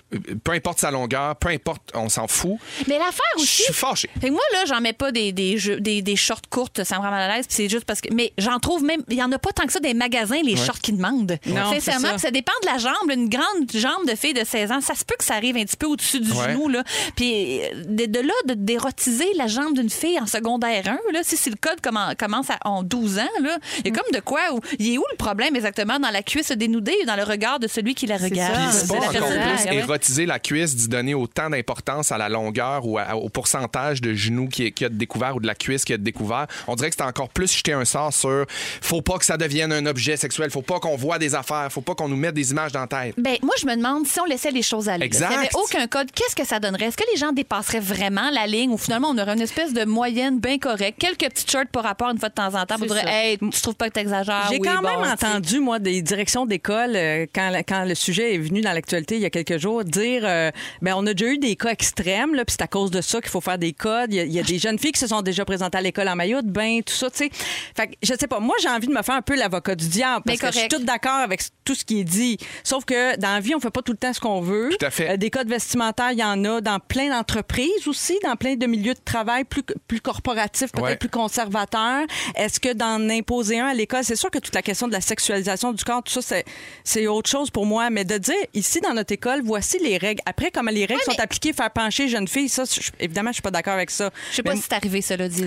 peu 0.44 0.52
importe 0.52 0.80
sa 0.80 0.92
longueur, 0.92 1.36
peu 1.36 1.50
importe, 1.50 1.92
on 1.94 2.10
s'en 2.10 2.28
fout. 2.28 2.58
Mais 2.88 2.98
l'affaire 2.98 3.20
Je 3.38 3.44
aussi, 3.44 3.64
suis 3.64 3.74
fâché. 3.74 4.10
Fait 4.20 4.28
que 4.28 4.34
moi, 4.34 4.42
là, 4.54 4.64
j'en 4.68 4.82
mets 4.82 4.94
pas 4.94 5.12
des, 5.12 5.32
des, 5.32 5.58
jeux- 5.58 5.80
des, 5.80 6.02
des 6.02 6.16
shorts 6.16 6.42
courtes, 6.50 6.84
ça 6.84 6.98
me 6.98 7.02
rend 7.02 7.12
mal 7.12 7.30
à 7.30 7.36
l'aise, 7.36 7.48
puis 7.48 7.56
c'est 7.56 7.70
juste 7.70 7.86
parce 7.86 8.02
que. 8.02 8.14
Mais 8.14 8.34
j'en 8.38 8.60
trouve 8.60 8.84
même. 8.84 9.02
Il 9.10 9.16
y 9.18 9.24
en 9.24 9.32
a 9.32 9.40
pas 9.40 9.52
tant 9.52 9.66
que 9.66 9.72
ça 9.74 9.80
des 9.80 9.94
magasins, 9.94 10.40
les 10.44 10.56
shorts 10.56 10.80
qui 10.80 10.94
demandent. 10.94 11.38
Non. 11.46 11.72
C'est 11.80 11.92
sincèrement, 11.92 12.18
ça. 12.18 12.28
ça 12.28 12.32
dépend 12.32 12.52
de 12.64 12.68
la 12.68 12.78
jambe. 12.78 13.12
Une 13.14 13.30
grande 13.30 13.72
jambe 13.74 14.08
de 14.08 14.16
fille 14.16 14.34
de 14.34 14.44
16 14.46 14.72
ans, 14.72 14.82
ça 14.82 14.96
se 14.96 15.04
peut 15.06 15.16
que 15.18 15.24
ça 15.26 15.36
arrive 15.36 15.58
un 15.58 15.64
petit 15.66 15.78
peu 15.78 15.88
au-dessus 15.88 16.20
du 16.20 16.32
Ouais. 16.32 16.52
genou. 16.52 16.68
Là. 16.70 16.84
Puis 17.16 17.62
euh, 17.62 17.84
de, 17.88 18.06
de 18.06 18.20
là, 18.20 18.34
de 18.48 18.54
d'érotiser 18.54 19.28
la 19.36 19.48
jambe 19.48 19.74
d'une 19.76 19.90
fille 19.90 20.20
en 20.20 20.26
secondaire 20.28 20.84
1, 20.88 21.12
là, 21.14 21.20
si, 21.24 21.38
si 21.38 21.50
le 21.50 21.56
code 21.60 21.80
commen- 21.82 22.16
commence 22.16 22.50
à 22.50 22.58
en 22.66 22.84
12 22.84 23.20
ans, 23.20 23.28
là, 23.42 23.58
il 23.80 23.88
y 23.88 23.90
a 23.90 23.94
comme 24.00 24.12
de 24.14 24.20
quoi. 24.20 24.40
Où, 24.54 24.60
il 24.78 24.94
est 24.94 24.98
où 24.98 25.04
le 25.12 25.18
problème 25.18 25.56
exactement? 25.56 26.00
Dans 26.00 26.10
la 26.12 26.24
cuisse 26.24 26.52
dénudée 26.52 26.96
ou 27.04 27.06
dans 27.06 27.16
le 27.16 27.24
regard 27.24 27.60
de 27.60 27.68
celui 27.68 27.96
qui 27.96 28.06
la 28.08 28.18
regarde? 28.18 28.72
c'est 28.72 28.88
pas 28.88 28.96
encore 28.96 29.30
plus 29.30 29.72
érotiser 29.72 30.26
la 30.26 30.40
cuisse, 30.40 30.76
d'y 30.76 30.88
donner 30.88 31.14
autant 31.14 31.50
d'importance 31.50 32.12
à 32.12 32.18
la 32.18 32.30
longueur 32.30 32.86
ou 32.86 32.98
à- 32.98 33.16
au 33.16 33.30
pourcentage 33.30 34.02
de 34.02 34.14
genoux 34.14 34.48
qui 34.48 34.66
est, 34.68 34.72
qui 34.72 34.86
a 34.86 34.90
de 34.90 34.96
découvert 34.96 35.36
ou 35.36 35.40
de 35.40 35.48
la 35.48 35.56
cuisse 35.56 35.86
qui 35.86 35.94
a 35.94 35.98
de 35.98 36.04
découvert. 36.04 36.48
On 36.68 36.76
dirait 36.76 36.90
que 36.90 36.96
c'est 36.98 37.04
encore 37.04 37.30
plus 37.30 37.52
jeter 37.56 37.74
un 37.74 37.86
sort 37.86 38.14
sur 38.14 38.46
faut 38.82 39.02
pas 39.02 39.18
que 39.18 39.26
ça 39.26 39.38
devienne 39.38 39.72
un 39.72 39.86
objet 39.86 40.18
sexuel, 40.18 40.50
faut 40.52 40.62
pas 40.62 40.80
qu'on 40.80 40.96
voit 40.96 41.18
des 41.20 41.36
affaires, 41.36 41.69
faut 41.70 41.82
pas 41.82 41.96
qu'on 41.96 42.08
nous 42.08 42.16
mette 42.16 42.36
des 42.36 42.52
images 42.52 42.72
dans 42.72 42.82
la 42.82 42.88
tête. 42.88 43.16
Ben, 43.18 43.38
moi, 43.42 43.56
je 43.60 43.66
me 43.66 43.76
demande 43.76 44.06
si 44.08 44.20
on 44.20 44.26
laissait 44.26 44.52
les 44.52 44.62
choses 44.62 44.90
aller. 44.90 45.06
Exact. 45.06 45.28
S'il 45.30 45.40
n'y 45.40 45.46
avait 45.46 45.56
aucun 45.56 45.88
code, 45.88 46.12
qu'est-ce 46.12 46.36
que 46.36 46.46
ça 46.46 46.60
donnerait? 46.60 46.86
Est-ce 46.86 46.98
que 46.98 47.10
les 47.12 47.18
gens 47.18 47.32
dépasseraient 47.32 47.80
vraiment 47.80 48.30
la 48.32 48.48
ligne 48.48 48.72
ou 48.72 48.78
finalement 48.78 49.10
on 49.10 49.18
aurait 49.18 49.34
une 49.34 49.42
espèce 49.42 49.74
de 49.74 49.86
moyenne 49.86 50.40
bien 50.40 50.58
correcte? 50.58 51.00
Quelques 51.00 51.32
petites 51.32 51.50
shirts 51.50 51.70
par 51.72 51.84
rapport 51.84 52.10
une 52.10 52.20
fois 52.20 52.30
de 52.30 52.34
temps 52.34 52.56
en 52.56 52.66
temps. 52.66 52.76
Hey, 53.06 53.38
tu 53.38 53.62
trouves 53.62 53.76
pas 53.76 53.88
que 53.90 53.94
t'exagères? 53.94 54.48
J'ai 54.50 54.58
Oui, 54.58 54.62
quand 54.68 54.82
bon, 54.82 55.02
même 55.02 55.12
entendu, 55.12 55.60
moi, 55.60 55.80
des 55.80 56.02
directions 56.02 56.46
d'école, 56.46 56.96
euh, 56.96 57.26
quand, 57.34 57.52
quand 57.68 57.86
le 57.86 57.96
sujet 57.96 58.36
est 58.36 58.38
venu 58.38 58.62
dans 58.62 58.74
l'actualité 58.74 59.16
il 59.16 59.22
y 59.22 59.26
a 59.26 59.30
quelques 59.30 59.58
jours, 59.58 59.84
dire 59.84 60.22
euh, 60.26 60.52
ben 60.82 60.94
on 60.96 61.06
a 61.06 61.14
déjà 61.14 61.32
eu 61.32 61.38
des 61.38 61.56
cas 61.56 61.70
extrêmes, 61.70 62.36
là, 62.36 62.46
puis 62.46 62.56
c'est 62.58 62.64
à 62.64 62.68
cause 62.68 62.92
de 62.92 63.02
ça 63.02 63.22
qu'il 63.22 63.30
faut 63.30 63.42
faire 63.42 63.58
des 63.58 63.74
codes. 63.74 64.14
Il 64.14 64.16
y, 64.16 64.20
a, 64.20 64.24
il 64.24 64.32
y 64.32 64.40
a 64.40 64.44
des 64.44 64.60
jeunes 64.60 64.80
filles 64.80 64.92
qui 64.92 65.00
se 65.00 65.08
sont 65.08 65.22
déjà 65.22 65.46
présentées 65.46 65.78
à 65.78 65.82
l'école 65.82 66.08
en 66.08 66.16
maillot 66.16 66.42
de 66.42 66.50
bain, 66.50 66.80
tout 66.86 66.94
ça, 66.94 67.10
tu 67.10 67.18
sais. 67.18 67.30
Fait 67.76 67.88
que, 67.88 67.94
je 68.02 68.14
sais 68.20 68.28
pas, 68.28 68.40
moi, 68.40 68.56
j'ai 68.62 68.70
envie 68.70 68.88
de 68.88 68.94
me 68.94 69.02
faire 69.02 69.16
un 69.16 69.22
peu 69.22 69.36
l'avocat 69.36 69.76
du 69.76 69.88
diable, 69.88 70.24
parce 70.26 70.42
Mais 70.42 70.48
que 70.48 70.54
je 70.54 70.60
suis 70.60 70.68
toute 70.68 70.86
d'accord 70.86 71.16
avec 71.16 71.42
tout 71.66 71.76
ce 71.76 71.86
qui 71.86 72.00
est 72.00 72.04
dit. 72.04 72.38
Sauf 72.64 72.86
que 72.86 73.16
dans 73.18 73.34
la 73.34 73.40
vie, 73.40 73.54
on 73.56 73.60
fait 73.60 73.70
pas 73.70 73.82
tout 73.82 73.92
le 73.92 73.98
temps 73.98 74.12
ce 74.14 74.20
qu'on 74.20 74.42
veut. 74.42 74.70
Tout 74.78 74.86
à 74.86 74.90
fait. 74.90 75.12
Euh, 75.12 75.18
des 75.18 75.30
codes 75.30 75.48
vestimentaires, 75.50 76.12
il 76.12 76.20
y 76.20 76.24
en 76.24 76.44
a 76.46 76.62
dans 76.62 76.80
plein 76.80 77.10
d'entreprises 77.10 77.88
aussi, 77.88 78.18
dans 78.24 78.36
plein 78.36 78.56
de 78.56 78.66
milieux 78.66 78.94
de 78.94 79.00
travail 79.04 79.44
plus, 79.44 79.64
plus 79.88 80.02
corporatifs, 80.02 80.72
peut-être 80.72 80.84
Ouais. 80.86 80.96
plus 80.98 81.10
conservateurs. 81.10 82.06
Est-ce 82.36 82.60
que 82.60 82.74
d'en 82.74 83.10
imposer 83.10 83.60
un 83.60 83.68
à 83.68 83.74
l'école, 83.74 84.04
c'est 84.04 84.16
sûr 84.16 84.32
que 84.32 84.40
toute 84.40 84.56
la 84.56 84.62
question 84.62 84.88
de 84.88 84.94
la 84.94 85.02
sexualisation 85.02 85.72
du 85.74 85.84
corps, 85.84 86.02
tout 86.04 86.14
ça, 86.14 86.22
c'est, 86.22 86.46
c'est 86.84 87.08
autre 87.08 87.30
chose 87.30 87.50
pour 87.52 87.66
moi. 87.66 87.90
Mais 87.90 88.04
de 88.06 88.18
dire, 88.18 88.34
ici, 88.54 88.80
dans 88.82 88.94
notre 88.94 89.14
école, 89.14 89.42
voici 89.44 89.78
les 89.80 89.98
règles. 89.98 90.22
Après, 90.26 90.52
comment 90.52 90.72
les 90.72 90.86
règles 90.86 91.02
Ouais, 91.08 91.14
sont 91.16 91.20
appliquées, 91.22 91.54
faire 91.54 91.72
pencher 91.72 92.08
jeune 92.08 92.28
fille, 92.28 92.50
ça, 92.50 92.64
je- 92.66 92.90
évidemment, 93.00 93.30
je 93.30 93.34
suis 93.36 93.42
pas 93.42 93.52
d'accord 93.52 93.74
avec 93.74 93.90
ça. 93.92 94.10
Je 94.32 94.38
sais 94.38 94.44
pas 94.44 94.52
Mais- 94.52 94.56
si 94.58 94.64
c'est 94.64 94.74
arrivé, 94.74 95.00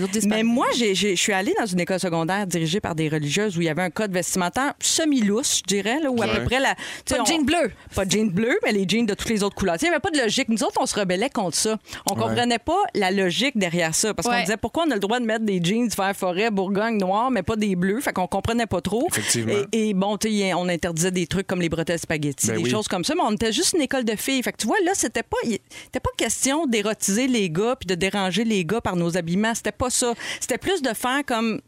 autres 0.03 0.11
disent 0.11 0.25
mais 0.25 0.43
moi, 0.43 0.67
je 0.77 1.15
suis 1.15 1.33
allée 1.33 1.53
dans 1.59 1.65
une 1.65 1.79
école 1.79 1.99
secondaire 1.99 2.47
dirigée 2.47 2.79
par 2.79 2.95
des 2.95 3.09
religieuses 3.09 3.57
où 3.57 3.61
il 3.61 3.65
y 3.65 3.69
avait 3.69 3.81
un 3.81 3.89
code 3.89 4.11
vestimentaire 4.11 4.73
semi-lousse, 4.79 5.57
je 5.59 5.63
dirais, 5.63 5.99
là, 6.03 6.11
où 6.11 6.21
à 6.21 6.27
peu 6.27 6.43
près 6.43 6.59
la. 6.59 6.75
Pas 6.75 7.15
de 7.15 7.21
on- 7.21 7.25
jeans 7.25 7.45
bleus. 7.45 7.71
Pas 7.95 8.05
de 8.05 8.11
jeans 8.11 8.29
bleus, 8.29 8.57
mais 8.63 8.71
les 8.71 8.85
jeans 8.87 9.05
de 9.05 9.13
toutes 9.13 9.29
les 9.29 9.43
autres 9.43 9.55
couleurs. 9.55 9.75
Il 9.81 9.85
n'y 9.85 9.89
avait 9.89 9.99
pas 9.99 10.11
de 10.11 10.19
logique. 10.19 10.49
Nous 10.49 10.63
autres, 10.63 10.75
on 10.79 10.85
se 10.85 10.99
rebellait 10.99 11.29
contre 11.29 11.57
ça. 11.57 11.77
On 12.11 12.15
comprenait 12.15 12.59
pas 12.59 12.77
la 12.93 13.11
logique 13.11 13.57
derrière 13.57 13.95
ça. 13.95 14.13
Parce 14.13 14.27
qu'on 14.27 14.39
disait 14.39 14.57
pourquoi 14.57 14.85
on 14.87 14.91
a 14.91 14.95
le 14.95 14.99
droit 14.99 15.19
de 15.19 15.25
mettre 15.25 15.45
des 15.45 15.59
jeans 15.63 15.87
vert 15.89 16.15
forêt, 16.15 16.51
bourgogne, 16.51 16.97
noir, 16.97 17.31
mais 17.31 17.43
pas 17.43 17.55
des 17.55 17.75
bleus? 17.75 18.01
Fait 18.01 18.13
qu'on 18.13 18.27
comprenait 18.27 18.67
pas 18.67 18.81
trop. 18.81 19.07
Effectivement. 19.09 19.53
Et, 19.71 19.89
et 19.89 19.93
bon, 19.93 20.17
tu 20.17 20.29
sais, 20.29 20.53
on 20.53 20.67
interdisait 20.69 21.11
des 21.11 21.27
trucs 21.27 21.47
comme 21.47 21.61
les 21.61 21.69
bretelles 21.69 21.99
spaghetti, 21.99 22.47
Ben 22.47 22.57
des 22.57 22.63
oui. 22.63 22.69
choses 22.69 22.87
comme 22.87 23.03
ça, 23.03 23.15
mais 23.15 23.21
on 23.25 23.31
était 23.31 23.51
juste 23.51 23.73
une 23.75 23.81
école 23.81 24.03
de 24.05 24.15
filles. 24.15 24.43
Fait 24.43 24.51
que 24.51 24.57
tu 24.57 24.67
vois, 24.67 24.77
là, 24.85 24.91
c'était 24.93 25.23
pas, 25.23 25.37
était 25.45 25.99
pas 25.99 26.09
question 26.17 26.65
d'érotiser 26.65 27.27
les 27.27 27.49
gars 27.49 27.75
puis 27.79 27.87
de 27.87 27.95
déranger 27.95 28.43
les 28.43 28.65
gars 28.65 28.81
par 28.81 28.95
nos 28.95 29.17
habillements. 29.17 29.55
C'était 29.55 29.71
pas 29.71 29.89
ça. 29.89 30.13
C'était 30.39 30.57
plus 30.57 30.81
de 30.81 30.93
faire 30.93 31.21
comme 31.25 31.61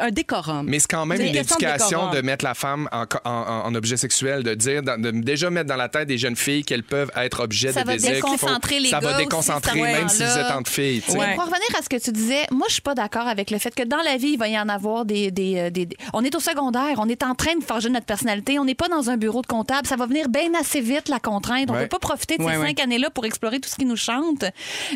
un 0.00 0.10
décorum. 0.10 0.66
Mais 0.68 0.78
c'est 0.78 0.86
quand 0.90 1.06
même 1.06 1.18
C'est 1.18 1.26
une 1.26 1.32
de 1.32 1.38
éducation 1.38 2.10
de 2.10 2.20
mettre 2.20 2.44
la 2.44 2.54
femme 2.54 2.88
en, 2.92 3.02
en- 3.24 3.30
en- 3.30 3.66
en 3.66 3.74
objet 3.74 3.96
sexuel, 3.96 4.42
de 4.44 4.54
dire, 4.54 4.82
de 4.82 5.10
déjà 5.10 5.50
mettre 5.50 5.68
dans 5.68 5.76
la 5.76 5.88
tête 5.88 6.06
des 6.08 6.18
jeunes 6.18 6.36
filles 6.36 6.62
qu'elles 6.64 6.84
peuvent 6.84 7.10
être 7.16 7.40
objets 7.40 7.72
Ça 7.72 7.82
de 7.82 7.86
va 7.88 7.92
désir. 7.94 8.12
qu'il 8.12 8.20
faut- 8.20 8.30
déconcentrer 8.32 8.78
les 8.80 8.88
Ça 8.90 9.00
gars 9.00 9.10
va 9.10 9.16
déconcentrer, 9.18 9.80
même 9.80 10.08
si 10.08 10.22
vous 10.22 10.38
êtes 10.38 10.50
entre 10.52 10.70
filles. 10.70 11.02
tu 11.04 11.12
sais. 11.12 11.18
Ouais. 11.18 11.26
Mais 11.28 11.34
pour 11.34 11.44
revenir 11.44 11.66
à 11.78 11.82
ce 11.82 11.88
que 11.88 11.96
tu 11.96 12.12
disais, 12.12 12.46
moi, 12.50 12.66
je 12.68 12.74
suis 12.74 12.82
pas 12.82 12.94
d'accord 12.94 13.26
avec 13.26 13.50
le 13.50 13.58
fait 13.58 13.74
que 13.74 13.82
dans 13.82 14.00
la 14.02 14.16
vie, 14.16 14.30
il 14.34 14.38
va 14.38 14.48
y 14.48 14.58
en 14.58 14.68
avoir 14.68 15.04
des, 15.04 15.30
des, 15.30 15.56
euh, 15.58 15.70
des- 15.70 15.86
des- 15.86 15.96
On 16.12 16.22
est 16.24 16.34
au 16.34 16.40
secondaire, 16.40 16.94
on 16.98 17.08
est 17.08 17.22
en 17.24 17.34
train 17.34 17.56
de 17.56 17.64
forger 17.64 17.88
notre 17.90 18.06
personnalité, 18.06 18.58
on 18.58 18.64
n'est 18.64 18.74
pas 18.76 18.88
dans 18.88 19.10
un 19.10 19.16
bureau 19.16 19.42
de 19.42 19.46
comptable. 19.48 19.86
Ça 19.88 19.96
va 19.96 20.06
venir 20.06 20.28
bien 20.28 20.52
assez 20.60 20.80
vite, 20.80 21.08
la 21.08 21.18
contrainte. 21.18 21.66
On 21.70 21.72
ne 21.72 21.78
Ouais. 21.78 21.82
peut 21.84 21.98
pas 21.98 22.06
profiter 22.06 22.36
de 22.36 22.42
ces 22.42 22.48
Ouais, 22.56 22.66
cinq 22.68 22.78
années-là 22.80 23.10
pour 23.10 23.24
explorer 23.26 23.58
tout 23.60 23.68
ce 23.68 23.74
qui 23.76 23.84
nous 23.84 23.96
chante. 23.96 24.44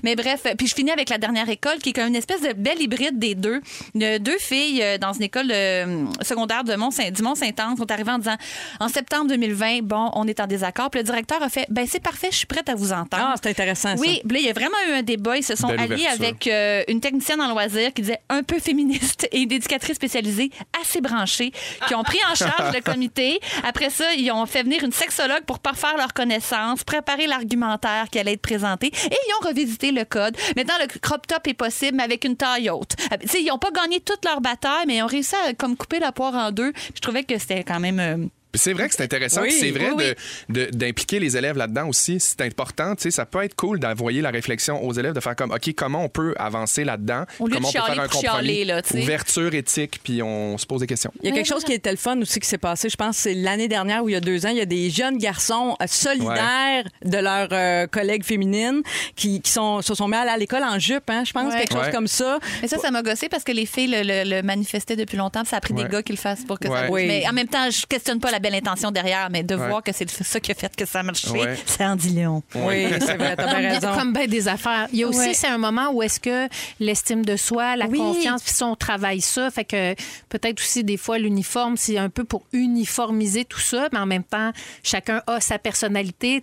Mais 0.05 0.15
bref, 0.15 0.47
puis 0.57 0.67
je 0.69 0.75
finis 0.75 0.91
avec 0.93 1.09
la 1.11 1.19
dernière 1.19 1.49
école, 1.49 1.79
qui 1.79 1.91
est 1.91 1.93
comme 1.93 2.07
une 2.09 2.17
espèce 2.17 2.41
de 2.43 2.53
belle 2.53 2.81
hybride 2.81 3.19
des 3.19 3.35
deux. 3.35 3.61
De 3.95 4.19
deux 4.19 4.39
filles 4.39 4.76
euh, 4.83 4.99
dans 4.99 5.13
une 5.13 5.23
école 5.23 5.51
euh, 5.51 6.05
secondaire 6.23 6.65
de 6.65 6.75
Mont 6.75 6.91
du 7.11 7.23
Mont-Saint-Anne 7.23 7.77
sont 7.77 7.91
arrivées 7.91 8.13
en 8.13 8.19
disant 8.19 8.37
en 8.81 8.89
septembre 8.89 9.29
2020, 9.29 9.83
bon, 9.83 10.11
on 10.15 10.27
est 10.27 10.41
en 10.41 10.47
désaccord. 10.47 10.91
Puis 10.91 11.01
le 11.01 11.05
directeur 11.05 11.43
a 11.43 11.49
fait 11.49 11.67
ben 11.69 11.87
c'est 11.89 12.01
parfait, 12.01 12.29
je 12.31 12.37
suis 12.39 12.47
prête 12.47 12.69
à 12.69 12.75
vous 12.75 12.93
entendre. 12.93 13.29
Ah, 13.29 13.35
c'est 13.41 13.51
intéressant, 13.51 13.97
ça. 13.97 14.01
Oui, 14.01 14.21
puis 14.27 14.37
là, 14.37 14.41
il 14.41 14.47
y 14.47 14.51
a 14.51 14.53
vraiment 14.53 14.77
eu 14.89 14.93
un 14.93 15.03
débat. 15.03 15.37
Ils 15.37 15.43
se 15.43 15.57
sont 15.57 15.69
Belle 15.69 15.81
alliés 15.81 16.05
ouverture. 16.05 16.25
avec 16.25 16.47
euh, 16.47 16.83
une 16.89 17.01
technicienne 17.01 17.41
en 17.41 17.49
loisirs 17.49 17.93
qui 17.93 18.03
disait 18.03 18.21
un 18.29 18.43
peu 18.43 18.59
féministe 18.59 19.29
et 19.33 19.41
une 19.41 19.53
éducatrice 19.53 19.97
spécialisée 19.97 20.51
assez 20.81 21.01
branchée 21.01 21.53
qui 21.87 21.95
ont 21.95 22.03
pris 22.03 22.19
en 22.31 22.35
charge 22.35 22.75
le 22.75 22.81
comité. 22.81 23.41
Après 23.65 23.91
ça, 23.91 24.15
ils 24.15 24.31
ont 24.31 24.47
fait 24.47 24.63
venir 24.63 24.83
une 24.85 24.93
sexologue 24.93 25.45
pour 25.47 25.59
parfaire 25.59 25.97
leurs 25.97 26.15
connaissances, 26.15 26.85
préparer 26.85 27.27
l'argumentaire 27.27 28.09
qui 28.11 28.19
allait 28.19 28.35
être 28.35 28.43
présenté 28.43 28.87
et 28.89 29.17
ils 29.29 29.33
ont 29.41 29.49
revisité 29.49 29.93
le 29.93 30.05
code. 30.05 30.37
Maintenant, 30.57 30.75
le 30.81 30.87
crop 31.01 31.27
top 31.27 31.47
est 31.47 31.55
possible, 31.55 31.97
mais 31.97 32.03
avec 32.03 32.25
une 32.25 32.37
taille 32.37 32.71
haute. 32.71 32.95
Euh, 33.13 33.17
tu 33.21 33.29
sais, 33.29 33.43
ils 33.43 33.49
n'ont 33.49 33.59
pas 33.59 33.71
gagné 33.71 34.01
toute 34.01 34.25
leur 34.25 34.41
bataille, 34.41 34.66
mais 34.87 34.97
ils 34.97 35.03
ont 35.03 35.09
à 35.47 35.55
comme 35.55 35.77
couper 35.77 35.99
la 35.99 36.13
poire 36.13 36.35
en 36.35 36.51
deux. 36.51 36.73
Je 36.95 37.01
trouvais 37.01 37.25
que 37.25 37.39
c'était 37.39 37.65
quand 37.65 37.81
même... 37.81 38.31
C'est 38.55 38.73
vrai 38.73 38.89
que 38.89 38.95
c'est 38.95 39.03
intéressant. 39.03 39.43
Oui, 39.43 39.49
puis 39.49 39.59
c'est 39.59 39.71
vrai 39.71 39.91
oui, 39.95 40.05
de- 40.49 40.65
de- 40.65 40.71
d'impliquer 40.71 41.19
les 41.21 41.37
élèves 41.37 41.57
là-dedans 41.59 41.89
aussi. 41.89 42.19
C'est 42.21 42.41
important. 42.41 42.95
Tu 42.97 43.03
sais, 43.03 43.11
ça 43.11 43.27
peut 43.27 43.43
être 43.43 43.55
cool 43.55 43.79
d'envoyer 43.79 44.23
la 44.23 44.31
réflexion 44.31 44.83
aux 44.83 44.93
élèves, 44.95 45.13
de 45.13 45.21
faire 45.21 45.37
comme, 45.37 45.51
OK, 45.53 45.75
comment 45.77 46.03
on 46.05 46.09
peut 46.09 46.35
avancer 46.39 46.83
là-dedans? 46.85 47.25
Comment 47.39 47.57
on 47.57 47.61
peut 47.61 47.69
faire 47.71 47.91
un 48.01 48.09
compromis? 48.09 48.23
chialer, 48.23 48.65
là. 48.65 48.81
Ouverture 48.95 49.55
éthique, 49.55 50.01
puis 50.03 50.23
on 50.23 50.57
se 50.57 50.65
pose 50.67 50.81
des 50.81 50.87
questions. 50.87 51.13
Il 51.23 51.29
y 51.29 51.33
a 51.33 51.35
quelque 51.35 51.47
chose 51.49 51.65
qui 51.65 51.73
était 51.73 51.91
le 51.91 51.97
fun 51.99 52.19
aussi 52.21 52.41
qui 52.41 52.49
s'est 52.49 52.57
passé, 52.57 52.89
je 52.89 52.97
pense, 52.97 53.17
c'est 53.19 53.35
l'année 53.35 53.69
dernière 53.69 54.03
ou 54.03 54.09
il 54.09 54.13
y 54.13 54.17
a 54.17 54.21
deux 54.21 54.47
ans, 54.47 54.51
il 54.51 54.57
y 54.57 54.61
a 54.63 54.67
des 54.67 54.89
jeunes 54.91 55.19
garçons 55.19 55.77
euh, 55.83 55.87
solidaires 55.87 56.85
de 57.05 57.19
leurs 57.19 57.49
euh, 57.53 57.87
collègues 57.87 58.25
féminines 58.25 58.83
qui, 59.17 59.41
qui 59.41 59.51
sont, 59.51 59.83
se 59.83 59.95
sont 59.95 60.09
mis 60.09 60.15
à 60.15 60.21
aller 60.21 60.31
à 60.31 60.37
l'école 60.39 60.63
en 60.65 60.79
jupe, 60.79 61.09
hein, 61.09 61.25
je 61.27 61.33
pense, 61.33 61.53
Ouais. 61.53 61.61
quelque 61.61 61.73
chose 61.75 61.87
Ouais. 61.87 61.93
comme 61.93 62.07
ça. 62.09 62.39
Mais 62.63 62.69
ça, 62.69 62.79
ça 62.79 62.91
m'a 62.91 63.03
gossé 63.03 63.29
parce 63.29 63.45
que 63.45 63.53
les 63.53 63.67
filles 63.67 63.89
le, 63.89 64.03
le- 64.03 64.37
le 64.37 64.43
manifestaient 64.43 64.97
depuis 64.97 65.17
longtemps. 65.17 65.41
puis 65.43 65.51
Ça 65.51 65.57
a 65.57 65.61
pris 65.61 65.75
Ouais. 65.75 65.85
des 65.85 65.89
gars 65.91 66.03
qui 66.03 66.13
le 66.13 66.19
fassent 66.19 66.45
pour 66.45 66.59
que 66.59 66.69
ça 66.69 66.75
Ouais. 66.85 66.89
Oui. 66.91 67.07
Mais 67.07 67.29
en 67.29 67.33
même 67.33 67.49
temps, 67.49 67.71
je 67.71 67.85
questionne 67.87 68.19
pas 68.21 68.31
la 68.31 68.39
belle 68.51 68.55
intention 68.59 68.91
derrière, 68.91 69.29
mais 69.31 69.43
de 69.43 69.55
Ouais. 69.57 69.69
voir 69.69 69.83
que 69.83 69.93
c'est 69.93 70.09
ça 70.11 70.41
qui 70.41 70.53
a 70.53 70.55
fait 70.55 70.75
que 70.77 70.85
ça 70.87 71.01
a 71.01 71.03
marché, 71.03 71.29
Ouais. 71.31 71.57
c'est 71.67 71.85
en 71.85 71.97
dit. 71.97 72.17
Oui, 72.55 72.87
c'est 73.01 73.17
vrai, 73.17 73.35
t'as 73.37 73.47
raison. 73.55 73.89
comme 73.97 74.13
bien 74.13 74.27
des 74.27 74.49
affaires. 74.49 74.87
Il 74.93 74.99
y 75.01 75.05
a 75.05 75.09
aussi, 75.09 75.19
Ouais. 75.19 75.35
c'est 75.35 75.49
un 75.49 75.59
moment 75.59 75.91
où 75.93 76.03
est-ce 76.03 76.21
que 76.21 76.49
l'estime 76.81 77.25
de 77.25 77.37
soi, 77.37 77.77
la 77.77 77.87
Oui. 77.87 77.99
confiance, 77.99 78.43
puis 78.43 78.53
ça, 78.53 78.67
on 78.67 78.77
travaille 78.77 79.21
ça. 79.21 79.51
Fait 79.51 79.65
que 79.65 79.95
peut-être 80.29 80.61
aussi, 80.61 80.85
des 80.85 80.97
fois, 80.97 81.19
l'uniforme, 81.19 81.77
c'est 81.77 81.99
un 81.99 82.09
peu 82.09 82.25
pour 82.25 82.43
uniformiser 82.53 83.45
tout 83.45 83.59
ça, 83.61 83.89
mais 83.93 83.99
en 83.99 84.07
même 84.07 84.25
temps, 84.25 84.53
chacun 84.83 85.23
a 85.27 85.41
sa 85.41 85.59
personnalité. 85.59 86.41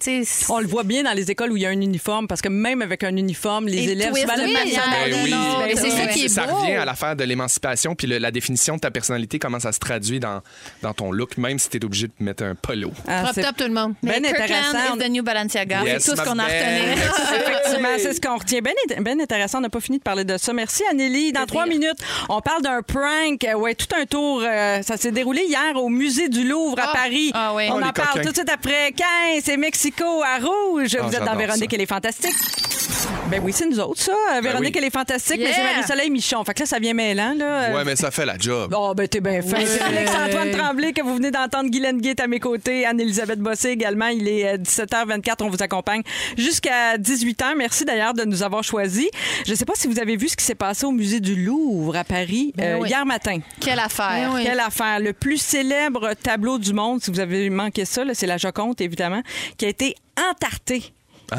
On 0.50 0.60
le 0.60 0.68
voit 0.68 0.84
bien 0.84 1.04
dans 1.04 1.14
les 1.14 1.32
écoles 1.32 1.52
où 1.52 1.58
il 1.58 1.64
y 1.64 1.66
a 1.66 1.70
un 1.70 1.80
uniforme, 1.82 2.28
parce 2.28 2.42
que 2.42 2.50
même 2.50 2.82
avec 2.82 3.04
un 3.04 3.16
uniforme, 3.16 3.68
les 3.68 3.84
Ils 3.84 3.90
élèves 3.92 4.14
souvent 4.14 4.36
de 4.36 4.42
le. 4.42 4.54
Ben 4.54 5.24
oui. 5.66 5.72
c'est 5.76 5.90
ça 5.90 6.06
Mais 6.06 6.14
qui 6.14 6.26
est 6.26 6.30
ça 6.30 6.46
beau. 6.48 6.56
revient 6.58 6.74
à 6.76 6.86
l'affaire 6.86 7.16
de 7.16 7.24
l'émancipation, 7.24 7.96
puis 7.96 8.08
le- 8.08 8.18
la 8.18 8.32
définition 8.32 8.76
de 8.76 8.82
ta 8.82 8.92
personnalité, 8.92 9.40
comment 9.40 9.60
ça 9.60 9.72
se 9.72 9.80
traduit 9.80 10.20
dans, 10.20 10.42
dans 10.82 10.94
ton 10.94 11.12
look, 11.12 11.38
même 11.38 11.60
si 11.60 11.70
tu 11.70 11.78
obligé 11.86 12.08
de 12.08 12.14
mettre 12.20 12.44
un 12.44 12.56
polo. 12.56 12.92
Ah, 13.08 13.24
Crop 13.32 13.44
top, 13.46 13.58
tout 13.58 13.64
le 13.66 13.74
monde. 13.74 13.94
Ben 14.04 14.20
Mais 14.22 14.30
intéressant. 14.30 14.96
Is 14.96 15.00
the 15.00 15.10
new 15.10 15.24
Balenciaga. 15.24 15.84
Yes, 15.84 16.04
c'est 16.04 16.12
tout 16.12 16.18
ce 16.18 16.24
qu'on 16.24 16.40
a 16.40 16.44
retenu. 16.46 16.92
Effectivement, 17.36 17.90
c'est 17.98 18.14
ce 18.14 18.22
qu'on 18.22 18.38
retient. 18.38 18.60
Bien 18.62 18.74
ben 19.02 19.20
intéressant. 19.22 19.58
On 19.60 19.62
n'a 19.62 19.70
pas 19.70 19.80
fini 19.80 19.98
de 19.98 20.04
parler 20.04 20.24
de 20.24 20.38
ça. 20.38 20.54
Merci, 20.54 20.84
Anneli. 20.92 21.32
Dans 21.32 21.46
trois 21.46 21.66
minutes, 21.66 21.98
on 22.30 22.42
parle 22.42 22.62
d'un 22.62 22.82
prank. 22.82 23.44
Euh, 23.46 23.54
Ouais, 23.56 23.76
tout 23.76 23.88
un 24.00 24.06
tour. 24.06 24.42
euh, 24.44 24.82
ça 24.82 24.98
s'est 24.98 25.12
déroulé 25.12 25.44
hier 25.48 25.74
au 25.76 25.88
Musée 25.90 26.28
du 26.28 26.44
Louvre 26.48 26.80
à 26.80 26.90
Ah. 26.90 26.94
Paris. 26.94 27.32
Ah 27.34 27.54
oui. 27.56 27.66
On 27.70 27.76
Oh, 27.76 27.78
en 27.78 27.92
parle 27.92 28.10
coquins. 28.10 28.22
tout 28.24 28.30
de 28.32 28.36
suite 28.36 28.50
après 28.52 28.92
15. 28.92 29.44
C'est 29.44 29.58
Mexico 29.58 30.04
à 30.24 30.40
Rouge. 30.40 30.96
Ah, 31.00 31.04
Vous 31.04 31.16
êtes 31.16 31.24
dans 31.24 31.36
Véronique 31.36 31.70
ça. 31.72 31.76
et 31.76 31.80
les 31.80 31.86
Fantastiques. 31.86 32.36
Ben 33.30 33.42
oui, 33.44 33.54
c'est 33.54 33.66
nous 33.66 33.80
autres, 33.80 34.02
ça. 34.02 34.12
Véronique 34.42 34.74
oui. 34.76 34.80
et 34.82 34.86
les 34.86 34.90
Fantastiques, 34.90 35.38
mais 35.40 35.46
Yeah. 35.46 35.54
c'est 35.56 35.64
Marie-Soleil 35.64 36.10
Michon. 36.10 36.44
Fait 36.44 36.54
que 36.54 36.60
là, 36.62 36.66
ça 36.66 36.80
vient 36.80 36.94
mêlant, 36.94 37.34
là. 37.38 37.72
Ouais, 37.74 37.84
mais 37.86 37.96
ça 37.96 38.12
fait 38.12 38.26
la 38.26 38.38
job. 38.38 38.74
Oh, 38.78 38.94
ben 38.96 39.08
t'es 39.08 39.22
bien 39.22 39.42
fin. 39.42 39.58
C'est 39.66 39.82
Alex-Antoine 39.82 40.52
Tremblay 40.52 40.94
que 40.94 41.02
vous 41.02 41.16
venez 41.16 41.32
d'entendre. 41.32 41.70
Guylaine 41.74 42.00
Guy 42.02 42.10
est 42.10 42.20
à 42.20 42.28
mes 42.28 42.40
côtés. 42.40 42.86
Anne-Elisabeth 42.86 43.40
Bossé 43.40 43.70
également. 43.70 44.06
Il 44.06 44.28
est 44.28 44.48
euh, 44.48 44.58
17h24. 44.58 45.38
On 45.42 45.50
vous 45.50 45.64
accompagne 45.64 46.04
jusqu'à 46.38 47.00
18h. 47.00 47.56
Merci 47.58 47.84
d'ailleurs 47.84 48.14
de 48.14 48.26
nous 48.26 48.44
avoir 48.44 48.64
choisis. 48.64 49.08
Je 49.44 49.50
ne 49.52 49.56
sais 49.56 49.66
pas 49.66 49.74
si 49.76 49.88
vous 49.88 49.98
avez 50.00 50.16
vu 50.16 50.30
ce 50.30 50.38
qui 50.38 50.46
s'est 50.46 50.54
passé 50.54 50.86
au 50.86 50.92
musée 50.92 51.20
du 51.20 51.36
Louvre 51.36 51.96
à 51.96 52.04
Paris 52.04 52.54
Ben 52.56 52.76
euh, 52.76 52.80
oui. 52.82 52.90
hier 52.90 53.04
matin. 53.08 53.40
Quelle 53.60 53.80
affaire. 53.80 54.30
Ben 54.30 54.36
oui. 54.36 54.44
Quelle 54.44 54.60
affaire. 54.60 55.00
Le 55.00 55.14
plus 55.14 55.38
célèbre 55.42 56.14
tableau 56.14 56.60
du 56.60 56.74
monde, 56.74 57.02
si 57.02 57.10
vous 57.10 57.20
avez 57.20 57.50
manqué 57.50 57.86
ça, 57.86 58.06
là, 58.06 58.14
c'est 58.14 58.28
la 58.28 58.38
Joconde, 58.38 58.80
évidemment, 58.80 59.24
qui 59.58 59.66
a 59.66 59.70
été 59.70 59.96
entarté 60.30 60.94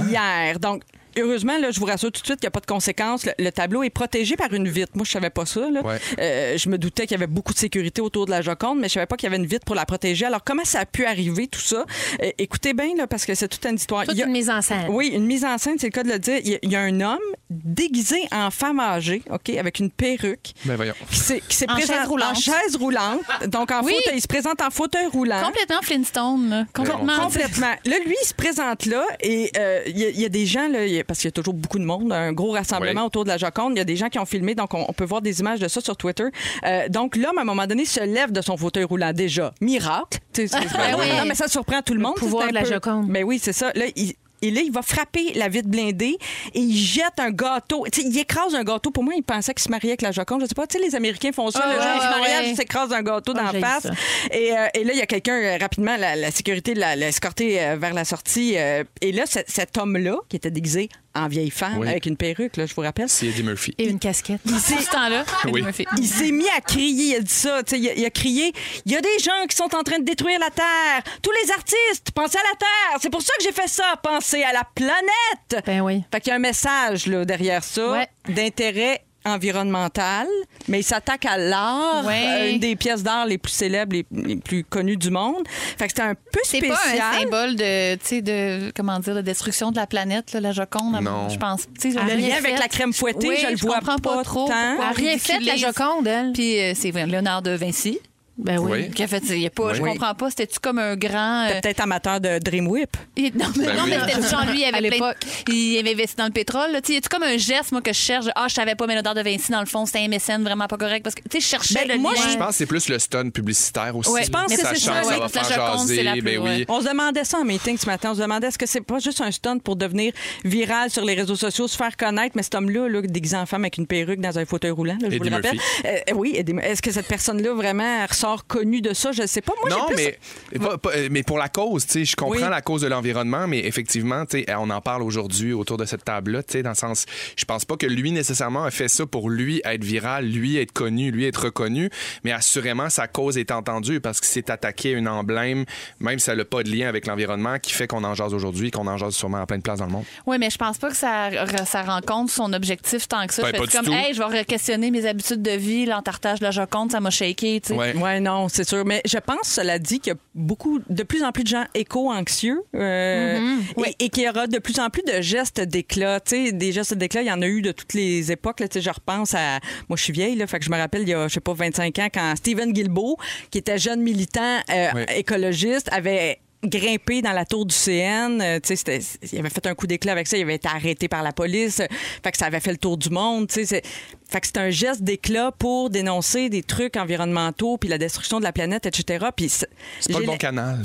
hier. 0.08 0.58
Donc, 0.58 0.82
heureusement, 1.18 1.58
là, 1.58 1.70
je 1.70 1.80
vous 1.80 1.86
rassure 1.86 2.10
tout 2.12 2.20
de 2.20 2.26
suite 2.26 2.40
qu'il 2.40 2.46
n'y 2.46 2.48
a 2.48 2.52
pas 2.52 2.60
de 2.60 2.66
conséquences. 2.66 3.26
Le, 3.26 3.32
le 3.38 3.50
tableau 3.52 3.82
est 3.82 3.90
protégé 3.90 4.36
par 4.36 4.52
une 4.52 4.68
vitre. 4.68 4.92
Moi, 4.94 5.04
je 5.04 5.10
savais 5.12 5.30
pas 5.30 5.46
ça. 5.46 5.68
là. 5.70 5.82
Ouais. 5.82 5.98
Euh, 6.18 6.56
je 6.58 6.68
me 6.68 6.78
doutais 6.78 7.02
qu'il 7.06 7.12
y 7.12 7.14
avait 7.22 7.26
beaucoup 7.26 7.52
de 7.52 7.58
sécurité 7.58 8.00
autour 8.00 8.26
de 8.26 8.30
la 8.30 8.42
Joconde, 8.42 8.78
mais 8.80 8.88
je 8.88 8.94
savais 8.94 9.06
pas 9.06 9.16
qu'il 9.16 9.26
y 9.26 9.32
avait 9.32 9.36
une 9.42 9.46
vitre 9.46 9.64
pour 9.64 9.74
la 9.74 9.86
protéger. 9.86 10.26
Alors, 10.26 10.42
comment 10.44 10.64
ça 10.64 10.80
a 10.80 10.86
pu 10.86 11.04
arriver, 11.06 11.46
tout 11.46 11.60
ça? 11.60 11.84
Euh, 12.22 12.30
écoutez 12.38 12.74
bien, 12.74 12.94
là, 12.96 13.06
parce 13.06 13.24
que 13.26 13.34
c'est 13.34 13.48
toute 13.48 13.64
une 13.66 13.76
histoire. 13.76 14.04
Toute 14.04 14.14
Il 14.14 14.18
y 14.18 14.22
a- 14.22 14.26
une 14.26 14.32
mise 14.32 14.50
en 14.50 14.62
scène. 14.62 14.86
Oui, 14.90 15.08
une 15.08 15.26
mise 15.26 15.44
en 15.44 15.58
scène, 15.58 15.76
c'est 15.78 15.86
le 15.88 15.92
cas 15.92 16.02
de 16.02 16.08
le 16.10 16.18
dire. 16.18 16.38
Il 16.44 16.50
y 16.52 16.54
a, 16.54 16.58
il 16.62 16.70
y 16.72 16.76
a 16.76 16.80
un 16.80 17.00
homme 17.00 17.18
déguisé 17.50 18.16
en 18.32 18.50
femme 18.50 18.80
âgée, 18.80 19.22
OK, 19.30 19.50
avec 19.50 19.78
une 19.78 19.90
perruque. 19.90 20.52
Ben 20.64 20.76
voyons. 20.76 20.94
Qui 21.10 21.16
s'est, 21.16 21.42
s'est 21.48 21.70
En 21.70 21.76
chaise 21.78 21.90
roulante. 22.06 22.30
En 22.32 22.34
chaise 22.34 22.76
roulante. 22.78 23.20
Donc, 23.46 23.70
en 23.70 23.82
Oui. 23.82 23.94
fauteuil. 23.94 24.16
Il 24.18 24.20
se 24.20 24.26
présente 24.26 24.60
en 24.60 24.70
fauteuil 24.70 25.06
roulant. 25.06 25.42
Complètement 25.42 25.80
Flintstone, 25.82 26.50
là. 26.50 26.64
complètement. 26.74 27.18
Complètement. 27.24 27.74
Là, 27.84 27.96
lui, 28.04 28.14
il 28.22 28.26
se 28.26 28.34
présente 28.34 28.86
là 28.86 29.04
et 29.20 29.50
euh, 29.56 29.82
il 29.86 29.98
y, 29.98 30.04
a- 30.04 30.08
il 30.10 30.20
y 30.20 30.24
a 30.24 30.28
des 30.28 30.46
gens, 30.46 30.68
là, 30.68 30.86
il 30.86 30.92
y 30.94 31.00
a- 31.00 31.03
parce 31.06 31.20
qu'il 31.20 31.28
y 31.28 31.28
a 31.28 31.32
toujours 31.32 31.54
beaucoup 31.54 31.78
de 31.78 31.84
monde, 31.84 32.12
un 32.12 32.32
gros 32.32 32.52
rassemblement 32.52 33.02
Oui. 33.02 33.06
autour 33.06 33.24
de 33.24 33.28
la 33.28 33.36
Joconde. 33.38 33.72
Il 33.74 33.78
y 33.78 33.80
a 33.80 33.84
des 33.84 33.96
gens 33.96 34.08
qui 34.08 34.18
ont 34.18 34.24
filmé, 34.26 34.54
donc 34.54 34.74
on, 34.74 34.84
on 34.88 34.92
peut 34.92 35.04
voir 35.04 35.22
des 35.22 35.40
images 35.40 35.60
de 35.60 35.68
ça 35.68 35.80
sur 35.80 35.96
Twitter. 35.96 36.24
Euh, 36.64 36.88
donc 36.88 37.16
l'homme, 37.16 37.38
à 37.38 37.42
un 37.42 37.44
moment 37.44 37.66
donné, 37.66 37.84
se 37.84 38.00
lève 38.00 38.32
de 38.32 38.40
son 38.40 38.56
fauteuil 38.56 38.84
roulant 38.84 39.12
déjà. 39.12 39.52
Miracle. 39.60 40.18
Tu 40.32 40.48
sais, 40.48 40.58
c'est- 40.58 40.76
Ben 40.76 40.96
oui. 40.98 41.06
Non, 41.16 41.24
mais 41.26 41.34
ça 41.34 41.48
surprend 41.48 41.82
tout 41.82 41.94
le 41.94 42.00
monde. 42.00 42.14
pouvoir 42.16 42.48
de 42.48 42.54
la 42.54 42.62
peu- 42.62 42.72
Joconde. 42.74 43.08
Ben 43.08 43.24
oui, 43.24 43.38
c'est 43.42 43.52
ça. 43.52 43.70
Là, 43.74 43.84
il- 43.96 44.14
et 44.42 44.50
là, 44.50 44.60
il 44.62 44.70
va 44.72 44.82
frapper 44.82 45.32
la 45.34 45.48
vitre 45.48 45.68
blindée 45.68 46.18
et 46.54 46.60
il 46.60 46.76
jette 46.76 47.18
un 47.18 47.30
gâteau. 47.30 47.84
Il 47.96 48.18
écrase 48.18 48.54
un 48.54 48.62
gâteau. 48.64 48.90
Pour 48.90 49.02
moi, 49.02 49.14
il 49.16 49.22
pensait 49.22 49.54
qu'il 49.54 49.62
se 49.64 49.70
mariait 49.70 49.90
avec 49.90 50.02
la 50.02 50.12
Joconde. 50.12 50.42
Je 50.42 50.46
sais 50.46 50.54
pas, 50.54 50.66
tu 50.66 50.78
sais, 50.78 50.84
les 50.84 50.94
Américains 50.94 51.32
font 51.32 51.50
ça. 51.50 51.60
Ah, 51.64 51.72
le 51.72 51.78
ouais, 51.78 52.18
mariage, 52.20 52.42
ouais. 52.44 52.50
ils 52.50 52.56
s'écrasent 52.56 52.92
un 52.92 53.02
gâteau 53.02 53.32
Ah, 53.36 53.42
dans 53.44 53.52
la 53.52 53.60
face. 53.60 53.86
Et, 54.30 54.52
euh, 54.52 54.66
et 54.74 54.84
là, 54.84 54.92
il 54.92 54.98
y 54.98 55.02
a 55.02 55.06
quelqu'un, 55.06 55.34
euh, 55.36 55.56
rapidement, 55.60 55.96
la, 55.96 56.14
la 56.16 56.30
sécurité 56.30 56.74
l'a 56.74 56.94
l'a 56.96 57.08
escorté 57.08 57.62
euh, 57.62 57.76
vers 57.76 57.94
la 57.94 58.04
sortie. 58.04 58.54
et 58.54 59.12
là, 59.12 59.24
ce- 59.26 59.38
cet 59.46 59.78
homme-là, 59.78 60.16
qui 60.28 60.36
était 60.36 60.50
déguisé 60.50 60.88
en 61.14 61.28
vieille 61.28 61.50
femme, 61.50 61.78
Oui. 61.78 61.88
avec 61.88 62.06
une 62.06 62.16
perruque, 62.16 62.56
là, 62.56 62.66
je 62.66 62.74
vous 62.74 62.82
rappelle, 62.82 63.08
C'est 63.08 63.26
Eddie 63.26 63.42
Murphy. 63.42 63.74
Et 63.78 63.86
une 63.88 63.98
casquette. 63.98 64.40
C'est 64.58 64.80
ce 64.80 64.90
temps-là. 64.90 65.24
Oui. 65.46 65.60
Eddie 65.60 65.62
Murphy. 65.62 65.84
il 65.98 66.06
s'est 66.06 66.30
mis 66.32 66.48
à 66.50 66.60
crier, 66.60 67.12
il 67.12 67.14
a 67.16 67.20
dit 67.20 67.32
ça, 67.32 67.62
tu 67.62 67.70
sais, 67.76 67.80
il, 67.80 67.88
a- 67.88 67.94
il 67.94 68.04
a 68.04 68.10
crié 68.10 68.52
il 68.86 68.92
y 68.92 68.96
a 68.96 69.00
des 69.00 69.18
gens 69.22 69.46
qui 69.48 69.56
sont 69.56 69.74
en 69.74 69.82
train 69.82 69.98
de 69.98 70.04
détruire 70.04 70.38
la 70.40 70.50
Terre. 70.50 71.02
Tous 71.22 71.30
les 71.44 71.50
artistes, 71.52 72.10
pensez 72.14 72.38
à 72.38 72.42
la 72.50 72.56
Terre. 72.58 72.98
C'est 73.00 73.10
pour 73.10 73.22
ça 73.22 73.32
que 73.38 73.44
j'ai 73.44 73.52
fait 73.52 73.68
ça. 73.68 73.94
Pensez 74.02 74.42
à 74.42 74.52
la 74.52 74.64
planète. 74.74 75.64
Ben 75.66 75.80
oui. 75.80 76.02
Fait 76.12 76.20
qu'il 76.20 76.30
y 76.30 76.32
a 76.32 76.36
un 76.36 76.38
message 76.40 77.06
là, 77.06 77.24
derrière 77.24 77.62
ça 77.64 77.90
Ouais. 77.92 78.08
d'intérêt 78.28 79.04
environnemental, 79.24 80.26
mais 80.68 80.80
il 80.80 80.82
s'attaque 80.82 81.24
à 81.26 81.36
l'art, 81.38 82.04
Ouais. 82.04 82.24
euh, 82.26 82.50
une 82.52 82.58
des 82.58 82.76
pièces 82.76 83.02
d'art 83.02 83.26
les 83.26 83.38
plus 83.38 83.52
célèbres, 83.52 83.92
les, 83.94 84.06
les 84.12 84.36
plus 84.36 84.64
connues 84.64 84.96
du 84.96 85.10
monde. 85.10 85.42
Fait 85.78 85.86
que 85.86 85.90
c'était 85.90 86.02
un 86.02 86.14
peu 86.14 86.40
C'est 86.42 86.58
spécial. 86.58 86.76
pas 86.98 87.10
un 87.16 87.20
symbole 87.20 87.56
de, 87.56 87.94
tu 87.96 88.00
sais, 88.04 88.22
de, 88.22 88.72
comment 88.76 88.98
dire, 88.98 89.14
de 89.14 89.20
destruction 89.20 89.70
de 89.70 89.76
la 89.76 89.86
planète, 89.86 90.32
là, 90.32 90.40
la 90.40 90.52
Joconde. 90.52 91.00
Non. 91.02 91.28
Je 91.28 91.38
pense. 91.38 91.62
Tu 91.80 91.92
sais, 91.92 91.98
Le 91.98 92.16
lien 92.16 92.36
avec 92.36 92.58
la 92.58 92.68
crème 92.68 92.92
fouettée, 92.92 93.28
Oui, 93.28 93.36
je 93.42 93.48
le 93.48 93.56
vois 93.56 93.78
comprends 93.78 93.96
pas 93.98 94.22
trop 94.22 94.46
tant. 94.46 94.52
a 94.80 94.92
rien 94.94 95.16
fait, 95.18 95.40
la. 95.40 95.56
Joconde, 95.56 96.06
elle. 96.06 96.32
Puis 96.32 96.60
euh, 96.60 96.72
c'est 96.74 96.90
Léonard 96.92 97.42
de 97.42 97.50
Vinci 97.52 97.98
Ben 98.36 98.58
oui. 98.58 98.70
Oui. 98.72 98.90
qui 98.90 99.02
a 99.02 99.06
fait. 99.06 99.22
Il 99.30 99.38
y 99.42 99.46
a 99.46 99.50
pas, 99.50 99.74
Je 99.74 99.82
Oui. 99.82 99.90
comprends 99.92 100.14
pas. 100.14 100.28
C'était-tu 100.30 100.58
comme 100.58 100.78
un 100.78 100.96
grand. 100.96 101.46
euh, 101.48 101.60
peut-être 101.60 101.80
amateur 101.80 102.20
de 102.20 102.38
Dream 102.40 102.66
Whip. 102.66 102.96
il- 103.16 103.32
non, 103.36 103.46
mais, 103.56 103.66
Ben 103.66 103.76
non, 103.76 103.82
oui. 103.84 103.90
mais 104.06 104.12
c'était 104.12 104.28
genre 104.28 104.44
lui, 104.46 104.60
il 104.60 104.64
À 104.74 104.76
avait 104.76 104.88
plein 104.90 105.12
Il 105.48 105.78
avait 105.78 105.92
investi 105.92 106.16
dans 106.16 106.24
le 106.26 106.32
pétrole. 106.32 106.72
Là. 106.72 106.80
Tu 106.80 106.88
sais, 106.88 106.94
y 106.94 106.96
a-tu 106.96 107.08
comme 107.08 107.22
un 107.22 107.36
geste, 107.36 107.70
moi, 107.70 107.80
que 107.80 107.92
je 107.92 107.98
cherche? 107.98 108.26
Ah, 108.34 108.46
je 108.48 108.54
savais 108.54 108.74
pas, 108.74 108.86
mais 108.88 108.94
Léonard 108.94 109.14
de 109.14 109.20
Vinci, 109.22 109.52
dans 109.52 109.60
le 109.60 109.66
fond, 109.66 109.86
c'était 109.86 110.00
un 110.00 110.08
mécène 110.08 110.42
vraiment 110.42 110.66
pas 110.66 110.76
correct. 110.76 111.02
Parce 111.04 111.14
que, 111.14 111.20
tu 111.22 111.28
sais, 111.36 111.40
je 111.40 111.46
cherchais 111.46 111.86
Ben, 111.86 111.96
le 111.96 112.02
moi, 112.02 112.12
lien. 112.14 112.20
Je 112.32 112.36
pense 112.36 112.48
que 112.48 112.54
c'est 112.54 112.66
plus 112.66 112.88
le 112.88 112.98
stun 112.98 113.30
publicitaire 113.30 113.96
aussi. 113.96 114.10
Ouais, 114.10 114.24
je 114.24 114.30
pense 114.30 114.46
que 114.52 114.60
ça 114.60 114.70
c'est 114.74 114.80
ça, 114.80 115.02
ça 115.02 115.08
va 115.10 115.18
La 115.18 115.28
faire 115.28 115.44
Joconde, 115.44 115.86
c'est 115.88 115.94
jaser. 115.96 116.02
la 116.02 116.12
plus- 116.12 116.22
Ben 116.22 116.38
ouais. 116.38 116.64
On 116.68 116.80
se 116.80 116.88
demandait 116.88 117.24
ça 117.24 117.38
en 117.38 117.44
meeting 117.44 117.78
ce 117.78 117.86
matin. 117.86 118.10
On 118.10 118.14
se 118.16 118.20
demandait 118.20 118.48
est-ce 118.48 118.58
que 118.58 118.66
c'est 118.66 118.80
pas 118.80 118.98
juste 118.98 119.20
un 119.20 119.30
stunt 119.30 119.58
pour 119.60 119.76
devenir 119.76 120.12
viral 120.44 120.90
sur 120.90 121.04
les 121.04 121.14
réseaux 121.14 121.36
sociaux, 121.36 121.68
se 121.68 121.76
faire 121.76 121.96
connaître, 121.96 122.32
mais 122.34 122.42
cet 122.42 122.56
homme-là, 122.56 122.88
là, 122.88 123.00
déguisé 123.02 123.36
en 123.36 123.46
femme 123.46 123.62
avec 123.62 123.78
une 123.78 123.86
perruque 123.86 124.20
dans 124.20 124.38
un 124.38 124.44
fauteuil 124.44 124.72
roulant, 124.72 124.96
là, 125.00 125.08
je 125.10 125.18
vous 125.18 125.24
le 125.24 125.30
rappelle. 125.30 125.58
Euh, 125.84 125.98
oui, 126.14 126.34
est-ce 126.36 126.82
que 126.82 126.90
cette 126.90 127.06
personne-là 127.06 127.52
vraiment 127.54 128.02
connue 128.46 128.80
de 128.80 128.92
ça? 128.94 129.12
Je 129.12 129.22
ne 129.22 129.26
sais 129.26 129.40
pas. 129.40 129.52
Moi, 129.60 129.70
Non, 129.70 129.86
plus- 129.86 129.96
mais, 129.96 130.18
pas- 130.58 130.78
pas- 130.78 130.90
mais 131.10 131.22
pour 131.22 131.38
la 131.38 131.48
cause, 131.48 131.86
tu 131.86 131.92
sais, 131.92 132.04
je 132.04 132.16
comprends 132.16 132.34
Oui. 132.34 132.50
la 132.50 132.60
cause 132.62 132.80
de 132.82 132.86
l'environnement, 132.88 133.46
mais 133.46 133.60
effectivement, 133.60 134.24
tu 134.26 134.42
sais, 134.44 134.54
on 134.56 134.70
en 134.70 134.80
parle 134.80 135.02
aujourd'hui 135.02 135.52
autour 135.52 135.76
de 135.76 135.84
cette 135.84 136.04
table-là, 136.04 136.42
tu 136.42 136.52
sais, 136.52 136.62
dans 136.62 136.70
le 136.70 136.74
sens, 136.76 137.06
je 137.36 137.44
pense 137.44 137.64
pas 137.64 137.76
que 137.76 137.86
lui 137.86 138.12
nécessairement 138.12 138.64
a 138.64 138.70
fait 138.70 138.88
ça 138.88 139.06
pour 139.06 139.30
lui 139.30 139.60
être 139.64 139.84
viral, 139.84 140.26
lui 140.26 140.56
être 140.56 140.72
connu, 140.72 141.10
lui 141.10 141.26
être 141.26 141.44
reconnu, 141.44 141.90
mais 142.24 142.32
assurément 142.32 142.90
sa 142.90 143.06
cause 143.08 143.38
est 143.38 143.50
entendue 143.50 144.00
parce 144.00 144.20
qu'il 144.20 144.28
s'est 144.28 144.50
attaqué 144.50 144.94
à 144.94 144.98
un 144.98 145.06
emblème, 145.06 145.64
même 146.00 146.18
si 146.18 146.24
ça 146.26 146.34
n'a 146.36 146.44
pas 146.44 146.62
de 146.62 146.70
lien 146.70 146.88
avec 146.88 147.06
l'environnement, 147.06 147.58
qui 147.58 147.72
fait 147.72 147.86
qu'on 147.86 148.04
en 148.04 148.14
jase 148.14 148.34
aujourd'hui, 148.34 148.70
qu'on 148.70 148.86
en 148.86 148.96
jase 148.96 149.14
sûrement 149.14 149.38
à 149.42 149.46
plein 149.46 149.58
de 149.58 149.62
places 149.62 149.78
dans 149.78 149.86
le 149.86 149.92
monde. 149.92 150.04
Oui, 150.26 150.38
mais 150.38 150.50
je 150.50 150.58
pense 150.58 150.78
pas 150.78 150.88
que 150.90 150.96
ça, 150.96 151.30
ça 151.66 151.82
rencontre 151.82 152.32
son 152.32 152.52
objectif 152.52 153.06
tant 153.08 153.26
que 153.26 153.34
ça. 153.34 153.42
Ben, 153.42 153.48
je 153.48 153.52
pas 153.52 153.58
fais 153.64 153.66
du 153.70 153.76
comme, 153.76 153.86
tout. 153.86 153.92
hey, 153.92 154.14
je 154.14 154.22
vais 154.22 154.44
questionner 154.44 154.90
mes 154.90 155.06
habitudes 155.06 155.42
de 155.42 155.50
vie, 155.52 155.86
l'entartage 155.86 156.38
de 156.40 156.44
la 156.44 156.50
Joconde, 156.50 156.90
ça 156.92 157.00
m'a 157.00 157.10
shaké, 157.10 157.60
tu 157.60 157.68
sais. 157.68 157.74
Ouais. 157.74 157.94
Ouais, 157.96 158.13
non, 158.20 158.48
c'est 158.48 158.68
sûr. 158.68 158.84
Mais 158.84 159.02
je 159.06 159.18
pense, 159.18 159.48
cela 159.48 159.78
dit, 159.78 160.00
qu'il 160.00 160.12
y 160.12 160.16
a 160.16 160.18
beaucoup, 160.34 160.80
de 160.88 161.02
plus 161.02 161.22
en 161.22 161.32
plus 161.32 161.44
de 161.44 161.48
gens 161.48 161.64
éco-anxieux 161.74 162.62
euh, 162.74 163.58
et, 163.84 164.04
et 164.04 164.08
qu'il 164.08 164.24
y 164.24 164.28
aura 164.28 164.46
de 164.46 164.58
plus 164.58 164.78
en 164.78 164.90
plus 164.90 165.02
de 165.02 165.20
gestes 165.20 165.60
d'éclat. 165.60 166.20
Tu 166.20 166.46
sais, 166.46 166.52
des 166.52 166.72
gestes 166.72 166.94
d'éclat, 166.94 167.22
il 167.22 167.28
y 167.28 167.32
en 167.32 167.42
a 167.42 167.46
eu 167.46 167.62
de 167.62 167.72
toutes 167.72 167.94
les 167.94 168.32
époques. 168.32 168.60
Là. 168.60 168.68
Tu 168.68 168.78
sais, 168.78 168.82
je 168.82 168.90
repense 168.90 169.34
à. 169.34 169.60
Moi, 169.88 169.96
je 169.96 170.02
suis 170.02 170.12
vieille, 170.12 170.36
là, 170.36 170.46
fait 170.46 170.58
que 170.58 170.64
je 170.64 170.70
me 170.70 170.76
rappelle, 170.76 171.02
il 171.02 171.08
y 171.08 171.14
a, 171.14 171.28
je 171.28 171.34
sais 171.34 171.40
pas, 171.40 171.54
25 171.54 171.98
ans, 171.98 172.08
quand 172.12 172.34
Stephen 172.36 172.72
Guilbeault, 172.72 173.16
qui 173.50 173.58
était 173.58 173.78
jeune 173.78 174.00
militant 174.00 174.60
euh, 174.70 175.04
écologiste, 175.14 175.88
avait 175.92 176.38
grimpé 176.66 177.22
dans 177.22 177.32
la 177.32 177.44
tour 177.44 177.66
du 177.66 177.74
CN. 177.74 178.40
Euh, 178.40 178.58
c'était- 178.62 179.00
il 179.32 179.38
avait 179.38 179.50
fait 179.50 179.66
un 179.66 179.74
coup 179.74 179.86
d'éclat 179.86 180.12
avec 180.12 180.26
ça. 180.26 180.36
Il 180.36 180.42
avait 180.42 180.54
été 180.56 180.68
arrêté 180.68 181.08
par 181.08 181.22
la 181.22 181.32
police. 181.32 181.80
Euh, 181.80 181.86
Fait 182.22 182.32
que 182.32 182.38
ça 182.38 182.46
avait 182.46 182.60
fait 182.60 182.72
le 182.72 182.78
tour 182.78 182.96
du 182.96 183.10
monde. 183.10 183.46
C'est- 183.50 183.66
fait 183.66 184.40
que 184.40 184.46
c'est 184.46 184.58
un 184.58 184.70
geste 184.70 185.02
d'éclat 185.02 185.52
pour 185.58 185.90
dénoncer 185.90 186.48
des 186.48 186.62
trucs 186.62 186.96
environnementaux 186.96 187.76
puis 187.78 187.88
la 187.88 187.98
destruction 187.98 188.38
de 188.38 188.44
la 188.44 188.52
planète, 188.52 188.86
etc. 188.86 189.26
Puis 189.36 189.48
c'est 189.48 189.68
C'est 190.00 190.12
pas 190.12 190.20
le 190.20 190.26
bon 190.26 190.36
canal. 190.36 190.82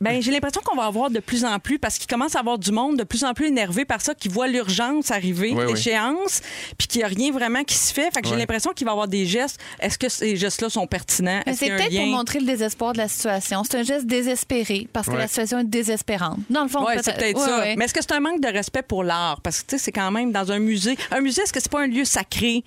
Ben, 0.00 0.22
j'ai 0.22 0.30
l'impression 0.30 0.60
qu'on 0.64 0.76
va 0.76 0.84
avoir 0.84 1.10
de 1.10 1.20
plus 1.20 1.44
en 1.44 1.58
plus, 1.58 1.78
parce 1.78 1.98
qu'il 1.98 2.06
commence 2.06 2.36
à 2.36 2.40
avoir 2.40 2.58
du 2.58 2.70
monde 2.72 2.96
de 2.96 3.04
plus 3.04 3.24
en 3.24 3.34
plus 3.34 3.46
énervé 3.46 3.84
par 3.84 4.00
ça, 4.00 4.14
qui 4.14 4.28
voit 4.28 4.48
l'urgence 4.48 5.10
arriver, 5.10 5.52
Oui, 5.54 5.64
oui. 5.66 5.74
l'échéance, 5.74 6.40
puis 6.78 6.86
qu'il 6.86 7.00
n'y 7.00 7.04
a 7.04 7.08
rien 7.08 7.32
vraiment 7.32 7.64
qui 7.64 7.74
se 7.74 7.92
fait. 7.92 8.10
Fait 8.12 8.22
que 8.22 8.28
j'ai 8.28 8.36
l'impression 8.36 8.72
qu'il 8.72 8.84
va 8.84 8.92
y 8.92 8.94
avoir 8.94 9.08
des 9.08 9.26
gestes. 9.26 9.58
Est-ce 9.80 9.98
que 9.98 10.08
ces 10.08 10.36
gestes-là 10.36 10.70
sont 10.70 10.86
pertinents? 10.86 11.40
C'est 11.54 11.68
peut-être 11.68 11.94
pour 11.94 12.06
montrer 12.06 12.40
le 12.40 12.46
désespoir 12.46 12.92
de 12.92 12.98
la 12.98 13.08
situation. 13.08 13.62
C'est 13.64 13.78
un 13.78 13.82
geste 13.82 14.06
désespéré 14.06 14.88
parce 14.92 15.08
que 15.08 15.14
la 15.14 15.28
situation 15.28 15.58
est 15.60 15.64
désespérante. 15.64 16.38
Dans 16.50 16.62
le 16.62 16.68
fond, 16.68 16.84
Oui, 16.86 16.94
c'est 17.02 17.16
peut-être 17.16 17.40
ça. 17.40 17.64
Mais 17.76 17.84
est-ce 17.84 17.94
que 17.94 18.00
c'est 18.00 18.12
un 18.12 18.20
manque 18.20 18.40
de 18.40 18.48
respect 18.48 18.82
pour 18.82 19.04
l'art? 19.04 19.40
Parce 19.40 19.62
que, 19.62 19.66
tu 19.66 19.76
sais, 19.78 19.84
c'est 19.84 19.92
quand 19.92 20.10
même 20.10 20.32
dans 20.32 20.52
un 20.52 20.58
musée. 20.58 20.96
Un 21.10 21.20
musée, 21.20 21.42
est-ce 21.42 21.52
que 21.52 21.60
c'est 21.60 21.70
pas 21.72 21.82
un 21.82 21.86
lieu 21.86 22.04
sacré? 22.04 22.64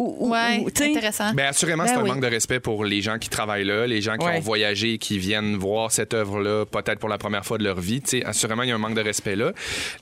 Ou, 0.00 0.16
ou- 0.18 0.30
Ouais, 0.30 0.60
ou, 0.64 0.68
intéressant. 0.68 1.32
Ben 1.34 1.46
assurément, 1.48 1.84
Ben 1.84 1.90
c'est 1.90 1.96
un 1.96 2.02
oui. 2.02 2.08
manque 2.08 2.20
de 2.22 2.26
respect 2.26 2.58
pour 2.60 2.84
les 2.84 3.02
gens 3.02 3.18
qui 3.18 3.28
travaillent 3.28 3.64
là, 3.64 3.86
les 3.86 4.00
gens 4.00 4.16
qui 4.16 4.24
Ouais. 4.24 4.38
ont 4.38 4.40
voyagé, 4.40 4.96
qui 4.98 5.18
viennent 5.18 5.56
voir 5.56 5.92
cette 5.92 6.14
œuvre-là, 6.14 6.64
peut-être 6.64 6.98
pour 6.98 7.08
la 7.10 7.18
première 7.18 7.44
fois 7.44 7.58
de 7.58 7.64
leur 7.64 7.78
vie. 7.80 8.00
Tu 8.00 8.20
sais, 8.20 8.24
assurément, 8.24 8.62
il 8.62 8.70
y 8.70 8.72
a 8.72 8.76
un 8.76 8.78
manque 8.78 8.94
de 8.94 9.02
respect 9.02 9.36
là. 9.36 9.52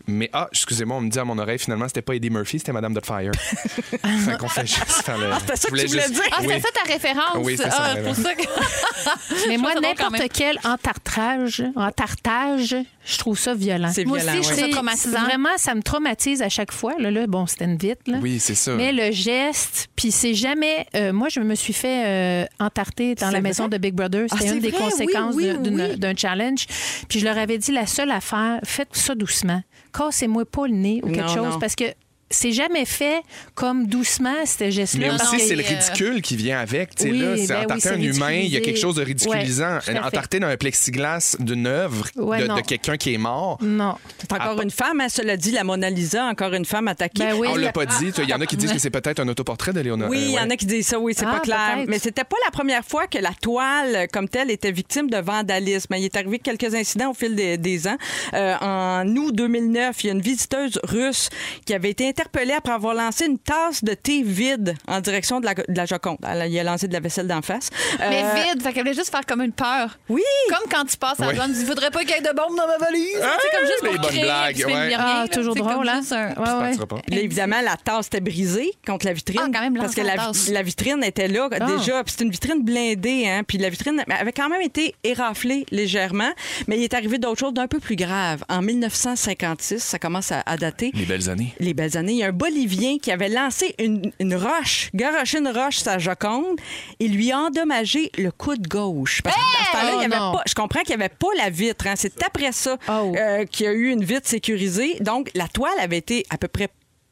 Mais 0.07 0.31
ah, 0.33 0.49
excusez-moi, 0.53 0.99
on 0.99 1.01
me 1.01 1.11
dit 1.11 1.19
à 1.19 1.25
mon 1.25 1.37
oreille, 1.39 1.59
finalement, 1.59 1.89
c'était 1.89 2.03
pas 2.03 2.15
Eddie 2.15 2.31
Murphy, 2.31 2.59
c'était 2.61 2.73
Madame 2.73 2.95
Doubtfire. 2.95 3.33
fait 3.83 4.39
qu'on 4.39 4.49
fait 4.49 4.67
juste 4.67 5.03
faire 5.03 5.19
le. 5.19 5.31
Ah, 5.33 5.39
c'était 5.41 5.57
ça 5.57 5.69
Je 5.69 5.75
que 5.75 5.81
tu 5.81 5.87
voulais 5.89 6.03
juste- 6.03 6.13
dire? 6.15 6.23
Ah, 6.31 6.37
Oui. 6.43 6.47
c'était 6.49 6.61
ça 6.61 6.69
ta 6.85 6.93
référence? 6.93 7.37
Oui, 7.37 7.57
c'était 7.57 7.71
ça, 7.71 7.77
ah, 7.81 7.95
ma 7.97 8.01
pour 8.03 8.15
ça 8.15 8.35
que... 8.35 8.43
Mais 9.49 9.57
moi, 9.57 9.75
n'importe 9.81 10.23
quel 10.33 10.59
entartrage, 10.65 11.65
entartage, 11.75 12.77
je 13.05 13.19
trouve 13.19 13.39
ça 13.39 13.55
violent. 13.55 13.91
C'est 13.93 14.05
Moi 14.05 14.19
violent. 14.19 14.39
aussi, 14.39 14.43
je 14.43 14.49
trouve 14.49 14.59
ça 14.61 14.65
C'est- 14.67 14.71
traumatisant. 14.73 15.21
Vraiment, 15.25 15.57
ça 15.57 15.75
me 15.75 15.83
traumatise 15.83 16.43
à 16.43 16.49
chaque 16.49 16.73
fois. 16.73 16.95
Là, 16.99 17.11
là, 17.11 17.27
bon, 17.27 17.47
c'était 17.47 17.65
une 17.65 17.77
vite. 17.79 18.01
Là. 18.07 18.19
Oui, 18.23 18.39
c'est 18.41 18.55
ça. 18.55 18.75
Mais 18.75 18.93
le 18.93 19.11
geste, 19.13 19.88
puis 19.97 20.11
c'est 20.13 20.35
jamais. 20.35 20.87
euh, 20.95 21.13
moi, 21.13 21.29
je 21.29 21.41
me 21.41 21.55
suis 21.55 21.73
fait 21.73 22.05
euh, 22.07 22.47
entarter 22.61 23.15
dans 23.17 23.31
la 23.31 23.41
maison 23.41 23.69
de 23.69 23.79
Big 23.79 23.95
Brother. 23.95 24.27
Ah, 24.31 24.37
C'était 24.37 24.49
c'est 24.51 24.55
une 24.57 24.61
des 24.63 24.71
vrai? 24.71 24.79
conséquences 24.85 25.35
Oui, 25.35 25.51
oui, 25.51 25.59
de- 25.59 25.63
d'une- 25.71 25.81
oui. 25.93 25.97
d'un 25.99 26.15
challenge. 26.17 26.67
Puis 27.09 27.19
je 27.21 27.25
leur 27.25 27.37
avais 27.39 27.59
dit 27.59 27.73
la 27.73 27.87
seule 27.87 28.11
affaire, 28.11 28.61
faites 28.65 28.95
ça 28.95 29.15
doucement. 29.15 29.63
Cassez-moi 29.93 30.45
pas 30.45 30.67
le 30.67 30.75
nez 30.75 31.01
ou 31.03 31.09
quelque 31.09 31.21
Non, 31.23 31.29
chose 31.35 31.55
non. 31.55 31.59
parce 31.59 31.75
que 31.75 31.85
c'est 32.31 32.53
jamais 32.53 32.85
fait 32.85 33.23
comme 33.55 33.87
doucement, 33.87 34.45
ce 34.47 34.71
geste-là. 34.71 35.09
Mais 35.09 35.15
aussi, 35.15 35.41
c'est 35.41 35.57
le 35.57 35.65
euh, 35.65 35.67
ridicule 35.69 36.23
qui 36.23 36.37
vient 36.37 36.61
avec. 36.61 36.95
Tu 36.95 37.05
sais, 37.05 37.11
Oui, 37.11 37.19
là, 37.21 37.37
c'est 37.37 37.47
ben 37.49 37.65
entarter 37.65 37.89
un 37.91 38.01
humain, 38.01 38.33
il 38.33 38.49
y 38.49 38.57
a 38.57 38.61
quelque 38.61 38.79
chose 38.79 38.97
de 38.97 39.03
ridiculisant. 39.03 39.79
Ouais, 39.87 39.99
entarter 39.99 40.39
dans 40.41 40.47
un 40.49 40.57
plexiglas 40.57 41.37
d'une 41.39 41.67
œuvre 41.67 42.05
Ouais, 42.17 42.47
de, 42.47 42.61
quelqu'un 42.61 42.97
qui 42.97 43.15
est 43.15 43.19
mort. 43.19 43.59
Non. 43.63 43.95
C'est 44.19 44.33
encore 44.33 44.57
Ah, 44.59 44.63
une 44.63 44.71
femme, 44.71 45.01
hein, 45.01 45.09
cela 45.09 45.37
dit, 45.37 45.53
la 45.53 45.65
Mona 45.65 45.91
Lisa, 45.91 46.25
encore 46.27 46.53
une 46.55 46.65
femme 46.65 46.89
attaquée. 46.89 47.25
Ben 47.25 47.35
oui. 47.35 47.49
On 47.51 47.57
l'a 47.57 47.73
pas 47.73 47.87
dit. 47.87 48.13
Il 48.19 48.29
y 48.29 48.35
en 48.35 48.41
a 48.41 48.47
qui 48.47 48.57
disent 48.57 48.73
que 48.73 48.79
c'est 48.79 48.91
peut-être 48.91 49.21
un 49.21 49.29
autoportrait 49.29 49.73
de 49.73 49.81
Léonard. 49.81 50.11
Oui, 50.11 50.19
il 50.21 50.31
y 50.33 50.37
Euh, 50.39 50.43
en 50.43 50.51
a 50.51 50.57
qui 50.57 50.67
disent 50.67 50.87
ça, 50.89 50.99
oui, 50.99 51.15
c'est 51.17 51.25
Ah, 51.27 51.33
pas 51.35 51.41
clair. 51.41 51.59
peut-être. 51.75 51.89
Mais 51.89 51.99
c'était 51.99 52.25
pas 52.25 52.37
la 52.45 52.51
première 52.51 52.85
fois 52.85 53.07
que 53.07 53.19
la 53.19 53.33
toile, 53.41 53.95
euh, 53.97 54.07
comme 54.13 54.29
telle, 54.29 54.51
était 54.51 54.73
victime 54.73 55.09
de 55.11 55.17
vandalisme. 55.19 55.95
Il 55.97 56.05
est 56.05 56.17
arrivé 56.17 56.39
quelques 56.39 56.75
incidents 56.75 57.11
au 57.11 57.15
fil 57.15 57.35
des, 57.35 57.57
des 57.57 57.87
ans. 57.89 57.97
Euh, 58.35 58.55
en 58.61 59.07
août 59.17 59.35
2009, 59.35 60.05
il 60.05 60.07
y 60.07 60.11
a 60.11 60.13
une 60.13 60.21
visiteuse 60.21 60.79
russe 60.85 61.31
qui 61.65 61.75
avait 61.75 61.91
été 61.91 62.09
interpellé 62.19 62.53
après 62.53 62.73
avoir 62.73 62.95
lancé 62.95 63.27
une 63.27 63.39
tasse 63.39 63.85
de 63.85 63.95
thé 63.95 64.23
vide 64.23 64.75
en 64.89 65.01
direction 65.01 65.39
de 65.41 65.47
la, 65.47 65.55
de 65.55 65.63
la 65.69 65.87
Joconde. 65.87 66.19
Elle- 66.27 66.51
Il 66.51 66.59
a 66.59 66.65
lancé 66.65 66.89
de 66.89 66.93
la 66.93 67.01
vaisselle 67.01 67.27
d'en 67.29 67.43
face. 67.43 67.71
Mais 68.01 68.25
Euh, 68.25 68.35
vide, 68.35 68.63
fait 68.63 68.73
qu'elle 68.73 68.83
voulait 68.83 68.95
juste 68.95 69.11
faire 69.11 69.25
comme 69.27 69.41
une 69.43 69.53
peur. 69.53 69.99
Oui! 70.09 70.23
Comme 70.49 70.69
quand 70.71 70.85
tu 70.85 70.97
passes 70.97 71.21
à 71.21 71.27
la 71.27 71.33
douane, 71.35 71.55
il 71.59 71.65
faudrait 71.67 71.91
pas 71.91 72.01
qu'il 72.01 72.11
y 72.11 72.15
ait 72.15 72.21
de 72.21 72.35
bombes 72.35 72.57
dans 72.57 72.67
ma 72.67 72.79
valise. 72.79 73.07
c'est 73.13 73.57
comme 73.57 73.67
juste 73.67 73.83
les 73.83 73.89
pour 73.91 73.99
bonnes 74.01 74.11
créer, 74.11 74.55
c'est 74.57 74.65
ouais. 74.65 74.95
Ah, 74.99 75.23
là. 75.23 75.29
toujours 75.29 75.55
drôle, 75.55 75.89
hein? 75.89 75.99
juste 76.01 76.13
un- 76.13 76.29
Ouais, 76.35 76.71
ouais. 76.79 77.01
Là, 77.09 77.21
évidemment, 77.21 77.61
la 77.63 77.77
tasse 77.77 78.07
était 78.09 78.21
brisée 78.21 78.71
contre 78.87 79.07
la 79.07 79.13
vitrine. 79.13 79.41
Ah, 79.45 79.49
quand 79.53 79.61
même, 79.61 79.77
parce 79.77 79.95
que 79.95 80.01
la, 80.01 80.17
la 80.17 80.27
tasse. 80.27 80.49
la 80.49 80.63
vitrine 80.63 81.05
était 81.05 81.29
là 81.29 81.49
Ah. 81.53 81.67
déjà. 81.67 82.03
Puis 82.05 82.15
c'est 82.19 82.25
une 82.25 82.31
vitrine 82.31 82.63
blindée. 82.65 83.27
Hein, 83.29 83.43
puis 83.47 83.59
la 83.59 83.69
vitrine 83.71 84.03
avait 84.09 84.33
quand 84.33 84.49
même 84.49 84.63
été 84.63 84.95
éraflée 85.05 85.67
légèrement. 85.71 86.31
Mais 86.67 86.79
il 86.79 86.83
est 86.85 86.95
arrivé 86.95 87.19
d'autres 87.19 87.39
choses 87.41 87.55
d'un 87.55 87.69
peu 87.69 87.79
plus 87.79 87.97
graves. 87.97 88.43
En 88.49 88.63
1956, 88.63 89.79
ça 89.83 89.99
commence 89.99 90.33
à, 90.33 90.43
à 90.47 90.57
dater. 90.57 90.91
Les 90.95 91.05
belles 91.05 91.29
années. 91.31 91.55
Les 91.61 91.75
belles 91.75 91.97
années, 91.97 92.08
il 92.13 92.19
y 92.19 92.23
a 92.23 92.29
un 92.29 92.33
Bolivien 92.33 92.99
qui 92.99 93.11
avait 93.13 93.29
lancé 93.29 93.75
une, 93.79 94.13
une 94.21 94.35
roche, 94.35 94.91
garoché 94.95 95.39
une 95.39 95.49
roche 95.49 95.79
sa 95.79 95.99
Joconde 95.99 96.59
et 97.01 97.09
lui 97.09 97.31
a 97.33 97.39
endommagé 97.39 98.11
le 98.19 98.31
coude 98.31 98.67
gauche. 98.69 99.23
Parce 99.23 99.37
que 99.37 99.41
à 99.41 99.65
ce 99.67 99.73
temps-là, 99.73 99.91
il 99.91 99.95
y 99.95 99.97
Oh 99.97 100.13
avait 100.15 100.19
non. 100.19 100.33
pas, 100.33 100.43
je 100.47 100.55
comprends 100.55 100.81
qu'il 100.81 100.97
n'y 100.97 101.03
avait 101.03 101.15
pas 101.15 101.29
la 101.37 101.51
vitre. 101.51 101.87
hein. 101.87 101.95
C'est 101.97 102.23
après 102.23 102.53
ça 102.53 102.77
Oh. 102.89 103.13
euh, 103.17 103.45
qu'il 103.45 103.67
y 103.67 103.69
a 103.69 103.73
eu 103.73 103.91
une 103.91 104.05
vitre 104.05 104.29
sécurisée. 104.29 104.97
Donc, 105.01 105.31
la 105.35 105.49
toile 105.49 105.79
avait 105.81 105.99
été 105.99 106.25
à 106.31 106.39
peu 106.39 106.49
près 106.49 106.69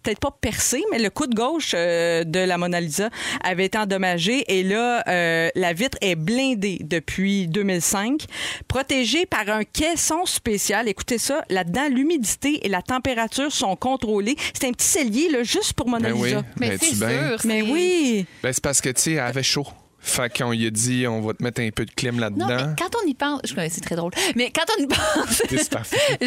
peut-être 0.07 0.21
pas 0.21 0.37
percée, 0.41 0.85
mais 0.93 1.01
le 1.01 1.11
coude 1.11 1.35
gauche 1.35 1.73
euh, 1.75 2.23
de 2.23 2.39
la 2.39 2.59
Mona 2.59 2.81
Lisa 2.81 3.11
avait 3.43 3.65
été 3.65 3.77
endommagé. 3.77 4.45
Et 4.57 4.63
là, 4.63 5.03
euh, 5.09 5.49
la 5.57 5.73
vitre 5.73 5.99
est 6.01 6.15
blindée 6.15 6.79
depuis 6.83 7.49
2005, 7.49 8.25
protégée 8.69 9.27
par 9.27 9.49
un 9.49 9.65
caisson 9.65 10.25
spécial. 10.25 10.87
Écoutez 10.89 11.19
ça, 11.19 11.45
là-dedans, 11.51 11.89
l'humidité 11.91 12.65
et 12.65 12.69
la 12.69 12.83
température 12.83 13.51
sont 13.51 13.75
contrôlées. 13.75 14.37
C'est 14.55 14.69
un 14.69 14.73
petit 14.73 14.87
cellier 14.87 15.29
là, 15.29 15.43
juste 15.43 15.73
pour 15.73 15.89
Mona 15.89 16.11
Ben 16.11 16.17
oui. 16.17 16.29
Lisa. 16.29 16.43
Mais 16.61 16.69
Ben, 16.71 16.79
c'est 16.81 16.95
sûr. 16.95 17.39
Mais 17.45 17.63
oui! 17.63 18.27
Ben, 18.45 18.53
c'est 18.53 18.63
parce 18.63 18.81
que, 18.81 18.91
tu 18.91 19.03
sais, 19.03 19.13
elle 19.13 19.19
avait 19.21 19.43
chaud. 19.43 19.67
Fait 19.99 20.33
qu'on 20.33 20.53
lui 20.53 20.67
a 20.69 20.71
dit, 20.71 21.05
on 21.09 21.21
va 21.21 21.35
te 21.35 21.43
mettre 21.43 21.61
un 21.61 21.71
peu 21.71 21.85
de 21.85 21.91
clim 21.91 22.21
là-dedans. 22.21 22.77
quand 22.79 22.91
on 23.03 23.09
y 23.09 23.15
pense, 23.15 23.41
je 23.45 23.55
connais, 23.55 23.71
c'est 23.71 23.81
très 23.81 23.97
drôle. 23.97 24.13
Mais 24.37 24.53
quand 24.55 24.65
on 24.79 24.83
y 24.83 24.87
pense, 24.87 25.43
tu 25.49 25.59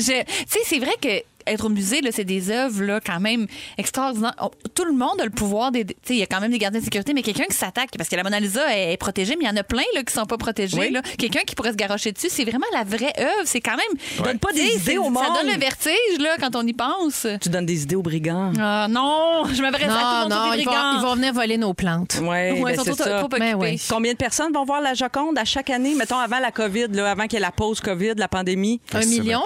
sais, 0.02 0.26
c'est 0.66 0.80
vrai 0.80 0.96
que 1.02 1.24
être 1.52 1.66
au 1.66 1.70
musée, 1.70 2.02
c'est 2.12 2.24
des 2.24 2.50
œuvres 2.52 2.84
là, 2.84 3.00
quand 3.06 3.20
même 3.20 3.48
extraordinaires. 3.78 4.34
On- 4.42 4.50
tout 4.74 4.86
le 4.86 4.94
monde 4.94 5.20
a 5.20 5.26
le 5.26 5.30
pouvoir. 5.32 5.72
des- 5.72 5.86
il 6.10 6.16
y 6.16 6.24
a 6.24 6.26
quand 6.26 6.40
même 6.40 6.52
des 6.52 6.58
gardiens 6.58 6.80
de 6.80 6.86
sécurité, 6.86 7.14
mais 7.14 7.22
quelqu'un 7.22 7.46
qui 7.46 7.56
s'attaque, 7.56 7.90
parce 7.98 8.10
que 8.10 8.16
la 8.16 8.24
Mona 8.24 8.40
Lisa 8.40 8.76
est, 8.76 8.94
est 8.94 8.98
protégée, 8.98 9.36
mais 9.38 9.46
il 9.46 9.48
y 9.48 9.52
en 9.52 9.58
a 9.58 9.64
plein 9.64 9.84
là, 9.96 10.04
qui 10.04 10.14
sont 10.14 10.26
pas 10.26 10.38
protégés. 10.38 10.78
Oui. 10.80 10.96
Quelqu'un 11.18 11.42
qui 11.42 11.56
pourrait 11.56 11.72
se 11.72 11.76
garocher 11.78 12.12
dessus, 12.12 12.28
c'est 12.30 12.44
vraiment 12.46 12.66
la 12.74 12.84
vraie 12.84 13.14
œuvre. 13.20 13.44
C'est 13.46 13.62
quand 13.62 13.76
même. 13.78 14.24
Donne 14.26 14.40
pas 14.40 14.52
des 14.54 14.76
idées 14.78 14.98
au 14.98 15.04
Ça 15.06 15.10
monde. 15.10 15.24
donne 15.42 15.52
le 15.54 15.60
vertige 15.60 16.18
là, 16.20 16.36
quand 16.40 16.56
on 16.56 16.66
y 16.66 16.74
pense. 16.74 17.28
Tu 17.42 17.50
donnes 17.50 17.66
des 17.66 17.84
idées 17.84 17.96
aux 17.96 18.02
brigands. 18.02 18.52
Ah 18.60 18.88
non, 18.90 19.44
je 19.54 19.62
m'adresse 19.62 19.90
à 19.90 20.24
tout 20.24 20.30
Non, 20.30 20.36
le 20.36 20.36
monde 20.36 20.48
non, 20.48 20.52
les 20.54 20.60
ils 20.62 20.66
vont, 20.66 20.72
brigands. 20.72 21.00
ils 21.00 21.02
vont 21.04 21.16
venir 21.16 21.34
voler 21.34 21.58
nos 21.58 21.74
plantes. 21.74 22.16
Ouais, 22.22 22.52
Ouais, 22.52 22.62
ben, 22.64 22.70
ils 22.72 22.76
sont 22.76 22.84
c'est 22.84 22.92
trop, 22.92 23.04
ça. 23.04 23.20
trop 23.20 23.28
Ben. 23.28 23.78
Combien 23.90 24.12
de 24.14 24.18
personnes 24.18 24.52
vont 24.54 24.66
voir 24.66 24.82
la 24.82 24.94
Joconde 24.94 25.38
à 25.38 25.46
chaque 25.46 25.70
année? 25.70 25.96
Mettons 25.96 26.18
avant 26.18 26.40
la 26.40 26.52
COVID, 26.52 26.88
là, 26.92 27.12
avant 27.12 27.24
qu'il 27.24 27.34
y 27.34 27.38
ait 27.38 27.40
la 27.40 27.52
pause 27.52 27.80
COVID, 27.82 28.14
la 28.18 28.28
pandémie? 28.28 28.82
Un 28.94 29.06
million? 29.06 29.42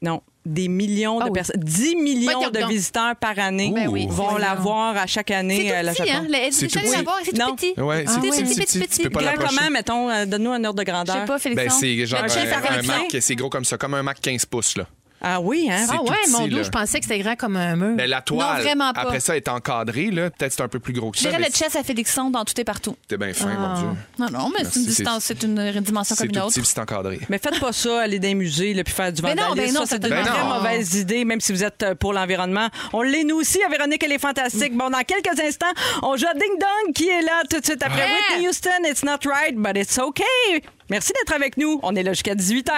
Non. 0.00 0.20
Des 0.44 0.66
millions 0.66 1.18
Ah 1.20 1.24
de 1.26 1.28
oui. 1.30 1.34
personnes. 1.34 1.60
10 1.60 1.94
millions 1.96 2.50
de 2.50 2.58
donc. 2.60 2.68
visiteurs 2.70 3.14
par 3.14 3.38
année 3.38 3.70
Ben 3.72 3.86
oui. 3.88 4.06
vont 4.10 4.36
la 4.38 4.54
voir 4.56 4.96
à 4.96 5.06
chaque 5.06 5.30
année, 5.30 5.68
C'est 5.68 5.72
euh, 5.76 5.82
tout 5.92 6.02
petit, 6.02 6.10
hein? 6.10 6.26
C'est 6.50 6.66
tout 6.68 6.78
petit. 6.80 6.88
c'est 7.24 7.32
tout 7.32 7.54
petit. 7.54 7.74
Ah 7.78 8.20
petit, 8.20 8.42
petit, 8.64 8.78
petit, 8.80 8.96
Tu 8.98 9.02
peux 9.04 9.10
pas 9.10 9.20
Grand 9.20 9.30
l'approcher. 9.32 9.56
comment, 9.56 9.70
mettons, 9.70 10.10
euh, 10.10 10.26
donne-nous 10.26 10.50
un 10.50 10.64
ordre 10.64 10.80
de 10.82 10.84
Je 10.86 10.90
grandeur. 10.92 11.16
sais 11.16 11.24
pas, 11.26 11.38
Félix. 11.38 11.62
Ben, 11.62 11.70
c'est 11.70 12.06
genre 12.06 12.24
Un 12.24 12.28
chef 12.28 12.52
un, 12.52 12.78
un. 12.78 12.82
Mac, 12.82 13.16
c'est 13.20 13.36
gros 13.36 13.50
comme 13.50 13.64
ça, 13.64 13.78
comme 13.78 13.94
un 13.94 14.02
Mac 14.02 14.20
15 14.20 14.44
pouces, 14.46 14.76
là. 14.76 14.86
Ah 15.24 15.40
oui, 15.40 15.68
hein? 15.70 15.86
Ah 15.88 15.96
tout 15.98 16.04
ouais, 16.10 16.16
mon 16.30 16.48
dos, 16.48 16.56
là. 16.56 16.62
je 16.64 16.68
pensais 16.70 16.98
que 16.98 17.04
c'était 17.06 17.20
grand 17.20 17.36
comme 17.36 17.56
un 17.56 17.76
mur. 17.76 17.96
Ben, 17.96 18.10
la 18.10 18.20
toile, 18.22 18.60
vraiment 18.62 18.92
pas. 18.92 19.02
après 19.02 19.20
ça, 19.20 19.36
est 19.36 19.48
encadrée, 19.48 20.10
là. 20.10 20.30
Peut-être 20.30 20.52
c'est 20.52 20.62
un 20.62 20.68
peu 20.68 20.80
plus 20.80 20.92
gros 20.92 21.10
que 21.12 21.18
Je 21.18 21.22
ça. 21.22 21.28
dirais 21.28 21.40
mais 21.40 21.48
le 21.48 21.54
chess 21.54 21.76
à 21.76 21.82
Félixon 21.84 22.30
dans 22.30 22.44
tout 22.44 22.60
et 22.60 22.64
partout. 22.64 22.96
C'était 23.02 23.24
bien 23.24 23.32
fin, 23.32 23.50
Ah. 23.56 23.58
mon 23.60 23.74
Dieu. 23.78 23.88
Non, 24.18 24.26
non, 24.30 24.48
mais 24.50 24.58
c'est 24.58 24.62
Merci, 24.64 24.78
une 24.80 24.84
distance, 24.86 25.24
c'est 25.24 25.42
une 25.44 25.80
dimension 25.80 26.16
C'est 26.16 26.24
comme 26.24 26.32
tout 26.32 26.38
une 26.38 26.44
autre. 26.44 26.52
petit 26.54 26.60
puis 26.60 26.68
c'est 26.74 26.80
encadré. 26.80 27.20
Mais 27.28 27.38
faites 27.38 27.60
pas 27.60 27.72
ça, 27.72 28.00
aller 28.02 28.18
dans 28.18 28.26
les 28.28 28.34
musées 28.34 28.74
là, 28.74 28.82
puis 28.82 28.92
faire 28.92 29.12
du 29.12 29.22
Ben 29.22 29.36
non, 29.36 29.50
vandalisme. 29.50 29.74
ben 29.74 29.80
non, 29.80 29.86
ça, 29.86 29.90
c'est 29.90 29.96
une 29.96 30.02
certainement 30.08 30.32
très 30.32 30.42
pas. 30.48 30.58
mauvaise 30.58 30.94
idée, 30.96 31.24
même 31.24 31.40
si 31.40 31.52
vous 31.52 31.62
êtes 31.62 31.82
euh, 31.84 31.94
pour 31.94 32.12
l'environnement. 32.12 32.68
On 32.92 33.02
l'est 33.02 33.22
nous 33.24 33.36
aussi, 33.36 33.62
à 33.62 33.68
Véronique, 33.68 34.02
elle 34.02 34.12
est 34.12 34.18
fantastique. 34.18 34.76
Bon, 34.76 34.90
dans 34.90 35.02
quelques 35.04 35.38
instants, 35.40 35.66
on 36.02 36.16
joue 36.16 36.26
à 36.26 36.34
Ding 36.34 36.58
Dong 36.58 36.94
qui 36.94 37.08
est 37.08 37.22
là 37.22 37.42
tout 37.48 37.60
de 37.60 37.64
suite 37.64 37.82
après 37.82 38.02
Ouais. 38.02 38.18
Whitney 38.30 38.48
Houston. 38.48 38.70
It's 38.90 39.04
not 39.04 39.18
right, 39.24 39.54
but 39.56 39.76
it's 39.76 39.98
okay. 39.98 40.64
Merci 40.90 41.12
d'être 41.12 41.32
avec 41.32 41.56
nous. 41.56 41.78
On 41.84 41.94
est 41.94 42.02
là 42.02 42.12
jusqu'à 42.12 42.34
18 42.34 42.68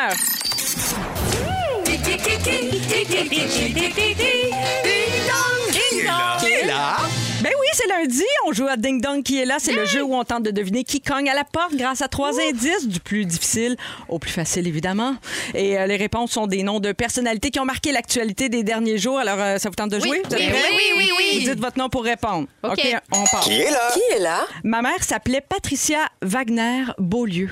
c'est 7.75 7.89
lundi. 7.89 8.23
On 8.47 8.53
joue 8.53 8.67
à 8.67 8.77
Ding 8.77 9.01
Dong 9.01 9.23
qui 9.23 9.41
est 9.41 9.45
là. 9.45 9.57
C'est 9.59 9.73
le 9.73 9.85
jeu 9.85 10.03
où 10.03 10.15
on 10.15 10.25
tente 10.25 10.43
de 10.45 10.51
deviner 10.51 10.85
qui 10.85 11.01
cogne 11.01 11.29
à 11.29 11.35
la 11.35 11.45
porte 11.45 11.75
grâce 11.75 12.03
à 12.03 12.09
trois 12.09 12.41
indices, 12.41 12.87
du 12.87 13.01
plus 13.01 13.25
difficile 13.25 13.77
au 14.09 14.19
plus 14.19 14.31
facile, 14.31 14.67
évidemment. 14.67 15.17
Et 15.55 15.79
euh, 15.79 15.87
les 15.87 15.97
réponses 15.97 16.33
sont 16.33 16.47
des 16.47 16.63
noms 16.63 16.81
de 16.81 16.93
personnalités 16.93 17.51
qui 17.51 17.61
ont 17.61 17.65
marqué 17.65 17.93
l'actualité 17.93 18.49
des 18.49 18.63
derniers 18.63 18.99
jours. 18.99 19.19
Alors, 19.19 19.39
euh, 19.41 19.59
ça 19.59 19.69
vous 19.69 19.75
tente 19.75 19.91
de 19.91 19.99
jouer? 19.99 20.23
Oui, 20.31 20.37
oui, 20.39 20.49
oui, 20.51 20.93
oui, 20.97 21.11
oui. 21.19 21.39
Vous 21.41 21.51
dites 21.51 21.61
votre 21.61 21.79
nom 21.79 21.89
pour 21.89 22.05
répondre. 22.05 22.47
OK. 22.63 22.97
on 23.13 23.25
part. 23.25 23.41
Qui 23.41 23.61
est 23.61 23.71
là? 23.71 23.91
Qui 23.93 24.17
est 24.17 24.21
là? 24.21 24.47
Ma 24.63 24.83
mère 24.83 25.03
s'appelait 25.03 25.41
Patricia 25.41 26.09
Wagner 26.23 26.85
Beaulieu. 26.99 27.51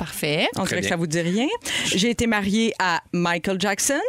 Parfait. 0.00 0.48
On 0.56 0.64
dirait 0.64 0.80
que 0.80 0.88
ça 0.88 0.96
vous 0.96 1.06
dit 1.06 1.20
rien. 1.20 1.46
J'ai 1.84 2.08
été 2.08 2.26
mariée 2.26 2.72
à 2.78 3.02
Michael 3.12 3.60
Jackson. 3.60 4.00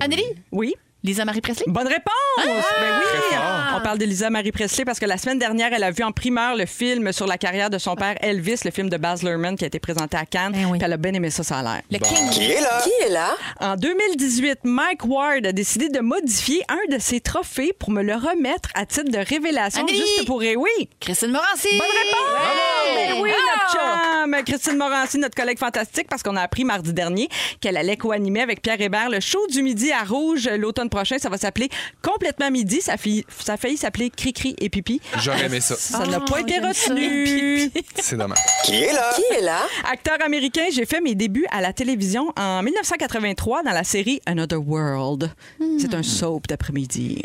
Anneli, 0.00 0.24
Oui. 0.50 0.74
Lisa 1.04 1.24
Marie 1.24 1.40
Presley? 1.40 1.64
Bonne 1.68 1.86
réponse! 1.86 2.12
Ah! 2.38 2.42
Ben 2.44 2.98
oui! 2.98 3.36
On 3.76 3.80
parle 3.80 3.98
d'Elisa 3.98 4.30
Marie 4.30 4.50
Presley 4.50 4.84
parce 4.84 4.98
que 4.98 5.06
la 5.06 5.16
semaine 5.16 5.38
dernière, 5.38 5.72
elle 5.72 5.84
a 5.84 5.92
vu 5.92 6.02
en 6.02 6.10
primeur 6.10 6.56
le 6.56 6.66
film 6.66 7.12
sur 7.12 7.26
la 7.28 7.38
carrière 7.38 7.70
de 7.70 7.78
son 7.78 7.94
père 7.94 8.16
Elvis, 8.20 8.60
le 8.64 8.72
film 8.72 8.90
de 8.90 8.96
Baz 8.96 9.22
Luhrmann 9.22 9.56
qui 9.56 9.62
a 9.62 9.68
été 9.68 9.78
présenté 9.78 10.16
à 10.16 10.26
Cannes. 10.26 10.52
Ben 10.52 10.64
oui. 10.66 10.78
Puis 10.78 10.84
elle 10.84 10.92
a 10.92 10.96
bien 10.96 11.12
aimé 11.14 11.30
ça, 11.30 11.44
ça 11.44 11.58
a 11.58 11.62
l'air. 11.62 11.82
Le 11.92 11.98
King. 11.98 12.28
Qui 12.30 12.50
est 12.50 12.60
là? 12.60 12.80
Qui 12.82 12.90
est 13.06 13.10
là? 13.10 13.36
En 13.60 13.76
2018, 13.76 14.60
Mike 14.64 15.04
Ward 15.04 15.46
a 15.46 15.52
décidé 15.52 15.88
de 15.88 16.00
modifier 16.00 16.62
un 16.68 16.92
de 16.96 17.00
ses 17.00 17.20
trophées 17.20 17.72
pour 17.78 17.92
me 17.92 18.02
le 18.02 18.14
remettre 18.14 18.70
à 18.74 18.84
titre 18.84 19.10
de 19.12 19.18
révélation 19.18 19.86
juste 19.86 20.26
pour 20.26 20.38
oui. 20.38 20.88
Christine 20.98 21.30
Morancy. 21.30 21.68
Bonne 21.70 21.80
réponse! 21.80 22.96
Ben 22.96 23.22
oui, 23.22 23.30
notre 23.30 23.76
Ah! 23.80 24.24
chum, 24.24 24.44
Christine 24.44 24.76
Morancy, 24.76 25.18
notre 25.18 25.36
collègue 25.36 25.58
fantastique, 25.58 26.08
parce 26.08 26.22
qu'on 26.24 26.34
a 26.36 26.42
appris 26.42 26.64
mardi 26.64 26.92
dernier 26.92 27.28
qu'elle 27.60 27.76
allait 27.76 27.96
co-animer 27.96 28.40
avec 28.40 28.62
Pierre 28.62 28.80
Hébert 28.80 29.10
le 29.10 29.20
show 29.20 29.46
du 29.48 29.62
midi 29.62 29.92
à 29.92 30.02
Rouge 30.04 30.48
l'automne 30.48 30.87
prochain. 30.88 31.18
Ça 31.18 31.28
va 31.28 31.38
s'appeler 31.38 31.68
Complètement 32.02 32.50
Midi. 32.50 32.80
Ça 32.80 32.94
a, 32.94 32.96
failli- 32.96 33.24
ça 33.44 33.54
a 33.54 33.56
failli 33.56 33.76
s'appeler 33.76 34.10
Cri-Cri 34.10 34.54
et 34.60 34.68
Pipi. 34.68 35.00
J'aurais 35.20 35.46
aimé 35.46 35.60
ça. 35.60 35.76
Ça 35.76 36.06
n'a 36.06 36.18
Oh, 36.20 36.30
pas 36.30 36.40
été 36.40 36.58
retenu. 36.58 37.70
C'est 37.96 38.16
dommage. 38.16 38.38
Qui 38.64 38.74
est 38.82 38.92
là? 38.92 39.10
Qui 39.14 39.22
est 39.38 39.40
là? 39.42 39.60
Acteur 39.90 40.16
américain, 40.24 40.64
j'ai 40.72 40.84
fait 40.86 41.00
mes 41.00 41.14
débuts 41.14 41.46
à 41.50 41.60
la 41.60 41.72
télévision 41.72 42.32
en 42.36 42.62
1983 42.62 43.62
dans 43.62 43.70
la 43.72 43.84
série 43.84 44.20
Another 44.26 44.60
World. 44.60 45.30
C'est 45.78 45.94
un 45.94 46.02
soap 46.02 46.46
d'après-midi. 46.48 47.22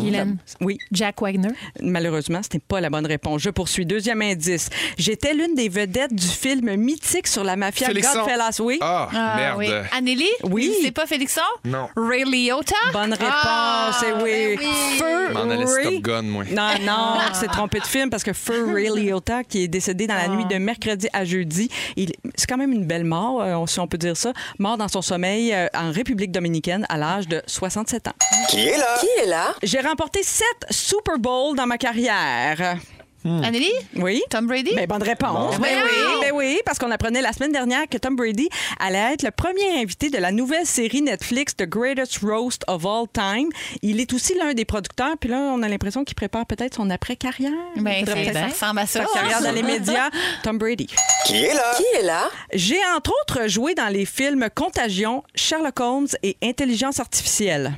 Guylaine. 0.00 0.38
Oui, 0.60 0.78
Jack 0.92 1.20
Wagner? 1.22 1.50
Malheureusement, 1.80 2.40
ce 2.42 2.48
n'est 2.56 2.60
pas 2.66 2.80
la 2.80 2.90
bonne 2.90 3.06
réponse. 3.06 3.42
Je 3.42 3.50
poursuis. 3.50 3.86
Deuxième 3.86 4.22
indice. 4.22 4.68
J'étais 4.98 5.34
l'une 5.34 5.54
des 5.54 5.68
vedettes 5.68 6.14
du 6.14 6.26
film 6.26 6.74
mythique 6.76 7.26
sur 7.26 7.44
la 7.44 7.56
mafia. 7.56 7.88
Godfellas. 7.92 8.56
Oui. 8.60 8.78
Ah, 8.80 9.08
Ah, 9.12 9.36
merde. 9.36 9.58
oui. 9.58 9.68
Anneli? 9.92 10.28
Oui. 10.44 10.72
C'est 10.82 10.90
pas 10.92 11.06
Félixon? 11.06 11.40
Non. 11.64 11.88
Ray 11.96 12.24
Liotta? 12.24 12.74
Bonne 12.92 13.12
réponse. 13.12 13.30
Ah, 13.44 13.90
eh 14.06 14.12
oui. 14.22 14.22
ben 14.22 14.58
oui. 14.60 14.66
Feu 14.98 15.32
M'en 15.32 15.40
allais 15.50 15.64
Ray- 15.64 15.84
Top 15.84 16.02
Gun, 16.02 16.22
moi. 16.22 16.44
Non, 16.50 16.68
non, 16.82 17.16
c'est 17.34 17.48
trompé 17.48 17.80
de 17.80 17.86
film 17.86 18.10
parce 18.10 18.22
que 18.22 18.32
Feu 18.32 18.72
Ray 18.72 18.88
Liotta, 18.88 19.44
qui 19.44 19.64
est 19.64 19.68
décédé 19.68 20.06
dans 20.06 20.14
la 20.14 20.28
nuit 20.28 20.44
de 20.46 20.56
mercredi 20.56 21.08
à 21.12 21.24
jeudi, 21.24 21.68
il- 21.96 22.12
c'est 22.36 22.46
quand 22.46 22.56
même 22.56 22.72
une 22.72 22.86
belle 22.86 23.04
mort, 23.04 23.42
euh, 23.42 23.66
si 23.66 23.80
on 23.80 23.86
peut 23.86 23.98
dire 23.98 24.16
ça, 24.16 24.32
mort 24.58 24.76
dans 24.76 24.88
son 24.88 25.02
sommeil 25.02 25.52
euh, 25.52 25.66
en 25.74 25.90
République 25.90 26.30
dominicaine 26.32 26.86
à 26.88 26.96
l'âge 26.96 27.28
de 27.28 27.42
67 27.46 28.08
ans. 28.08 28.12
Qui 28.50 28.60
est 28.68 28.76
là? 28.78 28.94
Qui 29.00 29.06
est 29.22 29.26
là? 29.26 29.54
J'ai 29.62 29.80
remporté 29.80 30.22
sept 30.22 30.46
Super 30.70 31.18
Bowls 31.18 31.56
dans 31.56 31.66
ma 31.66 31.78
carrière. 31.78 32.76
Anneli? 33.42 33.70
Oui. 33.96 34.22
Tom 34.30 34.46
Brady? 34.46 34.74
Ben, 34.74 34.86
bonne 34.86 35.02
réponse. 35.02 35.56
Bon. 35.56 35.62
Ben 35.62 35.78
oui, 35.84 36.20
ben 36.20 36.32
oui, 36.34 36.60
parce 36.64 36.78
qu'on 36.78 36.90
apprenait 36.90 37.20
la 37.20 37.32
semaine 37.32 37.52
dernière 37.52 37.88
que 37.88 37.98
Tom 37.98 38.16
Brady 38.16 38.48
allait 38.80 39.14
être 39.14 39.22
le 39.22 39.30
premier 39.30 39.80
invité 39.80 40.10
de 40.10 40.18
la 40.18 40.32
nouvelle 40.32 40.66
série 40.66 41.02
Netflix 41.02 41.56
The 41.56 41.64
Greatest 41.64 42.18
Roast 42.22 42.62
of 42.68 42.84
All 42.86 43.06
Time. 43.12 43.48
Il 43.82 44.00
est 44.00 44.12
aussi 44.12 44.34
l'un 44.34 44.54
des 44.54 44.64
producteurs, 44.64 45.16
puis 45.20 45.30
là, 45.30 45.38
on 45.38 45.62
a 45.62 45.68
l'impression 45.68 46.04
qu'il 46.04 46.14
prépare 46.14 46.46
peut-être 46.46 46.74
son 46.74 46.90
après-carrière. 46.90 47.52
Ben, 47.76 48.04
ça 48.06 48.14
ressemble 48.46 48.78
à 48.80 48.86
ça. 48.86 49.06
sa 49.06 49.20
carrière 49.20 49.42
dans 49.42 49.52
les 49.52 49.62
médias. 49.62 50.10
Tom 50.42 50.58
Brady. 50.58 50.88
Qui 51.26 51.44
est 51.44 51.54
là? 51.54 51.74
Qui 51.76 51.84
est 51.98 52.02
là? 52.02 52.28
J'ai 52.52 52.78
entre 52.96 53.12
autres 53.22 53.48
joué 53.48 53.74
dans 53.74 53.88
les 53.88 54.06
films 54.06 54.48
Contagion, 54.54 55.22
Sherlock 55.34 55.80
Holmes 55.80 56.08
et 56.22 56.36
Intelligence 56.42 57.00
artificielle. 57.00 57.74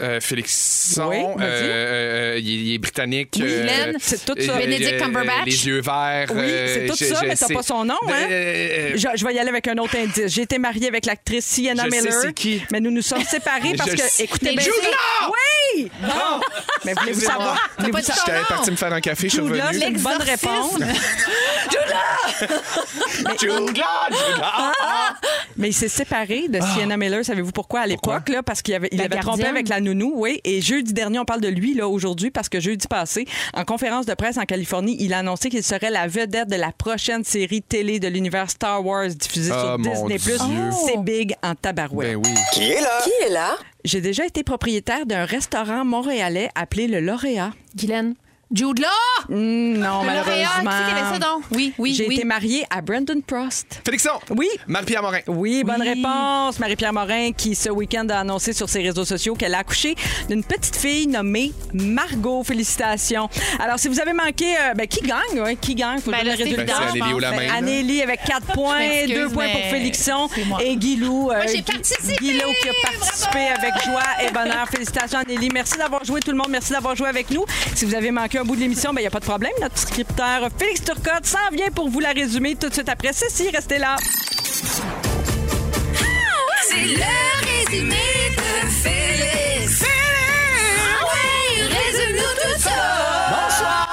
Euh, 0.00 0.20
Félixon, 0.20 1.10
Oui, 1.10 1.16
euh, 1.18 2.34
euh, 2.34 2.38
il, 2.40 2.48
est- 2.48 2.64
il 2.64 2.74
est 2.74 2.78
britannique. 2.78 3.34
Oui, 3.36 3.42
euh, 3.46 3.62
Hélène. 3.62 3.96
C'est 4.00 4.24
tout 4.24 4.34
ça. 4.40 4.54
Benedict 4.58 4.98
Cumberbatch. 4.98 5.44
Les 5.44 5.66
yeux 5.66 5.80
verts. 5.82 6.28
Oui, 6.34 6.50
c'est 6.66 6.86
tout 6.88 6.96
je- 6.98 7.04
ça, 7.04 7.20
je 7.22 7.26
mais 7.28 7.36
t'as 7.36 7.48
pas 7.48 7.62
son 7.62 7.84
nom, 7.84 7.94
hein? 8.08 8.26
Euh, 8.30 8.92
Je, 8.94 9.06
je 9.14 9.24
vais 9.26 9.34
y 9.34 9.38
aller 9.38 9.50
avec 9.50 9.68
un 9.68 9.76
autre 9.76 9.94
indice. 9.96 10.32
J'ai 10.34 10.42
été 10.42 10.58
mariée 10.58 10.88
avec 10.88 11.04
l'actrice 11.04 11.44
Sienna 11.44 11.84
Je 11.84 11.90
Miller. 11.90 12.12
c'est 12.22 12.32
qui. 12.32 12.62
Mais 12.72 12.80
nous 12.80 12.90
nous 12.90 13.02
sommes 13.02 13.22
séparés 13.22 13.74
parce 13.78 13.90
Je 13.90 13.96
que, 13.96 14.02
sais. 14.02 14.24
écoutez. 14.24 14.56
Oui! 14.56 15.90
Bon. 16.00 16.08
Mais 16.86 16.94
voulez-vous 16.94 17.20
savoir? 17.20 17.70
Voulez-vous 17.78 17.92
pas 17.92 18.00
dit 18.00 18.06
savoir? 18.06 18.26
J'étais 18.26 18.48
parti 18.48 18.70
me 18.70 18.76
faire 18.76 18.92
un 18.94 19.00
café, 19.00 19.28
je 19.28 19.34
suis 19.34 19.42
Jude 19.46 19.54
Law, 19.54 19.62
revenu. 19.66 19.78
c'est 19.80 19.88
une 19.88 19.98
bonne 20.00 20.22
réponse. 20.22 20.72
Jude 21.70 23.48
Law, 23.48 23.66
Jude 23.68 23.78
Law. 23.78 24.16
Mais 25.56 25.68
il 25.68 25.72
s'est 25.74 25.88
séparé 25.88 26.48
de 26.48 26.58
Sienna 26.74 26.96
Miller. 26.96 27.24
Savez-vous 27.24 27.52
pourquoi 27.52 27.80
à 27.80 27.86
l'époque? 27.86 28.28
là? 28.30 28.42
Parce 28.42 28.62
qu'il 28.62 28.74
avait, 28.74 28.88
trompé 29.20 29.44
avec 29.44 29.68
la 29.68 29.80
nounou, 29.82 30.12
oui. 30.16 30.40
Et 30.44 30.60
jeudi 30.60 30.92
dernier, 30.92 31.18
on 31.18 31.24
parle 31.24 31.40
de 31.40 31.48
lui 31.48 31.74
là 31.74 31.88
aujourd'hui 31.88 32.30
parce 32.30 32.48
que 32.48 32.60
jeudi 32.60 32.86
passé, 32.88 33.26
en 33.54 33.64
conférence 33.64 34.06
de 34.06 34.14
presse 34.14 34.38
en 34.38 34.44
Californie, 34.44 34.96
il 35.00 35.12
a 35.12 35.18
annoncé 35.18 35.50
qu'il 35.50 35.62
serait 35.62 35.90
la 35.90 36.06
vedette 36.08 36.48
de 36.48 36.56
la 36.56 36.72
prochaine 36.72 37.24
série 37.24 37.62
télé 37.62 38.00
de 38.00 38.08
l'univers 38.08 38.50
Star 38.50 38.84
Wars 38.84 39.08
diffusée 39.08 39.50
Ah, 39.54 39.76
sur 39.82 40.06
Disney+. 40.08 40.18
C'est 40.18 40.98
big 41.02 41.34
en 41.42 41.54
tabarouette. 41.54 42.14
Ben 42.14 42.22
oui. 42.24 42.34
Qui 42.54 42.70
est 42.70 42.80
là? 42.80 43.00
Qui 43.04 43.10
est 43.26 43.30
là? 43.30 43.56
J'ai 43.84 44.00
déjà 44.00 44.24
été 44.24 44.42
propriétaire 44.44 45.06
d'un 45.06 45.24
restaurant 45.24 45.84
montréalais 45.84 46.48
appelé 46.54 46.86
le 46.86 47.00
Lauréat. 47.00 47.50
Guylaine. 47.76 48.14
Jude 48.54 48.80
Law! 48.80 48.86
Hmm, 49.28 49.78
non, 49.78 50.02
malheureusement. 50.04 50.70
qui 50.70 50.92
avait 50.92 51.12
ça 51.14 51.18
donc? 51.18 51.42
Oui, 51.52 51.72
oui, 51.78 51.94
J'ai 51.94 52.06
oui. 52.06 52.16
été 52.16 52.24
mariée 52.24 52.64
à 52.70 52.82
Brandon 52.82 53.20
Prost. 53.26 53.80
Félixon? 53.84 54.10
Oui. 54.30 54.48
Marie-Pierre 54.66 55.00
Morin? 55.02 55.20
Oui, 55.26 55.62
bonne 55.64 55.80
réponse. 55.82 56.58
Marie-Pierre 56.58 56.92
Morin, 56.92 57.32
qui 57.32 57.54
ce 57.54 57.70
week-end 57.70 58.06
a 58.10 58.18
annoncé 58.20 58.52
sur 58.52 58.68
ses 58.68 58.82
réseaux 58.82 59.04
sociaux 59.06 59.34
qu'elle 59.34 59.54
a 59.54 59.58
accouché 59.60 59.94
d'une 60.28 60.44
petite 60.44 60.76
fille 60.76 61.06
nommée 61.06 61.52
Margot. 61.72 62.42
Félicitations. 62.44 63.28
Alors, 63.58 63.78
si 63.78 63.88
vous 63.88 64.00
avez 64.00 64.12
manqué, 64.12 64.54
euh, 64.56 64.74
ben, 64.74 64.86
qui 64.86 65.00
gagne? 65.00 65.40
ouais? 65.40 65.56
Qui 65.56 65.74
gagne? 65.74 66.00
Faut 66.00 66.10
Ben, 66.10 66.18
donner 66.24 66.36
le 66.36 66.44
résultat. 66.44 66.74
Ben. 66.92 67.12
Olamain, 67.14 67.36
Ben. 67.38 67.50
Anneli 67.56 68.02
avec 68.02 68.22
4 68.24 68.52
points, 68.52 68.78
m'excuse, 68.78 69.14
2 69.14 69.28
points 69.30 69.48
pour 69.48 69.60
Félixon 69.70 70.28
moi. 70.46 70.58
et 70.62 70.76
Guilou. 70.76 71.30
euh, 71.30 71.40
j'ai 71.46 71.58
Gui- 71.62 71.62
participé! 71.72 72.16
Guilou 72.20 72.48
qui 72.60 72.68
a 72.68 72.72
participé 72.90 73.38
avec 73.56 73.82
joie 73.84 74.02
et 74.26 74.30
bonheur. 74.30 74.68
Félicitations, 74.68 75.18
Anneli. 75.20 75.48
Merci 75.52 75.78
d'avoir 75.78 76.04
joué, 76.04 76.20
tout 76.20 76.30
le 76.32 76.36
monde. 76.36 76.48
Merci 76.50 76.72
d'avoir 76.72 76.94
joué 76.96 77.08
avec 77.08 77.30
nous. 77.30 77.44
Si 77.74 77.84
vous 77.86 77.94
avez 77.94 78.10
manqué 78.10 78.38
un 78.42 78.44
bout 78.44 78.56
de 78.56 78.60
l'émission, 78.60 78.90
il 78.96 79.00
n'y 79.00 79.06
a 79.06 79.10
pas 79.10 79.20
de 79.20 79.24
problème. 79.24 79.52
Notre 79.60 79.78
scripteur 79.78 80.48
Félix 80.58 80.82
Turcotte 80.82 81.26
s'en 81.26 81.38
vient 81.52 81.70
pour 81.70 81.88
vous 81.88 82.00
la 82.00 82.10
résumer 82.10 82.56
tout 82.56 82.68
de 82.68 82.74
suite 82.74 82.88
après 82.88 83.12
ceci. 83.12 83.48
Restez 83.50 83.78
là. 83.78 83.94
C'est 86.68 86.76
le 86.76 87.70
résumé 87.70 87.94
de 88.36 88.68
Félix. 88.68 89.84
Ah 89.84 91.04
ouais, 91.04 91.66
résume-nous 91.66 92.34
tout 92.42 92.60
ça. 92.60 92.70
Ah, 92.74 93.91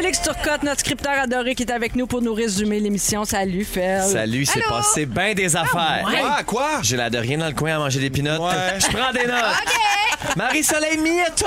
Félix 0.00 0.22
Turcotte, 0.22 0.62
notre 0.62 0.78
scripteur 0.78 1.14
adoré, 1.20 1.56
qui 1.56 1.64
est 1.64 1.72
avec 1.72 1.96
nous 1.96 2.06
pour 2.06 2.22
nous 2.22 2.32
résumer 2.32 2.78
l'émission. 2.78 3.24
Salut, 3.24 3.64
Fel. 3.64 4.04
Salut, 4.04 4.46
c'est 4.46 4.62
passé 4.62 5.06
bien 5.06 5.34
des 5.34 5.56
affaires. 5.56 6.06
Ah, 6.24 6.44
quoi? 6.44 6.78
J'ai 6.82 6.96
l'air 6.96 7.10
de 7.10 7.18
rien 7.18 7.38
dans 7.38 7.48
le 7.48 7.52
coin 7.52 7.74
à 7.74 7.78
manger 7.78 7.98
des 7.98 8.08
pinottes. 8.08 8.38
Ouais. 8.40 8.78
Je 8.78 8.96
prends 8.96 9.10
des 9.12 9.26
notes. 9.26 10.36
Marie-Soleil 10.36 10.98
Mieton, 10.98 11.46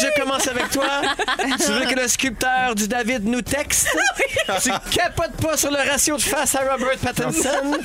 je 0.00 0.20
commence 0.20 0.46
avec 0.48 0.70
toi. 0.70 1.02
tu 1.64 1.72
veux 1.72 1.86
que 1.86 1.94
le 2.00 2.08
sculpteur 2.08 2.74
du 2.74 2.88
David 2.88 3.24
nous 3.24 3.42
texte? 3.42 3.88
tu 4.62 4.70
capotes 4.90 5.36
pas 5.40 5.56
sur 5.56 5.70
le 5.70 5.76
ratio 5.88 6.16
de 6.16 6.22
face 6.22 6.54
à 6.56 6.60
Robert 6.60 6.98
Pattinson? 7.00 7.78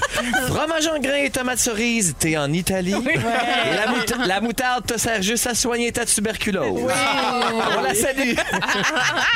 Fromage 0.47 0.87
en 0.87 0.99
grains 0.99 1.23
et 1.23 1.29
tomates 1.29 1.59
cerises, 1.59 2.15
t'es 2.17 2.35
en 2.35 2.51
Italie. 2.51 2.93
La, 2.93 3.87
mout- 3.91 4.27
la 4.27 4.41
moutarde 4.41 4.85
te 4.87 4.97
sert 4.99 5.21
juste 5.21 5.45
à 5.47 5.53
soigner 5.53 5.91
ta 5.91 6.05
tuberculose. 6.05 6.81
On 6.81 7.81
la 7.81 7.93
salue. 7.93 8.33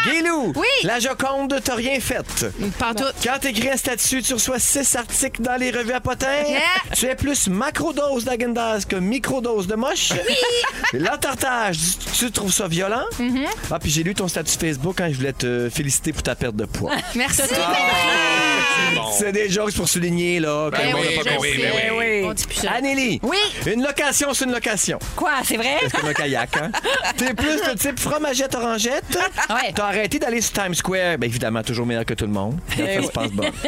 Guilou, 0.06 0.54
Oui. 0.56 0.67
La 0.84 1.00
Joconde, 1.00 1.60
t'as 1.64 1.76
rien 1.76 2.00
fait. 2.00 2.26
Pas 2.80 2.94
tout. 2.94 3.04
Quand 3.24 3.40
t'écris 3.40 3.70
un 3.70 3.78
statut, 3.78 4.22
tu 4.22 4.34
reçois 4.34 4.60
six 4.60 4.96
articles 4.96 5.42
dans 5.42 5.56
les 5.56 5.72
revues 5.72 5.94
à 5.94 6.00
potins. 6.00 6.44
Yeah. 6.48 6.60
Tu 6.94 7.06
es 7.06 7.16
plus 7.16 7.48
macrodose 7.48 8.26
d'agendas 8.26 8.86
que 8.88 8.96
microdose 8.96 9.68
de 9.68 9.76
moche. 9.76 10.12
Oui. 10.12 10.36
L'entartage, 11.00 11.78
tu, 12.14 12.26
tu 12.26 12.32
trouves 12.32 12.54
ça 12.54 12.68
violent? 12.68 13.06
Mm-hmm. 13.20 13.48
Ah, 13.72 13.80
puis 13.80 13.90
j'ai 13.90 14.04
lu 14.04 14.14
ton 14.14 14.28
statut 14.28 14.58
Facebook 14.60 14.96
quand 14.98 15.10
je 15.10 15.16
voulais 15.16 15.34
te 15.34 15.70
féliciter 15.70 16.14
pour 16.14 16.24
ta 16.24 16.36
perte 16.36 16.56
de 16.56 16.66
poids. 16.66 16.94
Merci. 17.16 17.44
C'est 19.12 19.32
des 19.32 19.50
jokes 19.50 19.74
pour 19.74 19.88
souligner, 19.88 20.40
là. 20.40 20.70
que 20.72 20.78
Ben 20.78 20.88
le 20.88 20.92
monde 20.94 21.02
oui, 21.08 21.16
n'a 21.18 21.24
pas 21.24 21.30
je 21.30 21.36
compris. 21.36 21.52
sais. 21.56 21.72
Ben 21.72 21.94
oui. 21.98 22.22
On 22.26 22.34
dit 22.34 22.46
plus 22.46 22.56
ça. 22.58 22.72
Anneli, 22.72 23.20
Oui. 23.24 23.38
une 23.66 23.82
location, 23.84 24.34
c'est 24.34 24.46
une 24.46 24.52
location. 24.52 25.00
Quoi, 25.16 25.32
c'est 25.44 25.58
vrai? 25.58 25.78
C'est 25.82 25.92
comme 25.92 26.10
un 26.10 26.14
kayak, 26.14 26.58
hein? 26.58 26.72
T'es 27.18 27.34
plus 27.34 27.56
de 27.62 27.78
type 27.78 28.00
fromagette 28.00 28.54
orangette? 28.56 29.18
Ouais. 29.50 29.72
T'as 29.74 29.86
arrêté 29.86 30.20
d'aller 30.20 30.42
sur 30.42 30.54
Times 30.54 30.76
Square? 30.76 31.18
Bien 31.18 31.28
évidemment, 31.30 31.64
toujours 31.64 31.86
meilleur 31.86 32.06
que 32.06 32.14
tout 32.14 32.26
le 32.26 32.32
monde. 32.32 32.60
Ça 32.78 33.02
se 33.04 33.08
passe 33.12 33.32
bon. 33.32 33.44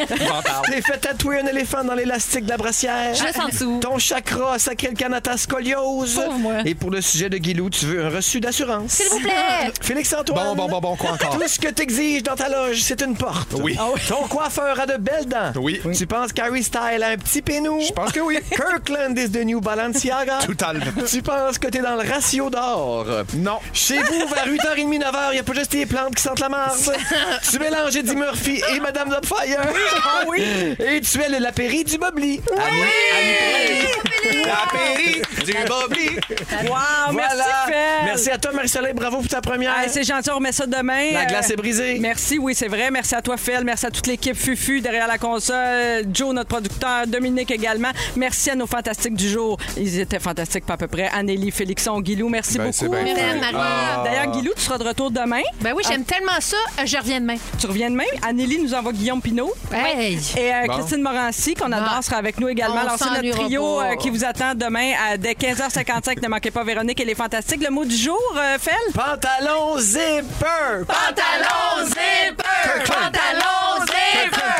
T'es 0.70 0.82
fait 0.82 0.98
tatouer 0.98 1.40
un 1.40 1.46
éléphant 1.46 1.82
dans 1.84 1.94
l'élastique 1.94 2.44
de 2.44 2.50
la 2.50 2.56
brassière? 2.56 3.14
Juste 3.14 3.38
en 3.38 3.48
dessous. 3.48 3.78
Ton 3.80 3.98
chakra 3.98 4.54
a 4.54 4.58
sacré 4.58 4.88
le 4.88 4.94
canne 4.94 5.14
à 5.14 5.20
ta 5.20 5.36
scoliose? 5.36 6.14
Pauvre 6.14 6.38
moi. 6.38 6.54
Et 6.64 6.74
pour 6.74 6.90
le 6.90 7.00
sujet 7.00 7.28
de 7.28 7.38
Guilou, 7.38 7.70
tu 7.70 7.86
veux 7.86 8.04
un 8.04 8.10
reçu 8.10 8.40
d'assurance? 8.40 8.92
S'il 8.92 9.08
vous 9.08 9.20
plaît. 9.20 9.32
Félix-Antoine. 9.80 10.44
Bon, 10.48 10.54
bon, 10.54 10.68
bon, 10.68 10.80
bon, 10.80 10.96
quoi 10.96 11.12
encore? 11.12 11.36
Tout 11.38 11.48
ce 11.48 11.58
que 11.58 11.68
t'exiges 11.68 12.22
dans 12.22 12.36
ta 12.36 12.48
loge, 12.48 12.80
c'est 12.82 13.00
une 13.02 13.16
porte. 13.16 13.54
Oui. 13.54 13.76
Ah 13.78 13.88
Ton 14.08 14.26
coiffeur 14.28 14.78
a 14.78 14.86
de 14.92 14.96
belles 14.98 15.26
dents. 15.26 15.52
Oui. 15.60 15.80
Tu 15.96 16.06
penses 16.06 16.32
qu'Harry 16.32 16.62
Style 16.62 17.02
a 17.02 17.08
un 17.08 17.16
petit 17.16 17.42
pénou? 17.42 17.80
Je 17.86 17.92
pense 17.92 18.12
que 18.12 18.20
oui. 18.20 18.38
Kirkland 18.50 19.16
is 19.18 19.30
the 19.30 19.44
new 19.44 19.60
Balenciaga? 19.60 20.38
Totalement. 20.46 20.84
Tu 21.08 21.22
penses 21.22 21.58
que 21.58 21.68
t'es 21.68 21.80
dans 21.80 21.96
le 21.96 22.08
ratio 22.08 22.50
d'or? 22.50 23.06
Non. 23.34 23.58
Chez 23.72 23.98
vous, 23.98 24.26
vers 24.34 24.46
8h30, 24.46 24.98
9h, 24.98 25.16
il 25.30 25.32
n'y 25.34 25.38
a 25.38 25.42
pas 25.42 25.52
juste 25.54 25.74
les 25.74 25.86
plantes 25.86 26.14
qui 26.14 26.22
sentent 26.22 26.40
la 26.40 26.48
marde. 26.48 26.78
tu 27.50 27.58
mélanges 27.58 27.96
Eddie 27.96 28.16
Murphy 28.16 28.62
et 28.74 28.80
Madame 28.80 29.08
Dubfire. 29.10 29.60
Ah 30.04 30.24
oui. 30.28 30.42
Et 30.78 31.00
tu 31.00 31.20
es 31.20 31.28
le 31.28 31.38
Lapéry 31.38 31.84
du 31.84 31.98
Bobli. 31.98 32.40
La 34.44 34.66
péri 34.72 35.22
du 35.44 35.52
Bobli. 35.68 36.08
Wow, 36.68 37.12
Voilà. 37.12 37.28
merci, 37.34 37.50
Fel. 37.66 38.04
Merci 38.04 38.30
à 38.30 38.38
toi, 38.38 38.52
Marie-Soleil. 38.52 38.92
Bravo 38.94 39.18
pour 39.18 39.28
ta 39.28 39.40
première. 39.40 39.78
Hey, 39.78 39.88
c'est 39.88 40.04
gentil, 40.04 40.30
on 40.30 40.36
remet 40.36 40.52
ça 40.52 40.66
demain. 40.66 41.12
La 41.12 41.24
glace 41.26 41.50
Euh, 41.50 41.54
est 41.54 41.56
brisée. 41.56 41.98
Merci, 42.00 42.38
oui, 42.38 42.54
c'est 42.54 42.68
vrai. 42.68 42.90
Merci 42.90 43.14
à 43.14 43.22
toi, 43.22 43.36
Fel. 43.36 43.64
Merci 43.64 43.86
à 43.86 43.90
toute 43.90 44.06
l'équipe 44.06 44.36
Fufu 44.36 44.79
derrière 44.80 45.06
la 45.06 45.18
console. 45.18 46.06
Joe, 46.12 46.34
notre 46.34 46.48
producteur. 46.48 47.06
Dominique 47.06 47.50
également. 47.50 47.90
Merci 48.16 48.50
à 48.50 48.54
nos 48.54 48.66
fantastiques 48.66 49.14
du 49.14 49.28
jour. 49.28 49.56
Ils 49.76 49.98
étaient 50.00 50.18
fantastiques, 50.18 50.66
pas 50.66 50.74
à 50.74 50.76
peu 50.76 50.86
près. 50.88 51.08
Anneli, 51.12 51.50
Félixon, 51.50 52.00
Guilou, 52.00 52.28
merci 52.28 52.58
Ben, 52.58 52.70
beaucoup. 52.70 52.92
Merci. 52.92 53.14
Marie. 53.40 53.54
Ah. 53.56 54.02
D'ailleurs, 54.04 54.26
Guilou, 54.32 54.52
tu 54.56 54.62
seras 54.62 54.78
de 54.78 54.84
retour 54.84 55.10
demain. 55.10 55.42
Ben 55.60 55.72
oui, 55.76 55.82
j'aime 55.88 56.04
tellement 56.04 56.40
ça. 56.40 56.56
Je 56.84 56.96
reviens 56.96 57.20
demain. 57.20 57.36
Tu 57.58 57.66
reviens 57.66 57.90
demain? 57.90 58.04
Anneli 58.26 58.58
nous 58.62 58.74
envoie 58.74 58.92
Guillaume 58.92 59.20
Pinot. 59.22 59.52
Hey. 59.72 60.18
Et 60.36 60.52
euh, 60.52 60.66
Bon. 60.66 60.74
Christine 60.74 61.02
Morancy, 61.02 61.54
qu'on 61.54 61.72
adore, 61.72 61.94
Bon. 61.96 62.02
sera 62.02 62.16
avec 62.16 62.38
nous 62.40 62.48
également. 62.48 62.76
On 62.76 62.78
Alors, 62.80 62.96
c'est 62.98 63.10
notre 63.22 63.38
trio 63.44 63.80
euh, 63.80 63.96
qui 63.96 64.10
vous 64.10 64.24
attend 64.24 64.54
demain 64.54 64.92
à, 65.10 65.16
dès 65.16 65.32
15h55. 65.32 66.22
Ne 66.22 66.28
manquez 66.28 66.50
pas 66.50 66.64
Véronique, 66.64 67.00
elle 67.00 67.10
est 67.10 67.14
fantastique. 67.14 67.62
Le 67.62 67.70
mot 67.70 67.84
du 67.84 67.96
jour, 67.96 68.20
euh, 68.36 68.58
Fel? 68.58 68.74
Pantalon 68.94 69.78
zipper. 69.78 70.84
Pantalon 70.86 71.86
zipper! 71.86 72.84
Pantalon 72.86 73.84
zipper! 73.86 74.59